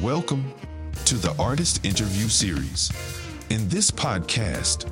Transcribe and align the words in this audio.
Welcome 0.00 0.54
to 1.04 1.16
the 1.16 1.36
Artist 1.38 1.84
Interview 1.84 2.28
Series. 2.28 2.90
In 3.50 3.68
this 3.68 3.90
podcast, 3.90 4.90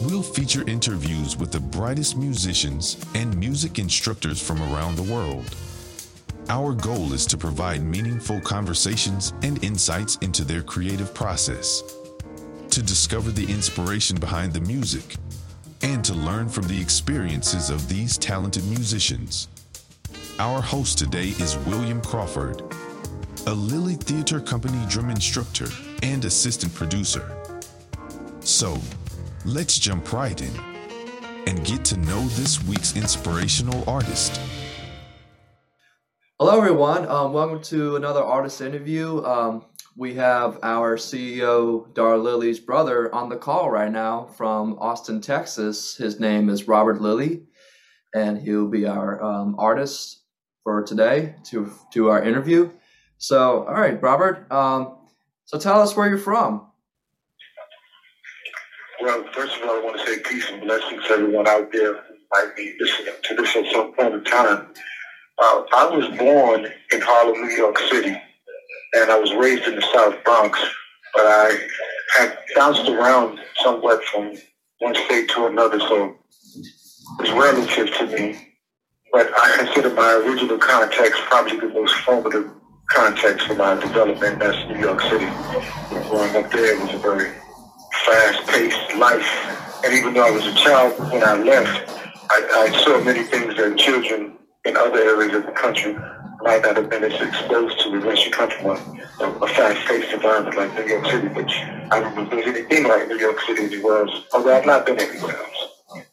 we'll 0.00 0.22
feature 0.22 0.62
interviews 0.68 1.36
with 1.36 1.50
the 1.50 1.58
brightest 1.58 2.16
musicians 2.16 2.96
and 3.16 3.36
music 3.36 3.80
instructors 3.80 4.40
from 4.40 4.62
around 4.62 4.94
the 4.94 5.12
world. 5.12 5.52
Our 6.48 6.74
goal 6.74 7.12
is 7.12 7.26
to 7.26 7.36
provide 7.36 7.82
meaningful 7.82 8.40
conversations 8.40 9.34
and 9.42 9.62
insights 9.64 10.14
into 10.22 10.44
their 10.44 10.62
creative 10.62 11.12
process, 11.12 11.82
to 12.70 12.82
discover 12.82 13.32
the 13.32 13.50
inspiration 13.52 14.16
behind 14.16 14.52
the 14.52 14.60
music, 14.60 15.16
and 15.82 16.04
to 16.04 16.14
learn 16.14 16.48
from 16.48 16.68
the 16.68 16.80
experiences 16.80 17.68
of 17.68 17.88
these 17.88 18.16
talented 18.16 18.64
musicians. 18.66 19.48
Our 20.38 20.62
host 20.62 20.98
today 20.98 21.30
is 21.30 21.58
William 21.66 22.00
Crawford, 22.00 22.65
a 23.48 23.54
Lilly 23.54 23.94
Theater 23.94 24.40
Company 24.40 24.84
drum 24.88 25.08
instructor 25.08 25.68
and 26.02 26.24
assistant 26.24 26.74
producer. 26.74 27.30
So, 28.40 28.76
let's 29.44 29.78
jump 29.78 30.12
right 30.12 30.40
in 30.40 30.50
and 31.46 31.64
get 31.64 31.84
to 31.86 31.96
know 31.96 32.22
this 32.30 32.64
week's 32.64 32.96
inspirational 32.96 33.88
artist. 33.88 34.40
Hello, 36.40 36.58
everyone. 36.58 37.06
Um, 37.06 37.32
welcome 37.32 37.62
to 37.62 37.94
another 37.94 38.20
artist 38.20 38.60
interview. 38.60 39.24
Um, 39.24 39.64
we 39.96 40.14
have 40.14 40.58
our 40.64 40.96
CEO, 40.96 41.94
Dar 41.94 42.18
Lilly's 42.18 42.58
brother, 42.58 43.14
on 43.14 43.28
the 43.28 43.36
call 43.36 43.70
right 43.70 43.92
now 43.92 44.26
from 44.26 44.76
Austin, 44.80 45.20
Texas. 45.20 45.96
His 45.96 46.18
name 46.18 46.48
is 46.48 46.66
Robert 46.66 47.00
Lilly, 47.00 47.44
and 48.12 48.38
he'll 48.38 48.66
be 48.66 48.86
our 48.86 49.22
um, 49.22 49.54
artist 49.56 50.24
for 50.64 50.82
today 50.82 51.36
to 51.44 51.70
do 51.92 52.08
our 52.08 52.20
interview. 52.20 52.72
So, 53.18 53.64
all 53.64 53.74
right, 53.74 54.00
Robert. 54.02 54.50
Um, 54.52 54.96
so, 55.44 55.58
tell 55.58 55.80
us 55.80 55.96
where 55.96 56.08
you're 56.08 56.18
from. 56.18 56.66
Well, 59.02 59.24
first 59.32 59.56
of 59.56 59.68
all, 59.68 59.76
I 59.76 59.84
want 59.84 59.98
to 59.98 60.06
say 60.06 60.18
peace 60.20 60.48
and 60.50 60.62
blessings 60.62 61.02
to 61.04 61.10
everyone 61.10 61.46
out 61.46 61.70
there 61.72 61.94
who 61.94 62.14
might 62.32 62.56
be 62.56 62.74
listening 62.80 63.14
to 63.22 63.34
this 63.36 63.54
at 63.56 63.72
some 63.72 63.92
point 63.92 64.14
in 64.14 64.24
time. 64.24 64.68
Uh, 65.38 65.62
I 65.74 65.86
was 65.94 66.08
born 66.18 66.66
in 66.92 67.00
Harlem, 67.02 67.42
New 67.42 67.54
York 67.54 67.78
City, 67.90 68.16
and 68.94 69.10
I 69.10 69.18
was 69.18 69.34
raised 69.34 69.64
in 69.64 69.76
the 69.76 69.82
South 69.92 70.24
Bronx, 70.24 70.58
but 71.14 71.26
I 71.26 71.58
had 72.14 72.38
bounced 72.54 72.88
around 72.88 73.38
somewhat 73.62 74.02
from 74.04 74.34
one 74.78 74.94
state 74.94 75.28
to 75.30 75.46
another, 75.46 75.78
so 75.78 76.16
it's 77.20 77.30
relative 77.30 77.94
to 77.98 78.06
me. 78.06 78.54
But 79.12 79.30
I 79.36 79.56
consider 79.58 79.90
my 79.94 80.14
original 80.14 80.58
context 80.58 81.20
probably 81.28 81.58
the 81.60 81.68
most 81.68 81.94
formative 81.96 82.50
context 82.96 83.46
for 83.46 83.54
my 83.54 83.74
development. 83.74 84.38
That's 84.38 84.56
New 84.70 84.80
York 84.80 85.02
City. 85.02 85.28
Growing 86.08 86.34
up 86.34 86.50
there 86.50 86.80
was 86.80 86.94
a 86.94 86.98
very 86.98 87.30
fast-paced 88.06 88.96
life, 88.96 89.84
and 89.84 89.92
even 89.92 90.14
though 90.14 90.26
I 90.26 90.30
was 90.30 90.46
a 90.46 90.54
child 90.54 90.98
when 91.12 91.22
I 91.22 91.34
left, 91.36 91.90
I, 92.30 92.70
I 92.72 92.82
saw 92.82 93.04
many 93.04 93.22
things 93.24 93.54
that 93.56 93.76
children 93.76 94.38
in 94.64 94.76
other 94.78 94.98
areas 94.98 95.34
of 95.34 95.44
the 95.44 95.52
country 95.52 95.94
might 96.40 96.62
not 96.62 96.76
have 96.76 96.88
been 96.88 97.04
as 97.04 97.20
exposed 97.20 97.78
to 97.80 97.92
unless 97.92 98.24
you 98.24 98.30
come 98.30 98.50
from 98.50 98.66
a, 98.70 99.44
a 99.44 99.48
fast-paced 99.48 100.12
environment 100.14 100.56
like 100.56 100.72
New 100.74 100.86
York 100.86 101.06
City, 101.06 101.28
which 101.28 101.52
I 101.90 102.00
don't 102.00 102.14
think 102.14 102.30
there's 102.30 102.46
anything 102.46 102.84
like 102.84 103.08
New 103.08 103.18
York 103.18 103.38
City 103.46 103.64
anywhere 103.64 104.06
else, 104.06 104.24
although 104.32 104.56
I've 104.56 104.66
not 104.66 104.86
been 104.86 104.98
anywhere 104.98 105.36
else. 105.36 106.04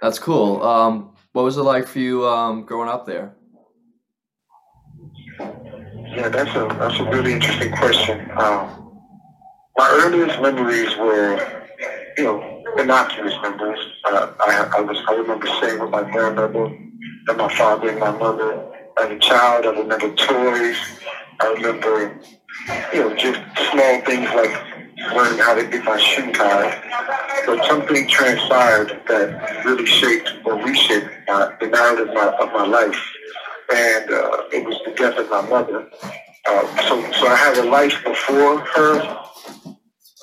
That's 0.00 0.18
cool. 0.18 0.62
Um, 0.62 1.14
what 1.32 1.42
was 1.42 1.58
it 1.58 1.62
like 1.62 1.86
for 1.86 1.98
you 1.98 2.26
um, 2.26 2.64
growing 2.64 2.88
up 2.88 3.04
there? 3.04 3.36
Yeah, 6.12 6.28
that's 6.28 6.50
a 6.56 6.66
that's 6.78 6.98
a 7.00 7.04
really 7.04 7.32
interesting 7.34 7.70
question. 7.72 8.30
Um, 8.36 9.00
my 9.76 9.88
earliest 10.02 10.40
memories 10.42 10.96
were, 10.96 11.68
you 12.18 12.24
know, 12.24 12.64
innocuous 12.78 13.34
memories. 13.42 13.78
Uh, 14.04 14.32
I, 14.40 14.70
I 14.78 14.80
was 14.80 14.98
I 15.08 15.14
remember 15.14 15.46
staying 15.58 15.80
with 15.80 15.90
my 15.90 16.02
grandmother 16.10 16.64
and 16.66 17.36
my 17.38 17.54
father 17.54 17.90
and 17.90 18.00
my 18.00 18.10
mother. 18.10 18.66
As 19.00 19.10
a 19.10 19.18
child, 19.20 19.66
I 19.66 19.70
remember 19.70 20.14
toys. 20.16 20.76
I 21.40 21.52
remember, 21.54 22.20
you 22.92 23.00
know, 23.00 23.16
just 23.16 23.40
small 23.70 24.00
things 24.02 24.28
like 24.34 24.52
learning 25.14 25.38
how 25.38 25.54
to 25.54 25.64
get 25.64 25.84
my 25.84 25.98
shoe 25.98 26.32
tied. 26.32 26.82
But 27.46 27.64
something 27.66 28.08
transpired 28.08 29.00
that 29.08 29.64
really 29.64 29.86
shaped 29.86 30.32
or 30.44 30.56
reshaped 30.56 31.08
my, 31.28 31.54
the 31.60 31.68
narrative 31.68 32.08
of 32.08 32.14
my, 32.14 32.26
of 32.26 32.48
my 32.52 32.66
life 32.66 33.00
and 33.72 34.10
uh, 34.10 34.42
it 34.52 34.66
was 34.66 34.78
the 34.84 34.92
death 34.92 35.18
of 35.18 35.30
my 35.30 35.42
mother. 35.48 35.88
Uh, 36.48 36.88
so, 36.88 37.12
so 37.12 37.26
I 37.26 37.36
have 37.36 37.58
a 37.58 37.68
life 37.68 38.02
before 38.04 38.58
her 38.58 39.20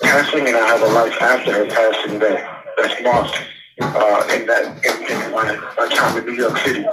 passing, 0.02 0.48
and 0.48 0.56
I 0.56 0.68
have 0.68 0.82
a 0.82 0.94
life 0.94 1.22
after 1.22 1.54
her 1.54 1.66
passing 1.68 2.20
that 2.20 2.64
that's 2.78 3.02
marked 3.04 3.42
uh, 3.82 4.28
in 4.34 4.46
that 4.48 4.66
in, 4.86 5.12
in 5.12 5.32
my, 5.32 5.74
my, 5.78 5.88
time 5.96 6.18
in 6.18 6.26
New 6.26 6.34
York 6.34 6.58
City. 6.58 6.86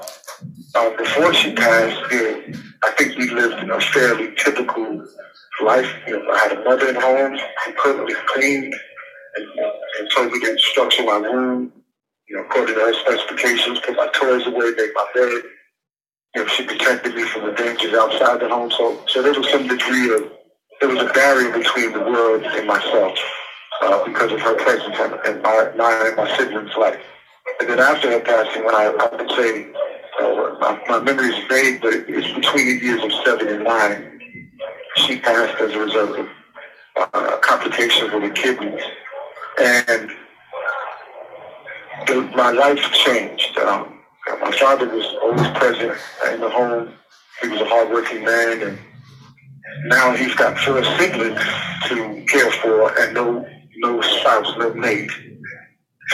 Uh, 0.75 0.97
before 0.97 1.32
she 1.34 1.53
passed, 1.54 2.12
you 2.12 2.54
I 2.82 2.91
think 2.98 3.16
we 3.16 3.31
lived 3.31 3.62
in 3.62 3.70
a 3.70 3.81
fairly 3.81 4.34
typical 4.37 5.06
life. 5.64 5.91
You 6.06 6.19
know, 6.19 6.31
I 6.31 6.38
had 6.38 6.59
a 6.59 6.64
mother 6.64 6.88
at 6.88 7.03
home 7.03 7.38
who 7.82 8.06
and 8.06 8.16
cleaned 8.26 8.75
and, 9.37 9.47
and 9.98 10.10
told 10.14 10.32
me 10.32 10.41
to 10.41 10.59
structure 10.59 11.04
my 11.04 11.16
room, 11.16 11.72
you 12.28 12.37
know, 12.37 12.43
according 12.43 12.75
to 12.75 12.81
her 12.81 12.94
specifications, 12.94 13.81
put 13.81 13.97
my 13.97 14.09
toys 14.09 14.47
away, 14.47 14.72
make 14.76 14.91
my 14.94 15.06
bed 15.14 15.43
you 16.34 16.42
know, 16.42 16.48
she 16.48 16.64
protected 16.64 17.14
me 17.14 17.22
from 17.24 17.46
the 17.46 17.52
dangers 17.52 17.94
outside 17.94 18.40
the 18.40 18.48
home. 18.48 18.70
So, 18.70 19.00
so 19.06 19.22
there 19.22 19.32
was 19.32 19.48
some 19.50 19.66
degree 19.68 20.14
of, 20.14 20.32
there 20.80 20.88
was 20.88 20.98
a 20.98 21.12
barrier 21.12 21.56
between 21.56 21.92
the 21.92 22.00
world 22.00 22.42
and 22.42 22.66
myself 22.66 23.16
uh, 23.82 24.04
because 24.04 24.32
of 24.32 24.40
her 24.40 24.56
presence 24.56 24.96
in 25.26 25.42
my, 25.42 25.70
my, 25.76 26.12
my 26.16 26.36
siblings' 26.36 26.76
life. 26.76 27.00
And 27.60 27.68
then 27.68 27.78
after 27.78 28.10
her 28.10 28.20
passing, 28.20 28.64
when 28.64 28.74
I, 28.74 28.86
I 28.86 29.16
would 29.16 29.30
say, 29.30 29.68
uh, 30.20 30.56
my, 30.60 30.80
my 30.88 31.00
memory 31.00 31.28
is 31.28 31.44
vague, 31.48 31.80
but 31.80 31.92
it's 31.94 32.32
between 32.34 32.66
the 32.66 32.84
years 32.84 33.04
of 33.04 33.12
seven 33.24 33.48
and 33.48 33.64
nine. 33.64 34.20
She 34.96 35.20
passed 35.20 35.60
as 35.60 35.72
a 35.72 35.78
result 35.78 36.18
of 36.18 36.28
uh, 36.96 37.36
complications 37.38 38.12
with 38.12 38.22
her 38.22 38.30
kidneys. 38.30 38.82
And 39.60 40.10
the, 42.06 42.22
my 42.34 42.50
life 42.50 42.82
changed. 42.92 43.56
Um, 43.58 43.94
my 44.40 44.52
father 44.52 44.88
was 44.88 45.06
always 45.22 45.48
present 45.58 45.98
in 46.32 46.40
the 46.40 46.50
home. 46.50 46.92
He 47.42 47.48
was 47.48 47.60
a 47.60 47.66
hardworking 47.66 48.24
man, 48.24 48.62
and 48.62 48.78
now 49.86 50.14
he's 50.14 50.34
got 50.34 50.58
four 50.58 50.82
siblings 50.98 51.40
to 51.88 52.24
care 52.28 52.50
for 52.50 52.98
and 53.00 53.14
no 53.14 53.46
no 53.76 54.00
spouse, 54.00 54.56
no 54.58 54.72
mate. 54.74 55.10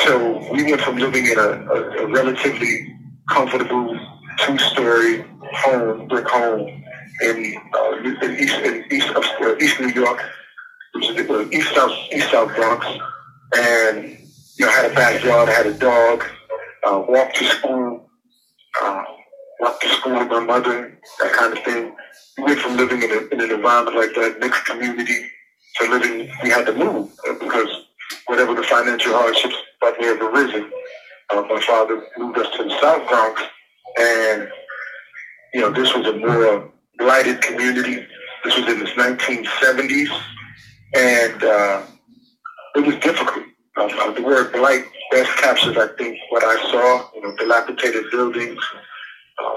So 0.04 0.52
we 0.52 0.64
went 0.64 0.80
from 0.80 0.96
living 0.96 1.26
in 1.26 1.38
a, 1.38 1.42
a, 1.42 2.04
a 2.04 2.06
relatively 2.06 2.96
comfortable 3.28 3.98
two-story 4.38 5.24
home, 5.52 6.08
brick 6.08 6.28
home 6.28 6.60
in, 7.22 7.56
uh, 7.74 7.96
in 7.96 8.36
East 8.38 8.54
in 8.60 8.84
East, 8.90 9.10
uh, 9.14 9.56
East 9.60 9.80
New 9.80 9.88
York, 9.88 10.22
which 10.94 11.10
is 11.10 11.52
East 11.52 11.74
South 11.74 11.92
East 12.12 12.30
South 12.30 12.54
Bronx, 12.54 12.86
and 13.56 14.16
you 14.56 14.66
know 14.66 14.72
had 14.72 14.90
a 14.90 14.94
backyard, 14.94 15.48
had 15.48 15.66
a 15.66 15.74
dog, 15.74 16.24
uh, 16.86 17.02
walked 17.08 17.36
to 17.36 17.44
school, 17.44 18.08
uh, 18.82 19.04
walked 19.60 19.82
to 19.82 19.88
school 19.88 20.18
with 20.18 20.28
my 20.28 20.40
mother, 20.40 20.98
that 21.20 21.32
kind 21.32 21.56
of 21.56 21.64
thing. 21.64 21.94
We 22.38 22.44
went 22.44 22.60
from 22.60 22.76
living 22.76 23.02
in, 23.02 23.10
a, 23.10 23.34
in 23.34 23.40
an 23.40 23.50
environment 23.50 23.96
like 23.96 24.14
that, 24.14 24.40
mixed 24.40 24.64
community, 24.64 25.30
to 25.76 25.90
living, 25.90 26.30
we 26.42 26.50
had 26.50 26.66
to 26.66 26.74
move 26.74 27.10
uh, 27.28 27.34
because 27.34 27.68
whatever 28.26 28.54
the 28.54 28.62
financial 28.62 29.12
hardships 29.12 29.54
that 29.80 29.94
may 30.00 30.06
have 30.06 30.20
arisen, 30.20 30.70
uh, 31.30 31.42
my 31.42 31.60
father 31.60 32.02
moved 32.18 32.38
us 32.38 32.48
to 32.56 32.64
the 32.64 32.80
South 32.80 33.08
Bronx, 33.08 33.42
and 33.98 34.48
you 35.54 35.60
know 35.60 35.70
this 35.70 35.94
was 35.94 36.06
a 36.06 36.16
more 36.16 36.70
blighted 36.98 37.40
community. 37.40 38.06
This 38.44 38.56
was 38.56 38.66
in 38.68 38.80
the 38.80 38.86
1970s, 38.86 40.22
and 40.94 41.44
uh, 41.44 41.82
it 42.74 42.86
was 42.86 42.96
difficult. 42.96 43.44
Uh, 43.76 44.10
the 44.12 44.22
word 44.22 44.52
blight 44.52 44.84
best 45.10 45.36
captures, 45.38 45.76
I 45.76 45.88
think, 45.98 46.18
what 46.30 46.44
I 46.44 46.70
saw. 46.70 47.10
You 47.14 47.22
know, 47.22 47.36
dilapidated 47.36 48.10
buildings, 48.10 48.62
uh, 49.38 49.54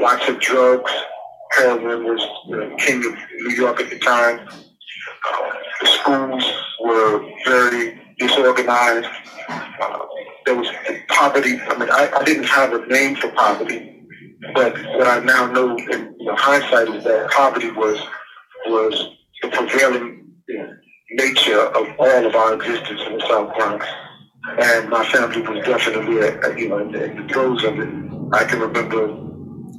lots 0.00 0.28
of 0.28 0.40
drugs. 0.40 0.90
Heroin 1.52 2.04
was 2.04 2.20
the 2.48 2.74
king 2.78 2.98
of 3.06 3.14
New 3.46 3.54
York 3.54 3.80
at 3.80 3.90
the 3.90 3.98
time. 3.98 4.40
Uh, 4.48 5.52
the 5.80 5.86
schools 5.86 6.52
were 6.80 7.24
very 7.44 8.00
disorganized. 8.18 9.08
Uh, 9.48 9.98
there 10.46 10.56
was 10.56 10.68
poverty. 11.08 11.60
I 11.60 11.78
mean, 11.78 11.90
I, 11.90 12.10
I 12.16 12.24
didn't 12.24 12.44
have 12.44 12.72
a 12.72 12.86
name 12.86 13.16
for 13.16 13.28
poverty, 13.30 14.04
but 14.54 14.74
what 14.96 15.06
I 15.06 15.20
now 15.20 15.46
know 15.46 15.76
in 15.76 16.14
you 16.18 16.26
know, 16.26 16.36
hindsight 16.36 16.94
is 16.94 17.04
that 17.04 17.30
poverty 17.30 17.70
was 17.70 18.00
was 18.66 19.10
the 19.42 19.48
prevailing 19.48 20.26
you 20.48 20.58
know, 20.58 20.72
nature 21.12 21.60
of 21.60 21.86
all 21.98 22.26
of 22.26 22.34
our 22.34 22.54
existence 22.54 23.00
in 23.06 23.18
the 23.18 23.26
South 23.28 23.54
Bronx 23.54 23.86
and 24.46 24.90
my 24.90 25.04
family 25.06 25.40
was 25.42 25.64
definitely, 25.64 26.20
uh, 26.20 26.50
you 26.56 26.68
know, 26.68 26.78
in 26.78 26.92
the, 26.92 27.04
in 27.04 27.26
the 27.26 27.32
throes 27.32 27.64
of 27.64 27.78
it. 27.78 27.88
I 28.32 28.44
can 28.44 28.60
remember 28.60 29.04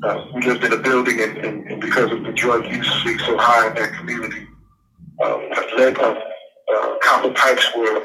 uh, 0.04 0.26
we 0.34 0.42
lived 0.44 0.64
in 0.64 0.74
a 0.74 0.78
building, 0.78 1.22
and, 1.22 1.38
and, 1.38 1.72
and 1.72 1.82
because 1.82 2.12
of 2.12 2.24
the 2.24 2.32
drug 2.32 2.66
use 2.66 3.04
being 3.04 3.20
so 3.20 3.38
high 3.38 3.68
in 3.68 3.76
that 3.76 3.94
community, 3.94 4.48
uh, 5.24 5.38
lead 5.78 5.98
uh, 5.98 6.20
uh, 6.74 6.96
copper 7.02 7.32
pipes 7.32 7.68
were 7.76 8.04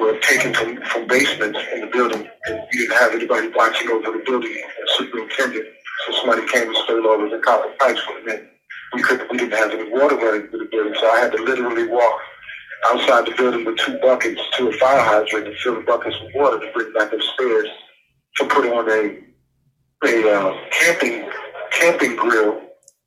were 0.00 0.18
taken 0.20 0.54
from, 0.54 0.80
from 0.86 1.06
basements 1.06 1.58
in 1.74 1.82
the 1.82 1.86
building, 1.88 2.26
and 2.46 2.60
we 2.72 2.78
didn't 2.78 2.96
have 2.96 3.12
anybody 3.12 3.48
watching 3.48 3.90
over 3.90 4.16
the 4.16 4.22
building, 4.24 4.52
a 4.52 4.92
superintendent. 4.96 5.66
So 6.06 6.12
somebody 6.20 6.46
came 6.48 6.68
and 6.68 6.76
stole 6.84 7.06
all 7.06 7.22
of 7.22 7.30
the 7.30 7.38
copper 7.38 7.74
pipes 7.78 8.00
from 8.02 8.24
them. 8.26 8.48
We 8.94 9.02
could 9.02 9.26
we 9.30 9.38
didn't 9.38 9.58
have 9.58 9.72
any 9.72 9.90
water 9.90 10.16
running 10.16 10.48
through 10.48 10.60
the 10.60 10.68
building, 10.70 10.94
so 11.00 11.10
I 11.10 11.20
had 11.20 11.32
to 11.32 11.42
literally 11.42 11.88
walk 11.88 12.20
outside 12.86 13.26
the 13.26 13.34
building 13.36 13.64
with 13.64 13.76
two 13.78 13.98
buckets 14.00 14.40
to 14.56 14.68
a 14.68 14.72
fire 14.74 15.00
hydrant 15.00 15.48
and 15.48 15.56
fill 15.58 15.76
the 15.76 15.82
buckets 15.82 16.16
with 16.22 16.34
water 16.34 16.58
to 16.58 16.72
bring 16.72 16.92
back 16.92 17.12
upstairs 17.12 17.68
to 18.36 18.44
put 18.46 18.66
on 18.66 18.88
a 18.90 19.18
a 20.02 20.32
uh, 20.32 20.56
camping 20.70 21.28
camping 21.72 22.16
grill, 22.16 22.60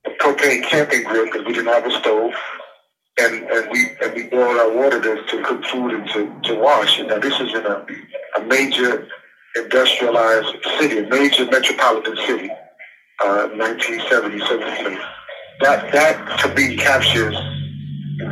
a 0.06 0.10
propane 0.22 0.64
camping 0.64 1.04
grill 1.04 1.26
because 1.26 1.46
we 1.46 1.54
didn't 1.54 1.74
have 1.74 1.86
a 1.86 1.92
stove, 2.00 2.34
and 3.20 3.36
and 3.50 3.72
we 3.72 3.88
and 4.02 4.14
we 4.14 4.24
boiled 4.24 4.58
our 4.58 4.72
water 4.72 5.02
to, 5.02 5.24
to 5.26 5.44
cook 5.44 5.64
food 5.66 5.92
and 5.92 6.08
to, 6.10 6.32
to 6.44 6.60
wash. 6.60 7.00
And 7.00 7.10
now 7.10 7.20
this 7.20 7.40
is 7.40 7.54
in 7.54 7.66
a, 7.66 7.86
a 8.38 8.44
major 8.46 9.08
industrialized 9.56 10.56
city, 10.80 11.00
a 11.00 11.10
major 11.10 11.46
metropolitan 11.46 12.16
city, 12.28 12.50
uh, 13.24 13.48
1970, 13.56 14.40
73. 14.40 14.98
That 15.62 15.92
that 15.94 16.40
to 16.42 16.54
me 16.54 16.76
captures 16.78 17.36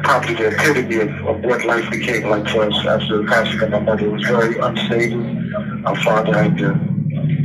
probably 0.04 0.36
the 0.36 0.48
epitome 0.48 0.96
of, 0.98 1.28
of 1.28 1.44
what 1.44 1.66
life 1.66 1.90
became 1.92 2.30
like 2.30 2.48
for 2.48 2.64
us 2.64 2.86
after 2.86 3.22
the 3.22 3.28
passing 3.28 3.62
of 3.62 3.70
my 3.70 3.80
mother. 3.80 4.06
It 4.06 4.12
was 4.12 4.24
very 4.24 4.58
unstable. 4.58 5.88
Our 5.88 5.96
father 6.04 6.34
had 6.34 6.58
to 6.60 6.76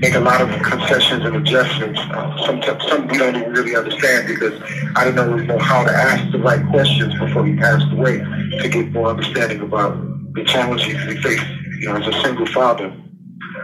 make 0.01 0.15
a 0.15 0.21
lot 0.21 0.41
of 0.41 0.49
concessions 0.63 1.25
and 1.25 1.37
adjustments. 1.37 1.99
Uh, 2.01 2.47
sometimes 2.47 2.87
some 2.89 3.09
we 3.09 3.19
don't 3.19 3.37
even 3.37 3.53
really 3.53 3.75
understand 3.75 4.29
because 4.29 4.61
I 4.95 5.05
didn't 5.05 5.19
always 5.19 5.47
know 5.47 5.59
how 5.59 5.85
to 5.85 5.91
ask 5.91 6.31
the 6.33 6.39
right 6.39 6.65
questions 6.69 7.19
before 7.19 7.47
he 7.47 7.57
passed 7.57 7.91
away 7.93 8.19
to 8.19 8.69
get 8.69 8.93
more 8.93 9.09
understanding 9.09 9.61
about 9.61 9.97
the 10.35 10.45
challenges 10.45 10.87
he 10.87 11.17
faced, 11.23 11.47
you 11.81 11.89
know, 11.89 11.97
as 11.97 12.07
a 12.07 12.23
single 12.23 12.47
father. 12.47 12.95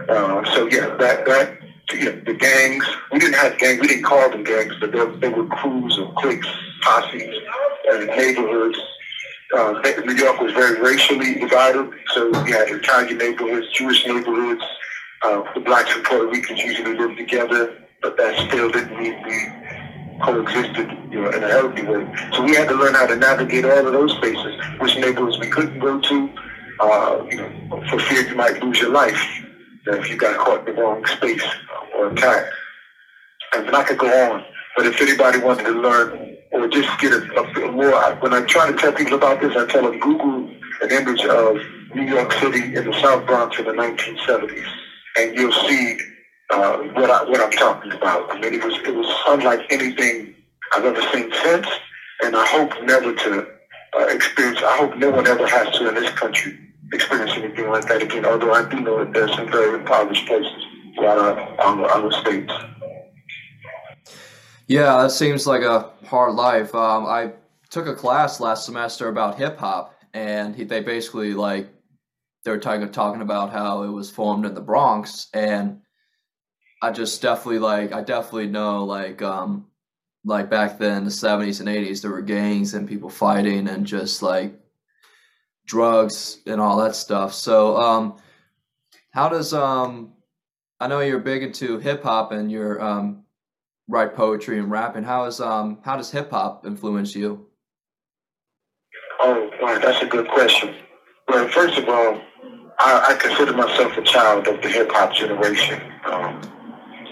Uh, 0.09 0.43
so 0.53 0.67
yeah, 0.67 0.95
that 0.97 1.25
that 1.25 1.62
you 1.93 2.05
know, 2.05 2.21
the 2.25 2.33
gangs. 2.33 2.85
We 3.11 3.19
didn't 3.19 3.35
have 3.35 3.57
gangs. 3.57 3.81
We 3.81 3.87
didn't 3.87 4.03
call 4.03 4.29
them 4.29 4.43
gangs, 4.43 4.73
but 4.79 4.91
they, 4.91 5.05
they 5.17 5.29
were 5.29 5.45
crews 5.47 5.97
or 5.97 6.13
cliques, 6.13 6.47
posses, 6.81 7.39
and 7.91 8.07
neighborhoods. 8.07 8.79
Uh, 9.55 9.79
New 10.05 10.15
York 10.15 10.39
was 10.39 10.51
very 10.53 10.81
racially 10.81 11.35
divided, 11.35 11.89
so 12.13 12.27
you 12.45 12.53
had 12.53 12.69
Italian 12.69 13.17
neighborhoods, 13.17 13.67
Jewish 13.73 14.05
neighborhoods. 14.07 14.63
Uh, 15.21 15.43
the 15.53 15.59
blacks 15.59 15.93
and 15.95 16.03
Puerto 16.03 16.27
Ricans 16.27 16.59
usually 16.59 16.97
lived 16.97 17.17
together, 17.17 17.77
but 18.01 18.17
that 18.17 18.35
still 18.47 18.71
didn't 18.71 18.97
mean 18.97 19.21
we 19.23 20.19
coexisted, 20.23 20.89
you 21.11 21.21
know, 21.21 21.29
in 21.29 21.43
a 21.43 21.47
healthy 21.47 21.83
way. 21.83 22.07
So 22.33 22.43
we 22.43 22.55
had 22.55 22.67
to 22.69 22.75
learn 22.75 22.95
how 22.95 23.05
to 23.05 23.15
navigate 23.15 23.65
all 23.65 23.85
of 23.85 23.93
those 23.93 24.11
spaces, 24.17 24.59
which 24.79 24.95
neighborhoods 24.97 25.37
we 25.37 25.49
couldn't 25.49 25.79
go 25.79 25.99
to, 25.99 26.29
uh, 26.79 27.25
you 27.29 27.37
know, 27.37 27.83
for 27.89 27.99
fear 27.99 28.27
you 28.27 28.35
might 28.35 28.61
lose 28.63 28.79
your 28.79 28.91
life 28.91 29.21
if 29.85 30.09
you 30.09 30.17
got 30.17 30.37
caught 30.37 30.67
in 30.67 30.75
the 30.75 30.81
wrong 30.81 31.05
space 31.05 31.43
or 31.95 32.09
attacked. 32.09 32.53
And 33.55 33.75
I 33.75 33.83
could 33.83 33.97
go 33.97 34.31
on, 34.31 34.43
but 34.75 34.85
if 34.85 35.01
anybody 35.01 35.39
wanted 35.39 35.65
to 35.65 35.71
learn 35.71 36.37
or 36.51 36.67
just 36.67 36.99
get 36.99 37.13
a, 37.13 37.41
a 37.41 37.71
more, 37.71 37.91
when 38.21 38.33
I 38.33 38.41
try 38.45 38.71
to 38.71 38.77
tell 38.77 38.91
people 38.93 39.15
about 39.15 39.41
this, 39.41 39.55
I 39.55 39.65
tell 39.67 39.83
them 39.83 39.99
Google 39.99 40.49
an 40.81 40.91
image 40.91 41.23
of 41.25 41.57
New 41.95 42.03
York 42.03 42.31
City 42.33 42.75
in 42.75 42.85
the 42.85 42.99
South 43.01 43.25
Bronx 43.25 43.59
in 43.59 43.65
the 43.65 43.71
1970s 43.71 44.67
and 45.17 45.35
you'll 45.35 45.51
see 45.51 45.97
uh, 46.49 46.77
what 46.93 47.09
I 47.09 47.23
what 47.23 47.41
I'm 47.41 47.51
talking 47.51 47.91
about. 47.91 48.31
I 48.31 48.39
mean, 48.39 48.53
it 48.53 48.63
was 48.63 48.75
it 48.79 48.95
was 48.95 49.07
unlike 49.27 49.61
anything 49.69 50.35
I've 50.73 50.85
ever 50.85 51.01
seen 51.13 51.31
since, 51.43 51.67
and 52.23 52.35
I 52.35 52.45
hope 52.45 52.71
never 52.83 53.13
to 53.13 53.47
uh, 53.97 54.05
experience. 54.07 54.59
I 54.63 54.77
hope 54.77 54.97
no 54.97 55.11
one 55.11 55.27
ever 55.27 55.47
has 55.47 55.77
to 55.77 55.89
in 55.89 55.95
this 55.95 56.11
country 56.11 56.57
experience 56.93 57.31
anything 57.35 57.69
like 57.69 57.87
that 57.87 58.01
again. 58.01 58.25
Although 58.25 58.53
I 58.53 58.69
do 58.69 58.79
know 58.79 59.03
that 59.03 59.13
there's 59.13 59.33
some 59.33 59.51
very 59.51 59.79
impoverished 59.79 60.25
places 60.27 60.51
throughout 60.95 61.17
our, 61.17 61.39
our, 61.61 61.91
our 61.91 62.11
states. 62.11 62.53
Yeah, 64.67 65.01
that 65.01 65.11
seems 65.11 65.45
like 65.45 65.61
a 65.61 65.91
hard 66.05 66.35
life. 66.35 66.73
Um, 66.73 67.05
I 67.05 67.33
took 67.69 67.87
a 67.87 67.95
class 67.95 68.39
last 68.39 68.65
semester 68.65 69.09
about 69.09 69.37
hip 69.37 69.57
hop, 69.57 69.95
and 70.13 70.55
he, 70.55 70.63
they 70.63 70.79
basically 70.79 71.33
like 71.33 71.67
they 72.45 72.51
were 72.51 72.59
talking 72.59 72.89
talking 72.89 73.21
about 73.21 73.51
how 73.51 73.83
it 73.83 73.89
was 73.89 74.09
formed 74.09 74.45
in 74.45 74.53
the 74.53 74.61
Bronx, 74.61 75.27
and 75.33 75.81
I 76.81 76.91
just 76.91 77.21
definitely 77.21 77.59
like 77.59 77.91
I 77.93 78.01
definitely 78.03 78.47
know 78.47 78.83
like 78.85 79.21
um 79.21 79.67
like 80.25 80.49
back 80.49 80.77
then 80.77 81.03
the 81.03 81.11
seventies 81.11 81.59
and 81.59 81.67
eighties 81.67 82.01
there 82.01 82.11
were 82.11 82.21
gangs 82.21 82.73
and 82.73 82.87
people 82.87 83.09
fighting 83.09 83.67
and 83.67 83.85
just 83.85 84.21
like 84.21 84.57
drugs 85.65 86.39
and 86.45 86.59
all 86.59 86.77
that 86.77 86.95
stuff. 86.95 87.33
So 87.33 87.77
um 87.77 88.17
how 89.11 89.29
does 89.29 89.53
um 89.53 90.13
I 90.79 90.87
know 90.87 90.99
you're 90.99 91.19
big 91.19 91.43
into 91.43 91.79
hip 91.79 92.03
hop 92.03 92.31
and 92.31 92.51
you're 92.51 92.81
um 92.81 93.23
write 93.87 94.15
poetry 94.15 94.59
and 94.59 94.71
rapping. 94.71 95.03
How 95.03 95.25
is 95.25 95.39
um 95.39 95.79
how 95.83 95.97
does 95.97 96.11
hip 96.11 96.31
hop 96.31 96.65
influence 96.65 97.15
you? 97.15 97.47
Oh, 99.21 99.49
that's 99.81 100.01
a 100.01 100.07
good 100.07 100.27
question. 100.27 100.75
Well, 101.27 101.47
first 101.47 101.77
of 101.77 101.87
all, 101.87 102.21
I, 102.79 103.05
I 103.09 103.15
consider 103.15 103.53
myself 103.53 103.95
a 103.97 104.01
child 104.01 104.47
of 104.47 104.61
the 104.61 104.67
hip 104.67 104.91
hop 104.91 105.13
generation. 105.13 105.81
Um, 106.05 106.41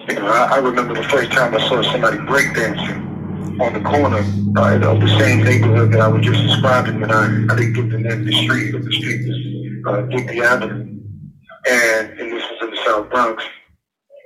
you 0.09 0.15
know, 0.15 0.27
I, 0.27 0.55
I, 0.55 0.57
remember 0.57 0.95
the 0.95 1.03
first 1.03 1.31
time 1.31 1.53
I 1.53 1.69
saw 1.69 1.81
somebody 1.83 2.17
breakdancing 2.17 3.10
on 3.61 3.73
the 3.73 3.81
corner 3.81 4.23
uh, 4.57 4.91
of 4.91 5.01
the 5.01 5.19
same 5.19 5.43
neighborhood 5.43 5.91
that 5.93 6.01
I 6.01 6.07
was 6.07 6.25
just 6.25 6.41
describing, 6.41 7.01
and 7.01 7.11
I, 7.11 7.53
I 7.53 7.55
didn't 7.57 7.73
get 7.73 7.89
the 7.89 7.97
name 7.97 8.19
of 8.19 8.25
the 8.25 8.33
street, 8.43 8.71
but 8.71 8.83
the 8.83 8.91
street 8.91 9.27
was 9.27 9.93
uh, 9.93 10.01
Digby 10.07 10.41
Avenue, 10.41 10.99
and, 11.69 12.19
and 12.19 12.31
this 12.31 12.43
was 12.51 12.59
in 12.61 12.71
the 12.71 12.77
South 12.85 13.09
Bronx. 13.09 13.43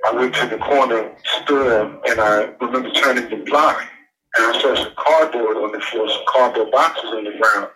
I 0.06 0.12
went 0.12 0.34
to 0.36 0.46
the 0.46 0.58
corner 0.58 1.16
store, 1.42 1.82
and 2.08 2.20
I 2.20 2.54
remember 2.60 2.90
turning 2.92 3.28
the 3.28 3.44
block, 3.44 3.80
and 4.36 4.56
I 4.56 4.60
saw 4.60 4.74
some 4.74 4.92
cardboard 4.96 5.56
on 5.56 5.72
the 5.72 5.80
floor, 5.80 6.08
some 6.08 6.24
cardboard 6.28 6.70
boxes 6.70 7.10
on 7.10 7.24
the 7.24 7.32
ground. 7.38 7.70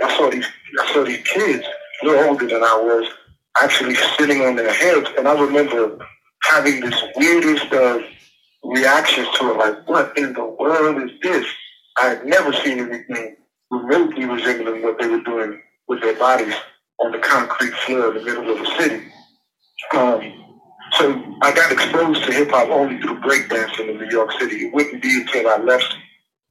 And 0.00 0.10
I 0.10 0.16
saw 0.16 0.30
these, 0.30 0.46
I 0.80 0.92
saw 0.92 1.04
these 1.04 1.22
kids 1.22 1.64
little 2.02 2.28
older 2.28 2.46
than 2.46 2.62
I 2.62 2.76
was, 2.76 3.08
actually 3.62 3.94
sitting 4.18 4.42
on 4.42 4.56
their 4.56 4.72
heads. 4.72 5.08
And 5.18 5.28
I 5.28 5.38
remember 5.40 5.98
having 6.44 6.80
this 6.80 7.02
weirdest 7.16 7.72
of 7.72 8.02
reactions 8.64 9.28
to 9.38 9.50
it, 9.50 9.56
like, 9.58 9.88
what 9.88 10.16
in 10.16 10.32
the 10.32 10.44
world 10.44 11.02
is 11.02 11.18
this? 11.22 11.46
I 12.00 12.08
had 12.08 12.26
never 12.26 12.52
seen 12.52 12.78
anything 12.80 13.36
remotely 13.70 14.24
resembling 14.24 14.82
what 14.82 14.98
they 14.98 15.08
were 15.08 15.22
doing 15.22 15.60
with 15.88 16.00
their 16.02 16.18
bodies 16.18 16.54
on 17.00 17.12
the 17.12 17.18
concrete 17.18 17.74
floor 17.74 18.08
in 18.08 18.18
the 18.18 18.24
middle 18.24 18.50
of 18.50 18.58
the 18.58 18.66
city. 18.78 19.04
Um, 19.96 20.42
so 20.92 21.36
I 21.42 21.52
got 21.54 21.72
exposed 21.72 22.24
to 22.24 22.32
hip 22.32 22.50
hop 22.50 22.68
only 22.68 23.00
through 23.00 23.20
breakdancing 23.20 23.88
in 23.90 23.98
New 23.98 24.10
York 24.10 24.30
City. 24.38 24.66
It 24.66 24.74
wouldn't 24.74 25.02
be 25.02 25.20
until 25.20 25.48
I 25.48 25.56
left 25.58 25.94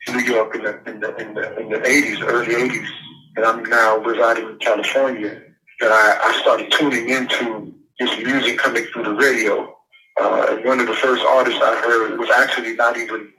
New 0.09 0.19
York 0.19 0.55
in 0.55 0.63
the 0.63 0.81
in 0.89 0.99
the 0.99 1.15
in 1.17 1.33
the, 1.35 1.59
in 1.59 1.69
the 1.69 1.77
80s, 1.77 2.23
early 2.23 2.55
80s, 2.55 2.87
and 3.35 3.45
I'm 3.45 3.63
now 3.63 3.97
residing 3.97 4.49
in 4.49 4.57
California, 4.57 5.41
that 5.79 5.91
I, 5.91 6.29
I 6.29 6.41
started 6.41 6.71
tuning 6.71 7.09
into 7.09 7.73
this 7.99 8.17
music 8.17 8.57
coming 8.57 8.83
through 8.85 9.03
the 9.03 9.13
radio. 9.13 9.75
Uh, 10.19 10.57
one 10.63 10.79
of 10.79 10.87
the 10.87 10.93
first 10.93 11.23
artists 11.23 11.59
I 11.61 11.75
heard 11.81 12.19
was 12.19 12.29
actually 12.29 12.75
not 12.75 12.97
even 12.97 13.31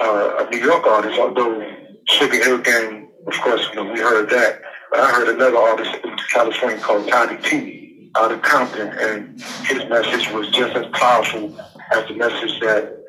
uh, 0.00 0.46
a 0.46 0.50
New 0.50 0.58
York 0.58 0.86
artist, 0.86 1.18
although 1.18 1.66
Sugar 2.08 2.42
Hill 2.42 2.58
Gang, 2.58 3.08
of 3.26 3.34
course, 3.40 3.66
you 3.70 3.76
know, 3.76 3.92
we 3.92 4.00
heard 4.00 4.28
that. 4.30 4.60
But 4.90 5.00
I 5.00 5.10
heard 5.12 5.28
another 5.28 5.56
artist 5.56 5.90
in 6.04 6.16
California 6.32 6.78
called 6.78 7.08
Toddy 7.08 7.36
Tee 7.42 8.10
out 8.16 8.32
of 8.32 8.42
Compton, 8.42 8.88
and 8.88 9.40
his 9.64 9.88
message 9.88 10.30
was 10.32 10.48
just 10.50 10.74
as 10.76 10.86
powerful 10.92 11.56
as 11.92 12.08
the 12.08 12.14
message 12.14 12.60
that 12.60 13.04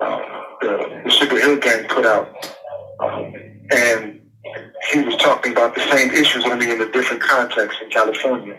uh, 0.00 0.20
the, 0.60 1.02
the 1.04 1.10
Sugar 1.10 1.38
Hill 1.38 1.58
Gang 1.58 1.86
put 1.88 2.06
out. 2.06 2.34
Um, 3.00 3.34
and 3.70 4.20
he 4.92 5.00
was 5.02 5.16
talking 5.16 5.52
about 5.52 5.74
the 5.74 5.82
same 5.90 6.10
issues, 6.10 6.44
only 6.44 6.70
in 6.70 6.80
a 6.80 6.90
different 6.90 7.22
context 7.22 7.78
in 7.82 7.90
California. 7.90 8.56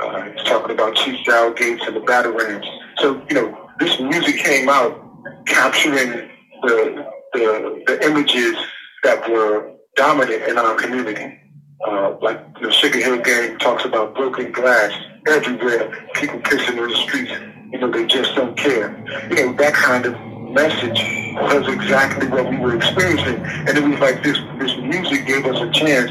Uh, 0.00 0.22
he 0.22 0.30
was 0.30 0.44
talking 0.44 0.70
about 0.70 0.94
Chief 0.96 1.24
Daryl 1.26 1.56
Gates 1.56 1.82
and 1.86 1.96
the 1.96 2.00
Batterrams. 2.00 2.66
So, 2.98 3.22
you 3.28 3.34
know, 3.34 3.68
this 3.78 3.98
music 4.00 4.36
came 4.36 4.68
out 4.68 5.00
capturing 5.46 6.30
the, 6.62 7.06
the, 7.32 7.82
the 7.86 8.06
images 8.06 8.56
that 9.02 9.28
were 9.30 9.72
dominant 9.96 10.42
in 10.44 10.58
our 10.58 10.74
community. 10.74 11.40
Uh, 11.86 12.16
like 12.22 12.40
the 12.60 12.72
Sugar 12.72 12.98
Hill 12.98 13.18
Gang 13.18 13.58
talks 13.58 13.84
about 13.84 14.14
broken 14.14 14.52
glass 14.52 14.92
everywhere, 15.26 16.08
people 16.14 16.38
pissing 16.40 16.78
in 16.78 16.88
the 16.88 16.96
streets, 16.96 17.32
you 17.72 17.78
know, 17.78 17.90
they 17.90 18.06
just 18.06 18.34
don't 18.34 18.56
care. 18.56 18.96
You 19.28 19.36
know, 19.36 19.52
that 19.54 19.74
kind 19.74 20.06
of 20.06 20.14
message 20.52 21.02
was 21.34 21.68
exactly 21.68 22.28
what 22.28 22.48
we 22.48 22.56
were 22.56 22.76
experiencing. 22.76 23.36
And 23.44 23.76
it 23.76 23.82
was 23.82 23.98
like 24.00 24.22
this, 24.22 24.38
this 24.58 24.76
music 24.78 25.26
gave 25.26 25.44
us 25.46 25.60
a 25.60 25.70
chance 25.72 26.10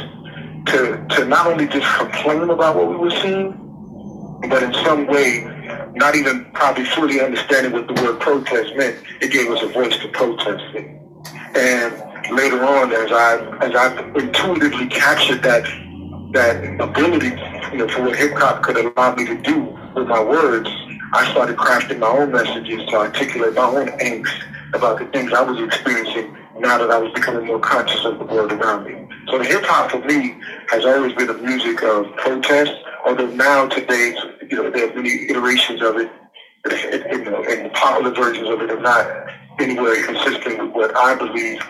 to, 0.67 1.05
to 1.15 1.25
not 1.25 1.47
only 1.47 1.67
just 1.67 1.87
complain 1.97 2.49
about 2.49 2.75
what 2.75 2.89
we 2.89 2.95
were 2.95 3.11
seeing, 3.11 3.63
but 4.49 4.63
in 4.63 4.73
some 4.85 5.07
way 5.07 5.43
not 5.95 6.15
even 6.15 6.45
probably 6.53 6.85
fully 6.85 7.21
understanding 7.21 7.71
what 7.71 7.87
the 7.87 7.93
word 8.01 8.19
protest 8.19 8.75
meant, 8.75 8.97
it 9.21 9.31
gave 9.31 9.49
us 9.49 9.61
a 9.61 9.67
voice 9.67 9.97
to 9.99 10.07
protest 10.09 10.63
it. 10.75 10.85
And 11.55 12.35
later 12.35 12.63
on, 12.63 12.91
as 12.91 13.11
I 13.11 13.57
as 13.61 13.75
I 13.75 14.01
intuitively 14.15 14.87
captured 14.87 15.43
that 15.43 15.63
that 16.33 16.81
ability, 16.81 17.29
you 17.71 17.77
know, 17.77 17.87
for 17.87 18.03
what 18.03 18.15
hip 18.15 18.33
hop 18.33 18.63
could 18.63 18.77
allow 18.77 19.15
me 19.15 19.25
to 19.25 19.35
do 19.41 19.61
with 19.95 20.07
my 20.07 20.23
words, 20.23 20.69
I 21.13 21.29
started 21.31 21.57
crafting 21.57 21.99
my 21.99 22.07
own 22.07 22.31
messages 22.31 22.85
to 22.89 22.95
articulate 22.95 23.53
my 23.53 23.65
own 23.65 23.87
angst 23.99 24.33
about 24.73 24.97
the 24.97 25.05
things 25.05 25.31
I 25.31 25.41
was 25.41 25.61
experiencing 25.61 26.35
now 26.59 26.77
that 26.77 26.91
I 26.91 26.97
was 26.97 27.11
becoming 27.13 27.45
more 27.45 27.59
conscious 27.59 28.05
of 28.05 28.19
the 28.19 28.25
world 28.25 28.51
around 28.51 28.85
me. 28.85 29.07
So 29.29 29.41
hip 29.41 29.63
hop 29.63 29.91
for 29.91 29.99
me 29.99 30.35
has 30.69 30.85
always 30.85 31.13
been 31.13 31.29
a 31.29 31.33
music 31.33 31.81
of 31.83 32.05
protest, 32.17 32.73
although 33.05 33.27
now 33.27 33.67
today, 33.67 34.15
you 34.49 34.57
know, 34.57 34.69
there 34.69 34.89
are 34.89 34.95
many 34.95 35.29
iterations 35.29 35.81
of 35.81 35.97
it, 35.97 36.11
you 37.11 37.23
know, 37.23 37.43
and 37.43 37.65
the 37.65 37.71
popular 37.73 38.11
versions 38.11 38.49
of 38.49 38.61
it 38.61 38.69
are 38.69 38.79
not 38.79 39.05
anywhere 39.59 40.03
consistent 40.05 40.59
with 40.59 40.71
what 40.71 40.95
I 40.95 41.15
believe, 41.15 41.61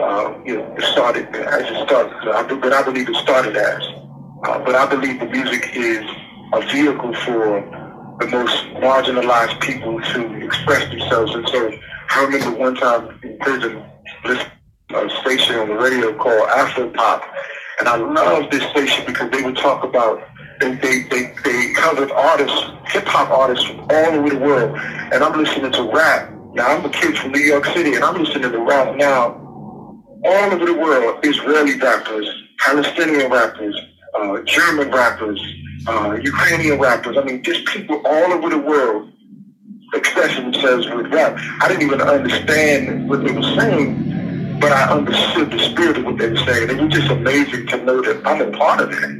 uh, 0.00 0.34
you 0.44 0.56
know, 0.56 0.74
it 0.76 0.84
started 0.92 1.26
as 1.34 1.62
it 1.62 1.86
started, 1.86 2.60
but 2.60 2.72
I 2.72 2.82
believe 2.82 3.08
it 3.08 3.16
started 3.16 3.56
as. 3.56 3.82
Uh, 4.44 4.58
but 4.64 4.74
I 4.74 4.86
believe 4.86 5.20
the 5.20 5.26
music 5.26 5.70
is 5.74 6.04
a 6.52 6.60
vehicle 6.72 7.14
for 7.14 7.60
the 8.20 8.26
most 8.26 8.56
marginalized 8.80 9.60
people 9.60 10.00
to 10.00 10.44
express 10.44 10.88
themselves. 10.90 11.34
And 11.34 11.48
so 11.48 11.72
I 12.10 12.24
remember 12.24 12.58
one 12.58 12.74
time 12.74 13.20
in 13.22 13.38
prison, 13.38 13.84
this 14.24 14.44
uh, 14.92 15.22
station 15.22 15.56
on 15.56 15.68
the 15.68 15.74
radio 15.74 16.12
called 16.18 16.48
Afro 16.48 16.90
Pop, 16.90 17.22
and 17.78 17.88
I 17.88 17.96
love 17.96 18.50
this 18.50 18.64
station 18.70 19.04
because 19.06 19.30
they 19.30 19.42
would 19.42 19.56
talk 19.56 19.84
about 19.84 20.20
they 20.58 20.74
they 20.74 21.02
they, 21.04 21.34
they 21.44 21.72
covered 21.74 22.10
artists, 22.10 22.64
hip 22.86 23.04
hop 23.06 23.30
artists 23.30 23.64
from 23.64 23.80
all 23.80 24.06
over 24.06 24.28
the 24.28 24.38
world, 24.38 24.76
and 25.12 25.22
I'm 25.22 25.40
listening 25.40 25.70
to 25.70 25.82
rap. 25.92 26.32
Now 26.52 26.76
I'm 26.76 26.84
a 26.84 26.90
kid 26.90 27.16
from 27.16 27.30
New 27.30 27.40
York 27.40 27.64
City, 27.66 27.94
and 27.94 28.04
I'm 28.04 28.20
listening 28.20 28.50
to 28.50 28.58
rap 28.58 28.96
now 28.96 29.34
all 30.24 30.52
over 30.52 30.66
the 30.66 30.74
world. 30.74 31.24
Israeli 31.24 31.78
rappers, 31.78 32.28
Palestinian 32.58 33.30
rappers, 33.30 33.80
uh, 34.18 34.42
German 34.42 34.90
rappers, 34.90 35.40
uh, 35.86 36.18
Ukrainian 36.20 36.80
rappers. 36.80 37.16
I 37.16 37.22
mean, 37.22 37.44
just 37.44 37.64
people 37.66 38.02
all 38.04 38.32
over 38.32 38.50
the 38.50 38.58
world 38.58 39.12
expressing 39.94 40.50
themselves 40.50 40.86
with 40.88 41.12
rap. 41.12 41.36
I 41.60 41.68
didn't 41.68 41.82
even 41.82 42.00
understand 42.00 43.08
what 43.08 43.24
they 43.24 43.32
were 43.32 43.42
saying, 43.58 44.58
but 44.60 44.72
I 44.72 44.90
understood 44.90 45.50
the 45.50 45.58
spirit 45.58 45.98
of 45.98 46.04
what 46.04 46.18
they 46.18 46.30
were 46.30 46.36
saying. 46.36 46.70
It 46.70 46.80
was 46.80 46.92
just 46.92 47.10
amazing 47.10 47.66
to 47.68 47.84
know 47.84 48.00
that 48.02 48.26
I'm 48.26 48.40
a 48.40 48.56
part 48.56 48.80
of 48.80 48.90
it. 48.92 49.10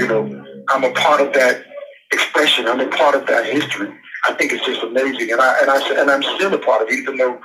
You 0.00 0.06
know, 0.08 0.44
I'm 0.70 0.84
a 0.84 0.92
part 0.92 1.20
of 1.20 1.32
that 1.34 1.64
expression. 2.12 2.66
I'm 2.68 2.80
a 2.80 2.88
part 2.88 3.14
of 3.14 3.26
that 3.26 3.46
history. 3.46 3.92
I 4.28 4.34
think 4.34 4.52
it's 4.52 4.64
just 4.64 4.82
amazing, 4.82 5.32
and 5.32 5.40
I 5.40 5.58
and 5.60 5.70
I 5.70 6.00
and 6.00 6.10
I'm 6.10 6.22
still 6.22 6.54
a 6.54 6.58
part 6.58 6.82
of 6.82 6.88
it, 6.88 6.94
even 6.94 7.16
though 7.16 7.40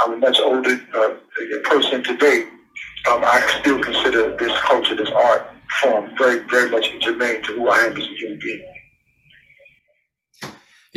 I'm 0.00 0.14
a 0.14 0.16
much 0.16 0.38
older 0.40 0.80
uh, 0.94 1.14
person 1.64 2.02
today. 2.02 2.46
Um, 3.10 3.22
I 3.24 3.40
still 3.60 3.80
consider 3.80 4.36
this 4.36 4.52
culture, 4.60 4.94
this 4.94 5.10
art 5.10 5.50
form, 5.80 6.10
very, 6.18 6.40
very 6.48 6.70
much 6.70 6.90
germane 7.00 7.42
to 7.44 7.54
who 7.54 7.68
I 7.68 7.78
am 7.80 7.96
as 7.96 8.04
a 8.04 8.14
human 8.16 8.38
being. 8.38 8.77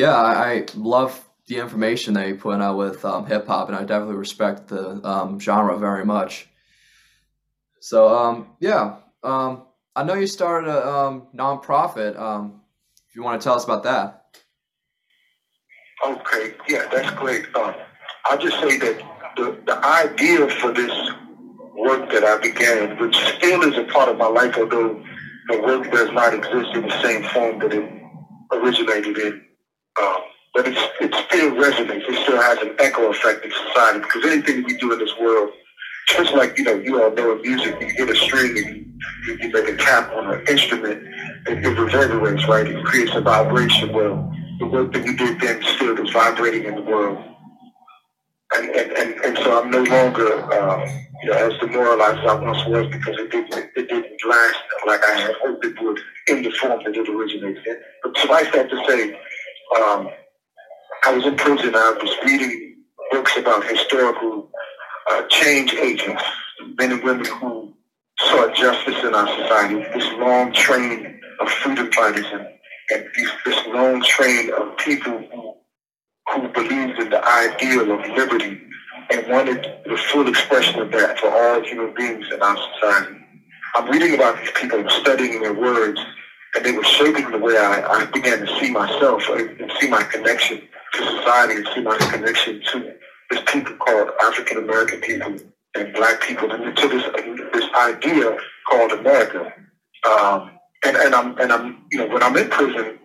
Yeah, 0.01 0.15
I, 0.15 0.65
love 0.73 1.29
the 1.45 1.59
information 1.59 2.15
that 2.15 2.27
you 2.27 2.33
put 2.33 2.59
out 2.59 2.75
with 2.75 3.05
um, 3.05 3.27
hip 3.27 3.45
hop, 3.45 3.67
and 3.67 3.77
I 3.77 3.81
definitely 3.81 4.15
respect 4.15 4.67
the 4.67 4.99
um, 5.07 5.39
genre 5.39 5.77
very 5.77 6.05
much. 6.05 6.47
So, 7.81 8.07
um, 8.07 8.47
yeah, 8.59 8.95
um, 9.21 9.61
I 9.95 10.03
know 10.03 10.15
you 10.15 10.25
started 10.25 10.71
a 10.71 10.89
um, 10.89 11.27
nonprofit. 11.35 12.19
Um, 12.19 12.61
if 13.07 13.15
you 13.15 13.21
want 13.21 13.39
to 13.39 13.43
tell 13.43 13.53
us 13.53 13.63
about 13.63 13.83
that. 13.83 14.39
Okay, 16.03 16.55
yeah, 16.67 16.87
that's 16.91 17.11
great. 17.19 17.45
I'll 17.53 18.39
just 18.39 18.59
say 18.59 18.79
that 18.79 19.03
the, 19.37 19.61
the 19.67 19.85
idea 19.85 20.49
for 20.49 20.73
this 20.73 21.11
work 21.77 22.09
that 22.09 22.23
I 22.23 22.37
began, 22.37 22.97
which 22.97 23.15
still 23.37 23.61
is 23.71 23.77
a 23.77 23.83
part 23.83 24.09
of 24.09 24.17
my 24.17 24.25
life, 24.25 24.57
although 24.57 24.99
the 25.49 25.61
work 25.61 25.91
does 25.91 26.11
not 26.11 26.33
exist 26.33 26.73
in 26.73 26.87
the 26.87 27.01
same 27.03 27.21
form 27.25 27.59
that 27.59 27.71
it 27.71 27.87
originated 28.51 29.19
in. 29.19 29.45
Um, 29.99 30.21
but 30.53 30.67
it's, 30.67 30.79
it 30.99 31.13
still 31.27 31.51
resonates. 31.51 32.07
It 32.07 32.23
still 32.23 32.41
has 32.41 32.57
an 32.59 32.75
echo 32.79 33.09
effect 33.09 33.45
in 33.45 33.51
society 33.51 33.99
because 33.99 34.25
anything 34.25 34.63
we 34.63 34.77
do 34.77 34.93
in 34.93 34.99
this 34.99 35.13
world, 35.19 35.51
just 36.09 36.33
like, 36.33 36.57
you 36.57 36.63
know, 36.65 36.75
you 36.75 37.01
all 37.01 37.11
know 37.11 37.33
in 37.33 37.41
music, 37.41 37.79
you 37.79 37.87
hit 37.87 38.09
a 38.09 38.15
string 38.15 38.57
and 38.57 38.85
you, 39.25 39.37
you 39.41 39.51
make 39.51 39.67
a 39.67 39.77
tap 39.77 40.11
on 40.13 40.33
an 40.33 40.45
instrument, 40.47 41.03
and 41.47 41.65
it 41.65 41.77
reverberates, 41.77 42.47
right? 42.47 42.67
It 42.67 42.83
creates 42.83 43.15
a 43.15 43.21
vibration. 43.21 43.93
Well, 43.93 44.31
the 44.59 44.65
work 44.67 44.93
that 44.93 45.05
you 45.05 45.15
did 45.15 45.39
then 45.39 45.61
still 45.63 45.97
is 45.97 46.11
vibrating 46.11 46.65
in 46.65 46.75
the 46.75 46.81
world. 46.81 47.23
And, 48.53 48.69
and, 48.69 48.91
and, 48.91 49.25
and 49.25 49.37
so 49.37 49.61
I'm 49.61 49.71
no 49.71 49.81
longer, 49.81 50.53
uh, 50.53 50.85
you 51.23 51.29
know, 51.29 51.37
as 51.37 51.57
demoralized 51.59 52.19
as 52.19 52.27
I 52.27 52.33
once 52.35 52.65
was 52.67 52.87
because 52.91 53.17
it 53.17 53.31
didn't, 53.31 53.53
it 53.53 53.87
didn't 53.87 54.25
last 54.27 54.55
like 54.85 55.05
I 55.05 55.13
had 55.13 55.35
hoped 55.41 55.63
it 55.63 55.81
would 55.81 55.99
in 56.27 56.43
the 56.43 56.51
form 56.51 56.81
that 56.83 56.95
it 56.95 57.09
originated 57.09 57.65
in. 57.65 57.77
But 58.03 58.17
suffice 58.17 58.51
that 58.53 58.69
to 58.69 58.83
say, 58.87 59.17
um, 59.75 60.09
I 61.05 61.13
was 61.13 61.25
in 61.25 61.37
prison. 61.37 61.75
I 61.75 61.97
was 62.01 62.11
reading 62.25 62.83
books 63.11 63.37
about 63.37 63.65
historical 63.65 64.49
uh, 65.11 65.23
change 65.29 65.73
agents, 65.75 66.23
men 66.77 66.93
and 66.93 67.03
women 67.03 67.25
who 67.25 67.73
sought 68.19 68.55
justice 68.55 69.03
in 69.03 69.15
our 69.15 69.27
society. 69.27 69.75
This 69.93 70.11
long 70.13 70.53
train 70.53 71.21
of 71.39 71.49
freedom 71.49 71.91
fighters 71.91 72.25
and, 72.31 72.47
and 72.93 73.05
this 73.45 73.65
long 73.67 74.03
train 74.03 74.51
of 74.53 74.77
people 74.77 75.19
who, 75.33 75.53
who 76.33 76.47
believed 76.49 76.99
in 76.99 77.09
the 77.09 77.25
ideal 77.27 77.91
of 77.91 78.05
liberty 78.17 78.61
and 79.11 79.27
wanted 79.29 79.65
the 79.85 79.97
full 79.97 80.27
expression 80.27 80.81
of 80.81 80.91
that 80.91 81.19
for 81.19 81.29
all 81.29 81.61
human 81.63 81.93
beings 81.95 82.27
in 82.33 82.41
our 82.41 82.57
society. 82.75 83.17
I'm 83.75 83.89
reading 83.89 84.15
about 84.15 84.37
these 84.39 84.51
people, 84.51 84.83
studying 84.89 85.41
their 85.41 85.53
words, 85.53 85.99
and 86.55 86.65
they 86.65 86.71
were 86.71 86.83
shaping 86.83 87.29
the 87.31 87.37
way 87.37 87.57
I, 87.57 87.81
I 87.81 88.05
began 88.05 88.45
to 88.45 88.59
see 88.59 88.71
myself 88.71 89.23
and 89.29 89.71
see 89.79 89.89
my 89.89 90.03
connection 90.03 90.61
to 90.93 91.05
society 91.17 91.55
and 91.55 91.67
see 91.73 91.81
my 91.81 91.97
connection 91.97 92.61
to 92.71 92.93
this 93.29 93.41
people 93.47 93.75
called 93.77 94.09
African 94.23 94.57
American 94.57 94.99
people 94.99 95.37
and 95.75 95.93
black 95.93 96.21
people 96.21 96.51
and 96.51 96.75
to 96.75 96.87
this 96.87 97.03
this 97.53 97.69
idea 97.77 98.37
called 98.69 98.91
America. 98.91 99.53
Um, 100.09 100.51
and, 100.83 100.97
and 100.97 101.15
I'm 101.15 101.37
and 101.39 101.51
I'm 101.51 101.85
you 101.91 101.99
know 101.99 102.07
when 102.07 102.23
I'm 102.23 102.35
in 102.35 102.49
prison, 102.49 102.99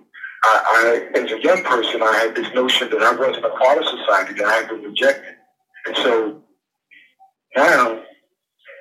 I, 0.45 1.09
I 1.15 1.19
as 1.21 1.31
a 1.31 1.41
young 1.41 1.63
person 1.63 2.03
I 2.03 2.17
had 2.17 2.35
this 2.35 2.53
notion 2.55 2.91
that 2.91 3.03
I 3.03 3.15
wasn't 3.15 3.45
a 3.45 3.51
part 3.51 3.79
of 3.79 3.85
society 3.85 4.35
that 4.35 4.47
I 4.47 4.55
had 4.55 4.69
been 4.69 4.83
rejected, 4.83 5.35
and 5.87 5.97
so 5.99 6.43
now 7.55 8.03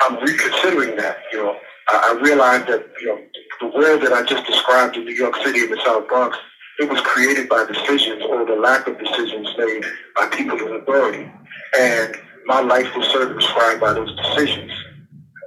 I'm 0.01 0.23
reconsidering 0.23 0.95
that. 0.97 1.17
You 1.31 1.43
know, 1.43 1.57
I, 1.87 2.19
realized 2.21 2.67
that 2.67 2.85
you 2.99 3.07
know 3.07 3.19
the 3.61 3.67
world 3.67 4.01
that 4.01 4.13
I 4.13 4.23
just 4.23 4.45
described 4.47 4.97
in 4.97 5.05
New 5.05 5.13
York 5.13 5.35
City 5.43 5.61
and 5.61 5.71
the 5.71 5.81
South 5.85 6.07
Bronx, 6.07 6.37
it 6.79 6.89
was 6.89 6.99
created 7.01 7.47
by 7.47 7.65
decisions 7.65 8.23
or 8.23 8.45
the 8.45 8.55
lack 8.55 8.87
of 8.87 8.97
decisions 8.99 9.47
made 9.57 9.85
by 10.15 10.27
people 10.27 10.57
in 10.57 10.81
authority. 10.81 11.31
And 11.79 12.15
my 12.45 12.61
life 12.61 12.87
was 12.95 13.07
circumscribed 13.07 13.81
by 13.81 13.93
those 13.93 14.15
decisions. 14.17 14.71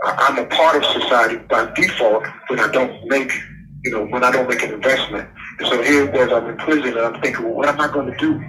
I'm 0.04 0.38
a 0.38 0.47
part 0.47 0.76
of 0.76 0.85
society 1.02 1.37
by 1.37 1.73
default 1.75 2.25
when 2.49 2.61
I 2.61 2.71
don't 2.71 3.04
make, 3.09 3.33
you 3.85 3.90
know, 3.90 4.07
when 4.07 4.23
I 4.23 4.30
don't 4.30 4.49
make 4.49 4.62
an 4.62 4.73
investment. 4.73 5.28
And 5.59 5.68
so 5.68 5.83
here 5.83 6.04
it 6.04 6.12
was, 6.12 6.33
I'm 6.33 6.49
in 6.49 6.57
prison 6.57 6.97
and 6.97 7.00
I'm 7.00 7.21
thinking, 7.21 7.45
well, 7.45 7.54
what 7.54 7.68
am 7.68 7.80
I 7.80 7.88
going 7.88 8.07
to 8.07 8.16
do? 8.16 8.40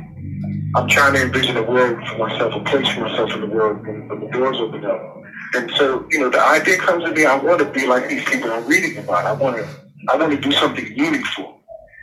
I'm 0.75 0.87
trying 0.87 1.13
to 1.15 1.23
envision 1.23 1.57
a 1.57 1.63
world 1.63 1.97
for 2.07 2.17
myself, 2.19 2.53
a 2.53 2.63
place 2.65 2.87
for 2.89 3.01
myself 3.01 3.31
in 3.33 3.41
the 3.41 3.47
world 3.47 3.85
when, 3.85 4.07
when 4.07 4.19
the 4.19 4.27
doors 4.27 4.57
open 4.57 4.85
up. 4.85 5.18
And 5.55 5.71
so, 5.71 6.07
you 6.11 6.19
know, 6.19 6.29
the 6.29 6.41
idea 6.41 6.77
comes 6.77 7.03
to 7.03 7.11
me, 7.11 7.25
I 7.25 7.37
want 7.37 7.59
to 7.59 7.65
be 7.65 7.87
like 7.87 8.07
these 8.07 8.23
people 8.25 8.51
I'm 8.51 8.65
reading 8.67 8.97
about. 8.97 9.25
I 9.25 9.33
want 9.33 9.57
to, 9.57 9.67
I 10.09 10.15
want 10.15 10.31
to 10.31 10.37
do 10.37 10.51
something 10.51 10.85
meaningful. 10.95 11.59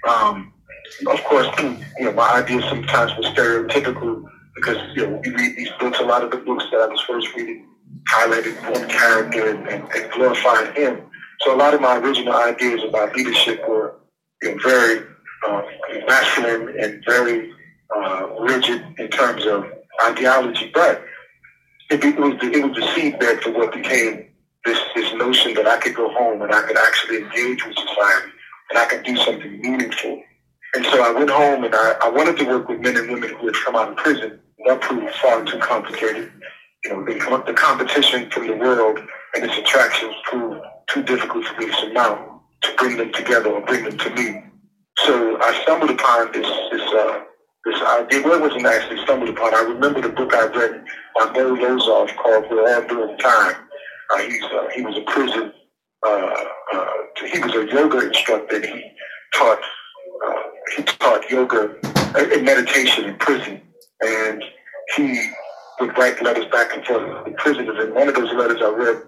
Um, 0.08 0.52
of 1.06 1.22
course, 1.24 1.48
you 1.60 2.04
know, 2.04 2.12
my 2.12 2.42
ideas 2.42 2.64
sometimes 2.64 3.12
were 3.16 3.24
stereotypical 3.30 4.24
because, 4.54 4.78
you 4.96 5.06
know, 5.06 5.20
we 5.22 5.30
read 5.30 5.56
these 5.56 5.70
books, 5.78 5.98
a 6.00 6.02
lot 6.02 6.24
of 6.24 6.30
the 6.30 6.38
books 6.38 6.64
that 6.70 6.80
I 6.80 6.86
was 6.86 7.00
first 7.02 7.34
reading 7.34 7.66
highlighted 8.08 8.60
one 8.72 8.88
character 8.88 9.50
and, 9.50 9.68
and, 9.68 9.88
and 9.92 10.12
glorified 10.12 10.76
him. 10.76 11.02
So 11.40 11.54
a 11.54 11.58
lot 11.58 11.74
of 11.74 11.80
my 11.80 11.96
original 11.98 12.34
ideas 12.34 12.82
about 12.82 13.14
leadership 13.14 13.66
were, 13.68 13.96
you 14.42 14.54
know, 14.54 14.62
very 14.62 15.06
uh, 15.46 15.62
masculine 16.06 16.74
and 16.80 17.04
very 17.04 17.52
uh, 17.94 18.26
rigid 18.40 18.82
in 18.98 19.08
terms 19.08 19.44
of 19.46 19.66
ideology. 20.04 20.70
But 20.72 21.04
it, 21.90 22.04
it 22.04 22.18
was 22.18 22.38
the, 22.40 22.50
it 22.50 22.64
was 22.64 22.74
the 22.74 22.86
seedbed 22.92 23.42
for 23.42 23.52
what 23.52 23.72
became 23.72 24.28
this 24.64 24.78
this 24.94 25.12
notion 25.14 25.54
that 25.54 25.66
I 25.66 25.78
could 25.78 25.94
go 25.94 26.10
home 26.12 26.42
and 26.42 26.52
I 26.52 26.62
could 26.62 26.76
actually 26.76 27.18
engage 27.18 27.64
with 27.64 27.76
society 27.76 28.32
and 28.70 28.78
I 28.78 28.86
could 28.86 29.04
do 29.04 29.16
something 29.16 29.60
meaningful. 29.60 30.22
And 30.74 30.84
so 30.86 31.02
I 31.02 31.12
went 31.12 31.30
home 31.30 31.64
and 31.64 31.74
I, 31.74 31.94
I 32.02 32.08
wanted 32.10 32.36
to 32.38 32.44
work 32.44 32.68
with 32.68 32.80
men 32.80 32.96
and 32.96 33.10
women 33.10 33.34
who 33.36 33.46
had 33.46 33.54
come 33.54 33.76
out 33.76 33.90
of 33.90 33.96
prison. 33.96 34.40
That 34.66 34.80
proved 34.80 35.14
far 35.16 35.44
too 35.44 35.58
complicated. 35.58 36.32
You 36.84 36.90
know, 36.90 37.04
the, 37.04 37.42
the 37.46 37.54
competition 37.54 38.30
from 38.30 38.48
the 38.48 38.56
world 38.56 38.98
and 39.34 39.44
its 39.44 39.56
attractions 39.56 40.14
proved 40.24 40.60
too 40.88 41.02
difficult 41.04 41.44
for 41.44 41.60
me 41.60 41.66
to 41.66 41.72
surmount 41.74 42.40
to 42.62 42.74
bring 42.76 42.96
them 42.96 43.12
together 43.12 43.50
or 43.50 43.60
bring 43.60 43.84
them 43.84 43.96
to 43.96 44.10
me. 44.10 44.42
So 44.98 45.38
I 45.40 45.60
stumbled 45.62 45.90
upon 45.90 46.32
this 46.32 46.46
this 46.72 46.82
uh, 46.82 47.20
this 47.66 47.82
idea. 47.82 48.22
Well, 48.22 48.34
it 48.34 48.40
wasn't 48.40 48.66
actually 48.66 49.02
stumbled 49.02 49.28
upon. 49.28 49.54
I 49.54 49.62
remember 49.62 50.00
the 50.00 50.08
book 50.08 50.32
I 50.32 50.46
read 50.46 50.84
by 51.16 51.32
Murray 51.32 51.60
Lozoff 51.60 52.16
called 52.16 52.46
We're 52.48 52.74
All 52.74 52.88
Doing 52.88 53.18
Time. 53.18 53.56
Uh, 54.14 54.18
he's 54.18 54.44
uh, 54.44 54.68
he 54.74 54.82
was 54.82 54.96
a 54.96 55.02
prison. 55.02 55.52
Uh, 56.06 56.44
uh, 56.72 56.92
he 57.26 57.38
was 57.40 57.54
a 57.54 57.66
yoga 57.74 58.06
instructor. 58.06 58.64
He 58.64 58.84
taught 59.34 59.58
uh, 60.26 60.42
he 60.76 60.82
taught 60.84 61.28
yoga 61.28 61.74
and 62.14 62.44
meditation 62.44 63.04
in 63.04 63.16
prison, 63.16 63.60
and 64.00 64.42
he 64.94 65.28
would 65.80 65.98
write 65.98 66.22
letters 66.22 66.46
back 66.52 66.74
and 66.74 66.86
forth 66.86 67.24
to 67.24 67.32
prisoners. 67.32 67.76
And 67.80 67.94
one 67.94 68.08
of 68.08 68.14
those 68.14 68.32
letters 68.32 68.62
I 68.62 68.70
read, 68.70 69.02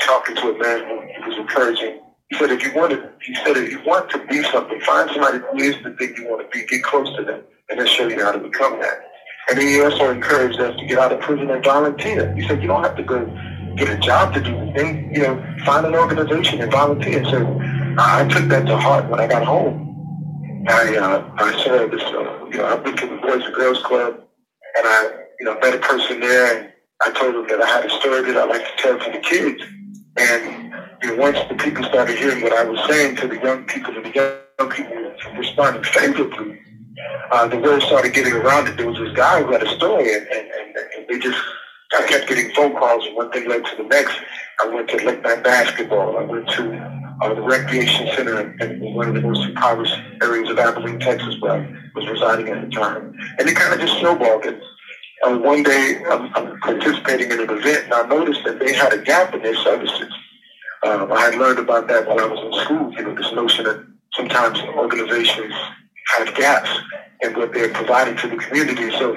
talking 0.00 0.36
to 0.36 0.54
a 0.54 0.58
man 0.58 0.88
who 0.88 1.30
was 1.30 1.38
encouraging. 1.38 2.00
He 2.30 2.36
said, 2.38 2.50
if 2.50 2.64
you 2.64 2.72
want 2.74 2.92
to, 2.92 3.10
he 3.26 3.34
said, 3.34 3.56
if 3.56 3.72
you 3.72 3.82
want 3.84 4.08
to 4.10 4.24
be 4.26 4.42
something, 4.44 4.80
find 4.82 5.10
somebody 5.10 5.38
who 5.38 5.58
is 5.58 5.74
the 5.82 5.90
thing 5.98 6.14
you 6.16 6.28
want 6.28 6.42
to 6.42 6.48
be. 6.56 6.64
Get 6.66 6.84
close 6.84 7.14
to 7.16 7.24
them, 7.24 7.42
and 7.70 7.78
they'll 7.78 7.86
show 7.86 8.08
you 8.08 8.22
how 8.22 8.32
to 8.32 8.38
become 8.38 8.80
that. 8.80 9.10
And 9.48 9.58
then 9.58 9.66
he 9.66 9.80
also 9.80 10.10
encouraged 10.10 10.60
us 10.60 10.78
to 10.78 10.86
get 10.86 10.98
out 10.98 11.12
of 11.12 11.20
prison 11.20 11.50
and 11.50 11.64
volunteer. 11.64 12.34
He 12.34 12.46
said, 12.46 12.60
you 12.60 12.68
don't 12.68 12.84
have 12.84 12.96
to 12.96 13.02
go 13.02 13.24
get 13.76 13.88
a 13.88 13.98
job 13.98 14.34
to 14.34 14.40
do 14.40 14.52
the 14.52 14.72
thing. 14.72 15.14
You 15.14 15.22
know, 15.22 15.56
find 15.64 15.86
an 15.86 15.94
organization 15.94 16.60
and 16.60 16.70
volunteer. 16.70 17.24
So 17.24 17.58
I 17.98 18.28
took 18.28 18.48
that 18.48 18.66
to 18.66 18.76
heart 18.76 19.08
when 19.08 19.20
I 19.20 19.26
got 19.26 19.44
home. 19.44 19.86
I 20.68 20.96
uh, 20.96 21.30
I 21.36 21.64
saw 21.64 21.86
this. 21.88 22.02
Uh, 22.02 22.46
you 22.50 22.58
know, 22.58 22.66
I've 22.66 22.84
been 22.84 22.96
to 22.96 23.06
the 23.06 23.16
Boys 23.16 23.44
and 23.44 23.54
Girls 23.54 23.82
Club, 23.82 24.14
and 24.14 24.86
I 24.86 25.10
you 25.38 25.46
know 25.46 25.58
met 25.60 25.74
a 25.74 25.78
person 25.78 26.20
there, 26.20 26.58
and 26.58 26.72
I 27.00 27.10
told 27.12 27.34
them 27.34 27.46
that 27.48 27.62
I 27.62 27.66
had 27.66 27.86
a 27.86 27.90
story 27.90 28.20
that 28.22 28.36
I'd 28.36 28.48
like 28.48 28.64
to 28.64 28.82
tell 28.82 28.98
to 28.98 29.10
the 29.10 29.18
kids. 29.18 29.62
And 30.18 30.74
you 31.02 31.16
know, 31.16 31.22
once 31.22 31.38
the 31.48 31.54
people 31.54 31.82
started 31.84 32.18
hearing 32.18 32.42
what 32.42 32.52
I 32.52 32.64
was 32.64 32.78
saying 32.88 33.16
to 33.16 33.28
the 33.28 33.40
young 33.40 33.64
people, 33.64 33.96
and 33.96 34.04
the 34.04 34.12
young 34.12 34.70
people 34.70 35.12
responded 35.38 35.86
favorably, 35.86 36.60
uh, 37.30 37.46
the 37.46 37.58
word 37.58 37.82
started 37.82 38.12
getting 38.12 38.32
around 38.32 38.66
that 38.66 38.76
there 38.76 38.86
was 38.86 38.98
this 38.98 39.12
guy 39.14 39.42
who 39.42 39.52
had 39.52 39.62
a 39.62 39.74
story, 39.76 40.14
and, 40.14 40.26
and, 40.26 40.48
and, 40.48 40.76
and 40.96 41.08
they 41.08 41.18
just 41.18 41.38
I 41.92 42.06
kept 42.06 42.28
getting 42.28 42.52
phone 42.54 42.76
calls, 42.76 43.04
and 43.06 43.16
one 43.16 43.32
thing 43.32 43.48
led 43.48 43.64
to 43.64 43.76
the 43.76 43.82
next. 43.84 44.16
I 44.62 44.68
went 44.68 44.88
to 44.90 44.96
Lakeland 44.96 45.42
basketball. 45.42 46.18
I 46.18 46.22
went 46.22 46.48
to 46.50 46.76
uh, 47.20 47.34
the 47.34 47.42
recreation 47.42 48.06
center 48.14 48.40
in, 48.40 48.60
in, 48.62 48.94
one 48.94 49.08
of 49.08 49.14
the 49.14 49.20
most 49.20 49.44
impoverished 49.48 49.98
areas 50.22 50.48
of 50.50 50.58
Abilene, 50.58 51.00
Texas, 51.00 51.34
where 51.40 51.52
I 51.52 51.74
was 51.94 52.06
residing 52.08 52.48
at 52.48 52.62
the 52.62 52.70
time. 52.70 53.12
And 53.38 53.48
it 53.48 53.56
kind 53.56 53.74
of 53.74 53.80
just 53.80 53.98
snowballed. 53.98 54.44
And 54.44 54.62
uh, 55.24 55.38
one 55.38 55.64
day 55.64 56.00
I'm, 56.08 56.32
I'm, 56.34 56.60
participating 56.60 57.32
in 57.32 57.40
an 57.40 57.50
event, 57.50 57.84
and 57.84 57.94
I 57.94 58.06
noticed 58.06 58.44
that 58.44 58.60
they 58.60 58.72
had 58.72 58.92
a 58.92 59.02
gap 59.02 59.34
in 59.34 59.42
their 59.42 59.56
services. 59.56 60.12
Um, 60.86 61.12
I 61.12 61.20
had 61.20 61.34
learned 61.34 61.58
about 61.58 61.88
that 61.88 62.06
while 62.06 62.20
I 62.20 62.26
was 62.26 62.40
in 62.40 62.64
school, 62.64 62.92
you 62.92 63.02
know, 63.02 63.14
this 63.14 63.32
notion 63.32 63.64
that 63.64 63.84
sometimes 64.14 64.60
organizations 64.76 65.54
have 66.16 66.34
gaps 66.34 66.70
in 67.22 67.34
what 67.34 67.52
they're 67.52 67.72
providing 67.72 68.16
to 68.18 68.28
the 68.28 68.36
community. 68.36 68.90
So 68.98 69.16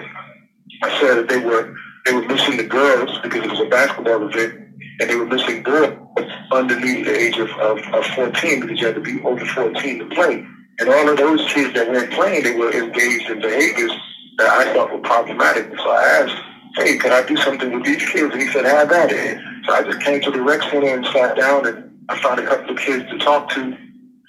I 0.83 0.99
said 0.99 1.15
that 1.17 1.27
they 1.27 1.39
were 1.39 1.73
they 2.05 2.13
were 2.13 2.25
missing 2.25 2.57
the 2.57 2.63
girls 2.63 3.17
because 3.23 3.43
it 3.43 3.49
was 3.49 3.59
a 3.61 3.65
basketball 3.65 4.27
event, 4.27 4.53
and 4.99 5.09
they 5.09 5.15
were 5.15 5.25
missing 5.25 5.63
girls 5.63 5.97
underneath 6.51 7.05
the 7.05 7.17
age 7.17 7.37
of, 7.37 7.49
of, 7.51 7.79
of 7.93 8.05
14 8.07 8.59
because 8.59 8.79
you 8.79 8.85
had 8.85 8.95
to 8.95 9.01
be 9.01 9.21
over 9.23 9.45
14 9.45 9.99
to 9.99 10.05
play. 10.15 10.45
And 10.79 10.89
all 10.89 11.09
of 11.09 11.17
those 11.17 11.45
kids 11.51 11.73
that 11.75 11.89
weren't 11.89 12.11
playing, 12.11 12.43
they 12.43 12.55
were 12.55 12.71
engaged 12.71 13.29
in 13.29 13.39
behaviors 13.39 13.91
that 14.37 14.49
I 14.49 14.73
thought 14.73 14.91
were 14.91 14.99
problematic. 14.99 15.71
So 15.77 15.89
I 15.89 16.03
asked, 16.03 16.41
hey, 16.75 16.97
can 16.97 17.11
I 17.11 17.25
do 17.25 17.37
something 17.37 17.71
with 17.71 17.83
these 17.85 18.03
kids? 18.09 18.33
And 18.33 18.41
he 18.41 18.47
said, 18.49 18.65
have 18.65 18.91
at 18.91 19.11
it. 19.11 19.37
So 19.65 19.73
I 19.73 19.83
just 19.83 20.01
came 20.01 20.21
to 20.21 20.31
the 20.31 20.41
rec 20.41 20.61
center 20.63 20.87
and 20.87 21.05
sat 21.07 21.37
down 21.37 21.67
and 21.67 21.91
I 22.09 22.19
found 22.21 22.39
a 22.39 22.45
couple 22.45 22.71
of 22.71 22.77
kids 22.77 23.09
to 23.11 23.17
talk 23.19 23.49
to, 23.49 23.77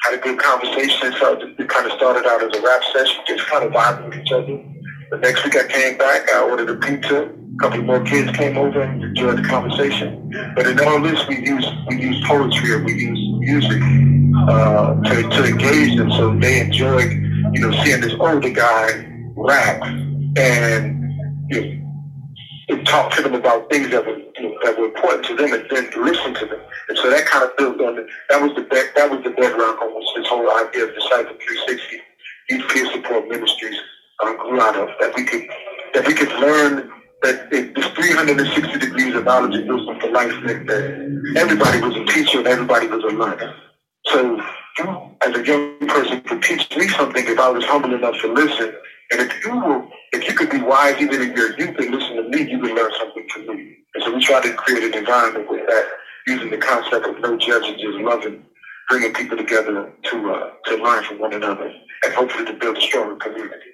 had 0.04 0.14
a 0.14 0.18
good 0.18 0.38
conversation. 0.38 1.14
So 1.18 1.40
it 1.58 1.68
kind 1.68 1.86
of 1.86 1.92
started 1.96 2.26
out 2.26 2.42
as 2.42 2.54
a 2.56 2.62
rap 2.62 2.82
session, 2.92 3.20
just 3.26 3.46
kind 3.46 3.64
of 3.64 3.72
vibing 3.72 4.08
with 4.10 4.18
each 4.18 4.32
other. 4.32 4.62
The 5.10 5.18
next 5.18 5.44
week 5.44 5.56
I 5.56 5.66
came 5.66 5.98
back, 5.98 6.28
I 6.30 6.42
ordered 6.42 6.70
a 6.70 6.76
pizza 6.76 7.30
a 7.54 7.56
couple 7.58 7.82
more 7.82 8.02
kids 8.02 8.36
came 8.36 8.56
over 8.56 8.80
and 8.80 9.02
enjoyed 9.02 9.38
the 9.38 9.48
conversation. 9.48 10.30
But 10.56 10.66
in 10.66 10.80
all 10.80 11.00
this, 11.00 11.26
we 11.28 11.38
use 11.38 11.66
we 11.88 12.00
use 12.00 12.26
poetry 12.26 12.72
or 12.72 12.82
we 12.82 12.94
use 12.94 13.18
music 13.38 13.80
uh, 14.48 15.00
to, 15.02 15.28
to 15.28 15.44
engage 15.44 15.96
them, 15.96 16.10
so 16.12 16.36
they 16.36 16.60
enjoyed 16.60 17.10
you 17.12 17.60
know 17.60 17.70
seeing 17.84 18.00
this 18.00 18.14
older 18.18 18.50
guy 18.50 19.06
rap 19.36 19.82
and 20.36 21.00
you 21.50 21.60
know, 21.60 21.83
talk 22.84 23.12
to 23.12 23.22
them 23.22 23.34
about 23.34 23.68
things 23.70 23.90
that 23.90 24.06
were 24.06 24.18
you 24.18 24.42
know, 24.42 24.54
that 24.64 24.78
were 24.78 24.86
important 24.86 25.24
to 25.26 25.36
them, 25.36 25.52
and 25.52 25.64
then 25.70 25.90
listen 26.04 26.34
to 26.34 26.46
them. 26.46 26.60
And 26.88 26.98
so 26.98 27.10
that 27.10 27.26
kind 27.26 27.44
of 27.44 27.56
built 27.56 27.80
on 27.80 27.98
it. 27.98 28.06
That 28.28 28.40
was 28.40 28.52
the 28.54 28.62
be- 28.62 28.90
that 28.96 29.10
was 29.10 29.22
the 29.24 29.30
bedrock 29.30 29.82
on 29.82 29.94
which 29.94 30.06
this 30.16 30.26
whole 30.28 30.48
idea 30.50 30.84
of 30.84 30.94
Disciple 30.94 31.36
360 31.36 32.00
Youth 32.50 32.68
Peer 32.70 32.86
Support 32.92 33.28
Ministries 33.28 33.76
um, 34.22 34.36
grew 34.38 34.60
out 34.60 34.76
of. 34.76 34.88
That 35.00 35.14
we 35.14 35.24
could 35.24 35.42
that 35.94 36.06
we 36.06 36.14
could 36.14 36.32
learn 36.40 36.90
that 37.22 37.50
there's 37.50 37.86
360 37.94 38.78
degrees 38.78 39.14
of 39.14 39.24
knowledge 39.24 39.54
and 39.54 39.72
wisdom 39.72 39.98
for 39.98 40.10
life 40.10 40.32
that, 40.46 40.66
that 40.66 41.34
everybody 41.36 41.80
was 41.80 41.96
a 41.96 42.04
teacher 42.04 42.38
and 42.38 42.46
everybody 42.46 42.86
was 42.86 43.02
a 43.02 43.16
learner. 43.16 43.54
So 44.06 44.40
as 45.22 45.34
a 45.34 45.44
young 45.44 45.78
person, 45.86 46.20
could 46.22 46.42
teach 46.42 46.76
me 46.76 46.88
something 46.88 47.24
if 47.26 47.38
I 47.38 47.48
was 47.48 47.64
humble 47.64 47.94
enough 47.94 48.20
to 48.20 48.32
listen. 48.32 48.74
And 49.14 49.30
if 49.30 49.44
you 49.44 49.54
were, 49.54 49.86
if 50.12 50.28
you 50.28 50.34
could 50.34 50.50
be 50.50 50.60
wise 50.60 51.00
even 51.00 51.22
in 51.22 51.36
your 51.36 51.56
youth 51.56 51.76
and 51.78 51.94
listen 51.94 52.16
to 52.16 52.22
me, 52.24 52.50
you 52.50 52.58
would 52.58 52.72
learn 52.72 52.90
something 52.98 53.28
from 53.32 53.46
me. 53.46 53.76
And 53.94 54.02
so 54.02 54.12
we 54.12 54.20
try 54.20 54.40
to 54.40 54.52
create 54.54 54.82
an 54.82 54.98
environment 54.98 55.48
with 55.48 55.64
that, 55.68 55.84
using 56.26 56.50
the 56.50 56.58
concept 56.58 57.06
of 57.06 57.20
no 57.20 57.36
judging, 57.36 57.74
just 57.74 57.98
loving, 57.98 58.44
bringing 58.88 59.14
people 59.14 59.36
together 59.36 59.92
to 60.02 60.30
uh, 60.32 60.50
to 60.66 60.82
learn 60.82 61.04
from 61.04 61.20
one 61.20 61.32
another, 61.32 61.72
and 62.04 62.12
hopefully 62.12 62.44
to 62.46 62.54
build 62.54 62.76
a 62.76 62.80
stronger 62.80 63.14
community. 63.16 63.70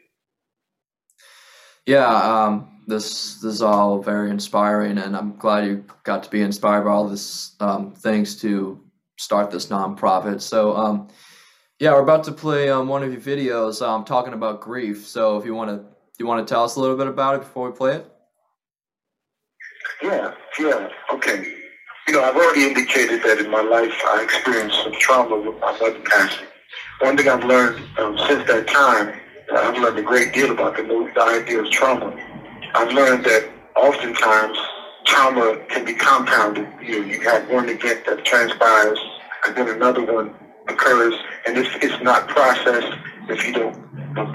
Yeah, 1.86 2.06
um, 2.06 2.82
this 2.86 3.36
this 3.36 3.54
is 3.54 3.62
all 3.62 4.02
very 4.02 4.28
inspiring, 4.28 4.98
and 4.98 5.16
I'm 5.16 5.36
glad 5.36 5.64
you 5.64 5.84
got 6.04 6.22
to 6.24 6.30
be 6.30 6.42
inspired 6.42 6.84
by 6.84 6.90
all 6.90 7.08
this 7.08 7.56
um, 7.60 7.94
things 7.94 8.38
to 8.42 8.78
start 9.16 9.50
this 9.50 9.66
nonprofit. 9.66 10.42
So, 10.42 10.76
um, 10.76 11.08
yeah, 11.80 11.92
we're 11.92 12.02
about 12.02 12.24
to 12.24 12.32
play 12.32 12.68
um, 12.68 12.88
one 12.88 13.02
of 13.02 13.10
your 13.10 13.22
videos 13.22 13.80
um, 13.80 14.04
talking 14.04 14.34
about 14.34 14.60
grief. 14.60 15.06
So, 15.06 15.38
if 15.38 15.46
you 15.46 15.54
want 15.54 15.70
to, 15.70 15.82
you 16.18 16.26
want 16.26 16.46
to 16.46 16.54
tell 16.54 16.62
us 16.62 16.76
a 16.76 16.80
little 16.80 16.96
bit 16.96 17.06
about 17.06 17.36
it 17.36 17.38
before 17.38 17.70
we 17.70 17.76
play 17.76 17.96
it? 17.96 18.12
Yeah, 20.02 20.34
yeah, 20.58 20.88
okay. 21.14 21.42
You 22.06 22.14
know, 22.14 22.22
I've 22.22 22.36
already 22.36 22.64
indicated 22.66 23.22
that 23.22 23.38
in 23.38 23.50
my 23.50 23.62
life 23.62 23.94
I 24.04 24.22
experienced 24.22 24.82
some 24.82 24.92
trauma 24.98 25.38
with 25.38 25.58
my 25.58 25.72
mother 25.78 26.00
passing. 26.00 26.46
One 27.00 27.16
thing 27.16 27.28
I've 27.28 27.44
learned 27.44 27.82
um, 27.98 28.18
since 28.28 28.46
that 28.46 28.66
time, 28.66 29.18
I've 29.50 29.78
learned 29.78 29.98
a 29.98 30.02
great 30.02 30.34
deal 30.34 30.50
about 30.50 30.76
the, 30.76 30.82
the 30.82 31.22
idea 31.22 31.62
of 31.62 31.70
trauma. 31.70 32.14
I've 32.74 32.92
learned 32.92 33.24
that 33.24 33.50
oftentimes 33.74 34.58
trauma 35.06 35.64
can 35.68 35.86
be 35.86 35.94
compounded. 35.94 36.68
You 36.82 37.00
know, 37.00 37.06
you 37.06 37.20
have 37.22 37.48
one 37.48 37.70
event 37.70 38.04
that 38.04 38.22
transpires, 38.26 38.98
and 39.46 39.56
then 39.56 39.68
another 39.70 40.04
one 40.04 40.34
occurs, 40.68 41.14
and 41.46 41.56
if 41.56 41.68
it's 41.82 42.02
not 42.02 42.28
processed, 42.28 42.92
if 43.28 43.46
you 43.46 43.52
don't 43.52 43.90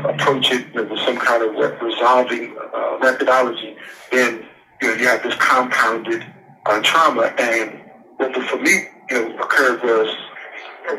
approach 0.05 0.51
it 0.51 0.73
with 0.73 0.87
some 0.99 1.17
kind 1.17 1.43
of 1.43 1.81
resolving 1.81 2.55
uh, 2.73 2.97
methodology, 3.01 3.75
then 4.11 4.45
you 4.81 4.87
know 4.87 4.93
you 4.95 5.07
have 5.07 5.23
this 5.23 5.35
compounded 5.35 6.25
uh, 6.65 6.81
trauma. 6.81 7.33
And 7.37 7.81
what 8.17 8.33
for 8.49 8.57
me, 8.57 8.87
you 9.09 9.29
know, 9.29 9.37
occurred 9.39 9.83
was 9.83 10.15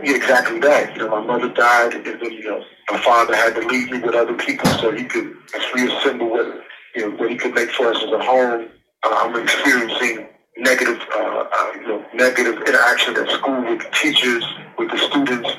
exactly 0.02 0.60
that. 0.60 0.94
You 0.94 1.02
know, 1.02 1.08
my 1.08 1.26
mother 1.26 1.52
died, 1.52 1.94
and 1.94 2.04
then 2.04 2.20
you 2.20 2.44
know, 2.44 2.62
my 2.90 3.00
father 3.00 3.34
had 3.34 3.54
to 3.54 3.66
leave 3.66 3.90
me 3.90 3.98
with 4.00 4.14
other 4.14 4.34
people 4.34 4.66
so 4.80 4.92
he 4.92 5.04
could 5.04 5.34
reassemble 5.74 6.30
what 6.30 6.62
you 6.94 7.02
know, 7.02 7.16
what 7.16 7.30
he 7.30 7.36
could 7.36 7.54
make 7.54 7.70
for 7.70 7.92
us 7.92 8.02
as 8.02 8.10
a 8.10 8.22
home. 8.22 8.68
Uh, 9.02 9.08
I'm 9.12 9.42
experiencing 9.42 10.28
negative, 10.56 10.98
uh, 11.14 11.44
uh, 11.52 11.72
you 11.74 11.86
know, 11.86 12.04
negative 12.14 12.62
interaction 12.66 13.16
at 13.16 13.28
school 13.30 13.62
with 13.62 13.82
teachers, 13.92 14.44
with 14.78 14.90
the 14.90 14.98
students. 14.98 15.50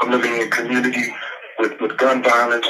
I'm 0.00 0.10
living 0.10 0.34
in 0.34 0.42
a 0.42 0.50
community 0.50 1.12
with, 1.58 1.80
with 1.80 1.96
gun 1.96 2.22
violence. 2.22 2.66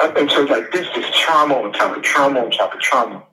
And 0.00 0.30
so 0.30 0.42
it's 0.42 0.50
like 0.50 0.72
this 0.72 0.86
is 0.96 1.04
trauma 1.16 1.54
on 1.54 1.72
top 1.72 1.96
of 1.96 2.02
trauma 2.02 2.40
on 2.40 2.50
top 2.50 2.74
of 2.74 2.80
trauma. 2.80 3.24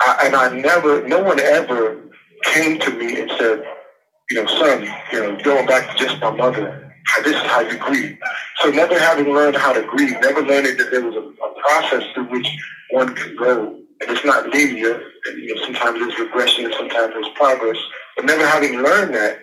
I, 0.00 0.22
and 0.26 0.36
I 0.36 0.54
never, 0.54 1.06
no 1.06 1.22
one 1.22 1.40
ever 1.40 2.02
came 2.44 2.78
to 2.80 2.90
me 2.90 3.20
and 3.20 3.30
said, 3.38 3.62
you 4.30 4.42
know, 4.42 4.46
son, 4.46 4.88
you 5.12 5.20
know, 5.20 5.36
going 5.42 5.66
back 5.66 5.96
to 5.96 6.04
just 6.04 6.20
my 6.20 6.30
mother, 6.30 6.92
this 7.22 7.34
is 7.36 7.42
how 7.42 7.60
you 7.60 7.78
grieve. 7.78 8.18
So 8.60 8.70
never 8.70 8.98
having 8.98 9.32
learned 9.32 9.56
how 9.56 9.72
to 9.72 9.82
grieve, 9.82 10.14
never 10.20 10.42
learning 10.42 10.76
that 10.78 10.90
there 10.90 11.02
was 11.02 11.14
a, 11.14 11.20
a 11.20 11.60
process 11.62 12.04
through 12.14 12.30
which 12.30 12.48
one 12.90 13.14
can 13.14 13.36
go. 13.36 13.80
And 14.00 14.10
it's 14.10 14.24
not 14.24 14.48
linear. 14.48 15.02
You 15.36 15.54
know, 15.54 15.62
sometimes 15.64 16.00
there's 16.00 16.18
regression 16.18 16.66
and 16.66 16.74
sometimes 16.74 17.14
there's 17.14 17.28
progress. 17.34 17.78
But 18.16 18.26
never 18.26 18.46
having 18.46 18.82
learned 18.82 19.14
that, 19.14 19.38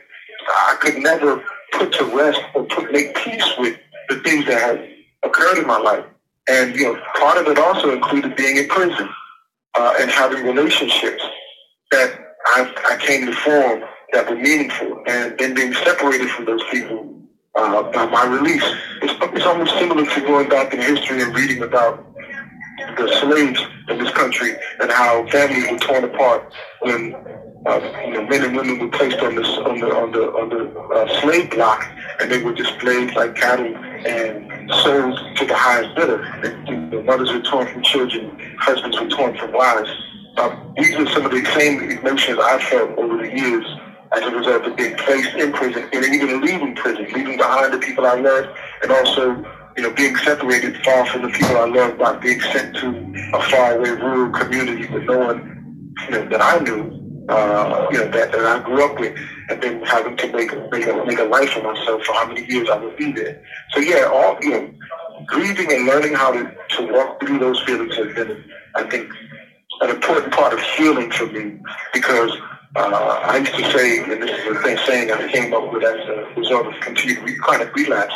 I 0.48 0.78
could 0.82 0.98
never 0.98 1.44
put 1.72 1.92
to 1.94 2.06
rest 2.06 2.42
or 2.54 2.66
put 2.66 2.92
make 2.92 3.16
peace 3.16 3.46
with 3.58 3.78
the 4.10 4.20
things 4.20 4.46
that 4.46 4.62
have 4.62 4.80
occurred 5.24 5.58
in 5.58 5.68
my 5.68 5.80
life. 5.80 6.06
And 6.50 6.76
you 6.76 6.94
know, 6.94 7.02
part 7.20 7.38
of 7.38 7.48
it 7.48 7.58
also 7.58 7.92
included 7.94 8.36
being 8.36 8.58
in 8.58 8.68
prison 8.68 9.10
uh, 9.76 9.94
and 10.00 10.12
having 10.12 10.44
relationships 10.44 11.24
that 11.92 12.20
I, 12.46 12.74
I 12.92 12.98
came 12.98 13.26
to 13.26 13.34
form 13.34 13.84
that 14.12 14.30
were 14.30 14.36
meaningful, 14.36 15.04
and 15.08 15.38
then 15.40 15.56
being 15.56 15.74
separated 15.74 16.30
from 16.30 16.46
those 16.46 16.62
people 16.72 17.14
uh, 17.56 17.84
by 17.92 18.06
my 18.08 18.26
release. 18.26 18.64
It's 19.02 19.14
it's 19.34 19.46
almost 19.46 19.74
similar 19.80 20.06
to 20.06 20.22
going 20.22 20.50
back 20.50 20.74
in 20.74 20.82
history 20.82 21.22
and 21.22 21.36
reading 21.36 21.64
about 21.64 22.13
the 22.78 23.08
slaves 23.22 23.60
in 23.90 23.98
this 23.98 24.12
country 24.14 24.56
and 24.80 24.92
how 24.92 25.26
families 25.28 25.70
were 25.72 25.78
torn 25.78 26.04
apart 26.04 26.54
when 26.82 27.16
uh, 27.66 27.80
you 28.06 28.14
know, 28.14 28.28
men 28.28 28.44
and 28.44 28.58
women 28.58 28.80
were 28.80 28.90
placed 28.90 29.20
on 29.20 29.36
this 29.36 29.48
on 29.60 29.80
the 29.80 29.88
on 29.96 30.12
the 30.12 30.24
on 30.34 30.50
the 30.50 30.80
uh, 30.80 31.22
slave 31.22 31.50
block, 31.52 31.86
and 32.20 32.30
they 32.30 32.44
were 32.44 32.54
displayed 32.54 33.16
like 33.16 33.36
cattle 33.36 33.74
and 33.76 34.70
sold 34.84 35.18
to 35.38 35.46
the 35.46 35.56
highest 35.56 35.96
bidder. 35.96 36.22
And, 36.44 36.68
you 36.68 36.76
know, 36.76 37.04
mothers 37.04 37.32
were 37.32 37.42
torn 37.42 37.72
from 37.72 37.84
children, 37.84 38.38
husbands 38.60 39.00
were 39.00 39.08
torn 39.08 39.38
from 39.38 39.54
wives. 39.54 39.90
Uh, 40.36 40.56
these 40.76 40.94
are 40.96 41.08
some 41.08 41.26
of 41.26 41.32
the 41.32 41.46
same 41.56 41.80
emotions 41.90 42.40
I 42.42 42.60
felt 42.70 42.98
over 42.98 43.18
the 43.18 43.32
years 43.32 43.66
as 44.14 44.24
a 44.24 44.36
result 44.36 44.66
of 44.66 44.76
being 44.76 44.96
placed 44.98 45.36
in 45.36 45.54
prison 45.54 45.90
and 45.94 46.06
even 46.06 46.42
leaving 46.42 46.76
prison, 46.76 47.06
leaving 47.14 47.38
behind 47.38 47.74
the 47.74 47.78
people 47.78 48.06
I 48.06 48.20
loved, 48.20 48.50
and 48.82 48.92
also 48.92 49.46
you 49.78 49.84
know, 49.84 49.94
being 49.94 50.16
separated 50.18 50.84
far 50.84 51.06
from 51.08 51.24
the 51.24 51.30
people 51.30 51.58
I 51.58 51.66
love 51.66 51.98
by 51.98 52.16
being 52.18 52.40
sent 52.42 52.76
to 52.78 52.90
a 53.34 53.42
faraway 53.44 53.90
rural 53.90 54.32
community 54.32 54.92
with 54.92 55.04
no 55.04 55.18
one, 55.18 55.94
you 56.06 56.12
know, 56.12 56.30
that 56.30 56.42
I 56.42 56.60
knew, 56.60 57.26
uh, 57.30 57.88
you 57.92 57.98
know, 58.00 58.12
that, 58.12 58.32
that 58.32 58.46
I 58.46 58.64
grew 58.64 58.86
up 58.86 59.00
with, 59.00 59.18
and 59.50 59.62
then 59.62 59.82
having 59.84 60.18
to 60.18 60.28
make 60.32 60.52
make 60.72 60.88
a, 60.88 61.06
make 61.06 61.20
a 61.20 61.24
life 61.24 61.50
for 61.52 61.64
myself 61.64 62.04
for 62.04 62.14
how 62.14 62.28
many 62.28 62.46
years 62.46 62.70
I 62.70 62.78
would 62.78 62.98
be 62.98 63.12
there. 63.12 63.44
So 63.72 63.80
yeah, 63.80 64.10
all, 64.14 64.38
you 64.42 64.52
know, 64.52 64.74
grieving 65.28 65.72
and 65.72 65.86
learning 65.86 66.14
how 66.14 66.32
to, 66.32 66.56
to 66.78 66.92
walk 66.92 67.20
through 67.20 67.40
those 67.40 67.62
feelings 67.64 67.96
has 67.96 68.14
been, 68.14 68.44
I 68.76 68.84
think, 68.84 69.12
an 69.82 69.90
important 69.90 70.34
part 70.34 70.54
of 70.54 70.60
healing 70.78 71.12
for 71.12 71.28
me 71.28 71.60
because 71.94 72.32
uh, 72.76 73.20
I 73.24 73.38
used 73.38 73.56
to 73.56 73.72
say, 73.72 74.00
and 74.04 74.22
this 74.22 74.32
is 74.32 74.58
a 74.58 74.62
thing 74.62 74.78
saying 74.86 75.12
I 75.12 75.32
came 75.32 75.54
up 75.54 75.72
with 75.72 75.84
as 75.84 76.00
a 76.08 76.40
result 76.40 76.68
of 76.68 76.74
continued 76.82 77.24
re- 77.24 77.38
chronic 77.38 77.76
relapse, 77.76 78.14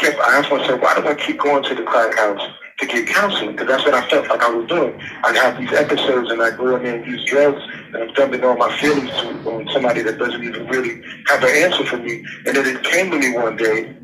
kept, 0.00 0.18
I 0.18 0.38
asked 0.38 0.50
myself, 0.50 0.80
why 0.80 0.94
do 0.94 1.06
I 1.06 1.14
keep 1.14 1.38
going 1.38 1.62
to 1.62 1.74
the 1.74 1.82
crack 1.82 2.16
house 2.16 2.40
to 2.78 2.86
get 2.86 3.06
counseling? 3.06 3.52
Because 3.52 3.68
that's 3.68 3.84
what 3.84 3.94
I 3.94 4.08
felt 4.08 4.28
like 4.28 4.42
I 4.42 4.50
was 4.50 4.66
doing. 4.66 4.98
I'd 5.24 5.36
have 5.36 5.58
these 5.58 5.72
episodes 5.72 6.30
and 6.30 6.42
I'd 6.42 6.56
go 6.56 6.74
in 6.76 6.82
there 6.82 6.96
and 6.96 7.06
use 7.06 7.24
drugs 7.26 7.62
and 7.86 7.96
I'm 7.96 8.12
dumping 8.14 8.42
all 8.42 8.56
my 8.56 8.74
feelings 8.78 9.10
to 9.10 9.50
on 9.50 9.68
somebody 9.72 10.02
that 10.02 10.18
doesn't 10.18 10.42
even 10.42 10.66
really 10.68 11.02
have 11.28 11.42
an 11.44 11.50
answer 11.50 11.84
for 11.84 11.98
me. 11.98 12.24
And 12.46 12.56
then 12.56 12.66
it 12.66 12.82
came 12.82 13.10
to 13.10 13.18
me 13.18 13.36
one 13.36 13.56
day, 13.56 13.94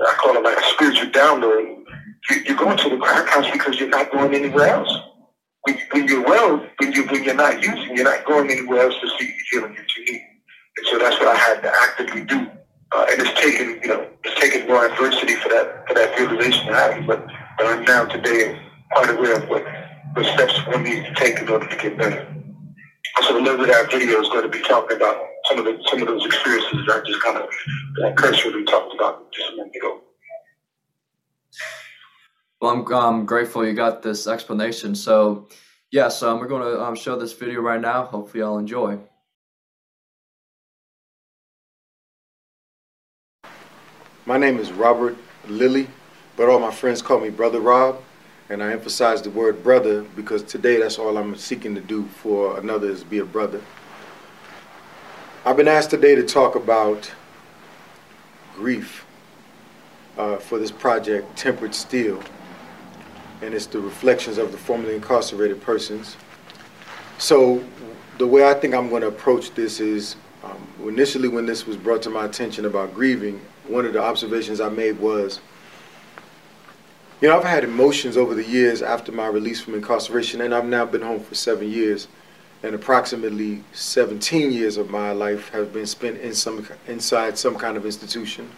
I 0.00 0.14
call 0.14 0.36
it 0.36 0.42
like 0.42 0.58
a 0.58 0.64
spiritual 0.74 1.10
download. 1.10 1.84
You, 2.30 2.36
you're 2.46 2.56
going 2.56 2.78
to 2.78 2.88
the 2.88 2.96
crack 2.96 3.28
house 3.28 3.50
because 3.52 3.78
you're 3.78 3.90
not 3.90 4.10
going 4.10 4.34
anywhere 4.34 4.68
else. 4.68 4.96
When, 5.62 5.78
when 5.92 6.08
you're 6.08 6.24
well, 6.24 6.66
when, 6.78 6.92
you, 6.92 7.04
when 7.06 7.22
you're 7.24 7.34
not 7.34 7.62
using, 7.62 7.94
you're 7.94 8.04
not 8.04 8.24
going 8.24 8.50
anywhere 8.50 8.82
else 8.82 8.94
to 9.00 9.08
seek 9.18 9.28
the 9.28 9.44
healing 9.50 9.74
that 9.74 9.96
you 9.96 10.04
need. 10.12 10.22
And 10.78 10.86
so 10.90 10.98
that's 10.98 11.18
what 11.20 11.28
I 11.28 11.38
had 11.38 11.60
to 11.60 11.72
actively 11.82 12.24
do 12.24 12.50
uh, 12.94 13.06
and 13.10 13.20
it's 13.20 13.40
taken, 13.40 13.80
you 13.82 13.88
know, 13.88 14.08
it's 14.24 14.40
taken 14.40 14.66
more 14.66 14.86
adversity 14.86 15.34
for 15.36 15.48
that 15.48 15.88
for 15.88 15.94
that 15.94 16.18
realization 16.18 16.66
to 16.66 16.74
happen. 16.74 17.06
But, 17.06 17.26
I'm 17.60 17.84
now 17.84 18.04
today 18.06 18.60
quite 18.90 19.10
aware 19.10 19.36
of 19.36 19.48
what, 19.48 19.64
what 20.14 20.26
steps 20.34 20.66
one 20.66 20.82
needs 20.82 21.06
to 21.06 21.14
take 21.14 21.38
in 21.38 21.48
order 21.48 21.68
to 21.68 21.76
get 21.76 21.96
better. 21.96 22.26
So 23.22 23.38
a 23.38 23.40
little 23.40 23.60
of 23.60 23.66
that 23.68 23.90
video 23.90 24.20
is 24.20 24.28
going 24.28 24.42
to 24.42 24.48
be 24.48 24.62
talking 24.62 24.96
about 24.96 25.16
some 25.44 25.58
of 25.58 25.64
the 25.64 25.78
some 25.88 26.02
of 26.02 26.08
those 26.08 26.24
experiences 26.26 26.86
that 26.86 27.02
I 27.02 27.06
just 27.06 27.22
kind 27.22 27.36
of 27.36 27.44
uh, 27.44 28.12
cursorily 28.14 28.64
talked 28.64 28.94
about 28.94 29.30
just 29.32 29.52
a 29.52 29.56
minute 29.56 29.76
ago. 29.76 30.00
Well, 32.60 32.70
I'm, 32.72 32.92
I'm 32.92 33.26
grateful 33.26 33.66
you 33.66 33.74
got 33.74 34.02
this 34.02 34.26
explanation. 34.26 34.94
So, 34.94 35.48
yes, 35.90 36.22
um, 36.22 36.40
we're 36.40 36.48
going 36.48 36.62
to 36.62 36.82
um, 36.82 36.96
show 36.96 37.16
this 37.16 37.32
video 37.32 37.60
right 37.60 37.80
now. 37.80 38.04
Hopefully, 38.04 38.40
y'all 38.40 38.58
enjoy. 38.58 38.98
My 44.24 44.38
name 44.38 44.60
is 44.60 44.70
Robert 44.70 45.16
Lilly, 45.48 45.88
but 46.36 46.48
all 46.48 46.60
my 46.60 46.70
friends 46.70 47.02
call 47.02 47.18
me 47.18 47.28
Brother 47.28 47.58
Rob, 47.58 48.00
and 48.50 48.62
I 48.62 48.70
emphasize 48.70 49.20
the 49.20 49.30
word 49.30 49.64
brother 49.64 50.02
because 50.14 50.44
today 50.44 50.78
that's 50.78 50.96
all 50.96 51.18
I'm 51.18 51.34
seeking 51.34 51.74
to 51.74 51.80
do 51.80 52.04
for 52.04 52.56
another 52.56 52.88
is 52.88 53.02
be 53.02 53.18
a 53.18 53.24
brother. 53.24 53.60
I've 55.44 55.56
been 55.56 55.66
asked 55.66 55.90
today 55.90 56.14
to 56.14 56.22
talk 56.22 56.54
about 56.54 57.10
grief 58.54 59.04
uh, 60.16 60.36
for 60.36 60.56
this 60.60 60.70
project, 60.70 61.36
Tempered 61.36 61.74
Steel, 61.74 62.22
and 63.40 63.52
it's 63.52 63.66
the 63.66 63.80
reflections 63.80 64.38
of 64.38 64.52
the 64.52 64.58
formerly 64.58 64.94
incarcerated 64.94 65.60
persons. 65.60 66.16
So 67.18 67.64
the 68.18 68.26
way 68.28 68.48
I 68.48 68.54
think 68.54 68.72
I'm 68.72 68.88
going 68.88 69.02
to 69.02 69.08
approach 69.08 69.52
this 69.54 69.80
is 69.80 70.14
um, 70.44 70.64
initially 70.86 71.26
when 71.26 71.44
this 71.44 71.66
was 71.66 71.76
brought 71.76 72.02
to 72.02 72.10
my 72.10 72.24
attention 72.24 72.66
about 72.66 72.94
grieving, 72.94 73.40
one 73.68 73.86
of 73.86 73.92
the 73.92 74.02
observations 74.02 74.60
I 74.60 74.68
made 74.68 74.98
was, 74.98 75.40
you 77.20 77.28
know, 77.28 77.38
I've 77.38 77.44
had 77.44 77.62
emotions 77.62 78.16
over 78.16 78.34
the 78.34 78.44
years 78.44 78.82
after 78.82 79.12
my 79.12 79.28
release 79.28 79.60
from 79.60 79.74
incarceration, 79.74 80.40
and 80.40 80.54
I've 80.54 80.64
now 80.64 80.84
been 80.84 81.02
home 81.02 81.20
for 81.20 81.34
seven 81.34 81.70
years, 81.70 82.08
and 82.62 82.74
approximately 82.74 83.62
17 83.72 84.52
years 84.52 84.76
of 84.76 84.90
my 84.90 85.12
life 85.12 85.48
have 85.50 85.72
been 85.72 85.86
spent 85.86 86.20
in 86.20 86.34
some 86.34 86.66
inside 86.88 87.38
some 87.38 87.56
kind 87.56 87.76
of 87.76 87.86
institution. 87.86 88.50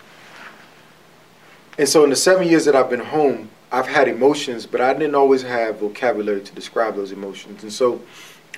And 1.76 1.88
so, 1.88 2.04
in 2.04 2.10
the 2.10 2.16
seven 2.16 2.48
years 2.48 2.64
that 2.64 2.74
I've 2.76 2.88
been 2.88 3.00
home, 3.00 3.50
I've 3.72 3.88
had 3.88 4.08
emotions, 4.08 4.64
but 4.64 4.80
I 4.80 4.92
didn't 4.92 5.14
always 5.14 5.42
have 5.42 5.80
vocabulary 5.80 6.40
to 6.40 6.54
describe 6.54 6.94
those 6.94 7.12
emotions. 7.12 7.64
And 7.64 7.72
so, 7.72 8.00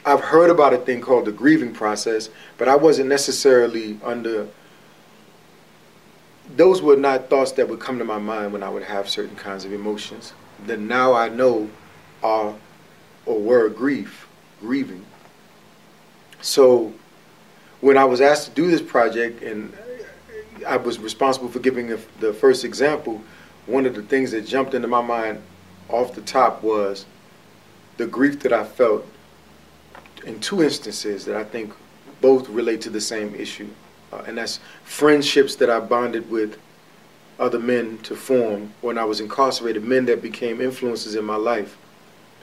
I've 0.04 0.20
heard 0.20 0.50
about 0.50 0.72
a 0.72 0.78
thing 0.78 1.00
called 1.00 1.24
the 1.24 1.32
grieving 1.32 1.72
process, 1.72 2.30
but 2.59 2.68
I 2.68 2.76
wasn't 2.76 3.09
necessarily 3.09 3.98
under 4.04 4.46
those 6.54 6.80
were 6.80 6.96
not 6.96 7.28
thoughts 7.28 7.52
that 7.52 7.68
would 7.68 7.80
come 7.80 7.98
to 7.98 8.04
my 8.04 8.18
mind 8.18 8.52
when 8.52 8.62
I 8.62 8.68
would 8.68 8.85
have 8.85 9.09
certain 9.09 9.37
kinds 9.37 9.64
of 9.64 9.72
emotions 9.72 10.32
that 10.66 10.78
now 10.78 11.12
I 11.12 11.28
know 11.28 11.68
are 12.22 12.54
or 13.24 13.40
were 13.40 13.68
grief, 13.68 14.28
grieving. 14.61 15.04
So 16.40 16.92
when 17.80 17.98
I 17.98 18.04
was 18.04 18.20
asked 18.20 18.46
to 18.46 18.50
do 18.52 18.70
this 18.70 18.80
project 18.80 19.42
and 19.42 19.76
I 20.66 20.76
was 20.76 20.98
responsible 20.98 21.48
for 21.48 21.59
giving 21.59 21.88
the 22.20 22.32
first 22.32 22.64
example, 22.64 23.22
one 23.66 23.85
of 23.85 23.94
the 23.94 24.02
things 24.02 24.30
that 24.30 24.46
jumped 24.46 24.74
into 24.74 24.88
my 24.88 25.02
mind 25.02 25.42
off 25.88 26.14
the 26.14 26.22
top 26.22 26.62
was 26.62 27.04
the 27.96 28.06
grief 28.06 28.40
that 28.40 28.52
I 28.52 28.64
felt 28.64 29.06
in 30.24 30.40
two 30.40 30.62
instances 30.62 31.24
that 31.24 31.37
I 31.37 31.44
think 31.44 31.72
both 32.20 32.48
relate 32.48 32.80
to 32.82 32.90
the 32.90 33.00
same 33.00 33.35
issue. 33.35 33.68
Uh, 34.16 34.22
and 34.26 34.38
that's 34.38 34.61
friendships 34.85 35.57
that 35.57 35.68
I 35.68 35.81
bonded 35.81 36.31
with 36.31 36.59
other 37.38 37.59
men 37.59 37.98
to 37.98 38.16
form 38.16 38.72
when 38.81 38.96
I 38.96 39.05
was 39.05 39.20
incarcerated, 39.20 39.85
men 39.85 40.07
that 40.07 40.22
became 40.22 40.61
influences 40.61 41.14
in 41.14 41.24
my 41.24 41.37
life 41.37 41.76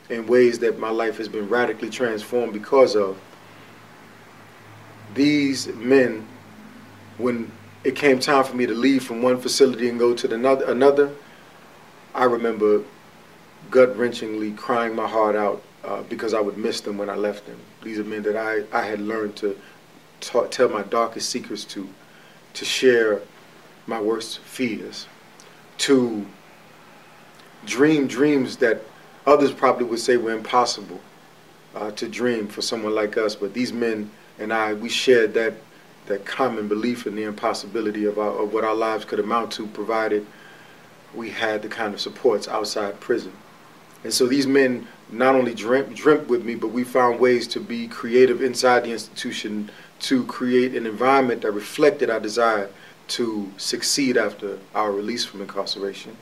in 0.10 0.28
ways 0.28 0.60
that 0.60 0.78
my 0.78 0.90
life 0.90 1.18
has 1.18 1.28
been 1.28 1.50
radically 1.50 1.90
transformed 1.90 2.54
because 2.54 2.96
of. 2.96 3.18
These 5.16 5.68
men, 5.68 6.28
when 7.18 7.52
it 7.84 7.96
came 7.96 8.20
time 8.20 8.44
for 8.44 8.56
me 8.56 8.66
to 8.66 8.74
leave 8.74 9.04
from 9.04 9.22
one 9.22 9.40
facility 9.40 9.90
and 9.90 9.98
go 9.98 10.14
to 10.14 10.34
another, 10.34 10.66
another 10.66 11.12
I 12.14 12.26
remember 12.26 12.84
gut 13.72 13.96
wrenchingly 13.98 14.56
crying 14.56 14.96
my 14.96 15.08
heart 15.08 15.36
out 15.36 15.64
uh, 15.84 16.02
because 16.04 16.34
I 16.34 16.40
would 16.40 16.58
miss 16.58 16.82
them 16.82 16.98
when 16.98 17.10
I 17.10 17.16
left 17.16 17.46
them. 17.46 17.60
These 17.82 18.00
are 18.00 18.04
men 18.04 18.24
that 18.24 18.36
I, 18.36 18.64
I 18.78 18.86
had 18.86 19.02
learned 19.02 19.36
to 19.38 19.58
tell 20.50 20.70
my 20.70 20.84
darkest 20.84 21.30
secrets 21.30 21.66
to, 21.66 21.88
to 22.54 22.66
share 22.66 23.22
my 23.88 24.00
worst 24.02 24.40
fears, 24.40 25.08
to 25.78 26.26
dream 27.66 28.08
dreams 28.08 28.58
that 28.58 28.82
others 29.26 29.52
probably 29.52 29.86
would 29.86 30.00
say 30.00 30.18
were 30.18 30.34
impossible 30.34 31.00
uh, 31.76 31.92
to 31.92 32.08
dream 32.08 32.48
for 32.48 32.62
someone 32.62 32.94
like 32.94 33.18
us. 33.18 33.36
But 33.36 33.54
these 33.54 33.74
men 33.74 34.10
and 34.40 34.54
I, 34.54 34.74
we 34.74 34.90
shared 34.90 35.34
that 35.36 35.54
that 36.06 36.26
common 36.26 36.68
belief 36.68 37.08
in 37.08 37.16
the 37.16 37.24
impossibility 37.24 38.06
of, 38.06 38.20
our, 38.20 38.44
of 38.44 38.54
what 38.54 38.66
our 38.66 38.76
lives 38.76 39.06
could 39.06 39.20
amount 39.20 39.52
to, 39.54 39.66
provided 39.68 40.26
we 41.16 41.30
had 41.30 41.62
the 41.62 41.70
kind 41.70 41.94
of 41.94 42.02
supports 42.02 42.48
outside 42.48 43.00
prison. 43.00 43.32
And 44.04 44.14
so 44.14 44.28
these 44.28 44.46
men 44.46 44.88
not 45.10 45.36
only 45.36 45.54
dreamt, 45.54 45.96
dreamt 45.96 46.28
with 46.28 46.44
me, 46.44 46.56
but 46.56 46.70
we 46.70 46.84
found 46.84 47.20
ways 47.20 47.48
to 47.50 47.60
be 47.60 47.88
creative 47.88 48.42
inside 48.42 48.84
the 48.84 48.92
institution 48.92 49.70
to 50.04 50.26
create 50.26 50.76
an 50.76 50.86
environment 50.86 51.42
that 51.42 51.52
reflected 51.52 52.10
our 52.10 52.20
desire 52.20 52.70
to 53.08 53.52
succeed 53.58 54.18
after 54.18 54.60
our 54.76 54.92
release 54.92 55.26
from 55.26 55.42
incarceration. 55.42 56.16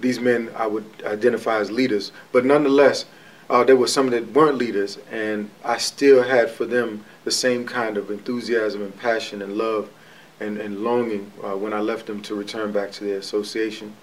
These 0.00 0.20
men 0.20 0.50
I 0.56 0.66
would 0.66 0.84
identify 1.04 1.58
as 1.58 1.70
leaders, 1.70 2.12
but 2.32 2.44
nonetheless, 2.44 3.04
uh, 3.48 3.64
there 3.64 3.76
were 3.76 3.88
some 3.88 4.10
that 4.10 4.32
weren't 4.32 4.58
leaders, 4.58 4.98
and 5.10 5.50
I 5.64 5.78
still 5.78 6.22
had 6.22 6.50
for 6.50 6.64
them 6.64 7.04
the 7.24 7.32
same 7.32 7.66
kind 7.66 7.96
of 7.96 8.10
enthusiasm 8.10 8.82
and 8.82 8.96
passion 8.96 9.42
and 9.42 9.58
love 9.58 9.90
and, 10.38 10.56
and 10.58 10.84
longing 10.84 11.32
uh, 11.42 11.56
when 11.56 11.72
I 11.72 11.80
left 11.80 12.06
them 12.06 12.22
to 12.22 12.34
return 12.34 12.70
back 12.70 12.92
to 12.92 13.04
their 13.04 13.18
association. 13.18 13.94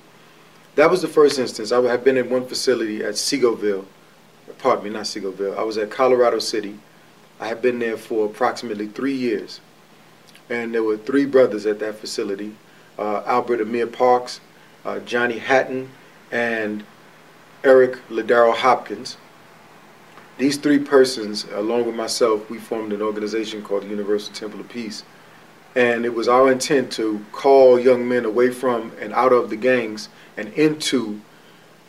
That 0.76 0.92
was 0.92 1.02
the 1.02 1.08
first 1.08 1.40
instance. 1.40 1.72
I 1.72 1.82
had 1.84 2.04
been 2.04 2.18
in 2.18 2.30
one 2.30 2.46
facility 2.46 3.04
at 3.04 3.14
Seagoville, 3.16 3.86
pardon 4.60 4.84
me, 4.84 4.90
not 4.92 5.06
Seagoville. 5.06 5.58
I 5.58 5.64
was 5.64 5.78
at 5.78 5.90
Colorado 5.90 6.40
City. 6.40 6.78
I 7.40 7.48
had 7.48 7.62
been 7.62 7.80
there 7.80 7.98
for 7.98 8.26
approximately 8.26 8.88
three 8.88 9.14
years. 9.14 9.62
And 10.50 10.74
there 10.74 10.84
were 10.84 10.98
three 10.98 11.26
brothers 11.26 11.66
at 11.66 11.80
that 11.80 12.00
facility 12.00 12.56
uh, 12.98 13.22
Albert 13.28 13.62
Amir 13.62 13.86
Parks, 13.86 14.40
uh, 14.84 15.00
Johnny 15.00 15.38
Hatton, 15.38 15.90
and 16.32 16.84
Eric 17.64 18.00
Ladaro 18.10 18.56
Hopkins. 18.56 19.18
These 20.40 20.58
three 20.58 20.80
persons, 20.80 21.46
along 21.52 21.86
with 21.86 21.96
myself, 21.96 22.50
we 22.50 22.58
formed 22.58 22.94
an 22.94 23.02
organization 23.02 23.62
called 23.62 23.84
the 23.84 23.88
Universal 23.88 24.34
Temple 24.34 24.60
of 24.60 24.70
Peace. 24.70 25.04
And 25.76 26.06
it 26.06 26.14
was 26.14 26.28
our 26.28 26.52
intent 26.52 26.92
to 26.94 27.24
call 27.32 27.80
young 27.80 28.08
men 28.08 28.26
away 28.26 28.50
from 28.50 28.92
and 29.00 29.14
out 29.14 29.32
of 29.32 29.50
the 29.50 29.56
gangs 29.56 30.10
and 30.36 30.52
into 30.54 31.22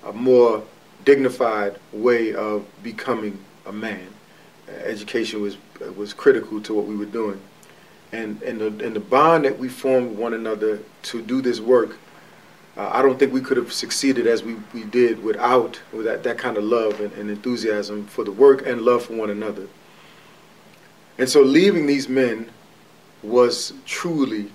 a 0.05 0.13
more 0.13 0.63
dignified 1.05 1.79
way 1.93 2.35
of 2.35 2.67
becoming 2.83 3.39
a 3.65 3.73
man. 3.73 4.09
Education 4.85 5.41
was 5.41 5.57
was 5.97 6.13
critical 6.13 6.61
to 6.63 6.75
what 6.75 6.87
we 6.87 6.97
were 6.97 7.07
doing, 7.07 7.41
and 8.13 8.43
and 8.43 8.61
the, 8.61 8.67
and 8.67 8.95
the 8.95 9.01
bond 9.01 9.45
that 9.45 9.59
we 9.59 9.69
formed 9.69 10.11
with 10.11 10.19
one 10.19 10.35
another 10.35 10.81
to 11.03 11.23
do 11.23 11.41
this 11.41 11.61
work 11.61 11.99
uh, 12.79 12.91
I 12.93 13.03
don't 13.03 13.19
think 13.19 13.33
we 13.33 13.41
could 13.41 13.57
have 13.57 13.73
succeeded 13.73 14.29
as 14.29 14.45
we, 14.45 14.55
we 14.73 14.85
did 14.85 15.21
without 15.23 15.81
with 15.93 16.07
that, 16.07 16.23
that 16.23 16.39
kind 16.39 16.57
of 16.57 16.63
love 16.63 17.01
and, 17.01 17.13
and 17.15 17.29
enthusiasm 17.29 18.07
for 18.07 18.23
the 18.23 18.31
work 18.31 18.65
and 18.65 18.83
love 18.83 19.07
for 19.07 19.15
one 19.15 19.31
another. 19.31 19.67
And 21.19 21.29
so 21.29 21.43
leaving 21.43 21.87
these 21.87 22.09
men 22.09 22.49
was 23.25 23.73
truly 23.85 24.53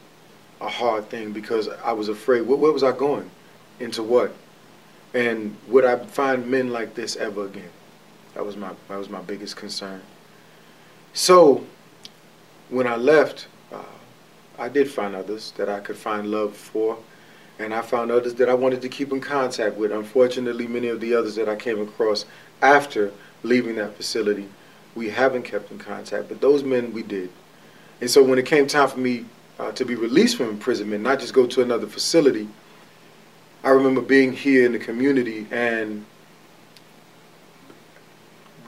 a 0.62 0.70
hard 0.70 1.10
thing 1.10 1.34
because 1.34 1.68
I 1.84 1.92
was 1.92 2.08
afraid. 2.08 2.44
Where, 2.44 2.58
where 2.58 2.72
was 2.72 2.84
I 2.84 2.94
going? 2.94 3.30
Into 3.82 4.02
what? 4.02 4.34
And 5.14 5.58
would 5.68 5.84
I 5.84 5.98
find 5.98 6.48
men 6.48 6.70
like 6.70 6.96
this 6.96 7.18
ever 7.18 7.48
again? 7.48 7.72
That 8.34 8.46
was 8.46 8.58
my 8.58 8.72
that 8.90 8.98
was 8.98 9.10
my 9.10 9.22
biggest 9.22 9.56
concern. 9.56 10.02
So 11.14 11.66
when 12.70 12.88
I 12.88 12.96
left, 12.96 13.48
uh, 13.72 13.84
I 14.58 14.70
did 14.70 14.90
find 14.90 15.16
others 15.16 15.52
that 15.58 15.70
I 15.70 15.80
could 15.80 15.98
find 15.98 16.32
love 16.32 16.56
for 16.56 16.98
and 17.60 17.74
I 17.74 17.82
found 17.82 18.12
others 18.12 18.34
that 18.36 18.50
I 18.50 18.54
wanted 18.54 18.82
to 18.82 18.90
keep 18.90 19.12
in 19.12 19.22
contact 19.22 19.76
with. 19.78 19.92
Unfortunately, 19.92 20.68
many 20.68 20.88
of 20.88 21.00
the 21.00 21.14
others 21.14 21.36
that 21.36 21.48
I 21.48 21.56
came 21.56 21.80
across 21.82 22.26
after 22.62 23.12
leaving 23.44 23.76
that 23.76 23.96
facility, 23.96 24.50
we 24.96 25.10
haven't 25.10 25.44
kept 25.44 25.72
in 25.72 25.78
contact, 25.78 26.30
but 26.30 26.42
those 26.42 26.64
men 26.64 26.94
we 26.94 27.04
did. 27.04 27.30
And 28.02 28.10
so 28.10 28.24
when 28.24 28.40
it 28.40 28.46
came 28.46 28.68
time 28.68 28.90
for 28.90 29.00
me 29.00 29.26
uh, 29.60 29.72
to 29.74 29.86
be 29.86 29.96
released 29.96 30.38
from 30.38 30.50
imprisonment, 30.50 31.04
not 31.04 31.20
just 31.20 31.34
go 31.34 31.46
to 31.46 31.62
another 31.62 31.88
facility, 31.88 32.48
I 33.64 33.70
remember 33.70 34.02
being 34.02 34.34
here 34.34 34.66
in 34.66 34.72
the 34.72 34.80
community 34.80 35.48
and 35.52 36.06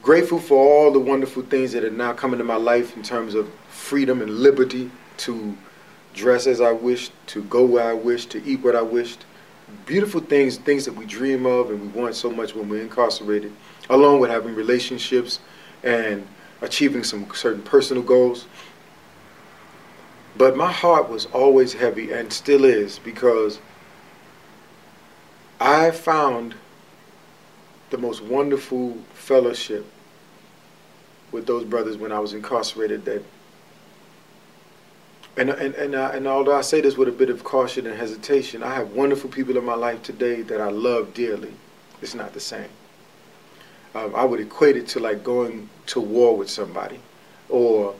grateful 0.06 0.38
for 0.38 0.56
all 0.56 0.92
the 0.92 1.00
wonderful 1.00 1.42
things 1.42 1.72
that 1.72 1.84
are 1.84 1.90
now 1.90 2.14
coming 2.14 2.38
to 2.38 2.44
my 2.44 2.56
life 2.56 2.96
in 2.96 3.02
terms 3.02 3.34
of 3.34 3.52
freedom 3.70 4.22
and 4.22 4.30
liberty 4.30 4.92
to 5.18 5.58
dress 6.14 6.46
as 6.46 6.62
I 6.62 6.72
wished, 6.74 7.12
to 7.30 7.42
go 7.46 7.66
where 7.66 7.90
I 7.90 7.94
wished, 7.94 8.30
to 8.30 8.46
eat 8.46 8.60
what 8.60 8.76
I 8.76 8.84
wished. 8.84 9.26
Beautiful 9.88 10.22
things, 10.22 10.58
things 10.58 10.86
that 10.86 10.94
we 10.94 11.08
dream 11.08 11.48
of 11.48 11.72
and 11.72 11.82
we 11.82 11.88
want 11.88 12.14
so 12.14 12.30
much 12.30 12.54
when 12.54 12.70
we're 12.70 12.84
incarcerated, 12.84 13.52
along 13.90 14.20
with 14.20 14.30
having 14.30 14.54
relationships 14.54 15.40
and 15.82 16.28
achieving 16.62 17.04
some 17.04 17.26
certain 17.34 17.64
personal 17.64 18.04
goals. 18.04 18.46
But 20.38 20.56
my 20.56 20.72
heart 20.72 21.10
was 21.10 21.26
always 21.34 21.74
heavy 21.74 22.12
and 22.12 22.32
still 22.32 22.64
is 22.64 23.00
because 23.00 23.60
I 25.60 25.90
found 25.90 26.54
the 27.90 27.98
most 27.98 28.22
wonderful 28.22 29.00
fellowship 29.16 29.94
with 31.36 31.46
those 31.46 31.66
brothers 31.66 31.98
when 31.98 32.12
I 32.12 32.20
was 32.20 32.34
incarcerated 32.34 33.06
that 33.06 33.24
and 35.38 35.50
and 35.50 35.76
and, 35.76 35.94
and 35.94 36.28
although 36.28 36.56
I 36.56 36.62
say 36.62 36.82
this 36.82 36.96
with 36.98 37.10
a 37.10 37.12
bit 37.12 37.30
of 37.30 37.44
caution 37.44 37.86
and 37.86 37.98
hesitation, 37.98 38.64
I 38.64 38.74
have 38.74 38.92
wonderful 38.92 39.30
people 39.30 39.58
in 39.58 39.66
my 39.66 39.76
life 39.76 40.02
today 40.02 40.42
that 40.44 40.62
I 40.62 40.70
love 40.70 41.14
dearly. 41.14 41.54
It's 42.02 42.16
not 42.16 42.34
the 42.34 42.40
same. 42.40 42.70
Um, 43.94 44.16
I 44.16 44.24
would 44.24 44.40
equate 44.40 44.78
it 44.78 44.88
to 44.90 45.00
like 45.00 45.24
going 45.24 45.70
to 45.88 46.00
war 46.00 46.38
with 46.38 46.50
somebody, 46.50 47.00
or 47.50 47.96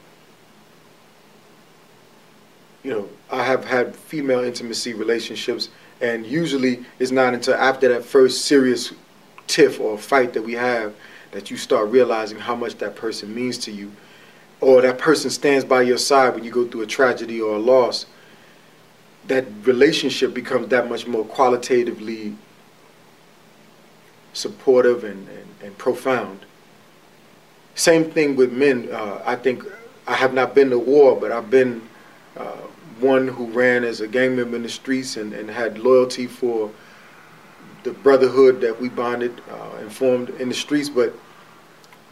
you 2.84 2.92
know, 2.92 3.10
I 3.30 3.44
have 3.44 3.66
had 3.66 3.96
female 3.96 4.40
intimacy 4.40 4.94
relationships, 4.94 5.70
and 6.00 6.26
usually 6.26 6.86
it's 7.00 7.12
not 7.12 7.34
until 7.34 7.56
after 7.56 7.90
that 7.90 8.06
first 8.06 8.46
serious 8.46 8.94
tiff 9.48 9.80
or 9.80 9.98
fight 9.98 10.34
that 10.34 10.42
we 10.42 10.54
have 10.54 10.96
that 11.36 11.52
you 11.52 11.58
start 11.58 11.90
realizing 11.90 12.40
how 12.40 12.56
much 12.56 12.78
that 12.78 12.96
person 12.96 13.36
means 13.36 13.58
to 13.58 13.70
you 13.70 13.92
or 14.62 14.82
that 14.82 14.98
person 14.98 15.30
stands 15.30 15.66
by 15.66 15.82
your 15.82 15.98
side 15.98 16.34
when 16.34 16.46
you 16.46 16.50
go 16.50 16.66
through 16.66 16.82
a 16.82 16.88
tragedy 16.88 17.42
or 17.42 17.56
a 17.56 17.60
loss, 17.60 18.06
that 19.28 19.46
relationship 19.64 20.34
becomes 20.34 20.70
that 20.70 20.88
much 20.88 21.06
more 21.06 21.26
qualitatively 21.26 22.34
supportive 24.32 25.04
and, 25.04 25.28
and, 25.28 25.48
and 25.62 25.78
profound. 25.78 26.40
Same 27.76 28.10
thing 28.10 28.38
with 28.38 28.54
men. 28.54 28.88
Uh, 28.90 29.22
I 29.26 29.36
think 29.36 29.66
I 30.08 30.14
have 30.14 30.34
not 30.34 30.56
been 30.56 30.70
to 30.70 30.80
war, 30.80 31.20
but 31.20 31.34
I've 31.34 31.50
been 31.50 31.82
uh, 32.38 32.62
one 33.02 33.28
who 33.28 33.48
ran 33.48 33.84
as 33.84 34.00
a 34.00 34.08
gang 34.08 34.38
member 34.38 34.56
in 34.56 34.64
the 34.64 34.70
streets 34.70 35.18
and, 35.18 35.34
and 35.34 35.50
had 35.50 35.80
loyalty 35.80 36.28
for 36.28 36.72
the 37.84 37.92
brotherhood 37.92 38.62
that 38.62 38.80
we 38.80 38.88
bonded 38.88 39.42
uh, 39.52 39.78
and 39.80 39.92
formed 39.92 40.30
in 40.40 40.48
the 40.48 40.56
streets. 40.56 40.88
But 40.88 41.14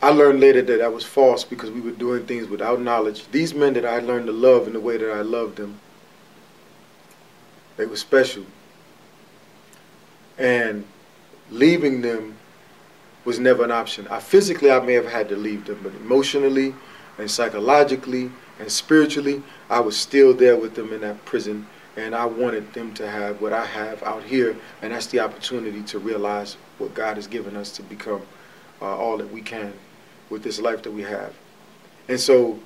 I 0.03 0.09
learned 0.09 0.41
later 0.41 0.61
that 0.61 0.79
that 0.79 0.91
was 0.91 1.05
false 1.05 1.45
because 1.45 1.71
we 1.71 1.79
were 1.79 1.91
doing 1.91 2.25
things 2.25 2.49
without 2.49 2.81
knowledge. 2.81 3.25
These 3.31 3.53
men 3.53 3.73
that 3.75 3.85
I 3.85 3.99
learned 3.99 4.25
to 4.25 4.33
love 4.33 4.67
in 4.67 4.73
the 4.73 4.79
way 4.81 4.97
that 4.97 5.09
I 5.09 5.21
loved 5.21 5.55
them, 5.55 5.79
they 7.77 7.85
were 7.85 7.95
special. 7.95 8.43
And 10.37 10.83
leaving 11.49 12.01
them 12.01 12.35
was 13.23 13.39
never 13.39 13.63
an 13.63 13.71
option. 13.71 14.05
I 14.09 14.19
physically 14.19 14.69
I 14.69 14.81
may 14.81 14.91
have 14.91 15.05
had 15.05 15.29
to 15.29 15.37
leave 15.37 15.63
them, 15.63 15.79
but 15.81 15.95
emotionally 15.95 16.75
and 17.17 17.31
psychologically 17.31 18.29
and 18.59 18.69
spiritually, 18.69 19.41
I 19.69 19.79
was 19.79 19.95
still 19.95 20.33
there 20.33 20.57
with 20.57 20.75
them 20.75 20.91
in 20.91 20.99
that 20.99 21.23
prison 21.23 21.65
and 21.95 22.13
I 22.13 22.25
wanted 22.25 22.73
them 22.73 22.93
to 22.95 23.09
have 23.09 23.39
what 23.39 23.53
I 23.53 23.65
have 23.65 24.03
out 24.03 24.23
here, 24.23 24.57
and 24.81 24.91
that's 24.91 25.07
the 25.07 25.21
opportunity 25.21 25.81
to 25.83 25.99
realize 25.99 26.57
what 26.77 26.93
God 26.93 27.15
has 27.15 27.25
given 27.25 27.55
us 27.55 27.71
to 27.77 27.83
become 27.83 28.23
uh, 28.81 28.97
all 28.97 29.15
that 29.15 29.31
we 29.31 29.39
can 29.39 29.71
with 30.29 30.43
this 30.43 30.59
life 30.59 30.81
that 30.83 30.91
we 30.91 31.03
have. 31.03 31.33
And 32.07 32.19
so, 32.19 32.59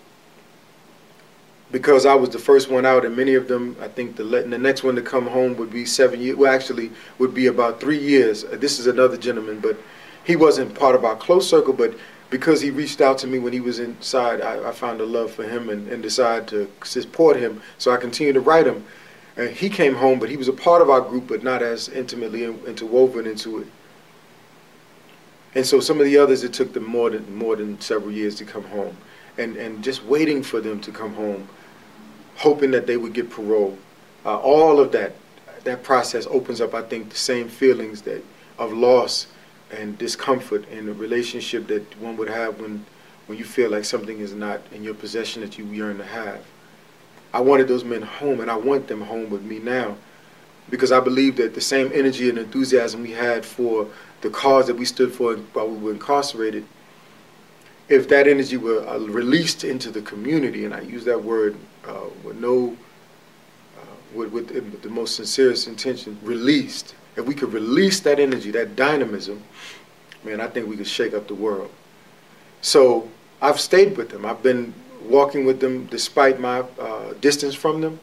because 1.71 2.05
I 2.05 2.15
was 2.15 2.29
the 2.29 2.39
first 2.39 2.69
one 2.69 2.85
out, 2.85 3.05
and 3.05 3.15
many 3.15 3.35
of 3.35 3.47
them, 3.47 3.75
I 3.81 3.87
think 3.87 4.15
the 4.15 4.23
the 4.23 4.57
next 4.57 4.83
one 4.83 4.95
to 4.95 5.01
come 5.01 5.27
home 5.27 5.57
would 5.57 5.71
be 5.71 5.85
seven 5.85 6.21
years. 6.21 6.37
Well, 6.37 6.53
actually, 6.53 6.91
would 7.19 7.33
be 7.33 7.47
about 7.47 7.79
three 7.79 7.99
years. 7.99 8.45
Uh, 8.45 8.57
this 8.59 8.79
is 8.79 8.87
another 8.87 9.17
gentleman, 9.17 9.59
but 9.59 9.77
he 10.23 10.35
wasn't 10.35 10.75
part 10.75 10.95
of 10.95 11.03
our 11.03 11.15
close 11.15 11.49
circle. 11.49 11.73
But 11.73 11.93
because 12.29 12.61
he 12.61 12.69
reached 12.69 13.01
out 13.01 13.17
to 13.19 13.27
me 13.27 13.39
when 13.39 13.53
he 13.53 13.59
was 13.59 13.79
inside, 13.79 14.41
I, 14.41 14.69
I 14.69 14.71
found 14.71 15.01
a 15.01 15.05
love 15.05 15.31
for 15.31 15.43
him 15.43 15.69
and, 15.69 15.87
and 15.87 16.01
decided 16.01 16.47
to 16.49 16.71
support 16.85 17.37
him. 17.37 17.61
So 17.77 17.91
I 17.91 17.97
continued 17.97 18.33
to 18.33 18.41
write 18.41 18.67
him. 18.67 18.83
And 19.35 19.51
he 19.51 19.69
came 19.69 19.93
home, 19.93 20.19
but 20.19 20.29
he 20.29 20.37
was 20.37 20.47
a 20.47 20.53
part 20.53 20.81
of 20.81 20.89
our 20.89 21.01
group, 21.01 21.27
but 21.27 21.43
not 21.43 21.61
as 21.61 21.89
intimately 21.89 22.43
interwoven 22.43 23.27
into 23.27 23.59
it. 23.59 23.67
And 25.55 25.65
so 25.65 25.79
some 25.79 25.99
of 25.99 26.05
the 26.05 26.17
others, 26.17 26.43
it 26.43 26.53
took 26.53 26.73
them 26.73 26.85
more 26.85 27.09
than 27.09 27.35
more 27.35 27.55
than 27.55 27.79
several 27.81 28.11
years 28.11 28.35
to 28.35 28.45
come 28.45 28.63
home, 28.65 28.95
and 29.37 29.55
and 29.57 29.83
just 29.83 30.03
waiting 30.03 30.43
for 30.43 30.61
them 30.61 30.79
to 30.81 30.91
come 30.91 31.13
home, 31.13 31.47
hoping 32.35 32.71
that 32.71 32.85
they 32.85 32.97
would 32.97 33.13
get 33.13 33.29
parole. 33.29 33.77
Uh, 34.25 34.37
all 34.37 34.79
of 34.79 34.91
that, 34.91 35.13
that 35.63 35.83
process 35.83 36.27
opens 36.27 36.59
up, 36.59 36.73
I 36.73 36.81
think, 36.81 37.09
the 37.09 37.15
same 37.15 37.47
feelings 37.47 38.01
that 38.03 38.23
of 38.59 38.73
loss 38.73 39.27
and 39.71 39.97
discomfort 39.97 40.67
in 40.69 40.89
a 40.89 40.93
relationship 40.93 41.67
that 41.67 41.99
one 41.99 42.17
would 42.17 42.29
have 42.29 42.59
when 42.59 42.85
when 43.27 43.37
you 43.37 43.43
feel 43.43 43.69
like 43.69 43.85
something 43.85 44.19
is 44.19 44.33
not 44.33 44.61
in 44.71 44.83
your 44.83 44.93
possession 44.93 45.41
that 45.41 45.57
you 45.57 45.65
yearn 45.65 45.97
to 45.97 46.05
have. 46.05 46.39
I 47.33 47.41
wanted 47.41 47.67
those 47.67 47.83
men 47.83 48.01
home, 48.01 48.39
and 48.39 48.49
I 48.49 48.55
want 48.55 48.87
them 48.87 49.01
home 49.01 49.29
with 49.29 49.43
me 49.43 49.59
now, 49.59 49.97
because 50.69 50.91
I 50.91 50.99
believe 51.01 51.35
that 51.37 51.53
the 51.53 51.61
same 51.61 51.91
energy 51.93 52.29
and 52.29 52.37
enthusiasm 52.37 53.01
we 53.01 53.11
had 53.11 53.45
for 53.45 53.87
the 54.21 54.29
cause 54.29 54.67
that 54.67 54.75
we 54.75 54.85
stood 54.85 55.11
for 55.11 55.35
while 55.35 55.67
we 55.67 55.77
were 55.77 55.91
incarcerated, 55.91 56.65
if 57.89 58.07
that 58.09 58.27
energy 58.27 58.57
were 58.57 58.85
uh, 58.87 58.99
released 58.99 59.63
into 59.63 59.91
the 59.91 60.01
community, 60.01 60.65
and 60.65 60.73
I 60.73 60.81
use 60.81 61.05
that 61.05 61.23
word 61.23 61.55
uh, 61.87 62.05
with 62.23 62.37
no, 62.37 62.75
uh, 63.77 63.95
with, 64.13 64.31
with 64.31 64.81
the 64.81 64.89
most 64.89 65.15
sincerest 65.15 65.67
intention, 65.67 66.17
released. 66.21 66.95
If 67.15 67.25
we 67.25 67.33
could 67.33 67.53
release 67.53 67.99
that 68.01 68.19
energy, 68.19 68.51
that 68.51 68.75
dynamism, 68.75 69.41
man, 70.23 70.41
I 70.41 70.47
think 70.47 70.67
we 70.67 70.75
could 70.75 70.87
shake 70.87 71.13
up 71.13 71.27
the 71.27 71.35
world. 71.35 71.71
So 72.61 73.09
I've 73.41 73.59
stayed 73.59 73.95
with 73.97 74.09
them. 74.09 74.25
I've 74.25 74.43
been 74.43 74.73
walking 75.03 75.45
with 75.45 75.59
them 75.59 75.85
despite 75.85 76.39
my 76.39 76.59
uh, 76.79 77.13
distance 77.21 77.55
from 77.55 77.81
them 77.81 77.99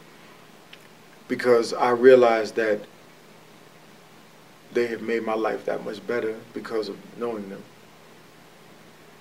because 1.28 1.72
I 1.74 1.90
realized 1.90 2.54
that 2.56 2.80
they 4.74 4.88
have 4.88 5.02
made 5.02 5.24
my 5.24 5.34
life 5.34 5.64
that 5.64 5.84
much 5.84 6.04
better 6.06 6.36
because 6.52 6.88
of 6.88 6.96
knowing 7.18 7.48
them. 7.48 7.62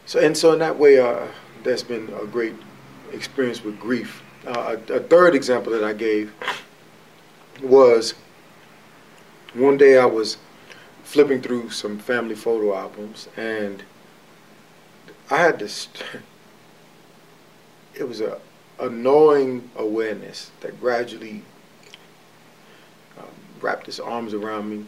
So 0.05 0.19
and 0.19 0.37
so 0.37 0.51
in 0.53 0.59
that 0.59 0.77
way, 0.77 0.99
uh, 0.99 1.27
that's 1.63 1.83
been 1.83 2.11
a 2.21 2.25
great 2.25 2.55
experience 3.11 3.63
with 3.63 3.79
grief. 3.79 4.21
Uh, 4.45 4.75
a, 4.89 4.93
a, 4.95 4.99
third 4.99 5.35
example 5.35 5.71
that 5.71 5.83
I 5.83 5.93
gave 5.93 6.33
was 7.61 8.13
one 9.53 9.77
day 9.77 9.97
I 9.97 10.05
was 10.05 10.37
flipping 11.03 11.41
through 11.41 11.69
some 11.69 11.97
family 11.97 12.35
photo 12.35 12.75
albums 12.75 13.29
and 13.37 13.83
I 15.29 15.37
had 15.37 15.59
this 15.59 15.87
it 17.95 18.07
was 18.07 18.19
a 18.19 18.39
annoying 18.79 19.69
awareness 19.77 20.51
that 20.61 20.79
gradually 20.81 21.43
um, 23.17 23.25
wrapped 23.61 23.87
its 23.87 23.99
arms 23.99 24.33
around 24.33 24.69
me 24.69 24.85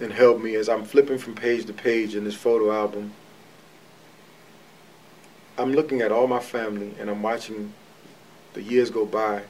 and 0.00 0.12
held 0.12 0.42
me 0.42 0.54
as 0.56 0.68
I'm 0.68 0.84
flipping 0.84 1.18
from 1.18 1.34
page 1.34 1.66
to 1.66 1.72
page 1.72 2.14
in 2.14 2.24
this 2.24 2.34
photo 2.34 2.72
album. 2.72 3.12
I'm 5.58 5.72
looking 5.72 6.02
at 6.02 6.12
all 6.12 6.26
my 6.26 6.40
family 6.40 6.94
and 7.00 7.08
I'm 7.08 7.22
watching 7.22 7.72
the 8.52 8.62
years 8.62 8.90
go 8.90 9.06
by 9.06 9.42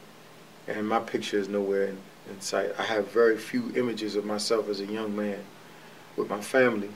and 0.69 0.89
my 0.89 1.01
picture 1.01 1.39
is 1.39 1.49
nowhere 1.49 1.85
in, 1.85 1.99
in 2.31 2.41
sight. 2.41 2.71
I 2.79 2.85
have 2.85 3.11
very 3.11 3.37
few 3.37 3.73
images 3.75 4.15
of 4.15 4.25
myself 4.25 4.69
as 4.69 4.81
a 4.81 4.87
young 4.87 5.17
man 5.17 5.41
with 6.17 6.31
my 6.31 6.41
family 6.41 6.91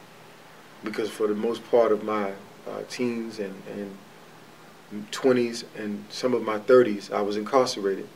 because 0.85 1.11
for 1.11 1.27
the 1.27 1.35
most 1.35 1.69
part 1.71 1.93
of 1.93 2.05
my 2.05 2.33
uh, 2.69 2.83
teens 2.89 3.39
and, 3.39 3.55
and 3.73 5.11
20s 5.11 5.65
and 5.77 6.05
some 6.09 6.35
of 6.35 6.43
my 6.43 6.59
30s, 6.59 7.13
I 7.13 7.23
was 7.23 7.37
incarcerated. 7.37 8.09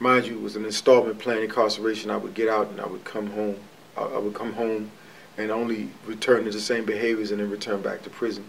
Mind 0.00 0.26
you, 0.26 0.38
it 0.38 0.42
was 0.42 0.56
an 0.56 0.64
installment 0.64 1.18
plan 1.18 1.42
incarceration. 1.42 2.10
I 2.10 2.16
would 2.16 2.34
get 2.34 2.48
out 2.48 2.68
and 2.68 2.80
I 2.80 2.86
would 2.86 3.04
come 3.04 3.30
home. 3.30 3.56
I, 3.96 4.18
would 4.18 4.34
come 4.34 4.52
home 4.52 4.90
and 5.36 5.50
only 5.50 5.88
return 6.06 6.44
to 6.44 6.50
the 6.50 6.60
same 6.60 6.84
behaviors 6.84 7.30
and 7.30 7.40
then 7.40 7.50
return 7.50 7.82
back 7.82 8.02
to 8.02 8.10
prison. 8.10 8.44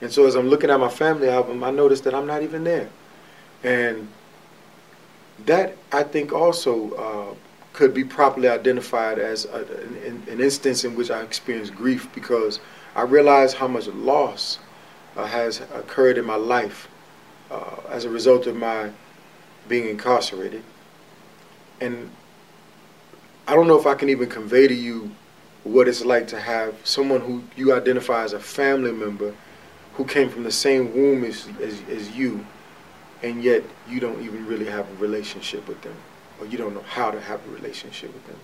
And 0.00 0.10
so 0.10 0.26
as 0.26 0.34
I'm 0.34 0.48
looking 0.48 0.70
at 0.70 0.80
my 0.80 0.88
family 0.88 1.28
album, 1.28 1.62
I 1.62 1.70
noticed 1.70 2.04
that 2.04 2.14
I'm 2.14 2.26
not 2.26 2.42
even 2.42 2.64
there. 2.64 2.88
And 3.62 4.08
that, 5.46 5.76
I 5.92 6.02
think, 6.02 6.32
also 6.32 6.92
uh, 6.92 7.34
could 7.72 7.92
be 7.94 8.04
properly 8.04 8.48
identified 8.48 9.18
as 9.18 9.44
a, 9.44 9.58
an, 10.06 10.22
an 10.28 10.40
instance 10.40 10.84
in 10.84 10.94
which 10.94 11.10
I 11.10 11.22
experienced 11.22 11.74
grief 11.74 12.08
because 12.14 12.60
I 12.94 13.02
realized 13.02 13.56
how 13.56 13.68
much 13.68 13.86
loss 13.88 14.58
uh, 15.16 15.26
has 15.26 15.60
occurred 15.74 16.18
in 16.18 16.24
my 16.24 16.36
life 16.36 16.88
uh, 17.50 17.76
as 17.88 18.04
a 18.04 18.10
result 18.10 18.46
of 18.46 18.56
my 18.56 18.90
being 19.68 19.88
incarcerated. 19.88 20.62
And 21.80 22.10
I 23.46 23.54
don't 23.54 23.66
know 23.66 23.78
if 23.78 23.86
I 23.86 23.94
can 23.94 24.08
even 24.08 24.28
convey 24.28 24.68
to 24.68 24.74
you 24.74 25.10
what 25.64 25.88
it's 25.88 26.04
like 26.04 26.28
to 26.28 26.40
have 26.40 26.74
someone 26.84 27.20
who 27.20 27.42
you 27.56 27.74
identify 27.74 28.24
as 28.24 28.32
a 28.32 28.40
family 28.40 28.92
member 28.92 29.34
who 29.94 30.04
came 30.04 30.30
from 30.30 30.44
the 30.44 30.52
same 30.52 30.94
womb 30.94 31.24
as, 31.24 31.48
as, 31.60 31.82
as 31.90 32.10
you, 32.16 32.46
and 33.22 33.42
yet 33.42 33.62
you 33.88 34.00
don't 34.00 34.22
even 34.22 34.46
really 34.46 34.66
have 34.66 34.88
a 34.88 34.94
relationship 34.94 35.66
with 35.68 35.80
them, 35.82 35.94
or 36.38 36.46
you 36.46 36.56
don't 36.56 36.74
know 36.74 36.84
how 36.88 37.10
to 37.10 37.20
have 37.20 37.44
a 37.46 37.50
relationship 37.50 38.12
with 38.14 38.26
them. 38.26 38.36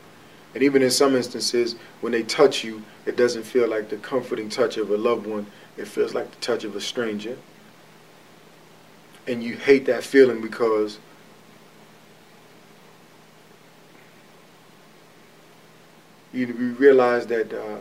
And 0.54 0.62
even 0.62 0.82
in 0.82 0.90
some 0.90 1.14
instances, 1.14 1.76
when 2.00 2.12
they 2.12 2.22
touch 2.22 2.64
you, 2.64 2.82
it 3.04 3.16
doesn't 3.16 3.42
feel 3.42 3.68
like 3.68 3.90
the 3.90 3.98
comforting 3.98 4.48
touch 4.48 4.78
of 4.78 4.90
a 4.90 4.96
loved 4.96 5.26
one. 5.26 5.46
It 5.76 5.86
feels 5.86 6.14
like 6.14 6.30
the 6.30 6.40
touch 6.40 6.64
of 6.64 6.74
a 6.74 6.80
stranger. 6.80 7.36
And 9.26 9.42
you 9.42 9.56
hate 9.56 9.84
that 9.86 10.02
feeling 10.02 10.40
because 10.40 10.98
you 16.36 16.74
realize 16.78 17.26
that 17.28 17.52
uh, 17.52 17.78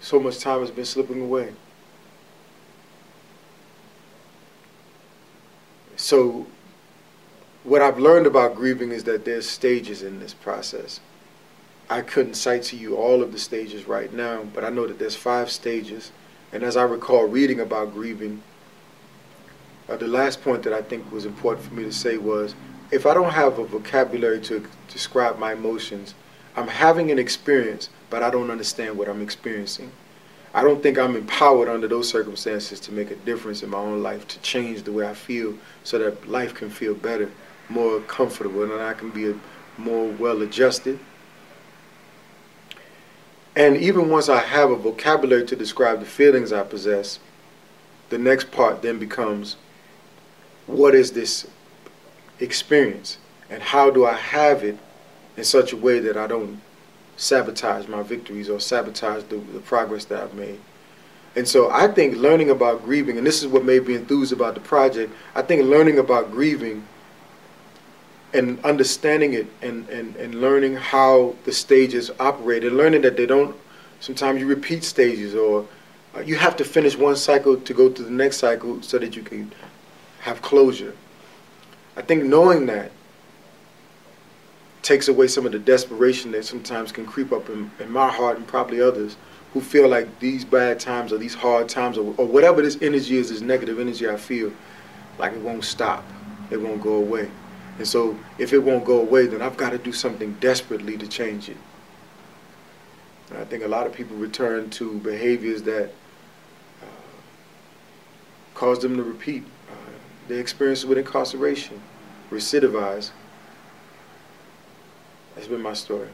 so 0.00 0.18
much 0.18 0.38
time 0.38 0.60
has 0.60 0.70
been 0.70 0.84
slipping 0.84 1.20
away. 1.20 1.52
So, 5.96 6.46
what 7.62 7.82
I've 7.82 7.98
learned 7.98 8.26
about 8.26 8.54
grieving 8.54 8.90
is 8.90 9.04
that 9.04 9.24
there's 9.26 9.48
stages 9.48 10.02
in 10.02 10.18
this 10.18 10.32
process. 10.32 11.00
I 11.90 12.00
couldn't 12.00 12.34
cite 12.34 12.62
to 12.64 12.76
you 12.76 12.96
all 12.96 13.22
of 13.22 13.32
the 13.32 13.38
stages 13.38 13.86
right 13.86 14.12
now, 14.12 14.44
but 14.54 14.64
I 14.64 14.70
know 14.70 14.86
that 14.86 14.98
there's 14.98 15.16
five 15.16 15.50
stages. 15.50 16.12
And 16.52 16.62
as 16.62 16.76
I 16.76 16.84
recall 16.84 17.26
reading 17.26 17.60
about 17.60 17.92
grieving, 17.92 18.42
uh, 19.88 19.96
the 19.96 20.06
last 20.06 20.42
point 20.42 20.62
that 20.62 20.72
I 20.72 20.82
think 20.82 21.10
was 21.12 21.26
important 21.26 21.66
for 21.66 21.74
me 21.74 21.82
to 21.82 21.92
say 21.92 22.16
was 22.16 22.54
if 22.90 23.06
I 23.06 23.14
don't 23.14 23.32
have 23.32 23.58
a 23.58 23.64
vocabulary 23.64 24.40
to 24.42 24.66
describe 24.88 25.38
my 25.38 25.52
emotions, 25.52 26.14
I'm 26.56 26.68
having 26.68 27.10
an 27.10 27.18
experience, 27.18 27.88
but 28.08 28.22
I 28.22 28.30
don't 28.30 28.50
understand 28.50 28.98
what 28.98 29.08
I'm 29.08 29.22
experiencing. 29.22 29.92
I 30.52 30.62
don't 30.62 30.82
think 30.82 30.98
I'm 30.98 31.14
empowered 31.14 31.68
under 31.68 31.86
those 31.86 32.08
circumstances 32.08 32.80
to 32.80 32.92
make 32.92 33.10
a 33.10 33.16
difference 33.16 33.62
in 33.62 33.70
my 33.70 33.78
own 33.78 34.02
life, 34.02 34.26
to 34.28 34.38
change 34.40 34.82
the 34.82 34.92
way 34.92 35.08
I 35.08 35.14
feel 35.14 35.54
so 35.84 35.98
that 35.98 36.28
life 36.28 36.54
can 36.54 36.70
feel 36.70 36.94
better, 36.94 37.30
more 37.68 38.00
comfortable, 38.00 38.64
and 38.64 38.82
I 38.82 38.94
can 38.94 39.10
be 39.10 39.34
more 39.78 40.08
well 40.08 40.42
adjusted 40.42 40.98
and 43.56 43.76
even 43.76 44.08
once 44.08 44.28
I 44.28 44.38
have 44.38 44.70
a 44.70 44.76
vocabulary 44.76 45.44
to 45.46 45.56
describe 45.56 46.00
the 46.00 46.06
feelings 46.06 46.52
I 46.52 46.62
possess, 46.62 47.18
the 48.08 48.18
next 48.18 48.50
part 48.52 48.82
then 48.82 48.98
becomes 48.98 49.56
what 50.66 50.94
is 50.94 51.12
this 51.12 51.46
experience? 52.38 53.18
And 53.48 53.62
how 53.62 53.90
do 53.90 54.06
I 54.06 54.14
have 54.14 54.62
it 54.62 54.78
in 55.36 55.44
such 55.44 55.72
a 55.72 55.76
way 55.76 55.98
that 56.00 56.16
I 56.16 56.26
don't 56.26 56.60
sabotage 57.16 57.86
my 57.86 58.02
victories 58.02 58.48
or 58.48 58.60
sabotage 58.60 59.24
the, 59.24 59.36
the 59.36 59.60
progress 59.60 60.04
that 60.06 60.22
I've 60.22 60.34
made? 60.34 60.60
And 61.36 61.46
so 61.46 61.70
I 61.70 61.86
think 61.88 62.16
learning 62.16 62.50
about 62.50 62.84
grieving, 62.84 63.16
and 63.16 63.26
this 63.26 63.42
is 63.42 63.48
what 63.48 63.64
made 63.64 63.86
me 63.86 63.94
enthused 63.94 64.32
about 64.32 64.54
the 64.54 64.60
project, 64.60 65.12
I 65.34 65.42
think 65.42 65.62
learning 65.62 65.98
about 65.98 66.32
grieving 66.32 66.84
and 68.32 68.62
understanding 68.64 69.34
it 69.34 69.46
and, 69.62 69.88
and, 69.88 70.14
and 70.16 70.34
learning 70.36 70.76
how 70.76 71.34
the 71.44 71.52
stages 71.52 72.10
operate 72.20 72.64
and 72.64 72.76
learning 72.76 73.02
that 73.02 73.16
they 73.16 73.26
don't 73.26 73.56
sometimes 73.98 74.40
you 74.40 74.46
repeat 74.46 74.84
stages 74.84 75.34
or 75.34 75.66
uh, 76.14 76.20
you 76.20 76.36
have 76.36 76.56
to 76.56 76.64
finish 76.64 76.96
one 76.96 77.16
cycle 77.16 77.56
to 77.56 77.74
go 77.74 77.88
to 77.88 78.02
the 78.02 78.10
next 78.10 78.38
cycle 78.38 78.80
so 78.82 78.98
that 78.98 79.16
you 79.16 79.22
can 79.22 79.50
have 80.20 80.40
closure 80.42 80.94
i 81.96 82.02
think 82.02 82.24
knowing 82.24 82.66
that 82.66 82.92
takes 84.82 85.08
away 85.08 85.26
some 85.26 85.46
of 85.46 85.52
the 85.52 85.58
desperation 85.58 86.30
that 86.32 86.44
sometimes 86.44 86.92
can 86.92 87.06
creep 87.06 87.32
up 87.32 87.48
in, 87.50 87.70
in 87.80 87.90
my 87.90 88.10
heart 88.10 88.36
and 88.36 88.46
probably 88.46 88.80
others 88.80 89.16
who 89.52 89.60
feel 89.60 89.88
like 89.88 90.20
these 90.20 90.44
bad 90.44 90.78
times 90.80 91.12
or 91.12 91.18
these 91.18 91.34
hard 91.34 91.68
times 91.68 91.98
or, 91.98 92.14
or 92.16 92.26
whatever 92.26 92.62
this 92.62 92.78
energy 92.80 93.16
is 93.16 93.30
this 93.30 93.40
negative 93.40 93.78
energy 93.78 94.08
i 94.08 94.16
feel 94.16 94.52
like 95.18 95.32
it 95.32 95.40
won't 95.40 95.64
stop 95.64 96.04
it 96.50 96.56
won't 96.56 96.80
go 96.80 96.94
away 96.94 97.28
and 97.80 97.88
so 97.88 98.14
if 98.36 98.52
it 98.52 98.58
won't 98.58 98.84
go 98.84 99.00
away, 99.00 99.26
then 99.26 99.40
I've 99.40 99.56
got 99.56 99.70
to 99.70 99.78
do 99.78 99.90
something 99.90 100.34
desperately 100.34 100.98
to 100.98 101.06
change 101.06 101.48
it. 101.48 101.56
And 103.30 103.38
I 103.38 103.44
think 103.46 103.64
a 103.64 103.68
lot 103.68 103.86
of 103.86 103.94
people 103.94 104.18
return 104.18 104.68
to 104.68 104.98
behaviors 104.98 105.62
that 105.62 105.90
uh, 106.82 106.86
cause 108.52 108.80
them 108.80 108.98
to 108.98 109.02
repeat 109.02 109.44
uh, 109.70 109.74
their 110.28 110.40
experiences 110.40 110.84
with 110.84 110.98
incarceration, 110.98 111.80
recidivize. 112.30 113.12
That's 115.34 115.48
been 115.48 115.62
my 115.62 115.74
story. 115.74 116.08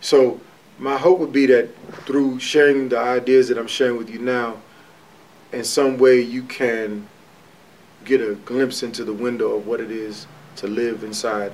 So 0.00 0.40
my 0.78 0.96
hope 0.96 1.18
would 1.18 1.32
be 1.32 1.46
that 1.46 1.68
through 2.04 2.38
sharing 2.38 2.88
the 2.88 2.98
ideas 2.98 3.48
that 3.48 3.58
I'm 3.58 3.66
sharing 3.66 3.96
with 3.96 4.10
you 4.10 4.18
now, 4.18 4.56
in 5.52 5.64
some 5.64 5.98
way 5.98 6.20
you 6.20 6.42
can 6.42 7.08
get 8.04 8.20
a 8.20 8.34
glimpse 8.34 8.82
into 8.82 9.04
the 9.04 9.12
window 9.12 9.56
of 9.56 9.66
what 9.66 9.80
it 9.80 9.90
is 9.90 10.26
to 10.56 10.66
live 10.66 11.02
inside 11.02 11.52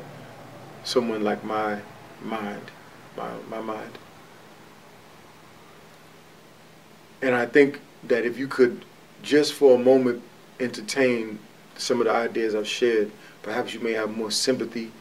someone 0.83 1.23
like 1.23 1.43
my 1.45 1.81
mind, 2.23 2.71
my, 3.17 3.31
my 3.49 3.61
mind. 3.61 3.99
And 7.23 7.35
I 7.35 7.47
think 7.47 7.81
that 8.05 8.25
if 8.27 8.39
you 8.39 8.47
could 8.47 8.85
just 9.23 9.55
for 9.55 9.77
a 9.77 9.79
moment 9.79 10.23
entertain 10.61 11.39
some 11.77 12.01
of 12.01 12.07
the 12.07 12.13
ideas 12.13 12.55
I've 12.55 12.69
shared, 12.69 13.11
perhaps 13.43 13.73
you 13.73 13.81
may 13.81 13.93
have 13.93 14.15
more 14.15 14.31
sympathy 14.31 14.93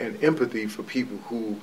and 0.00 0.22
empathy 0.22 0.66
for 0.66 0.82
people 0.82 1.16
who 1.28 1.56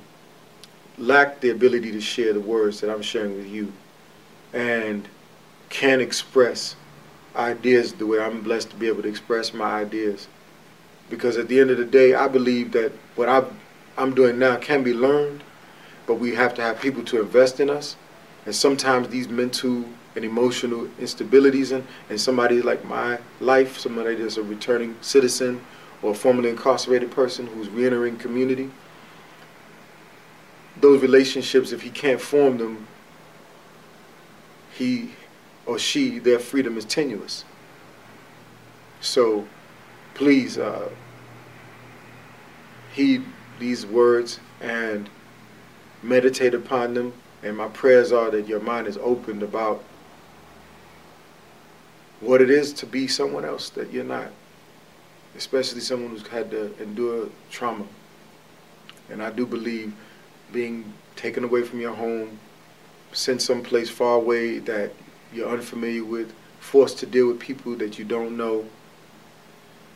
lack 0.98 1.40
the 1.40 1.50
ability 1.50 1.92
to 1.92 2.00
share 2.00 2.32
the 2.32 2.40
words 2.40 2.80
that 2.80 2.90
I'm 2.90 3.02
sharing 3.02 3.36
with 3.36 3.46
you 3.46 3.72
and 4.52 5.08
can 5.68 6.00
express 6.00 6.76
ideas 7.34 7.92
the 7.94 8.06
way 8.06 8.20
I'm 8.20 8.42
blessed 8.42 8.70
to 8.70 8.76
be 8.76 8.86
able 8.86 9.02
to 9.02 9.08
express 9.08 9.52
my 9.52 9.80
ideas. 9.80 10.28
Because 11.10 11.36
at 11.36 11.48
the 11.48 11.60
end 11.60 11.70
of 11.70 11.78
the 11.78 11.84
day, 11.84 12.14
I 12.14 12.28
believe 12.28 12.72
that 12.72 12.92
what 13.16 13.28
i 13.28 13.44
am 13.98 14.14
doing 14.14 14.38
now 14.38 14.56
can 14.56 14.82
be 14.82 14.94
learned, 14.94 15.42
but 16.06 16.14
we 16.14 16.34
have 16.34 16.54
to 16.54 16.62
have 16.62 16.80
people 16.80 17.04
to 17.04 17.20
invest 17.20 17.60
in 17.60 17.70
us. 17.70 17.96
And 18.46 18.54
sometimes 18.54 19.08
these 19.08 19.28
mental 19.28 19.84
and 20.16 20.24
emotional 20.24 20.86
instabilities 21.00 21.72
and, 21.72 21.84
and 22.08 22.20
somebody 22.20 22.62
like 22.62 22.84
my 22.84 23.18
life, 23.40 23.78
somebody 23.78 24.14
that's 24.14 24.36
a 24.36 24.42
returning 24.42 24.96
citizen 25.00 25.60
or 26.04 26.10
a 26.10 26.14
formerly 26.14 26.50
incarcerated 26.50 27.10
person 27.10 27.46
who's 27.46 27.70
reentering 27.70 28.18
community, 28.18 28.70
those 30.78 31.00
relationships, 31.00 31.72
if 31.72 31.80
he 31.80 31.88
can't 31.88 32.20
form 32.20 32.58
them, 32.58 32.86
he 34.76 35.12
or 35.64 35.78
she, 35.78 36.18
their 36.18 36.38
freedom 36.38 36.76
is 36.76 36.84
tenuous. 36.84 37.46
So 39.00 39.48
please 40.12 40.58
uh, 40.58 40.90
heed 42.92 43.24
these 43.58 43.86
words 43.86 44.40
and 44.60 45.08
meditate 46.02 46.52
upon 46.52 46.92
them. 46.92 47.14
And 47.42 47.56
my 47.56 47.68
prayers 47.68 48.12
are 48.12 48.30
that 48.30 48.46
your 48.46 48.60
mind 48.60 48.88
is 48.88 48.98
opened 48.98 49.42
about 49.42 49.82
what 52.20 52.42
it 52.42 52.50
is 52.50 52.74
to 52.74 52.86
be 52.86 53.08
someone 53.08 53.46
else 53.46 53.70
that 53.70 53.90
you're 53.90 54.04
not, 54.04 54.30
especially 55.36 55.80
someone 55.80 56.10
who's 56.10 56.26
had 56.26 56.50
to 56.50 56.74
endure 56.82 57.28
trauma. 57.50 57.84
And 59.10 59.22
I 59.22 59.30
do 59.30 59.46
believe 59.46 59.92
being 60.52 60.92
taken 61.16 61.44
away 61.44 61.62
from 61.62 61.80
your 61.80 61.94
home, 61.94 62.38
sent 63.12 63.42
someplace 63.42 63.90
far 63.90 64.16
away 64.16 64.58
that 64.60 64.92
you're 65.32 65.48
unfamiliar 65.48 66.04
with, 66.04 66.32
forced 66.60 66.98
to 66.98 67.06
deal 67.06 67.28
with 67.28 67.40
people 67.40 67.74
that 67.76 67.98
you 67.98 68.04
don't 68.04 68.36
know 68.36 68.64